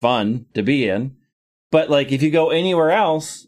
fun 0.00 0.46
to 0.54 0.62
be 0.62 0.88
in. 0.88 1.16
But 1.70 1.90
like, 1.90 2.12
if 2.12 2.22
you 2.22 2.30
go 2.30 2.50
anywhere 2.50 2.90
else, 2.90 3.46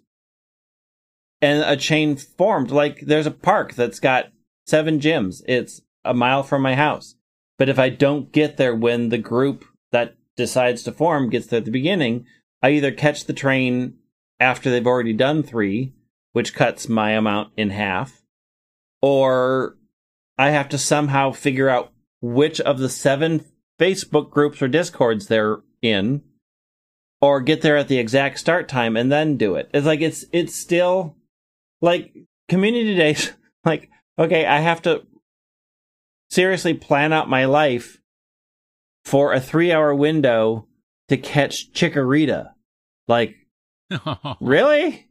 and 1.41 1.63
a 1.63 1.77
chain 1.77 2.17
formed, 2.17 2.71
like 2.71 3.01
there's 3.01 3.27
a 3.27 3.31
park 3.31 3.75
that's 3.75 4.01
got 4.01 4.27
seven 4.67 5.01
gyms. 5.01 5.43
It's 5.47 5.81
a 6.05 6.15
mile 6.15 6.43
from 6.43 6.63
my 6.63 6.75
house. 6.75 7.15
But 7.59 7.69
if 7.69 7.79
I 7.79 7.89
don't 7.89 8.33
get 8.33 8.57
there 8.57 8.75
when 8.75 9.09
the 9.09 9.19
group 9.19 9.65
that 9.93 10.17
decides 10.37 10.83
to 10.85 10.93
form 10.93 11.31
gets 11.31 11.47
there 11.47 11.59
at 11.59 11.65
the 11.65 11.71
beginning, 11.71 12.27
I 12.63 12.71
either 12.71 12.93
catch 12.93 13.25
the 13.25 13.33
train 13.33 13.99
after 14.41 14.71
they've 14.71 14.87
already 14.87 15.13
done 15.13 15.43
three, 15.43 15.93
which 16.33 16.55
cuts 16.55 16.89
my 16.89 17.13
amount 17.13 17.53
in 17.57 17.71
half, 17.71 18.23
or 19.03 19.77
I 20.37 20.51
have 20.51 20.69
to 20.71 20.79
somehow 20.79 21.33
figure 21.33 21.69
out 21.69 21.93
which 22.21 22.61
of 22.61 22.79
the 22.79 22.89
seven 22.89 23.45
Facebook 23.81 24.31
groups 24.31 24.63
or 24.63 24.69
discords 24.69 25.27
they're 25.27 25.59
in, 25.83 26.23
or 27.21 27.41
get 27.41 27.63
there 27.63 27.77
at 27.77 27.89
the 27.89 27.99
exact 27.99 28.39
start 28.39 28.69
time 28.69 28.97
and 28.97 29.11
then 29.11 29.37
do 29.37 29.57
it. 29.57 29.71
It's 29.75 29.87
like 29.87 30.01
it's 30.01 30.25
it's 30.33 30.55
still 30.55 31.17
like 31.81 32.13
community 32.49 32.97
days. 32.97 33.33
Like 33.65 33.91
okay, 34.19 34.47
I 34.47 34.61
have 34.61 34.83
to 34.83 35.03
seriously 36.31 36.75
plan 36.75 37.13
out 37.13 37.29
my 37.29 37.45
life 37.47 37.99
for 39.05 39.33
a 39.33 39.41
three 39.41 39.73
hour 39.73 39.95
window 39.95 40.69
to 41.09 41.17
catch 41.17 41.73
Chikorita. 41.73 42.53
Like 43.09 43.35
Really? 44.41 45.09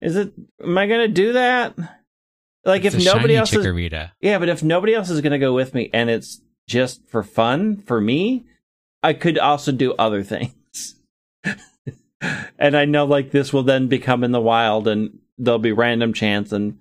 Is 0.00 0.16
it? 0.16 0.32
Am 0.62 0.76
I 0.76 0.86
gonna 0.86 1.08
do 1.08 1.32
that? 1.32 1.76
Like 2.64 2.84
It's 2.84 2.94
if 2.94 3.04
nobody 3.04 3.34
else 3.36 3.52
is, 3.52 3.64
yeah, 4.20 4.38
but 4.38 4.48
if 4.50 4.62
nobody 4.62 4.94
else 4.94 5.08
is 5.08 5.20
gonna 5.22 5.38
go 5.38 5.54
with 5.54 5.72
me 5.74 5.88
and 5.92 6.10
it's 6.10 6.42
just 6.68 7.08
for 7.08 7.22
fun 7.22 7.78
for 7.78 8.00
me, 8.00 8.44
I 9.02 9.14
could 9.14 9.38
also 9.38 9.72
do 9.72 9.94
other 9.94 10.22
things. 10.22 10.52
and 12.58 12.76
I 12.76 12.84
know 12.84 13.04
like 13.04 13.30
this 13.30 13.52
will 13.52 13.62
then 13.62 13.88
become 13.88 14.24
in 14.24 14.32
the 14.32 14.40
wild, 14.40 14.88
and 14.88 15.18
there'll 15.38 15.58
be 15.58 15.72
random 15.72 16.12
chance 16.12 16.52
and 16.52 16.78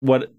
what. 0.00 0.32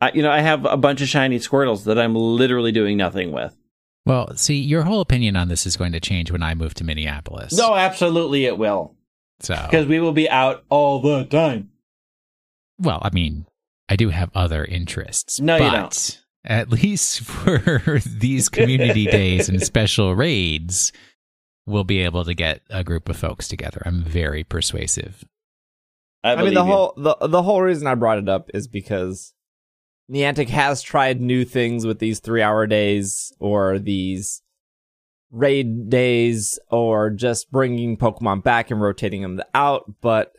I, 0.00 0.10
you 0.12 0.22
know, 0.22 0.30
I 0.30 0.40
have 0.40 0.66
a 0.66 0.76
bunch 0.76 1.00
of 1.00 1.08
shiny 1.08 1.38
Squirtles 1.38 1.84
that 1.84 1.98
I'm 1.98 2.14
literally 2.14 2.72
doing 2.72 2.96
nothing 2.96 3.32
with. 3.32 3.56
Well, 4.04 4.36
see, 4.36 4.56
your 4.60 4.82
whole 4.82 5.00
opinion 5.00 5.34
on 5.34 5.48
this 5.48 5.64
is 5.64 5.76
going 5.78 5.92
to 5.92 6.00
change 6.00 6.30
when 6.30 6.42
I 6.42 6.54
move 6.54 6.74
to 6.74 6.84
Minneapolis. 6.84 7.56
No, 7.56 7.74
absolutely 7.74 8.44
it 8.44 8.58
will, 8.58 8.94
So, 9.40 9.54
because 9.64 9.86
we 9.86 10.00
will 10.00 10.12
be 10.12 10.28
out 10.28 10.64
all 10.68 11.00
the 11.00 11.24
time. 11.24 11.70
well, 12.78 12.98
I 13.00 13.10
mean, 13.14 13.46
I 13.88 13.96
do 13.96 14.10
have 14.10 14.30
other 14.34 14.62
interests. 14.64 15.40
No, 15.40 15.56
you 15.56 15.62
but 15.62 15.70
don't. 15.70 16.22
At 16.44 16.70
least 16.70 17.20
for 17.22 17.98
these 18.04 18.50
community 18.50 19.06
days 19.06 19.48
and 19.48 19.62
special 19.62 20.14
raids, 20.14 20.92
we'll 21.66 21.84
be 21.84 22.00
able 22.00 22.24
to 22.24 22.34
get 22.34 22.62
a 22.70 22.84
group 22.84 23.08
of 23.08 23.16
folks 23.16 23.48
together. 23.48 23.82
I'm 23.84 24.02
very 24.02 24.44
persuasive. 24.44 25.24
I, 26.22 26.36
mean, 26.36 26.54
the 26.54 26.64
you. 26.64 26.72
whole 26.72 26.94
the 26.96 27.16
the 27.26 27.42
whole 27.42 27.60
reason 27.60 27.86
I 27.86 27.94
brought 27.94 28.18
it 28.18 28.28
up 28.30 28.50
is 28.54 28.66
because 28.66 29.34
Niantic 30.10 30.48
has 30.48 30.80
tried 30.80 31.20
new 31.20 31.44
things 31.44 31.86
with 31.86 31.98
these 31.98 32.20
three 32.20 32.40
hour 32.40 32.66
days 32.66 33.32
or 33.38 33.78
these 33.78 34.42
raid 35.30 35.90
days 35.90 36.58
or 36.70 37.10
just 37.10 37.50
bringing 37.50 37.96
Pokemon 37.96 38.42
back 38.42 38.70
and 38.70 38.80
rotating 38.80 39.20
them 39.20 39.42
out. 39.54 39.92
But 40.00 40.34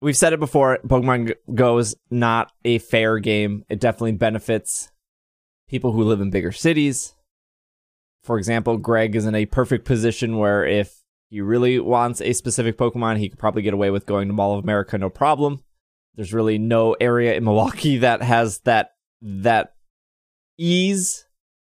we've 0.00 0.16
said 0.16 0.32
it 0.32 0.40
before 0.40 0.78
Pokemon 0.86 1.34
Go 1.54 1.78
is 1.78 1.96
not 2.10 2.52
a 2.64 2.78
fair 2.78 3.18
game. 3.18 3.64
It 3.68 3.80
definitely 3.80 4.12
benefits 4.12 4.92
people 5.68 5.92
who 5.92 6.04
live 6.04 6.20
in 6.20 6.30
bigger 6.30 6.52
cities. 6.52 7.14
For 8.22 8.38
example, 8.38 8.76
Greg 8.76 9.16
is 9.16 9.26
in 9.26 9.34
a 9.34 9.46
perfect 9.46 9.84
position 9.84 10.36
where 10.36 10.64
if 10.64 11.00
he 11.30 11.40
really 11.40 11.78
wants 11.78 12.20
a 12.20 12.32
specific 12.32 12.76
Pokemon, 12.76 13.18
he 13.18 13.28
could 13.28 13.38
probably 13.38 13.62
get 13.62 13.74
away 13.74 13.90
with 13.90 14.06
going 14.06 14.28
to 14.28 14.34
Mall 14.34 14.58
of 14.58 14.64
America 14.64 14.98
no 14.98 15.08
problem. 15.08 15.62
There's 16.16 16.34
really 16.34 16.58
no 16.58 16.94
area 17.00 17.34
in 17.34 17.44
Milwaukee 17.44 17.98
that 17.98 18.22
has 18.22 18.58
that 18.60 18.92
that 19.22 19.74
ease 20.58 21.26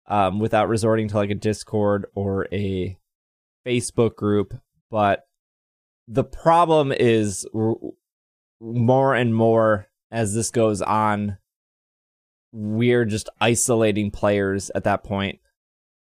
um, 0.07 0.39
without 0.39 0.69
resorting 0.69 1.09
to 1.09 1.17
like 1.17 1.31
a 1.31 1.35
Discord 1.35 2.07
or 2.15 2.47
a 2.53 2.99
Facebook 3.67 4.17
group. 4.17 4.55
But 4.91 5.27
the 6.09 6.25
problem 6.25 6.93
is 6.93 7.47
r- 7.55 7.77
more 8.61 9.15
and 9.15 9.35
more 9.35 9.87
as 10.11 10.35
this 10.35 10.51
goes 10.51 10.83
on, 10.83 11.39
we're 12.53 13.05
just 13.05 13.29
isolating 13.41 14.11
players 14.11 14.71
at 14.75 14.85
that 14.85 15.05
point. 15.05 15.39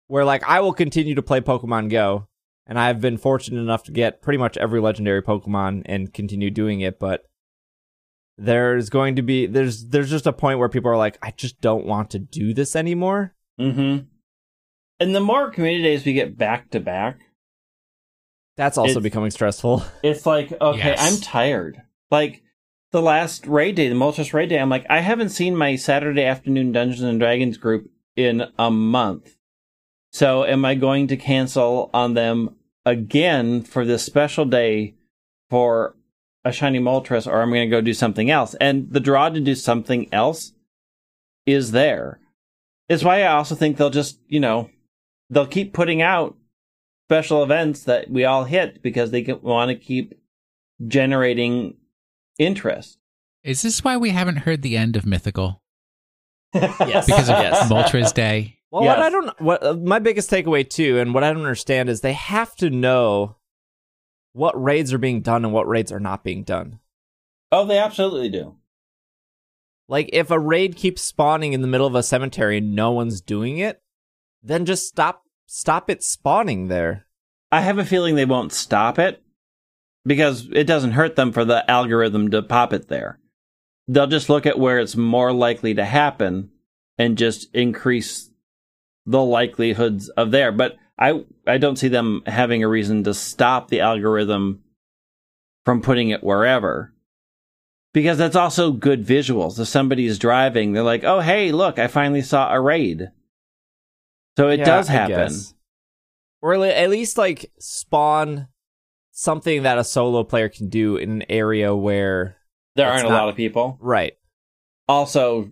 Where 0.08 0.24
like 0.24 0.44
I 0.44 0.60
will 0.60 0.72
continue 0.72 1.14
to 1.14 1.22
play 1.22 1.40
Pokemon 1.40 1.90
Go 1.90 2.28
and 2.66 2.78
I've 2.78 3.00
been 3.00 3.18
fortunate 3.18 3.60
enough 3.60 3.84
to 3.84 3.92
get 3.92 4.22
pretty 4.22 4.38
much 4.38 4.56
every 4.56 4.80
legendary 4.80 5.22
Pokemon 5.22 5.82
and 5.86 6.12
continue 6.12 6.50
doing 6.50 6.80
it, 6.80 6.98
but 6.98 7.24
there's 8.38 8.88
going 8.88 9.16
to 9.16 9.22
be 9.22 9.46
there's 9.46 9.86
there's 9.86 10.10
just 10.10 10.26
a 10.26 10.32
point 10.32 10.58
where 10.58 10.68
people 10.68 10.90
are 10.90 10.96
like, 10.96 11.18
I 11.22 11.32
just 11.32 11.60
don't 11.60 11.86
want 11.86 12.10
to 12.10 12.18
do 12.18 12.54
this 12.54 12.74
anymore. 12.76 13.34
Mm-hmm. 13.60 14.06
And 15.00 15.14
the 15.14 15.20
more 15.20 15.50
community 15.50 15.82
days 15.82 16.04
we 16.04 16.12
get 16.12 16.38
back 16.38 16.70
to 16.70 16.80
back, 16.80 17.18
That's 18.56 18.78
also 18.78 19.00
becoming 19.00 19.30
stressful. 19.30 19.84
it's 20.02 20.26
like, 20.26 20.52
okay, 20.60 20.78
Yes. 20.78 20.98
I'm 21.00 21.20
tired. 21.20 21.82
Like 22.10 22.42
the 22.92 23.02
last 23.02 23.46
raid 23.46 23.74
day, 23.74 23.88
the 23.88 23.94
Moltres 23.94 24.32
raid 24.32 24.50
day, 24.50 24.58
I'm 24.58 24.70
like, 24.70 24.86
I 24.88 25.00
haven't 25.00 25.30
seen 25.30 25.56
my 25.56 25.76
Saturday 25.76 26.24
afternoon 26.24 26.72
Dungeons 26.72 27.02
and 27.02 27.18
Dragons 27.18 27.56
group 27.56 27.90
in 28.16 28.44
a 28.58 28.70
month. 28.70 29.36
So 30.12 30.44
am 30.44 30.64
I 30.64 30.74
going 30.74 31.06
to 31.08 31.16
cancel 31.16 31.90
on 31.94 32.14
them 32.14 32.56
again 32.84 33.62
for 33.62 33.84
this 33.84 34.04
special 34.04 34.44
day 34.44 34.94
for 35.48 35.96
a 36.44 36.52
shiny 36.52 36.80
Moltres, 36.80 37.26
or 37.26 37.40
I'm 37.40 37.50
going 37.50 37.68
to 37.68 37.74
go 37.74 37.80
do 37.80 37.94
something 37.94 38.30
else? 38.30 38.54
And 38.60 38.90
the 38.92 39.00
draw 39.00 39.30
to 39.30 39.40
do 39.40 39.54
something 39.54 40.12
else 40.12 40.52
is 41.46 41.70
there. 41.70 42.20
It's 42.88 43.02
why 43.04 43.22
I 43.22 43.32
also 43.32 43.54
think 43.54 43.76
they'll 43.76 43.90
just, 43.90 44.18
you 44.28 44.40
know, 44.40 44.68
they'll 45.30 45.46
keep 45.46 45.72
putting 45.72 46.02
out 46.02 46.36
special 47.08 47.42
events 47.42 47.84
that 47.84 48.10
we 48.10 48.24
all 48.24 48.44
hit 48.44 48.82
because 48.82 49.10
they 49.10 49.22
want 49.22 49.70
to 49.70 49.74
keep 49.74 50.14
generating 50.86 51.76
interest. 52.38 52.98
Is 53.42 53.62
this 53.62 53.82
why 53.82 53.96
we 53.96 54.10
haven't 54.10 54.38
heard 54.38 54.62
the 54.62 54.76
end 54.76 54.96
of 54.96 55.06
Mythical? 55.06 55.62
Yes. 56.54 57.06
Because 57.06 57.30
of 57.30 57.38
Yes. 57.38 57.70
Moltres 57.70 58.12
Day? 58.12 58.58
Well, 58.72 58.84
Yes. 58.84 58.96
what 58.96 59.06
I 59.06 59.10
don't, 59.10 59.40
what 59.40 59.62
uh, 59.62 59.74
my 59.74 59.98
biggest 59.98 60.30
takeaway 60.30 60.68
too, 60.68 60.98
and 60.98 61.12
what 61.12 61.22
I 61.22 61.28
don't 61.30 61.42
understand 61.42 61.90
is 61.90 62.00
they 62.00 62.14
have 62.14 62.56
to 62.56 62.70
know 62.70 63.36
what 64.32 64.60
raids 64.60 64.94
are 64.94 64.98
being 64.98 65.20
done 65.20 65.44
and 65.44 65.52
what 65.52 65.68
raids 65.68 65.92
are 65.92 66.00
not 66.00 66.24
being 66.24 66.42
done. 66.42 66.78
Oh, 67.52 67.66
they 67.66 67.76
absolutely 67.78 68.30
do. 68.30 68.56
Like, 69.88 70.08
if 70.14 70.30
a 70.30 70.38
raid 70.40 70.74
keeps 70.76 71.02
spawning 71.02 71.52
in 71.52 71.60
the 71.60 71.68
middle 71.68 71.86
of 71.86 71.94
a 71.94 72.02
cemetery 72.02 72.56
and 72.58 72.74
no 72.74 72.92
one's 72.92 73.20
doing 73.20 73.58
it, 73.58 73.82
then 74.42 74.64
just 74.64 74.86
stop, 74.86 75.24
stop 75.46 75.90
it 75.90 76.02
spawning 76.02 76.68
there. 76.68 77.06
I 77.50 77.60
have 77.60 77.76
a 77.78 77.84
feeling 77.84 78.14
they 78.14 78.24
won't 78.24 78.54
stop 78.54 78.98
it 78.98 79.22
because 80.06 80.48
it 80.50 80.64
doesn't 80.64 80.92
hurt 80.92 81.14
them 81.16 81.30
for 81.30 81.44
the 81.44 81.70
algorithm 81.70 82.30
to 82.30 82.40
pop 82.42 82.72
it 82.72 82.88
there. 82.88 83.18
They'll 83.86 84.06
just 84.06 84.30
look 84.30 84.46
at 84.46 84.58
where 84.58 84.78
it's 84.78 84.96
more 84.96 85.30
likely 85.30 85.74
to 85.74 85.84
happen 85.84 86.52
and 86.96 87.18
just 87.18 87.54
increase 87.54 88.30
the 89.06 89.22
likelihoods 89.22 90.08
of 90.10 90.30
there. 90.30 90.52
But 90.52 90.76
I 90.98 91.24
I 91.46 91.58
don't 91.58 91.76
see 91.76 91.88
them 91.88 92.22
having 92.26 92.62
a 92.62 92.68
reason 92.68 93.04
to 93.04 93.14
stop 93.14 93.68
the 93.68 93.80
algorithm 93.80 94.62
from 95.64 95.82
putting 95.82 96.10
it 96.10 96.22
wherever. 96.24 96.92
Because 97.92 98.16
that's 98.16 98.36
also 98.36 98.72
good 98.72 99.04
visuals. 99.04 99.58
If 99.60 99.68
somebody's 99.68 100.18
driving, 100.18 100.72
they're 100.72 100.82
like, 100.82 101.04
"Oh, 101.04 101.20
hey, 101.20 101.52
look, 101.52 101.78
I 101.78 101.88
finally 101.88 102.22
saw 102.22 102.52
a 102.52 102.60
raid." 102.60 103.10
So 104.38 104.48
it 104.48 104.60
Yeah, 104.60 104.64
does 104.64 104.88
happen. 104.88 105.32
Or 106.40 106.54
at 106.54 106.60
at 106.76 106.90
least 106.90 107.18
like 107.18 107.52
spawn 107.58 108.48
something 109.10 109.62
that 109.64 109.76
a 109.78 109.84
solo 109.84 110.24
player 110.24 110.48
can 110.48 110.68
do 110.70 110.96
in 110.96 111.10
an 111.10 111.24
area 111.28 111.76
where 111.76 112.38
There 112.76 112.90
aren't 112.90 113.04
a 113.04 113.10
lot 113.10 113.28
of 113.28 113.36
people. 113.36 113.76
right. 113.80 114.14
Also, 114.88 115.50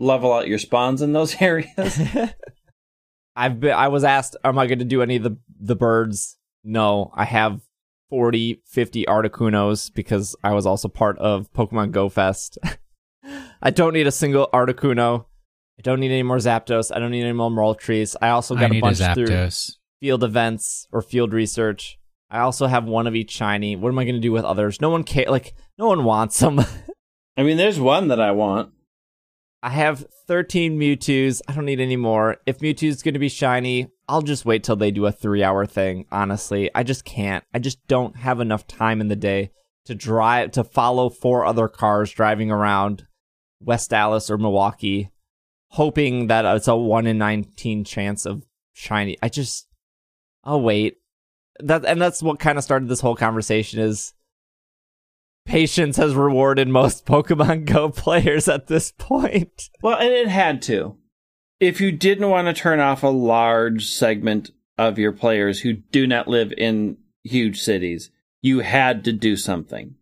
level 0.00 0.32
out 0.32 0.48
your 0.48 0.58
spawns 0.58 1.02
in 1.02 1.12
those 1.12 1.36
areas. 1.40 2.00
I've 3.36 3.60
been 3.60 3.72
I 3.72 3.88
was 3.88 4.04
asked 4.04 4.36
am 4.44 4.58
I 4.58 4.66
going 4.66 4.80
to 4.80 4.84
do 4.84 5.02
any 5.02 5.16
of 5.16 5.22
the 5.22 5.36
the 5.60 5.76
birds? 5.76 6.36
No, 6.64 7.12
I 7.14 7.24
have 7.24 7.60
40 8.10 8.62
50 8.66 9.04
Articunos 9.06 9.92
because 9.94 10.34
I 10.42 10.54
was 10.54 10.66
also 10.66 10.88
part 10.88 11.18
of 11.18 11.52
Pokemon 11.52 11.92
Go 11.92 12.08
Fest. 12.08 12.58
I 13.62 13.70
don't 13.70 13.92
need 13.92 14.06
a 14.06 14.12
single 14.12 14.48
Articuno. 14.52 15.26
I 15.78 15.82
don't 15.82 16.00
need 16.00 16.10
any 16.10 16.24
more 16.24 16.38
Zapdos. 16.38 16.94
I 16.94 16.98
don't 16.98 17.12
need 17.12 17.22
any 17.22 17.32
more 17.32 17.50
Moltres. 17.50 18.16
I 18.20 18.30
also 18.30 18.54
got 18.54 18.70
a 18.70 18.74
need 18.74 18.78
a 18.78 18.80
bunch 18.80 18.98
through 19.14 19.50
field 20.00 20.24
events 20.24 20.88
or 20.90 21.02
field 21.02 21.32
research. 21.32 21.98
I 22.30 22.40
also 22.40 22.66
have 22.66 22.84
one 22.84 23.06
of 23.06 23.14
each 23.14 23.30
shiny. 23.30 23.76
What 23.76 23.90
am 23.90 23.98
I 23.98 24.04
going 24.04 24.16
to 24.16 24.20
do 24.20 24.32
with 24.32 24.44
others? 24.44 24.80
No 24.80 24.90
one 24.90 25.04
care. 25.04 25.26
Like 25.28 25.54
no 25.78 25.86
one 25.86 26.04
wants 26.04 26.38
them. 26.40 26.60
I 27.36 27.42
mean, 27.42 27.56
there's 27.56 27.78
one 27.78 28.08
that 28.08 28.20
I 28.20 28.32
want. 28.32 28.72
I 29.62 29.70
have 29.70 30.06
13 30.26 30.78
Mewtwo's. 30.78 31.42
I 31.48 31.52
don't 31.52 31.64
need 31.64 31.80
any 31.80 31.96
more. 31.96 32.36
If 32.46 32.58
Mewtwo's 32.58 33.02
going 33.02 33.14
to 33.14 33.20
be 33.20 33.28
shiny, 33.28 33.88
I'll 34.08 34.22
just 34.22 34.44
wait 34.44 34.62
till 34.62 34.76
they 34.76 34.90
do 34.90 35.06
a 35.06 35.12
three 35.12 35.42
hour 35.42 35.66
thing. 35.66 36.06
Honestly, 36.12 36.70
I 36.74 36.84
just 36.84 37.04
can't. 37.04 37.44
I 37.52 37.58
just 37.58 37.84
don't 37.88 38.16
have 38.16 38.40
enough 38.40 38.66
time 38.66 39.00
in 39.00 39.08
the 39.08 39.16
day 39.16 39.50
to 39.86 39.94
drive, 39.94 40.52
to 40.52 40.62
follow 40.62 41.10
four 41.10 41.44
other 41.44 41.66
cars 41.66 42.12
driving 42.12 42.50
around 42.50 43.06
West 43.60 43.92
Allis 43.92 44.30
or 44.30 44.38
Milwaukee, 44.38 45.10
hoping 45.70 46.28
that 46.28 46.44
it's 46.44 46.68
a 46.68 46.76
1 46.76 47.06
in 47.06 47.18
19 47.18 47.84
chance 47.84 48.26
of 48.26 48.44
shiny. 48.72 49.16
I 49.22 49.28
just, 49.28 49.66
I'll 50.44 50.60
wait. 50.60 50.98
That, 51.60 51.84
and 51.84 52.00
that's 52.00 52.22
what 52.22 52.38
kind 52.38 52.58
of 52.58 52.64
started 52.64 52.88
this 52.88 53.00
whole 53.00 53.16
conversation 53.16 53.80
is 53.80 54.14
patience 55.48 55.96
has 55.96 56.14
rewarded 56.14 56.68
most 56.68 57.06
Pokemon 57.06 57.64
Go 57.64 57.88
players 57.90 58.48
at 58.48 58.66
this 58.66 58.92
point. 58.92 59.70
Well, 59.82 59.98
and 59.98 60.12
it 60.12 60.28
had 60.28 60.62
to. 60.62 60.96
If 61.58 61.80
you 61.80 61.90
didn't 61.90 62.28
want 62.28 62.46
to 62.46 62.52
turn 62.52 62.78
off 62.78 63.02
a 63.02 63.08
large 63.08 63.86
segment 63.86 64.50
of 64.76 64.98
your 64.98 65.10
players 65.10 65.60
who 65.60 65.72
do 65.72 66.06
not 66.06 66.28
live 66.28 66.52
in 66.56 66.98
huge 67.24 67.60
cities, 67.60 68.10
you 68.42 68.60
had 68.60 69.04
to 69.04 69.12
do 69.12 69.36
something. 69.36 69.96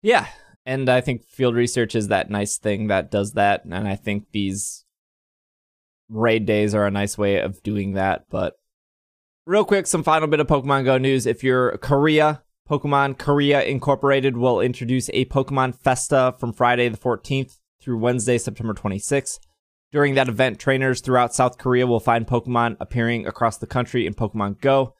Yeah. 0.00 0.28
And 0.64 0.88
I 0.88 1.00
think 1.00 1.24
field 1.24 1.56
research 1.56 1.94
is 1.94 2.08
that 2.08 2.30
nice 2.30 2.56
thing 2.56 2.86
that 2.86 3.10
does 3.10 3.32
that. 3.32 3.64
And 3.64 3.88
I 3.88 3.96
think 3.96 4.26
these 4.32 4.84
raid 6.08 6.46
days 6.46 6.74
are 6.74 6.86
a 6.86 6.90
nice 6.90 7.18
way 7.18 7.40
of 7.40 7.62
doing 7.62 7.94
that. 7.94 8.26
But 8.30 8.54
real 9.44 9.64
quick, 9.64 9.86
some 9.86 10.04
final 10.04 10.28
bit 10.28 10.40
of 10.40 10.46
Pokemon 10.46 10.84
Go 10.84 10.98
news. 10.98 11.26
If 11.26 11.42
you're 11.42 11.76
Korea, 11.78 12.42
Pokemon 12.68 13.16
Korea 13.16 13.62
Incorporated 13.62 14.36
will 14.36 14.60
introduce 14.60 15.08
a 15.14 15.24
Pokemon 15.24 15.74
Festa 15.74 16.34
from 16.38 16.52
Friday 16.52 16.90
the 16.90 16.98
14th 16.98 17.60
through 17.80 17.96
Wednesday, 17.96 18.36
September 18.36 18.74
26th. 18.74 19.38
During 19.90 20.14
that 20.16 20.28
event, 20.28 20.58
trainers 20.58 21.00
throughout 21.00 21.34
South 21.34 21.56
Korea 21.56 21.86
will 21.86 21.98
find 21.98 22.26
Pokemon 22.26 22.76
appearing 22.78 23.26
across 23.26 23.56
the 23.56 23.66
country 23.66 24.06
in 24.06 24.12
Pokemon 24.12 24.60
Go. 24.60 24.94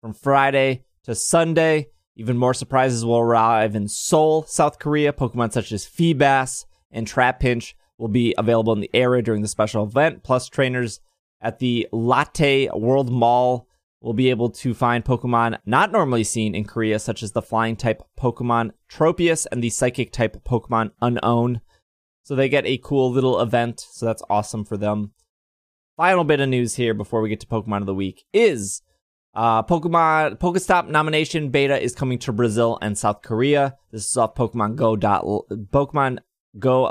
From 0.00 0.14
Friday 0.14 0.86
to 1.04 1.14
Sunday, 1.14 1.88
even 2.16 2.38
more 2.38 2.54
surprises 2.54 3.04
will 3.04 3.18
arrive 3.18 3.76
in 3.76 3.86
Seoul, 3.86 4.44
South 4.44 4.78
Korea. 4.78 5.12
Pokemon 5.12 5.52
such 5.52 5.72
as 5.72 5.84
Feebas 5.84 6.64
and 6.90 7.06
Trapinch 7.06 7.74
will 7.98 8.08
be 8.08 8.34
available 8.38 8.72
in 8.72 8.80
the 8.80 8.90
area 8.94 9.20
during 9.20 9.42
the 9.42 9.48
special 9.48 9.84
event. 9.84 10.22
Plus, 10.22 10.48
trainers 10.48 11.00
at 11.42 11.58
the 11.58 11.86
Lotte 11.92 12.70
World 12.74 13.10
Mall 13.12 13.68
will 14.00 14.14
be 14.14 14.30
able 14.30 14.50
to 14.50 14.72
find 14.74 15.04
Pokemon 15.04 15.58
not 15.66 15.92
normally 15.92 16.24
seen 16.24 16.54
in 16.54 16.64
Korea, 16.64 16.98
such 16.98 17.22
as 17.22 17.32
the 17.32 17.42
flying 17.42 17.76
type 17.76 18.02
Pokemon 18.18 18.70
Tropius 18.90 19.46
and 19.50 19.62
the 19.62 19.70
psychic 19.70 20.12
type 20.12 20.42
Pokemon 20.44 20.92
Unown. 21.02 21.60
So 22.22 22.34
they 22.34 22.48
get 22.48 22.66
a 22.66 22.78
cool 22.78 23.10
little 23.10 23.40
event. 23.40 23.80
So 23.90 24.06
that's 24.06 24.22
awesome 24.30 24.64
for 24.64 24.76
them. 24.76 25.12
Final 25.96 26.24
bit 26.24 26.40
of 26.40 26.48
news 26.48 26.76
here 26.76 26.94
before 26.94 27.20
we 27.20 27.28
get 27.28 27.40
to 27.40 27.46
Pokemon 27.46 27.80
of 27.80 27.86
the 27.86 27.94
week 27.94 28.24
is 28.32 28.80
uh, 29.34 29.62
Pokemon 29.62 30.38
Pokestop 30.38 30.88
nomination 30.88 31.50
beta 31.50 31.78
is 31.78 31.94
coming 31.94 32.18
to 32.20 32.32
Brazil 32.32 32.78
and 32.80 32.96
South 32.96 33.22
Korea. 33.22 33.76
This 33.92 34.08
is 34.08 34.16
off 34.16 34.34
Pokemon 34.34 34.76
Go 34.76 34.96
dot 34.96 35.26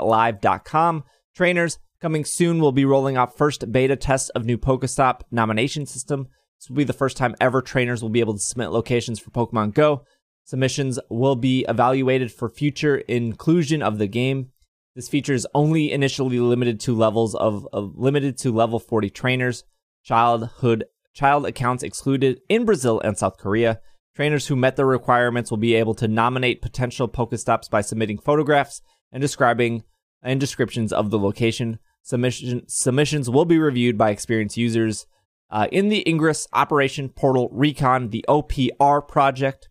Live.com. 0.06 1.04
Trainers 1.34 1.78
coming 2.00 2.24
soon 2.24 2.60
will 2.60 2.72
be 2.72 2.84
rolling 2.84 3.16
out 3.16 3.36
first 3.36 3.70
beta 3.72 3.96
test 3.96 4.30
of 4.34 4.44
new 4.44 4.56
Pokestop 4.56 5.22
nomination 5.30 5.86
system. 5.86 6.28
This 6.60 6.68
will 6.68 6.76
be 6.76 6.84
the 6.84 6.92
first 6.92 7.16
time 7.16 7.34
ever 7.40 7.62
trainers 7.62 8.02
will 8.02 8.10
be 8.10 8.20
able 8.20 8.34
to 8.34 8.38
submit 8.38 8.70
locations 8.70 9.18
for 9.18 9.30
Pokemon 9.30 9.72
Go. 9.72 10.04
Submissions 10.44 10.98
will 11.08 11.34
be 11.34 11.64
evaluated 11.66 12.30
for 12.30 12.50
future 12.50 12.98
inclusion 12.98 13.80
of 13.82 13.96
the 13.96 14.06
game. 14.06 14.50
This 14.94 15.08
feature 15.08 15.32
is 15.32 15.46
only 15.54 15.90
initially 15.90 16.38
limited 16.38 16.78
to 16.80 16.94
levels 16.94 17.34
of, 17.34 17.66
of 17.72 17.96
limited 17.96 18.36
to 18.38 18.52
level 18.52 18.78
40 18.78 19.08
trainers. 19.08 19.64
Childhood 20.02 20.84
child 21.14 21.46
accounts 21.46 21.82
excluded 21.82 22.42
in 22.50 22.66
Brazil 22.66 23.00
and 23.00 23.16
South 23.16 23.38
Korea. 23.38 23.80
Trainers 24.14 24.48
who 24.48 24.56
met 24.56 24.76
the 24.76 24.84
requirements 24.84 25.50
will 25.50 25.58
be 25.58 25.74
able 25.74 25.94
to 25.94 26.08
nominate 26.08 26.60
potential 26.60 27.08
Pokestops 27.08 27.70
by 27.70 27.80
submitting 27.80 28.18
photographs 28.18 28.82
and 29.10 29.22
describing 29.22 29.82
and 30.22 30.38
descriptions 30.38 30.92
of 30.92 31.08
the 31.08 31.18
location. 31.18 31.78
Submission, 32.02 32.68
submissions 32.68 33.30
will 33.30 33.46
be 33.46 33.58
reviewed 33.58 33.96
by 33.96 34.10
experienced 34.10 34.58
users 34.58 35.06
uh, 35.50 35.66
in 35.72 35.88
the 35.88 36.08
Ingress 36.08 36.46
Operation 36.52 37.08
Portal 37.08 37.48
Recon, 37.52 38.10
the 38.10 38.24
OPR 38.28 39.06
project. 39.06 39.68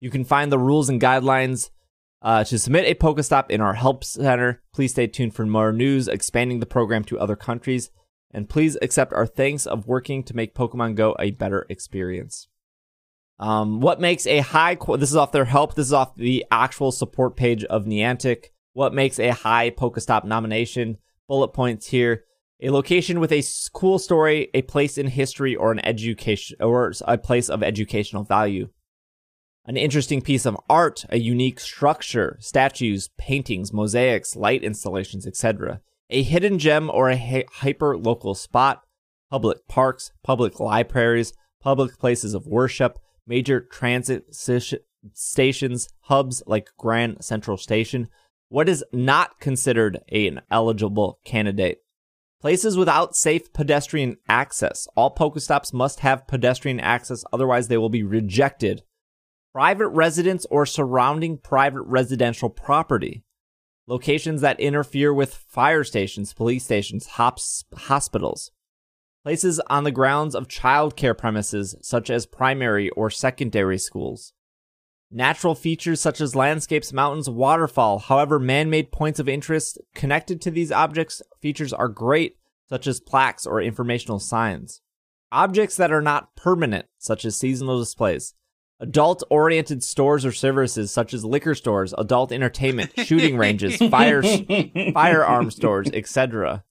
You 0.00 0.10
can 0.10 0.24
find 0.24 0.50
the 0.50 0.58
rules 0.58 0.88
and 0.88 1.00
guidelines 1.00 1.70
uh, 2.22 2.44
to 2.44 2.58
submit 2.58 2.86
a 2.86 2.94
Pokestop 2.94 3.50
in 3.50 3.60
our 3.60 3.74
help 3.74 4.04
center. 4.04 4.62
Please 4.72 4.92
stay 4.92 5.06
tuned 5.06 5.34
for 5.34 5.44
more 5.46 5.72
news 5.72 6.08
expanding 6.08 6.60
the 6.60 6.66
program 6.66 7.04
to 7.04 7.18
other 7.18 7.36
countries. 7.36 7.90
And 8.30 8.48
please 8.48 8.76
accept 8.82 9.12
our 9.12 9.26
thanks 9.26 9.66
of 9.66 9.86
working 9.86 10.22
to 10.24 10.36
make 10.36 10.54
Pokemon 10.54 10.96
Go 10.96 11.16
a 11.18 11.30
better 11.30 11.66
experience. 11.68 12.48
Um, 13.38 13.80
what 13.80 14.00
makes 14.00 14.26
a 14.26 14.40
high, 14.40 14.74
qu- 14.74 14.96
this 14.96 15.10
is 15.10 15.16
off 15.16 15.32
their 15.32 15.44
help, 15.44 15.74
this 15.74 15.86
is 15.86 15.92
off 15.92 16.16
the 16.16 16.44
actual 16.50 16.90
support 16.90 17.36
page 17.36 17.64
of 17.64 17.84
Niantic. 17.84 18.46
What 18.72 18.92
makes 18.92 19.18
a 19.18 19.30
high 19.30 19.70
Pokestop 19.70 20.24
nomination? 20.24 20.98
Bullet 21.28 21.48
points 21.48 21.86
here. 21.86 22.24
A 22.60 22.70
location 22.70 23.20
with 23.20 23.30
a 23.30 23.44
cool 23.72 24.00
story, 24.00 24.50
a 24.52 24.62
place 24.62 24.98
in 24.98 25.06
history, 25.06 25.54
or 25.54 25.70
an 25.70 25.84
education, 25.84 26.56
or 26.60 26.92
a 27.02 27.16
place 27.16 27.48
of 27.48 27.62
educational 27.62 28.24
value. 28.24 28.68
An 29.64 29.76
interesting 29.76 30.22
piece 30.22 30.44
of 30.44 30.56
art, 30.68 31.04
a 31.10 31.18
unique 31.18 31.60
structure, 31.60 32.36
statues, 32.40 33.10
paintings, 33.16 33.72
mosaics, 33.72 34.34
light 34.34 34.64
installations, 34.64 35.24
etc. 35.24 35.80
A 36.10 36.22
hidden 36.22 36.58
gem 36.58 36.90
or 36.90 37.10
a 37.10 37.16
hy- 37.16 37.44
hyper 37.52 37.96
local 37.96 38.34
spot, 38.34 38.82
public 39.30 39.68
parks, 39.68 40.10
public 40.24 40.58
libraries, 40.58 41.32
public 41.60 41.96
places 41.98 42.34
of 42.34 42.46
worship, 42.46 42.98
major 43.26 43.60
transit 43.60 44.34
stations, 45.12 45.88
hubs 46.00 46.42
like 46.46 46.70
Grand 46.76 47.22
Central 47.22 47.56
Station. 47.56 48.08
What 48.48 48.68
is 48.68 48.84
not 48.92 49.38
considered 49.38 50.00
an 50.10 50.40
eligible 50.50 51.20
candidate? 51.24 51.82
Places 52.40 52.76
without 52.76 53.16
safe 53.16 53.52
pedestrian 53.52 54.16
access. 54.28 54.86
All 54.94 55.12
Pokestops 55.12 55.72
must 55.72 56.00
have 56.00 56.28
pedestrian 56.28 56.78
access, 56.78 57.24
otherwise, 57.32 57.66
they 57.66 57.78
will 57.78 57.88
be 57.88 58.04
rejected. 58.04 58.82
Private 59.52 59.88
residence 59.88 60.46
or 60.48 60.64
surrounding 60.64 61.38
private 61.38 61.82
residential 61.82 62.48
property. 62.48 63.24
Locations 63.88 64.40
that 64.40 64.60
interfere 64.60 65.12
with 65.12 65.34
fire 65.34 65.82
stations, 65.82 66.32
police 66.32 66.64
stations, 66.64 67.06
hops, 67.06 67.64
hospitals. 67.74 68.52
Places 69.24 69.58
on 69.68 69.82
the 69.82 69.90
grounds 69.90 70.36
of 70.36 70.46
childcare 70.46 71.18
premises, 71.18 71.74
such 71.82 72.08
as 72.08 72.24
primary 72.24 72.88
or 72.90 73.10
secondary 73.10 73.78
schools. 73.78 74.32
Natural 75.10 75.54
features 75.54 76.02
such 76.02 76.20
as 76.20 76.36
landscapes, 76.36 76.92
mountains, 76.92 77.30
waterfall. 77.30 77.98
However, 77.98 78.38
man 78.38 78.68
made 78.68 78.92
points 78.92 79.18
of 79.18 79.28
interest 79.28 79.78
connected 79.94 80.42
to 80.42 80.50
these 80.50 80.70
objects 80.70 81.22
features 81.40 81.72
are 81.72 81.88
great, 81.88 82.36
such 82.68 82.86
as 82.86 83.00
plaques 83.00 83.46
or 83.46 83.62
informational 83.62 84.18
signs. 84.18 84.82
Objects 85.32 85.76
that 85.76 85.92
are 85.92 86.02
not 86.02 86.36
permanent, 86.36 86.86
such 86.98 87.24
as 87.24 87.36
seasonal 87.36 87.78
displays. 87.78 88.34
Adult 88.80 89.22
oriented 89.30 89.82
stores 89.82 90.26
or 90.26 90.32
services, 90.32 90.92
such 90.92 91.14
as 91.14 91.24
liquor 91.24 91.54
stores, 91.54 91.94
adult 91.96 92.30
entertainment, 92.30 92.92
shooting 92.98 93.38
ranges, 93.38 93.76
fire, 93.90 94.22
firearm 94.92 95.50
stores, 95.50 95.88
etc. 95.94 96.64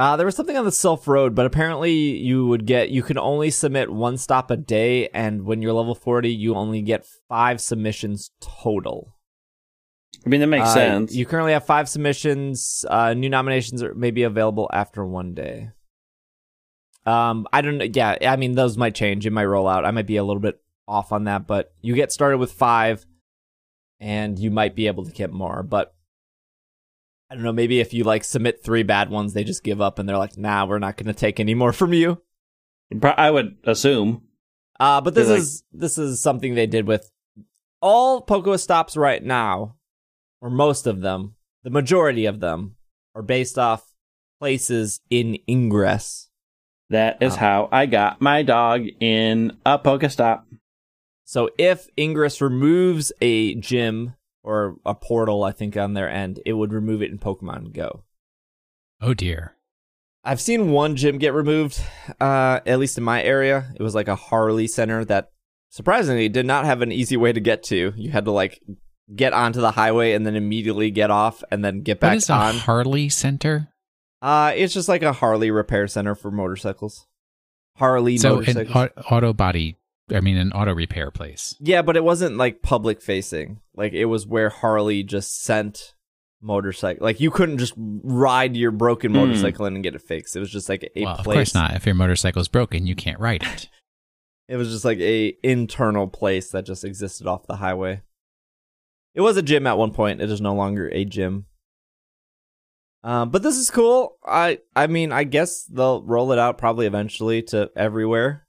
Uh, 0.00 0.16
there 0.16 0.24
was 0.24 0.34
something 0.34 0.56
on 0.56 0.64
the 0.64 0.70
Silph 0.70 1.06
Road, 1.06 1.34
but 1.34 1.44
apparently 1.44 1.92
you 1.92 2.46
would 2.46 2.64
get 2.64 2.88
you 2.88 3.02
can 3.02 3.18
only 3.18 3.50
submit 3.50 3.92
one 3.92 4.16
stop 4.16 4.50
a 4.50 4.56
day, 4.56 5.08
and 5.08 5.44
when 5.44 5.60
you're 5.60 5.74
level 5.74 5.94
forty, 5.94 6.32
you 6.32 6.54
only 6.54 6.80
get 6.80 7.04
five 7.28 7.60
submissions 7.60 8.30
total. 8.40 9.14
I 10.24 10.30
mean, 10.30 10.40
that 10.40 10.46
makes 10.46 10.70
Uh, 10.70 10.74
sense. 10.74 11.14
You 11.14 11.26
currently 11.26 11.52
have 11.52 11.66
five 11.66 11.86
submissions. 11.86 12.86
Uh, 12.88 13.12
new 13.12 13.28
nominations 13.28 13.82
are 13.82 13.94
may 13.94 14.10
be 14.10 14.22
available 14.22 14.70
after 14.72 15.04
one 15.04 15.34
day. 15.34 15.68
Um, 17.04 17.46
I 17.52 17.60
don't. 17.60 17.94
Yeah, 17.94 18.16
I 18.22 18.36
mean 18.36 18.54
those 18.54 18.78
might 18.78 18.94
change. 18.94 19.26
It 19.26 19.32
might 19.32 19.44
roll 19.44 19.68
out. 19.68 19.84
I 19.84 19.90
might 19.90 20.06
be 20.06 20.16
a 20.16 20.24
little 20.24 20.40
bit 20.40 20.62
off 20.88 21.12
on 21.12 21.24
that, 21.24 21.46
but 21.46 21.74
you 21.82 21.94
get 21.94 22.10
started 22.10 22.38
with 22.38 22.52
five, 22.52 23.04
and 23.98 24.38
you 24.38 24.50
might 24.50 24.74
be 24.74 24.86
able 24.86 25.04
to 25.04 25.12
get 25.12 25.30
more. 25.30 25.62
But 25.62 25.94
I 27.30 27.34
don't 27.34 27.44
know. 27.44 27.52
Maybe 27.52 27.78
if 27.80 27.94
you 27.94 28.02
like 28.04 28.24
submit 28.24 28.62
three 28.62 28.82
bad 28.82 29.08
ones, 29.08 29.32
they 29.32 29.44
just 29.44 29.62
give 29.62 29.80
up 29.80 29.98
and 29.98 30.08
they're 30.08 30.18
like, 30.18 30.36
"Nah, 30.36 30.66
we're 30.66 30.78
not 30.80 30.96
going 30.96 31.06
to 31.06 31.14
take 31.14 31.38
any 31.38 31.54
more 31.54 31.72
from 31.72 31.92
you." 31.92 32.20
I 33.02 33.30
would 33.30 33.56
assume. 33.64 34.22
Uh, 34.80 35.00
but 35.00 35.14
this 35.14 35.28
like- 35.28 35.38
is 35.38 35.62
this 35.72 35.96
is 35.98 36.20
something 36.20 36.54
they 36.54 36.66
did 36.66 36.86
with 36.88 37.10
all 37.80 38.24
Pokestops 38.26 38.96
right 38.96 39.22
now, 39.22 39.76
or 40.40 40.50
most 40.50 40.86
of 40.86 41.00
them. 41.00 41.34
The 41.62 41.70
majority 41.70 42.26
of 42.26 42.40
them 42.40 42.76
are 43.14 43.22
based 43.22 43.58
off 43.58 43.84
places 44.40 45.00
in 45.10 45.38
Ingress. 45.48 46.28
That 46.88 47.18
is 47.22 47.34
Oh. 47.34 47.36
how 47.36 47.68
I 47.70 47.86
got 47.86 48.20
my 48.20 48.42
dog 48.42 48.86
in 48.98 49.56
a 49.64 49.78
Pokestop. 49.78 50.42
So 51.24 51.50
if 51.58 51.86
Ingress 51.96 52.40
removes 52.40 53.12
a 53.20 53.54
gym 53.54 54.14
or 54.42 54.76
a 54.86 54.94
portal, 54.94 55.44
I 55.44 55.52
think 55.52 55.76
on 55.76 55.94
their 55.94 56.08
end, 56.08 56.40
it 56.46 56.54
would 56.54 56.72
remove 56.72 57.02
it 57.02 57.10
in 57.10 57.18
Pokemon 57.18 57.72
Go. 57.74 58.04
Oh 59.00 59.14
dear. 59.14 59.54
I've 60.22 60.40
seen 60.40 60.70
one 60.70 60.96
gym 60.96 61.16
get 61.18 61.32
removed, 61.32 61.80
uh, 62.20 62.60
at 62.66 62.78
least 62.78 62.98
in 62.98 63.04
my 63.04 63.22
area. 63.22 63.72
It 63.74 63.82
was 63.82 63.94
like 63.94 64.08
a 64.08 64.16
Harley 64.16 64.66
Center 64.66 65.04
that 65.06 65.30
surprisingly 65.70 66.28
did 66.28 66.44
not 66.44 66.66
have 66.66 66.82
an 66.82 66.92
easy 66.92 67.16
way 67.16 67.32
to 67.32 67.40
get 67.40 67.62
to. 67.64 67.94
You 67.96 68.10
had 68.10 68.26
to 68.26 68.30
like 68.30 68.60
get 69.16 69.32
onto 69.32 69.60
the 69.62 69.70
highway 69.70 70.12
and 70.12 70.26
then 70.26 70.36
immediately 70.36 70.90
get 70.90 71.10
off 71.10 71.42
and 71.50 71.64
then 71.64 71.80
get 71.80 71.96
What 71.96 72.00
back 72.00 72.16
is 72.18 72.28
a 72.28 72.34
on. 72.34 72.54
Harley 72.56 73.08
Center? 73.08 73.68
uh, 74.20 74.52
it's 74.54 74.74
just 74.74 74.88
like 74.90 75.02
a 75.02 75.14
Harley 75.14 75.50
repair 75.50 75.88
center 75.88 76.14
for 76.14 76.30
motorcycles. 76.30 77.06
Harley 77.76 78.18
So 78.18 78.40
an 78.40 78.44
motorcycles. 78.54 78.76
au- 78.76 79.16
auto 79.16 79.32
body, 79.32 79.78
I 80.12 80.20
mean, 80.20 80.36
an 80.36 80.52
auto 80.52 80.74
repair 80.74 81.10
place. 81.10 81.54
yeah, 81.60 81.82
but 81.82 81.96
it 81.96 82.04
wasn't 82.04 82.36
like 82.36 82.62
public 82.62 83.00
facing. 83.02 83.60
Like 83.74 83.92
it 83.92 84.06
was 84.06 84.26
where 84.26 84.48
Harley 84.50 85.02
just 85.02 85.42
sent 85.42 85.94
motorcycle. 86.42 87.04
Like 87.04 87.20
you 87.20 87.30
couldn't 87.30 87.58
just 87.58 87.74
ride 87.76 88.56
your 88.56 88.70
broken 88.70 89.10
Hmm. 89.12 89.18
motorcycle 89.18 89.66
in 89.66 89.74
and 89.74 89.82
get 89.84 89.94
it 89.94 90.02
fixed. 90.02 90.34
It 90.36 90.40
was 90.40 90.50
just 90.50 90.68
like 90.68 90.90
a 90.96 91.04
well, 91.04 91.16
of 91.16 91.24
place. 91.24 91.36
course 91.36 91.54
not. 91.54 91.74
If 91.76 91.86
your 91.86 91.94
motorcycle 91.94 92.40
is 92.40 92.48
broken, 92.48 92.86
you 92.86 92.94
can't 92.94 93.20
ride 93.20 93.42
it. 93.42 93.68
It 94.48 94.56
was 94.56 94.68
just 94.68 94.84
like 94.84 94.98
a 94.98 95.36
internal 95.44 96.08
place 96.08 96.50
that 96.50 96.66
just 96.66 96.84
existed 96.84 97.28
off 97.28 97.46
the 97.46 97.54
highway. 97.54 98.02
It 99.14 99.20
was 99.20 99.36
a 99.36 99.42
gym 99.42 99.64
at 99.68 99.78
one 99.78 99.92
point. 99.92 100.20
It 100.20 100.28
is 100.28 100.40
no 100.40 100.54
longer 100.56 100.88
a 100.92 101.04
gym. 101.04 101.46
Um, 103.04 103.30
but 103.30 103.44
this 103.44 103.56
is 103.56 103.70
cool. 103.70 104.16
I 104.26 104.58
I 104.74 104.88
mean, 104.88 105.12
I 105.12 105.22
guess 105.22 105.62
they'll 105.64 106.02
roll 106.02 106.32
it 106.32 106.38
out 106.40 106.58
probably 106.58 106.86
eventually 106.86 107.42
to 107.44 107.70
everywhere. 107.76 108.46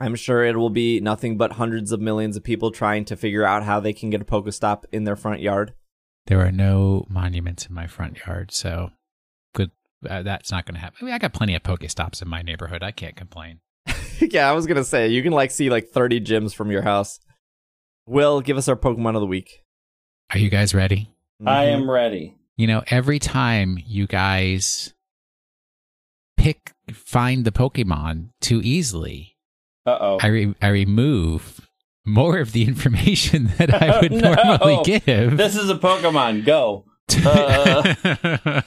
I'm 0.00 0.14
sure 0.14 0.44
it 0.44 0.56
will 0.56 0.70
be 0.70 1.00
nothing 1.00 1.36
but 1.36 1.52
hundreds 1.52 1.90
of 1.92 2.00
millions 2.00 2.36
of 2.36 2.44
people 2.44 2.70
trying 2.70 3.04
to 3.06 3.16
figure 3.16 3.44
out 3.44 3.64
how 3.64 3.80
they 3.80 3.92
can 3.92 4.10
get 4.10 4.20
a 4.22 4.24
Pokestop 4.24 4.84
in 4.92 5.04
their 5.04 5.16
front 5.16 5.40
yard. 5.40 5.74
There 6.26 6.40
are 6.40 6.52
no 6.52 7.04
monuments 7.08 7.66
in 7.66 7.74
my 7.74 7.86
front 7.86 8.18
yard, 8.26 8.52
so 8.52 8.90
good. 9.54 9.70
Uh, 10.08 10.22
that's 10.22 10.50
not 10.52 10.66
going 10.66 10.74
to 10.74 10.80
happen. 10.80 10.98
I 11.00 11.04
mean, 11.06 11.14
I 11.14 11.18
got 11.18 11.32
plenty 11.32 11.54
of 11.56 11.62
Pokestops 11.62 12.22
in 12.22 12.28
my 12.28 12.42
neighborhood. 12.42 12.82
I 12.82 12.92
can't 12.92 13.16
complain. 13.16 13.60
yeah, 14.20 14.48
I 14.48 14.52
was 14.52 14.66
gonna 14.66 14.84
say 14.84 15.08
you 15.08 15.22
can 15.22 15.32
like 15.32 15.50
see 15.50 15.70
like 15.70 15.88
30 15.88 16.20
gyms 16.20 16.54
from 16.54 16.70
your 16.70 16.82
house. 16.82 17.18
Will 18.06 18.40
give 18.40 18.56
us 18.56 18.68
our 18.68 18.76
Pokemon 18.76 19.14
of 19.14 19.20
the 19.20 19.26
week. 19.26 19.64
Are 20.32 20.38
you 20.38 20.50
guys 20.50 20.74
ready? 20.74 21.10
I 21.46 21.66
Mhm. 21.66 21.72
am 21.74 21.90
ready. 21.90 22.36
You 22.56 22.66
know, 22.66 22.82
every 22.88 23.18
time 23.18 23.78
you 23.86 24.06
guys 24.06 24.92
pick, 26.36 26.72
find 26.92 27.44
the 27.44 27.52
Pokemon 27.52 28.30
too 28.40 28.60
easily, 28.62 29.36
Uh 29.88 29.98
oh. 30.00 30.18
I, 30.22 30.26
re- 30.26 30.54
I 30.60 30.68
remove 30.68 31.60
more 32.04 32.38
of 32.38 32.52
the 32.52 32.64
information 32.64 33.46
that 33.58 33.72
I 33.82 34.00
would 34.02 34.12
No. 34.12 34.34
normally 34.34 34.80
give. 34.84 35.36
This 35.36 35.56
is 35.56 35.70
a 35.70 35.74
Pokemon. 35.76 36.44
Go. 36.44 36.84
Uh. 37.24 37.94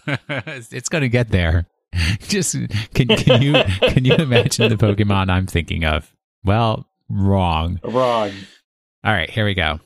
it's 0.72 0.90
going 0.90 1.02
to 1.04 1.10
get 1.10 1.30
there. 1.30 1.68
Just 2.22 2.56
can 2.96 3.08
can 3.10 3.42
you 3.42 3.54
can 3.90 4.06
you 4.06 4.16
imagine 4.16 4.70
the 4.70 4.78
Pokemon 4.78 5.30
I'm 5.30 5.46
thinking 5.46 5.84
of? 5.84 6.12
Well, 6.44 6.88
wrong. 7.10 7.80
Wrong. 7.84 8.32
All 9.04 9.12
right, 9.14 9.30
here 9.30 9.46
we 9.46 9.54
go. 9.54 9.80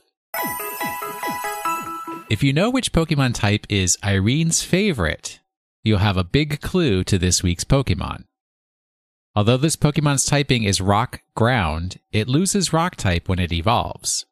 If 2.30 2.42
you 2.42 2.52
know 2.52 2.70
which 2.70 2.92
Pokemon 2.92 3.34
type 3.34 3.66
is 3.68 3.96
Irene's 4.02 4.62
favorite, 4.62 5.40
you'll 5.84 5.98
have 5.98 6.16
a 6.16 6.24
big 6.24 6.60
clue 6.60 7.02
to 7.04 7.18
this 7.18 7.42
week's 7.42 7.64
Pokemon. 7.64 8.24
Although 9.36 9.58
this 9.58 9.76
Pokemon's 9.76 10.24
typing 10.24 10.64
is 10.64 10.80
Rock 10.80 11.20
Ground, 11.34 11.98
it 12.10 12.26
loses 12.26 12.72
Rock 12.72 12.96
type 12.96 13.28
when 13.28 13.38
it 13.38 13.52
evolves. 13.52 14.24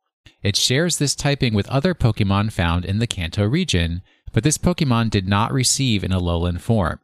It 0.43 0.57
shares 0.57 0.97
this 0.97 1.15
typing 1.15 1.53
with 1.53 1.69
other 1.69 1.95
Pokemon 1.95 2.53
found 2.53 2.87
in 2.87 3.01
the 3.01 3.07
Kanto 3.07 3.47
region, 3.47 4.01
but 4.33 4.45
this 4.45 4.57
Pokemon 4.57 5.11
did 5.11 5.29
not 5.29 5.53
receive 5.53 6.05
an 6.05 6.11
Alolan 6.11 6.59
form. 6.59 7.01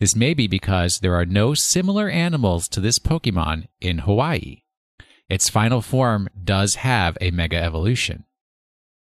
This 0.00 0.16
may 0.16 0.34
be 0.34 0.48
because 0.48 0.98
there 0.98 1.14
are 1.14 1.24
no 1.24 1.54
similar 1.54 2.08
animals 2.08 2.66
to 2.68 2.80
this 2.80 2.98
Pokemon 2.98 3.68
in 3.80 3.98
Hawaii. 3.98 4.62
Its 5.28 5.48
final 5.48 5.82
form 5.82 6.28
does 6.42 6.76
have 6.76 7.16
a 7.20 7.30
Mega 7.30 7.62
Evolution. 7.62 8.24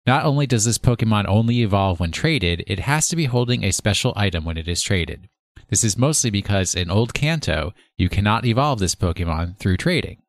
Not 0.08 0.24
only 0.24 0.48
does 0.48 0.64
this 0.64 0.78
Pokemon 0.78 1.26
only 1.28 1.62
evolve 1.62 2.00
when 2.00 2.12
traded, 2.12 2.64
it 2.68 2.80
has 2.80 3.10
to 3.10 3.18
be 3.18 3.26
holding 3.26 3.66
a 3.66 3.72
special 3.72 4.14
item 4.16 4.46
when 4.46 4.58
it 4.58 4.70
is 4.70 4.82
traded. 4.82 5.28
This 5.74 5.84
is 5.84 5.98
mostly 5.98 6.30
because 6.30 6.76
in 6.76 6.92
Old 6.92 7.16
Kanto, 7.16 7.74
you 7.98 8.08
cannot 8.08 8.46
evolve 8.46 8.78
this 8.78 8.94
Pokemon 8.94 9.58
through 9.58 9.78
trading. 9.78 10.22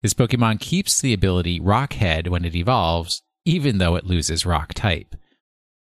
This 0.00 0.14
Pokemon 0.14 0.58
keeps 0.58 1.02
the 1.02 1.12
ability 1.12 1.60
Rock 1.60 1.92
Head 1.92 2.28
when 2.28 2.46
it 2.46 2.54
evolves, 2.54 3.20
even 3.44 3.76
though 3.76 3.94
it 3.94 4.06
loses 4.06 4.46
rock 4.46 4.72
type. 4.72 5.14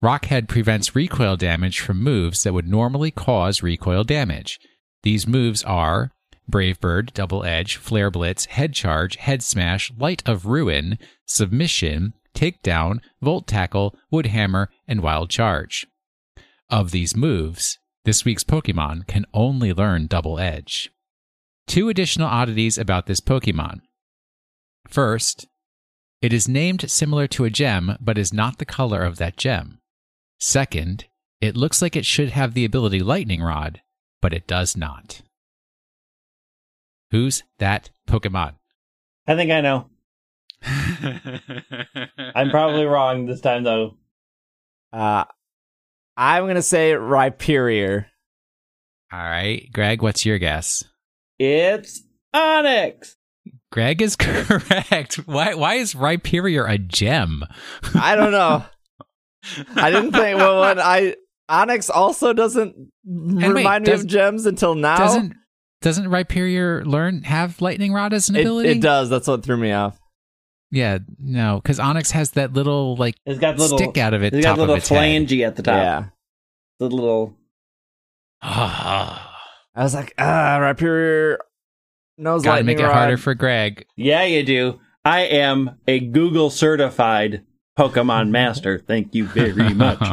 Rock 0.02 0.26
Head 0.26 0.46
prevents 0.46 0.94
recoil 0.94 1.38
damage 1.38 1.80
from 1.80 2.02
moves 2.02 2.42
that 2.42 2.52
would 2.52 2.68
normally 2.68 3.10
cause 3.10 3.62
recoil 3.62 4.04
damage. 4.04 4.60
These 5.04 5.26
moves 5.26 5.62
are 5.62 6.12
Brave 6.46 6.78
Bird, 6.78 7.14
Double 7.14 7.44
Edge, 7.44 7.76
Flare 7.76 8.10
Blitz, 8.10 8.44
Head 8.44 8.74
Charge, 8.74 9.16
Head 9.16 9.42
Smash, 9.42 9.90
Light 9.96 10.22
of 10.26 10.44
Ruin, 10.44 10.98
Submission, 11.24 12.12
Takedown, 12.34 13.00
Volt 13.22 13.46
Tackle, 13.46 13.96
Wood 14.10 14.26
Hammer, 14.26 14.68
and 14.86 15.02
Wild 15.02 15.30
Charge. 15.30 15.86
Of 16.68 16.90
these 16.90 17.16
moves, 17.16 17.78
this 18.04 18.24
week's 18.24 18.44
Pokemon 18.44 19.06
can 19.06 19.26
only 19.32 19.72
learn 19.72 20.06
Double 20.06 20.38
Edge. 20.38 20.90
Two 21.66 21.88
additional 21.88 22.28
oddities 22.28 22.76
about 22.78 23.06
this 23.06 23.20
Pokemon. 23.20 23.80
First, 24.88 25.46
it 26.20 26.32
is 26.32 26.48
named 26.48 26.90
similar 26.90 27.26
to 27.28 27.44
a 27.44 27.50
gem, 27.50 27.96
but 28.00 28.18
is 28.18 28.32
not 28.32 28.58
the 28.58 28.64
color 28.64 29.02
of 29.02 29.18
that 29.18 29.36
gem. 29.36 29.78
Second, 30.38 31.06
it 31.40 31.56
looks 31.56 31.80
like 31.80 31.96
it 31.96 32.06
should 32.06 32.30
have 32.30 32.54
the 32.54 32.64
ability 32.64 33.00
Lightning 33.00 33.42
Rod, 33.42 33.80
but 34.20 34.32
it 34.32 34.46
does 34.46 34.76
not. 34.76 35.22
Who's 37.10 37.42
that 37.58 37.90
Pokemon? 38.08 38.54
I 39.26 39.36
think 39.36 39.50
I 39.50 39.60
know. 39.60 39.90
I'm 42.34 42.50
probably 42.50 42.84
wrong 42.84 43.26
this 43.26 43.40
time 43.40 43.64
though. 43.64 43.96
Uh, 44.92 45.24
I'm 46.16 46.46
gonna 46.46 46.62
say 46.62 46.92
Rhyperior. 46.92 48.06
All 49.12 49.18
right, 49.18 49.68
Greg, 49.72 50.02
what's 50.02 50.24
your 50.24 50.38
guess? 50.38 50.84
It's 51.38 52.02
Onix. 52.34 53.14
Greg 53.70 54.02
is 54.02 54.16
correct. 54.16 55.14
Why 55.26 55.54
why 55.54 55.74
is 55.74 55.94
Rhyperior 55.94 56.68
a 56.70 56.78
gem? 56.78 57.42
I 57.94 58.14
don't 58.16 58.32
know. 58.32 58.64
I 59.76 59.90
didn't 59.90 60.12
think. 60.12 60.38
Well, 60.38 60.60
when 60.60 60.78
I 60.78 61.16
Onix 61.50 61.90
also 61.92 62.32
doesn't 62.32 62.74
wait, 63.04 63.48
remind 63.48 63.84
me 63.86 63.90
does- 63.92 64.02
of 64.02 64.06
gems 64.06 64.46
until 64.46 64.74
now. 64.74 64.98
Doesn't 64.98 65.34
doesn't 65.80 66.06
Rhyperior 66.06 66.86
learn 66.86 67.22
have 67.22 67.60
Lightning 67.60 67.92
Rod 67.92 68.12
as 68.12 68.28
an 68.28 68.36
it, 68.36 68.40
ability? 68.42 68.68
it 68.70 68.80
does. 68.80 69.10
That's 69.10 69.26
what 69.26 69.42
threw 69.42 69.56
me 69.56 69.72
off. 69.72 69.98
Yeah, 70.74 70.98
no, 71.18 71.60
because 71.62 71.78
Onix 71.78 72.10
has 72.12 72.30
that 72.32 72.54
little 72.54 72.96
like 72.96 73.14
It's 73.26 73.38
got 73.38 73.58
little 73.58 73.76
stick 73.76 73.98
out 73.98 74.14
of 74.14 74.22
it. 74.24 74.32
It's 74.32 74.42
got 74.42 74.52
top 74.52 74.58
a 74.58 74.60
little 74.62 74.74
of 74.76 74.78
its 74.78 74.88
head. 74.88 74.98
flangey 75.28 75.46
at 75.46 75.54
the 75.56 75.62
top. 75.62 75.74
Yeah. 75.76 76.04
The 76.80 76.88
little 76.88 77.36
I 78.40 79.20
was 79.76 79.94
like, 79.94 80.14
ah, 80.18 80.58
Rhyperior 80.60 81.36
knows 82.18 82.42
Gotta 82.42 82.56
lightning 82.56 82.76
make 82.78 82.82
it 82.82 82.86
rod. 82.88 82.94
harder 82.94 83.16
for 83.18 83.34
Greg. 83.34 83.84
Yeah, 83.96 84.24
you 84.24 84.42
do. 84.42 84.80
I 85.04 85.20
am 85.22 85.78
a 85.86 86.00
Google 86.00 86.48
certified 86.50 87.44
Pokemon 87.78 88.30
master. 88.30 88.78
Thank 88.78 89.14
you 89.14 89.26
very 89.26 89.74
much. 89.74 89.98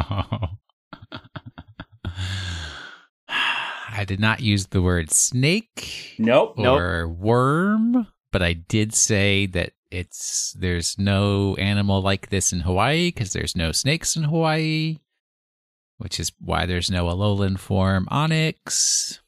I 3.28 4.06
did 4.06 4.20
not 4.20 4.42
use 4.42 4.68
the 4.68 4.82
word 4.82 5.12
snake 5.12 6.16
Nope. 6.18 6.58
or 6.58 7.08
worm, 7.08 8.08
but 8.32 8.42
I 8.42 8.54
did 8.54 8.94
say 8.94 9.46
that 9.48 9.72
it's 9.92 10.54
there's 10.54 10.98
no 10.98 11.56
animal 11.56 12.02
like 12.02 12.30
this 12.30 12.54
in 12.54 12.62
Hawaii 12.62 13.08
because 13.10 13.34
there's 13.34 13.56
no 13.56 13.72
snakes 13.72 14.16
in 14.16 14.24
Hawaii, 14.24 15.00
which 15.98 16.20
is 16.20 16.32
why 16.40 16.66
there's 16.66 16.92
no 16.92 17.06
Alolan 17.06 17.58
form 17.58 18.08
Onix. 18.12 19.20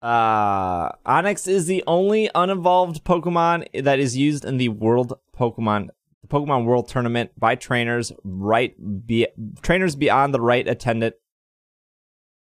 Uh, 0.00 0.92
Onix 1.06 1.48
is 1.48 1.66
the 1.66 1.82
only 1.86 2.30
unevolved 2.34 3.02
Pokemon 3.02 3.66
that 3.82 3.98
is 3.98 4.16
used 4.16 4.44
in 4.44 4.56
the 4.56 4.68
World 4.68 5.18
Pokemon 5.36 5.88
the 6.22 6.28
Pokemon 6.28 6.64
World 6.64 6.88
Tournament 6.88 7.30
by 7.38 7.54
trainers 7.54 8.12
right 8.24 8.74
be, 9.06 9.26
trainers 9.62 9.96
beyond 9.96 10.34
the 10.34 10.40
right 10.40 10.66
attendant. 10.66 11.14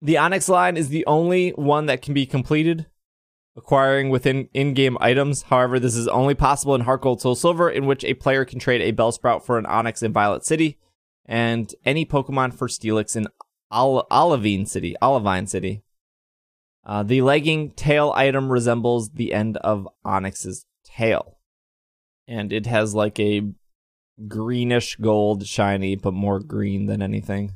The 0.00 0.14
Onix 0.14 0.48
line 0.48 0.76
is 0.76 0.90
the 0.90 1.04
only 1.06 1.50
one 1.50 1.86
that 1.86 2.02
can 2.02 2.14
be 2.14 2.26
completed 2.26 2.86
acquiring 3.58 4.08
within 4.08 4.48
in-game 4.54 4.96
items. 5.00 5.42
However, 5.42 5.78
this 5.78 5.96
is 5.96 6.08
only 6.08 6.34
possible 6.34 6.74
in 6.74 6.82
Heart 6.82 7.02
Gold 7.02 7.20
Soul 7.20 7.34
Silver, 7.34 7.68
in 7.68 7.86
which 7.86 8.04
a 8.04 8.14
player 8.14 8.44
can 8.44 8.58
trade 8.58 8.80
a 8.80 8.96
Bellsprout 8.96 9.44
for 9.44 9.58
an 9.58 9.64
Onix 9.64 10.02
in 10.02 10.12
Violet 10.12 10.44
City, 10.44 10.78
and 11.26 11.74
any 11.84 12.06
Pokemon 12.06 12.54
for 12.54 12.68
Steelix 12.68 13.16
in 13.16 13.26
Ol- 13.70 14.06
Olivine 14.10 14.66
City. 14.66 14.94
Olivine 15.02 15.46
City. 15.46 15.82
Uh, 16.86 17.02
the 17.02 17.20
legging 17.20 17.70
tail 17.72 18.12
item 18.16 18.50
resembles 18.50 19.10
the 19.10 19.34
end 19.34 19.58
of 19.58 19.86
Onix's 20.06 20.64
tail. 20.86 21.38
And 22.26 22.52
it 22.52 22.66
has 22.66 22.94
like 22.94 23.20
a 23.20 23.52
greenish 24.26 24.96
gold 24.96 25.46
shiny, 25.46 25.96
but 25.96 26.14
more 26.14 26.40
green 26.40 26.86
than 26.86 27.02
anything. 27.02 27.52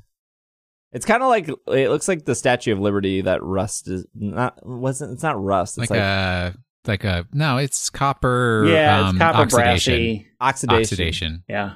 It's 0.93 1.07
kind 1.07 1.23
of 1.23 1.29
like 1.29 1.49
it 1.49 1.89
looks 1.89 2.07
like 2.07 2.25
the 2.25 2.35
Statue 2.35 2.73
of 2.73 2.79
Liberty 2.79 3.23
that 3.23 3.43
Rust 3.43 3.89
is 3.89 4.07
not 4.15 4.65
wasn't 4.67 5.13
it's 5.13 5.23
not 5.23 5.43
Rust 5.43 5.79
it's 5.79 5.91
Like, 5.91 5.99
like, 5.99 6.01
a 6.01 6.55
like 6.87 7.05
a 7.05 7.27
no, 7.33 7.57
it's 7.57 7.89
copper. 7.91 8.65
Yeah, 8.69 9.01
um, 9.01 9.09
it's 9.11 9.19
copper 9.19 9.39
oxidation. 9.39 9.95
brassy. 9.95 10.27
oxidation. 10.41 10.81
Oxidation. 10.83 11.45
Yeah. 11.49 11.75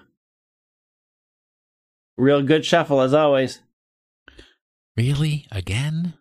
Real 2.18 2.43
good 2.43 2.64
shuffle 2.64 3.01
as 3.01 3.14
always. 3.14 3.60
Really? 4.97 5.47
Again? 5.51 6.14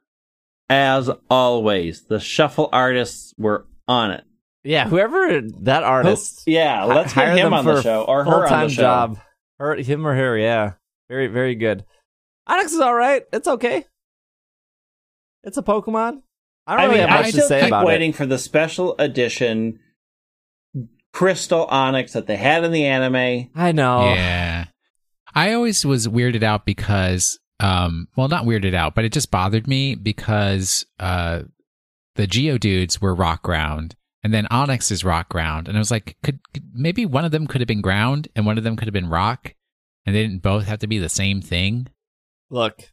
As 0.69 1.09
always. 1.29 2.03
The 2.03 2.19
shuffle 2.19 2.69
artists 2.73 3.33
were 3.37 3.65
on 3.87 4.11
it. 4.11 4.23
Yeah, 4.63 4.87
whoever 4.87 5.41
that 5.61 5.83
artist. 5.83 6.43
yeah, 6.47 6.85
let's 6.85 7.13
get 7.13 7.25
hire 7.25 7.37
him 7.37 7.43
them 7.45 7.53
on 7.53 7.63
for 7.63 7.75
the 7.75 7.81
show 7.83 8.03
or 8.03 8.23
her 8.23 8.31
full-time 8.31 8.53
on 8.53 8.67
the 8.67 8.73
show. 8.73 8.81
job. 8.81 9.19
Her, 9.59 9.75
him 9.75 10.07
or 10.07 10.15
her, 10.15 10.37
yeah. 10.37 10.73
Very, 11.07 11.27
very 11.27 11.55
good. 11.55 11.85
Onix 12.47 12.65
is 12.65 12.79
all 12.79 12.93
right. 12.93 13.23
It's 13.33 13.47
okay. 13.47 13.85
It's 15.43 15.57
a 15.57 15.63
Pokemon. 15.63 16.21
I 16.67 16.71
don't 16.73 16.79
I 16.79 16.85
really 16.85 16.99
mean, 16.99 17.09
have 17.09 17.19
I 17.19 17.23
to 17.23 17.31
still 17.31 17.47
say 17.47 17.59
keep 17.61 17.67
about 17.67 17.85
waiting 17.85 18.13
for 18.13 18.25
the 18.25 18.37
special 18.39 18.95
edition 18.97 19.79
Crystal 21.13 21.67
Onix 21.67 22.11
that 22.11 22.27
they 22.27 22.35
had 22.35 22.63
in 22.63 22.71
the 22.71 22.85
anime. 22.85 23.49
I 23.55 23.71
know. 23.71 24.13
Yeah. 24.13 24.65
I 25.33 25.53
always 25.53 25.85
was 25.85 26.07
weirded 26.07 26.43
out 26.43 26.65
because, 26.65 27.39
um, 27.59 28.07
well, 28.17 28.27
not 28.27 28.45
weirded 28.45 28.73
out, 28.73 28.95
but 28.95 29.05
it 29.05 29.13
just 29.13 29.31
bothered 29.31 29.67
me 29.67 29.95
because 29.95 30.85
uh, 30.99 31.43
the 32.15 32.27
Geodudes 32.27 32.99
were 32.99 33.15
rock 33.15 33.43
ground 33.43 33.95
and 34.23 34.33
then 34.33 34.47
Onix 34.51 34.91
is 34.91 35.05
rock 35.05 35.29
ground. 35.29 35.67
And 35.67 35.77
I 35.77 35.79
was 35.79 35.91
like, 35.91 36.17
could, 36.23 36.39
could 36.53 36.63
maybe 36.73 37.05
one 37.05 37.25
of 37.25 37.31
them 37.31 37.47
could 37.47 37.61
have 37.61 37.67
been 37.67 37.81
ground 37.81 38.27
and 38.35 38.45
one 38.45 38.57
of 38.57 38.63
them 38.63 38.75
could 38.75 38.87
have 38.87 38.93
been 38.93 39.09
rock 39.09 39.53
and 40.05 40.15
they 40.15 40.23
didn't 40.23 40.41
both 40.41 40.65
have 40.65 40.79
to 40.79 40.87
be 40.87 40.97
the 40.99 41.09
same 41.09 41.41
thing? 41.41 41.87
Look, 42.49 42.91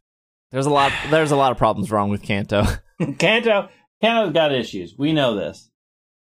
there's 0.51 0.67
a 0.67 0.71
lot. 0.71 0.93
There's 1.11 1.31
a 1.31 1.37
lot 1.37 1.53
of 1.53 1.59
problems 1.59 1.91
wrong 1.91 2.11
with 2.11 2.23
Kanto. 2.23 2.65
Kanto, 3.19 3.69
Kanto's 4.01 4.33
got 4.33 4.53
issues. 4.53 4.95
We 4.97 5.13
know 5.13 5.35
this. 5.35 5.69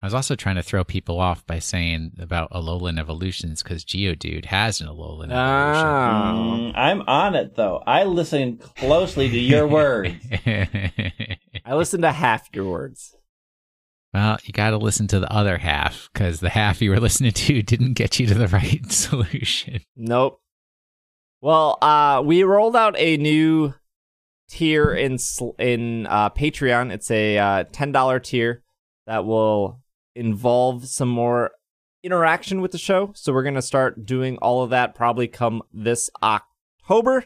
I 0.01 0.05
was 0.05 0.13
also 0.13 0.35
trying 0.35 0.57
to 0.57 0.63
throw 0.63 0.83
people 0.83 1.19
off 1.19 1.43
by 1.47 1.57
saying 1.57 2.11
about 2.19 2.51
Alolan 2.51 2.99
evolutions 2.99 3.63
because 3.63 3.83
Geodude 3.83 4.45
has 4.45 4.79
an 4.79 4.87
Alolan 4.87 5.31
evolution. 5.31 5.33
Ah. 5.35 6.33
Mm, 6.35 6.71
I'm 6.75 7.01
on 7.07 7.33
it 7.35 7.55
though. 7.55 7.81
I 7.87 8.03
listen 8.03 8.57
closely 8.77 9.27
to 9.27 9.39
your 9.39 9.67
words. 9.67 10.13
I 10.45 11.73
listened 11.73 12.03
to 12.03 12.11
half 12.11 12.47
your 12.53 12.65
words. 12.69 13.15
well, 14.13 14.37
you 14.43 14.53
got 14.53 14.69
to 14.69 14.77
listen 14.77 15.07
to 15.07 15.19
the 15.19 15.33
other 15.33 15.57
half 15.57 16.09
because 16.13 16.41
the 16.41 16.49
half 16.49 16.79
you 16.79 16.91
were 16.91 16.99
listening 16.99 17.31
to 17.31 17.63
didn't 17.63 17.93
get 17.93 18.19
you 18.19 18.27
to 18.27 18.35
the 18.35 18.47
right 18.47 18.85
solution. 18.91 19.81
Nope. 19.95 20.39
Well, 21.39 21.77
uh, 21.81 22.23
we 22.25 22.43
rolled 22.43 22.75
out 22.75 22.95
a 22.97 23.17
new 23.17 23.73
tier 24.49 24.93
in 24.93 25.17
in 25.59 26.07
uh, 26.07 26.29
Patreon. 26.31 26.91
It's 26.91 27.11
a 27.11 27.37
uh, 27.37 27.63
ten 27.71 27.91
dollar 27.91 28.19
tier 28.19 28.63
that 29.05 29.25
will 29.25 29.81
involve 30.15 30.87
some 30.87 31.09
more 31.09 31.51
interaction 32.03 32.61
with 32.61 32.71
the 32.71 32.77
show. 32.77 33.11
So 33.13 33.33
we're 33.33 33.43
gonna 33.43 33.61
start 33.61 34.05
doing 34.05 34.37
all 34.37 34.63
of 34.63 34.71
that 34.71 34.95
probably 34.95 35.27
come 35.27 35.61
this 35.71 36.09
October, 36.23 37.25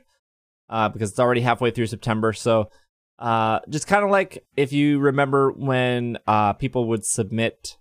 uh, 0.70 0.90
because 0.90 1.12
it's 1.12 1.20
already 1.20 1.42
halfway 1.42 1.72
through 1.72 1.88
September. 1.88 2.34
So, 2.34 2.70
uh, 3.18 3.60
just 3.70 3.88
kind 3.88 4.04
of 4.04 4.10
like 4.10 4.44
if 4.58 4.74
you 4.74 5.00
remember 5.00 5.52
when 5.52 6.18
uh 6.28 6.54
people 6.54 6.90
would 6.90 7.06
submit 7.06 7.78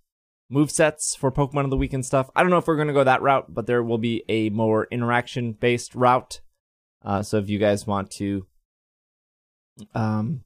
move 0.51 0.71
sets 0.71 1.15
for 1.15 1.31
Pokemon 1.31 1.65
of 1.65 1.71
the 1.71 1.77
Week 1.77 1.93
and 1.93 2.05
stuff. 2.05 2.29
I 2.35 2.43
don't 2.43 2.51
know 2.51 2.59
if 2.59 2.67
we're 2.67 2.77
going 2.77 2.89
to 2.89 2.95
go 2.95 3.05
that 3.05 3.23
route, 3.23 3.55
but 3.55 3.67
there 3.67 3.83
will 3.83 3.99
be 3.99 4.25
a 4.29 4.51
more 4.51 4.89
interaction 4.91 5.53
based 5.53 5.95
route. 5.95 6.41
Uh, 7.03 7.23
so 7.23 7.39
if 7.39 7.49
you 7.49 7.59
guys 7.59 7.87
want 7.87 8.11
to 8.11 8.47
um, 9.95 10.43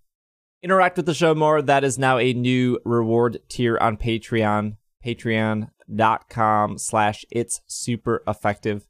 interact 0.63 0.99
with 0.99 1.07
the 1.07 1.15
show 1.15 1.35
more, 1.35 1.63
that 1.63 1.83
is 1.83 1.99
now 1.99 2.19
a 2.19 2.33
new 2.35 2.79
reward 2.85 3.41
tier 3.49 3.79
on 3.79 3.97
Patreon. 3.97 4.77
Patreon.com 5.05 6.79
slash 6.79 7.25
it's 7.31 7.63
super 7.67 8.23
effective. 8.29 8.87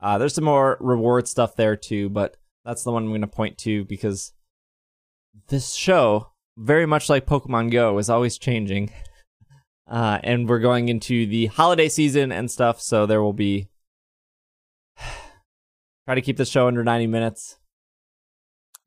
Uh, 0.00 0.18
there's 0.18 0.34
some 0.34 0.44
more 0.44 0.76
reward 0.80 1.28
stuff 1.28 1.56
there 1.56 1.76
too, 1.76 2.08
but 2.08 2.36
that's 2.64 2.84
the 2.84 2.92
one 2.92 3.04
I'm 3.04 3.08
going 3.10 3.20
to 3.20 3.26
point 3.26 3.58
to 3.58 3.84
because 3.84 4.32
this 5.48 5.74
show, 5.74 6.32
very 6.56 6.86
much 6.86 7.08
like 7.08 7.26
Pokemon 7.26 7.70
Go, 7.70 7.98
is 7.98 8.10
always 8.10 8.38
changing. 8.38 8.90
Uh, 9.88 10.18
and 10.22 10.48
we're 10.48 10.58
going 10.58 10.88
into 10.88 11.26
the 11.26 11.46
holiday 11.46 11.88
season 11.88 12.30
and 12.30 12.50
stuff, 12.50 12.80
so 12.80 13.06
there 13.06 13.22
will 13.22 13.32
be 13.32 13.68
Try 16.06 16.14
to 16.14 16.22
keep 16.22 16.36
the 16.36 16.44
show 16.46 16.66
under 16.68 16.82
90 16.84 17.06
minutes. 17.06 17.58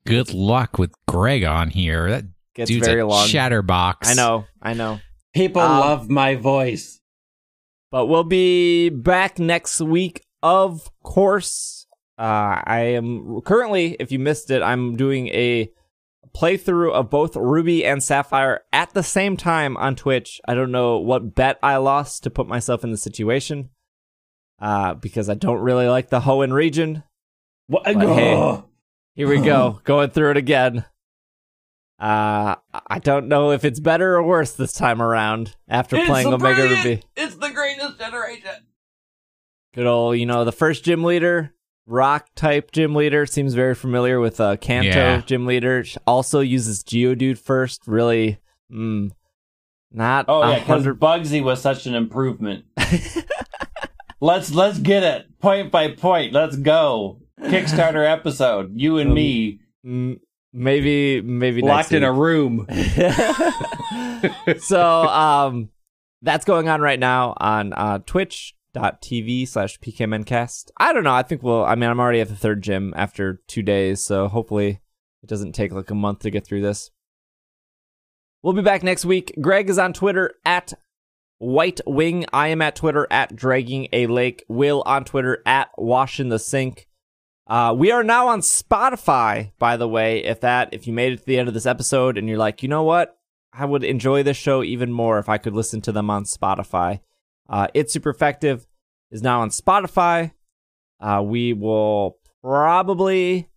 Good 0.06 0.34
luck 0.34 0.78
with 0.80 0.92
Greg 1.08 1.44
on 1.44 1.70
here. 1.70 2.10
That 2.10 2.26
Gets 2.56 2.70
dude's 2.70 2.88
very 2.88 3.02
a 3.02 3.08
long. 3.08 3.28
chatterbox. 3.28 4.10
I 4.10 4.14
know, 4.16 4.46
I 4.62 4.74
know. 4.74 5.00
People 5.34 5.62
Um, 5.62 5.80
love 5.80 6.10
my 6.10 6.36
voice. 6.36 7.00
But 7.92 8.08
we'll 8.08 8.24
be 8.24 8.90
back 8.90 9.38
next 9.38 9.80
week, 9.82 10.24
of 10.42 10.90
course. 11.04 11.86
Uh, 12.18 12.62
I 12.66 12.80
am 12.96 13.42
currently, 13.42 13.96
if 14.00 14.12
you 14.12 14.20
missed 14.20 14.50
it, 14.52 14.62
I'm 14.62 14.96
doing 14.96 15.28
a 15.30 15.72
playthrough 16.34 16.92
of 16.92 17.10
both 17.10 17.36
Ruby 17.36 17.86
and 17.86 18.04
Sapphire 18.04 18.62
at 18.72 18.94
the 18.94 19.04
same 19.04 19.38
time 19.38 19.78
on 19.78 19.96
Twitch. 19.96 20.40
I 20.48 20.54
don't 20.54 20.72
know 20.72 20.98
what 20.98 21.36
bet 21.36 21.60
I 21.62 21.78
lost 21.78 22.24
to 22.24 22.30
put 22.30 22.48
myself 22.48 22.84
in 22.84 22.92
the 22.92 22.98
situation. 22.98 23.70
Uh, 24.60 24.94
because 24.94 25.28
I 25.28 25.34
don't 25.34 25.60
really 25.60 25.88
like 25.88 26.10
the 26.10 26.20
Hoenn 26.20 26.54
region. 26.54 27.04
What? 27.66 27.84
But 27.84 27.96
hey, 27.96 28.62
Here 29.16 29.28
we 29.28 29.42
go, 29.42 29.82
going 29.86 30.12
through 30.12 30.32
it 30.32 30.38
again. 30.38 30.86
Uh, 32.00 32.56
I 32.88 33.00
don't 33.00 33.28
know 33.28 33.52
if 33.52 33.64
it's 33.64 33.80
better 33.80 34.16
or 34.16 34.24
worse 34.24 34.54
this 34.54 34.74
time 34.74 35.02
around 35.02 35.56
after 35.68 36.04
playing 36.06 36.34
Omega 36.34 36.64
Ruby. 36.64 37.04
It's 37.16 37.36
the 37.36 37.50
greatest 37.50 38.00
generation. 38.00 38.66
Good 39.74 39.86
old, 39.86 40.18
you 40.18 40.26
know, 40.26 40.44
the 40.44 40.52
first 40.52 40.84
gym 40.84 41.04
leader, 41.04 41.54
rock 41.92 42.28
type 42.36 42.72
gym 42.72 42.96
leader, 42.96 43.26
seems 43.26 43.54
very 43.54 43.76
familiar 43.76 44.20
with 44.20 44.40
uh, 44.40 44.58
Kanto 44.58 44.90
Yeah. 44.90 45.22
gym 45.22 45.46
leader. 45.46 45.84
Also 46.08 46.40
uses 46.40 46.84
Geodude 46.84 47.38
first. 47.38 47.82
Really, 47.86 48.40
mm, 48.72 49.12
not. 49.92 50.26
Oh 50.28 50.42
yeah, 50.50 50.60
because 50.60 50.84
hundred- 50.86 51.00
Bugsy 51.00 51.44
was 51.44 51.62
such 51.62 51.86
an 51.86 51.94
improvement. 51.96 52.66
let's 54.22 54.52
let's 54.52 54.80
get 54.80 55.04
it 55.04 55.40
point 55.40 55.72
by 55.72 55.90
point. 55.92 56.34
Let's 56.34 56.56
go. 56.56 57.20
Kickstarter 57.40 58.08
episode. 58.10 58.72
You 58.76 58.98
and 59.00 59.14
me 59.14 59.60
Mm, 59.86 60.20
maybe, 60.54 61.22
maybe 61.22 61.62
locked 61.64 61.92
next 61.92 61.94
in 61.94 62.04
a 62.04 62.14
room. 62.14 62.68
so 64.60 64.80
um 65.08 65.70
that's 66.22 66.46
going 66.46 66.70
on 66.70 66.82
right 66.82 67.00
now 67.00 67.34
on 67.38 67.74
uh 67.74 68.00
twitch.tv 68.74 69.48
slash 69.48 69.80
pkmncast 69.80 70.72
i 70.78 70.94
don't 70.94 71.04
know. 71.04 71.14
I 71.14 71.24
think 71.24 71.44
we'll 71.44 71.64
i 71.64 71.76
mean 71.76 71.90
i'm 71.90 72.00
already 72.00 72.22
at 72.22 72.30
the 72.30 72.36
third 72.36 72.62
gym 72.62 72.94
after 72.96 73.42
two 73.48 73.62
days 73.62 74.04
so 74.04 74.28
hopefully 74.28 74.80
it 75.24 75.30
doesn't 75.30 75.54
take 75.54 75.72
like 75.72 75.92
a 75.92 75.96
month 75.96 76.20
to 76.20 76.32
get 76.32 76.46
through 76.46 76.62
this. 76.62 76.90
We'll 78.42 78.54
be 78.54 78.64
back 78.64 78.82
next 78.82 79.06
week. 79.06 79.34
Greg 79.40 79.70
is 79.70 79.78
on 79.78 79.94
twitter 79.94 80.34
at 80.46 80.74
white 81.38 81.82
wing 81.88 82.26
i 82.32 82.50
am 82.50 82.62
at 82.62 82.76
twitter 82.76 83.08
at 83.12 83.36
dragging 83.36 83.88
a 83.94 84.08
lake. 84.08 84.44
Will 84.48 84.84
on 84.86 85.04
twitter 85.06 85.42
at 85.46 85.70
washing 85.78 86.30
the 86.30 86.40
sink. 86.40 86.88
Uh, 87.48 87.74
we 87.74 87.92
are 87.92 88.04
now 88.04 88.30
on 88.30 88.40
Spotify, 88.40 89.52
by 89.60 89.76
the 89.76 89.88
way. 89.88 90.24
If 90.24 90.40
that, 90.40 90.70
if 90.72 90.88
you 90.88 90.94
made 90.94 91.12
it 91.12 91.18
to 91.18 91.26
the 91.26 91.38
end 91.38 91.50
of 91.50 91.54
this 91.54 91.66
episode 91.66 92.18
and 92.18 92.30
you're 92.30 92.38
like, 92.38 92.64
you 92.64 92.70
know 92.70 92.84
what, 92.84 93.18
I 93.52 93.66
would 93.66 93.84
enjoy 93.84 94.24
this 94.24 94.38
show 94.38 94.64
even 94.64 94.94
more 94.94 95.20
if 95.20 95.28
I 95.28 95.38
could 95.38 95.54
listen 95.54 95.82
to 95.82 95.92
them 95.92 96.10
on 96.10 96.24
Spotify. 96.24 97.02
Uh, 97.50 97.68
it's 97.74 97.94
super 97.94 98.10
effective 98.10 98.68
is 99.12 99.22
now 99.22 99.42
on 99.42 99.50
Spotify. 99.50 100.32
Uh, 101.00 101.22
we 101.24 101.54
will 101.54 102.18
probably 102.42 103.50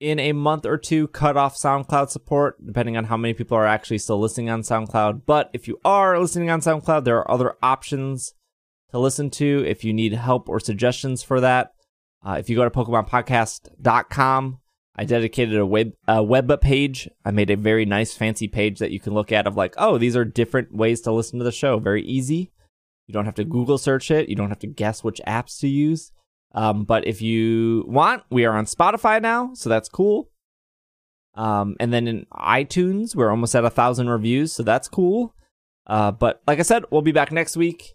in 0.00 0.18
a 0.18 0.32
month 0.32 0.66
or 0.66 0.76
two 0.76 1.08
cut 1.08 1.36
off 1.36 1.56
SoundCloud 1.56 2.10
support, 2.10 2.64
depending 2.64 2.96
on 2.96 3.04
how 3.04 3.16
many 3.16 3.34
people 3.34 3.56
are 3.56 3.66
actually 3.66 3.98
still 3.98 4.18
listening 4.18 4.50
on 4.50 4.62
SoundCloud. 4.62 5.22
But 5.26 5.50
if 5.52 5.66
you 5.66 5.80
are 5.84 6.18
listening 6.18 6.50
on 6.50 6.60
SoundCloud, 6.60 7.04
there 7.04 7.18
are 7.18 7.30
other 7.30 7.56
options 7.62 8.34
to 8.90 8.98
listen 8.98 9.30
to 9.30 9.64
if 9.66 9.84
you 9.84 9.92
need 9.92 10.12
help 10.12 10.48
or 10.48 10.60
suggestions 10.60 11.22
for 11.22 11.40
that. 11.40 11.72
Uh, 12.24 12.36
if 12.38 12.50
you 12.50 12.56
go 12.56 12.64
to 12.64 12.70
PokemonPodcast.com, 12.70 14.58
I 14.98 15.04
dedicated 15.04 15.58
a 15.58 15.66
web 15.66 15.92
a 16.08 16.22
web 16.22 16.60
page. 16.60 17.08
I 17.24 17.30
made 17.30 17.50
a 17.50 17.56
very 17.56 17.84
nice, 17.84 18.14
fancy 18.14 18.48
page 18.48 18.78
that 18.78 18.90
you 18.90 19.00
can 19.00 19.14
look 19.14 19.30
at 19.30 19.46
of 19.46 19.56
like, 19.56 19.74
oh, 19.76 19.98
these 19.98 20.16
are 20.16 20.24
different 20.24 20.74
ways 20.74 21.02
to 21.02 21.12
listen 21.12 21.38
to 21.38 21.44
the 21.44 21.52
show. 21.52 21.78
Very 21.78 22.02
easy. 22.02 22.52
You 23.06 23.12
don't 23.12 23.24
have 23.24 23.34
to 23.36 23.44
Google 23.44 23.78
search 23.78 24.10
it. 24.10 24.28
You 24.28 24.36
don't 24.36 24.48
have 24.48 24.58
to 24.60 24.66
guess 24.66 25.04
which 25.04 25.20
apps 25.26 25.60
to 25.60 25.68
use. 25.68 26.12
Um, 26.52 26.84
but 26.84 27.06
if 27.06 27.20
you 27.20 27.84
want, 27.86 28.22
we 28.30 28.44
are 28.46 28.56
on 28.56 28.64
Spotify 28.64 29.20
now, 29.20 29.50
so 29.54 29.68
that's 29.68 29.88
cool. 29.88 30.30
Um, 31.34 31.76
and 31.78 31.92
then 31.92 32.08
in 32.08 32.26
iTunes, 32.32 33.14
we're 33.14 33.30
almost 33.30 33.54
at 33.54 33.64
a 33.64 33.70
thousand 33.70 34.08
reviews, 34.08 34.52
so 34.52 34.62
that's 34.62 34.88
cool. 34.88 35.34
Uh, 35.86 36.10
but 36.10 36.42
like 36.46 36.58
I 36.58 36.62
said, 36.62 36.84
we'll 36.90 37.02
be 37.02 37.12
back 37.12 37.30
next 37.30 37.56
week. 37.56 37.94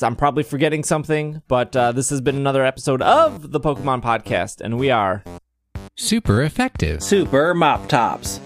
I'm 0.00 0.16
probably 0.16 0.42
forgetting 0.42 0.84
something, 0.84 1.42
but 1.48 1.74
uh, 1.76 1.92
this 1.92 2.10
has 2.10 2.20
been 2.20 2.36
another 2.36 2.64
episode 2.64 3.02
of 3.02 3.52
the 3.52 3.60
Pokemon 3.60 4.02
Podcast, 4.02 4.60
and 4.60 4.78
we 4.78 4.90
are 4.90 5.22
Super 5.96 6.42
effective. 6.42 7.02
Super 7.02 7.54
mop 7.54 7.88
tops. 7.88 8.40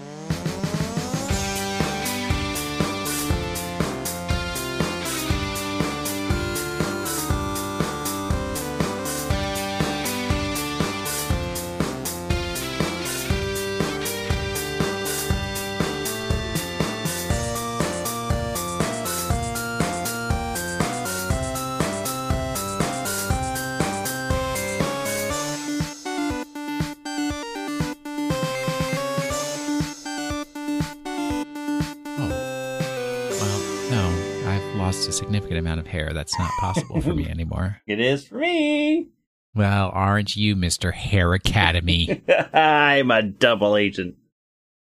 Significant 35.57 35.67
amount 35.67 35.79
of 35.79 35.87
hair. 35.87 36.13
That's 36.13 36.37
not 36.37 36.51
possible 36.59 37.01
for 37.01 37.13
me 37.13 37.27
anymore. 37.29 37.81
It 37.87 37.99
is 37.99 38.27
for 38.27 38.35
me. 38.35 39.09
Well, 39.55 39.89
aren't 39.93 40.35
you, 40.35 40.55
Mr. 40.55 40.93
Hair 40.93 41.33
Academy? 41.33 42.21
I'm 42.53 43.09
a 43.11 43.23
double 43.23 43.75
agent. 43.75 44.15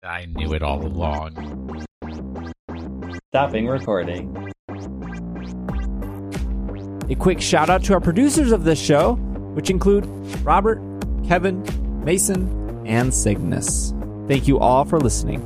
I 0.02 0.26
knew 0.26 0.52
it 0.54 0.62
all 0.62 0.84
along. 0.84 1.84
Stopping 3.30 3.66
recording. 3.66 4.52
A 7.10 7.14
quick 7.14 7.40
shout 7.40 7.70
out 7.70 7.82
to 7.84 7.94
our 7.94 8.00
producers 8.00 8.52
of 8.52 8.64
this 8.64 8.80
show, 8.80 9.14
which 9.54 9.70
include 9.70 10.06
Robert, 10.44 10.78
Kevin, 11.26 11.64
Mason, 12.04 12.84
and 12.86 13.14
Cygnus. 13.14 13.92
Thank 14.28 14.46
you 14.46 14.58
all 14.58 14.84
for 14.84 14.98
listening. 15.00 15.40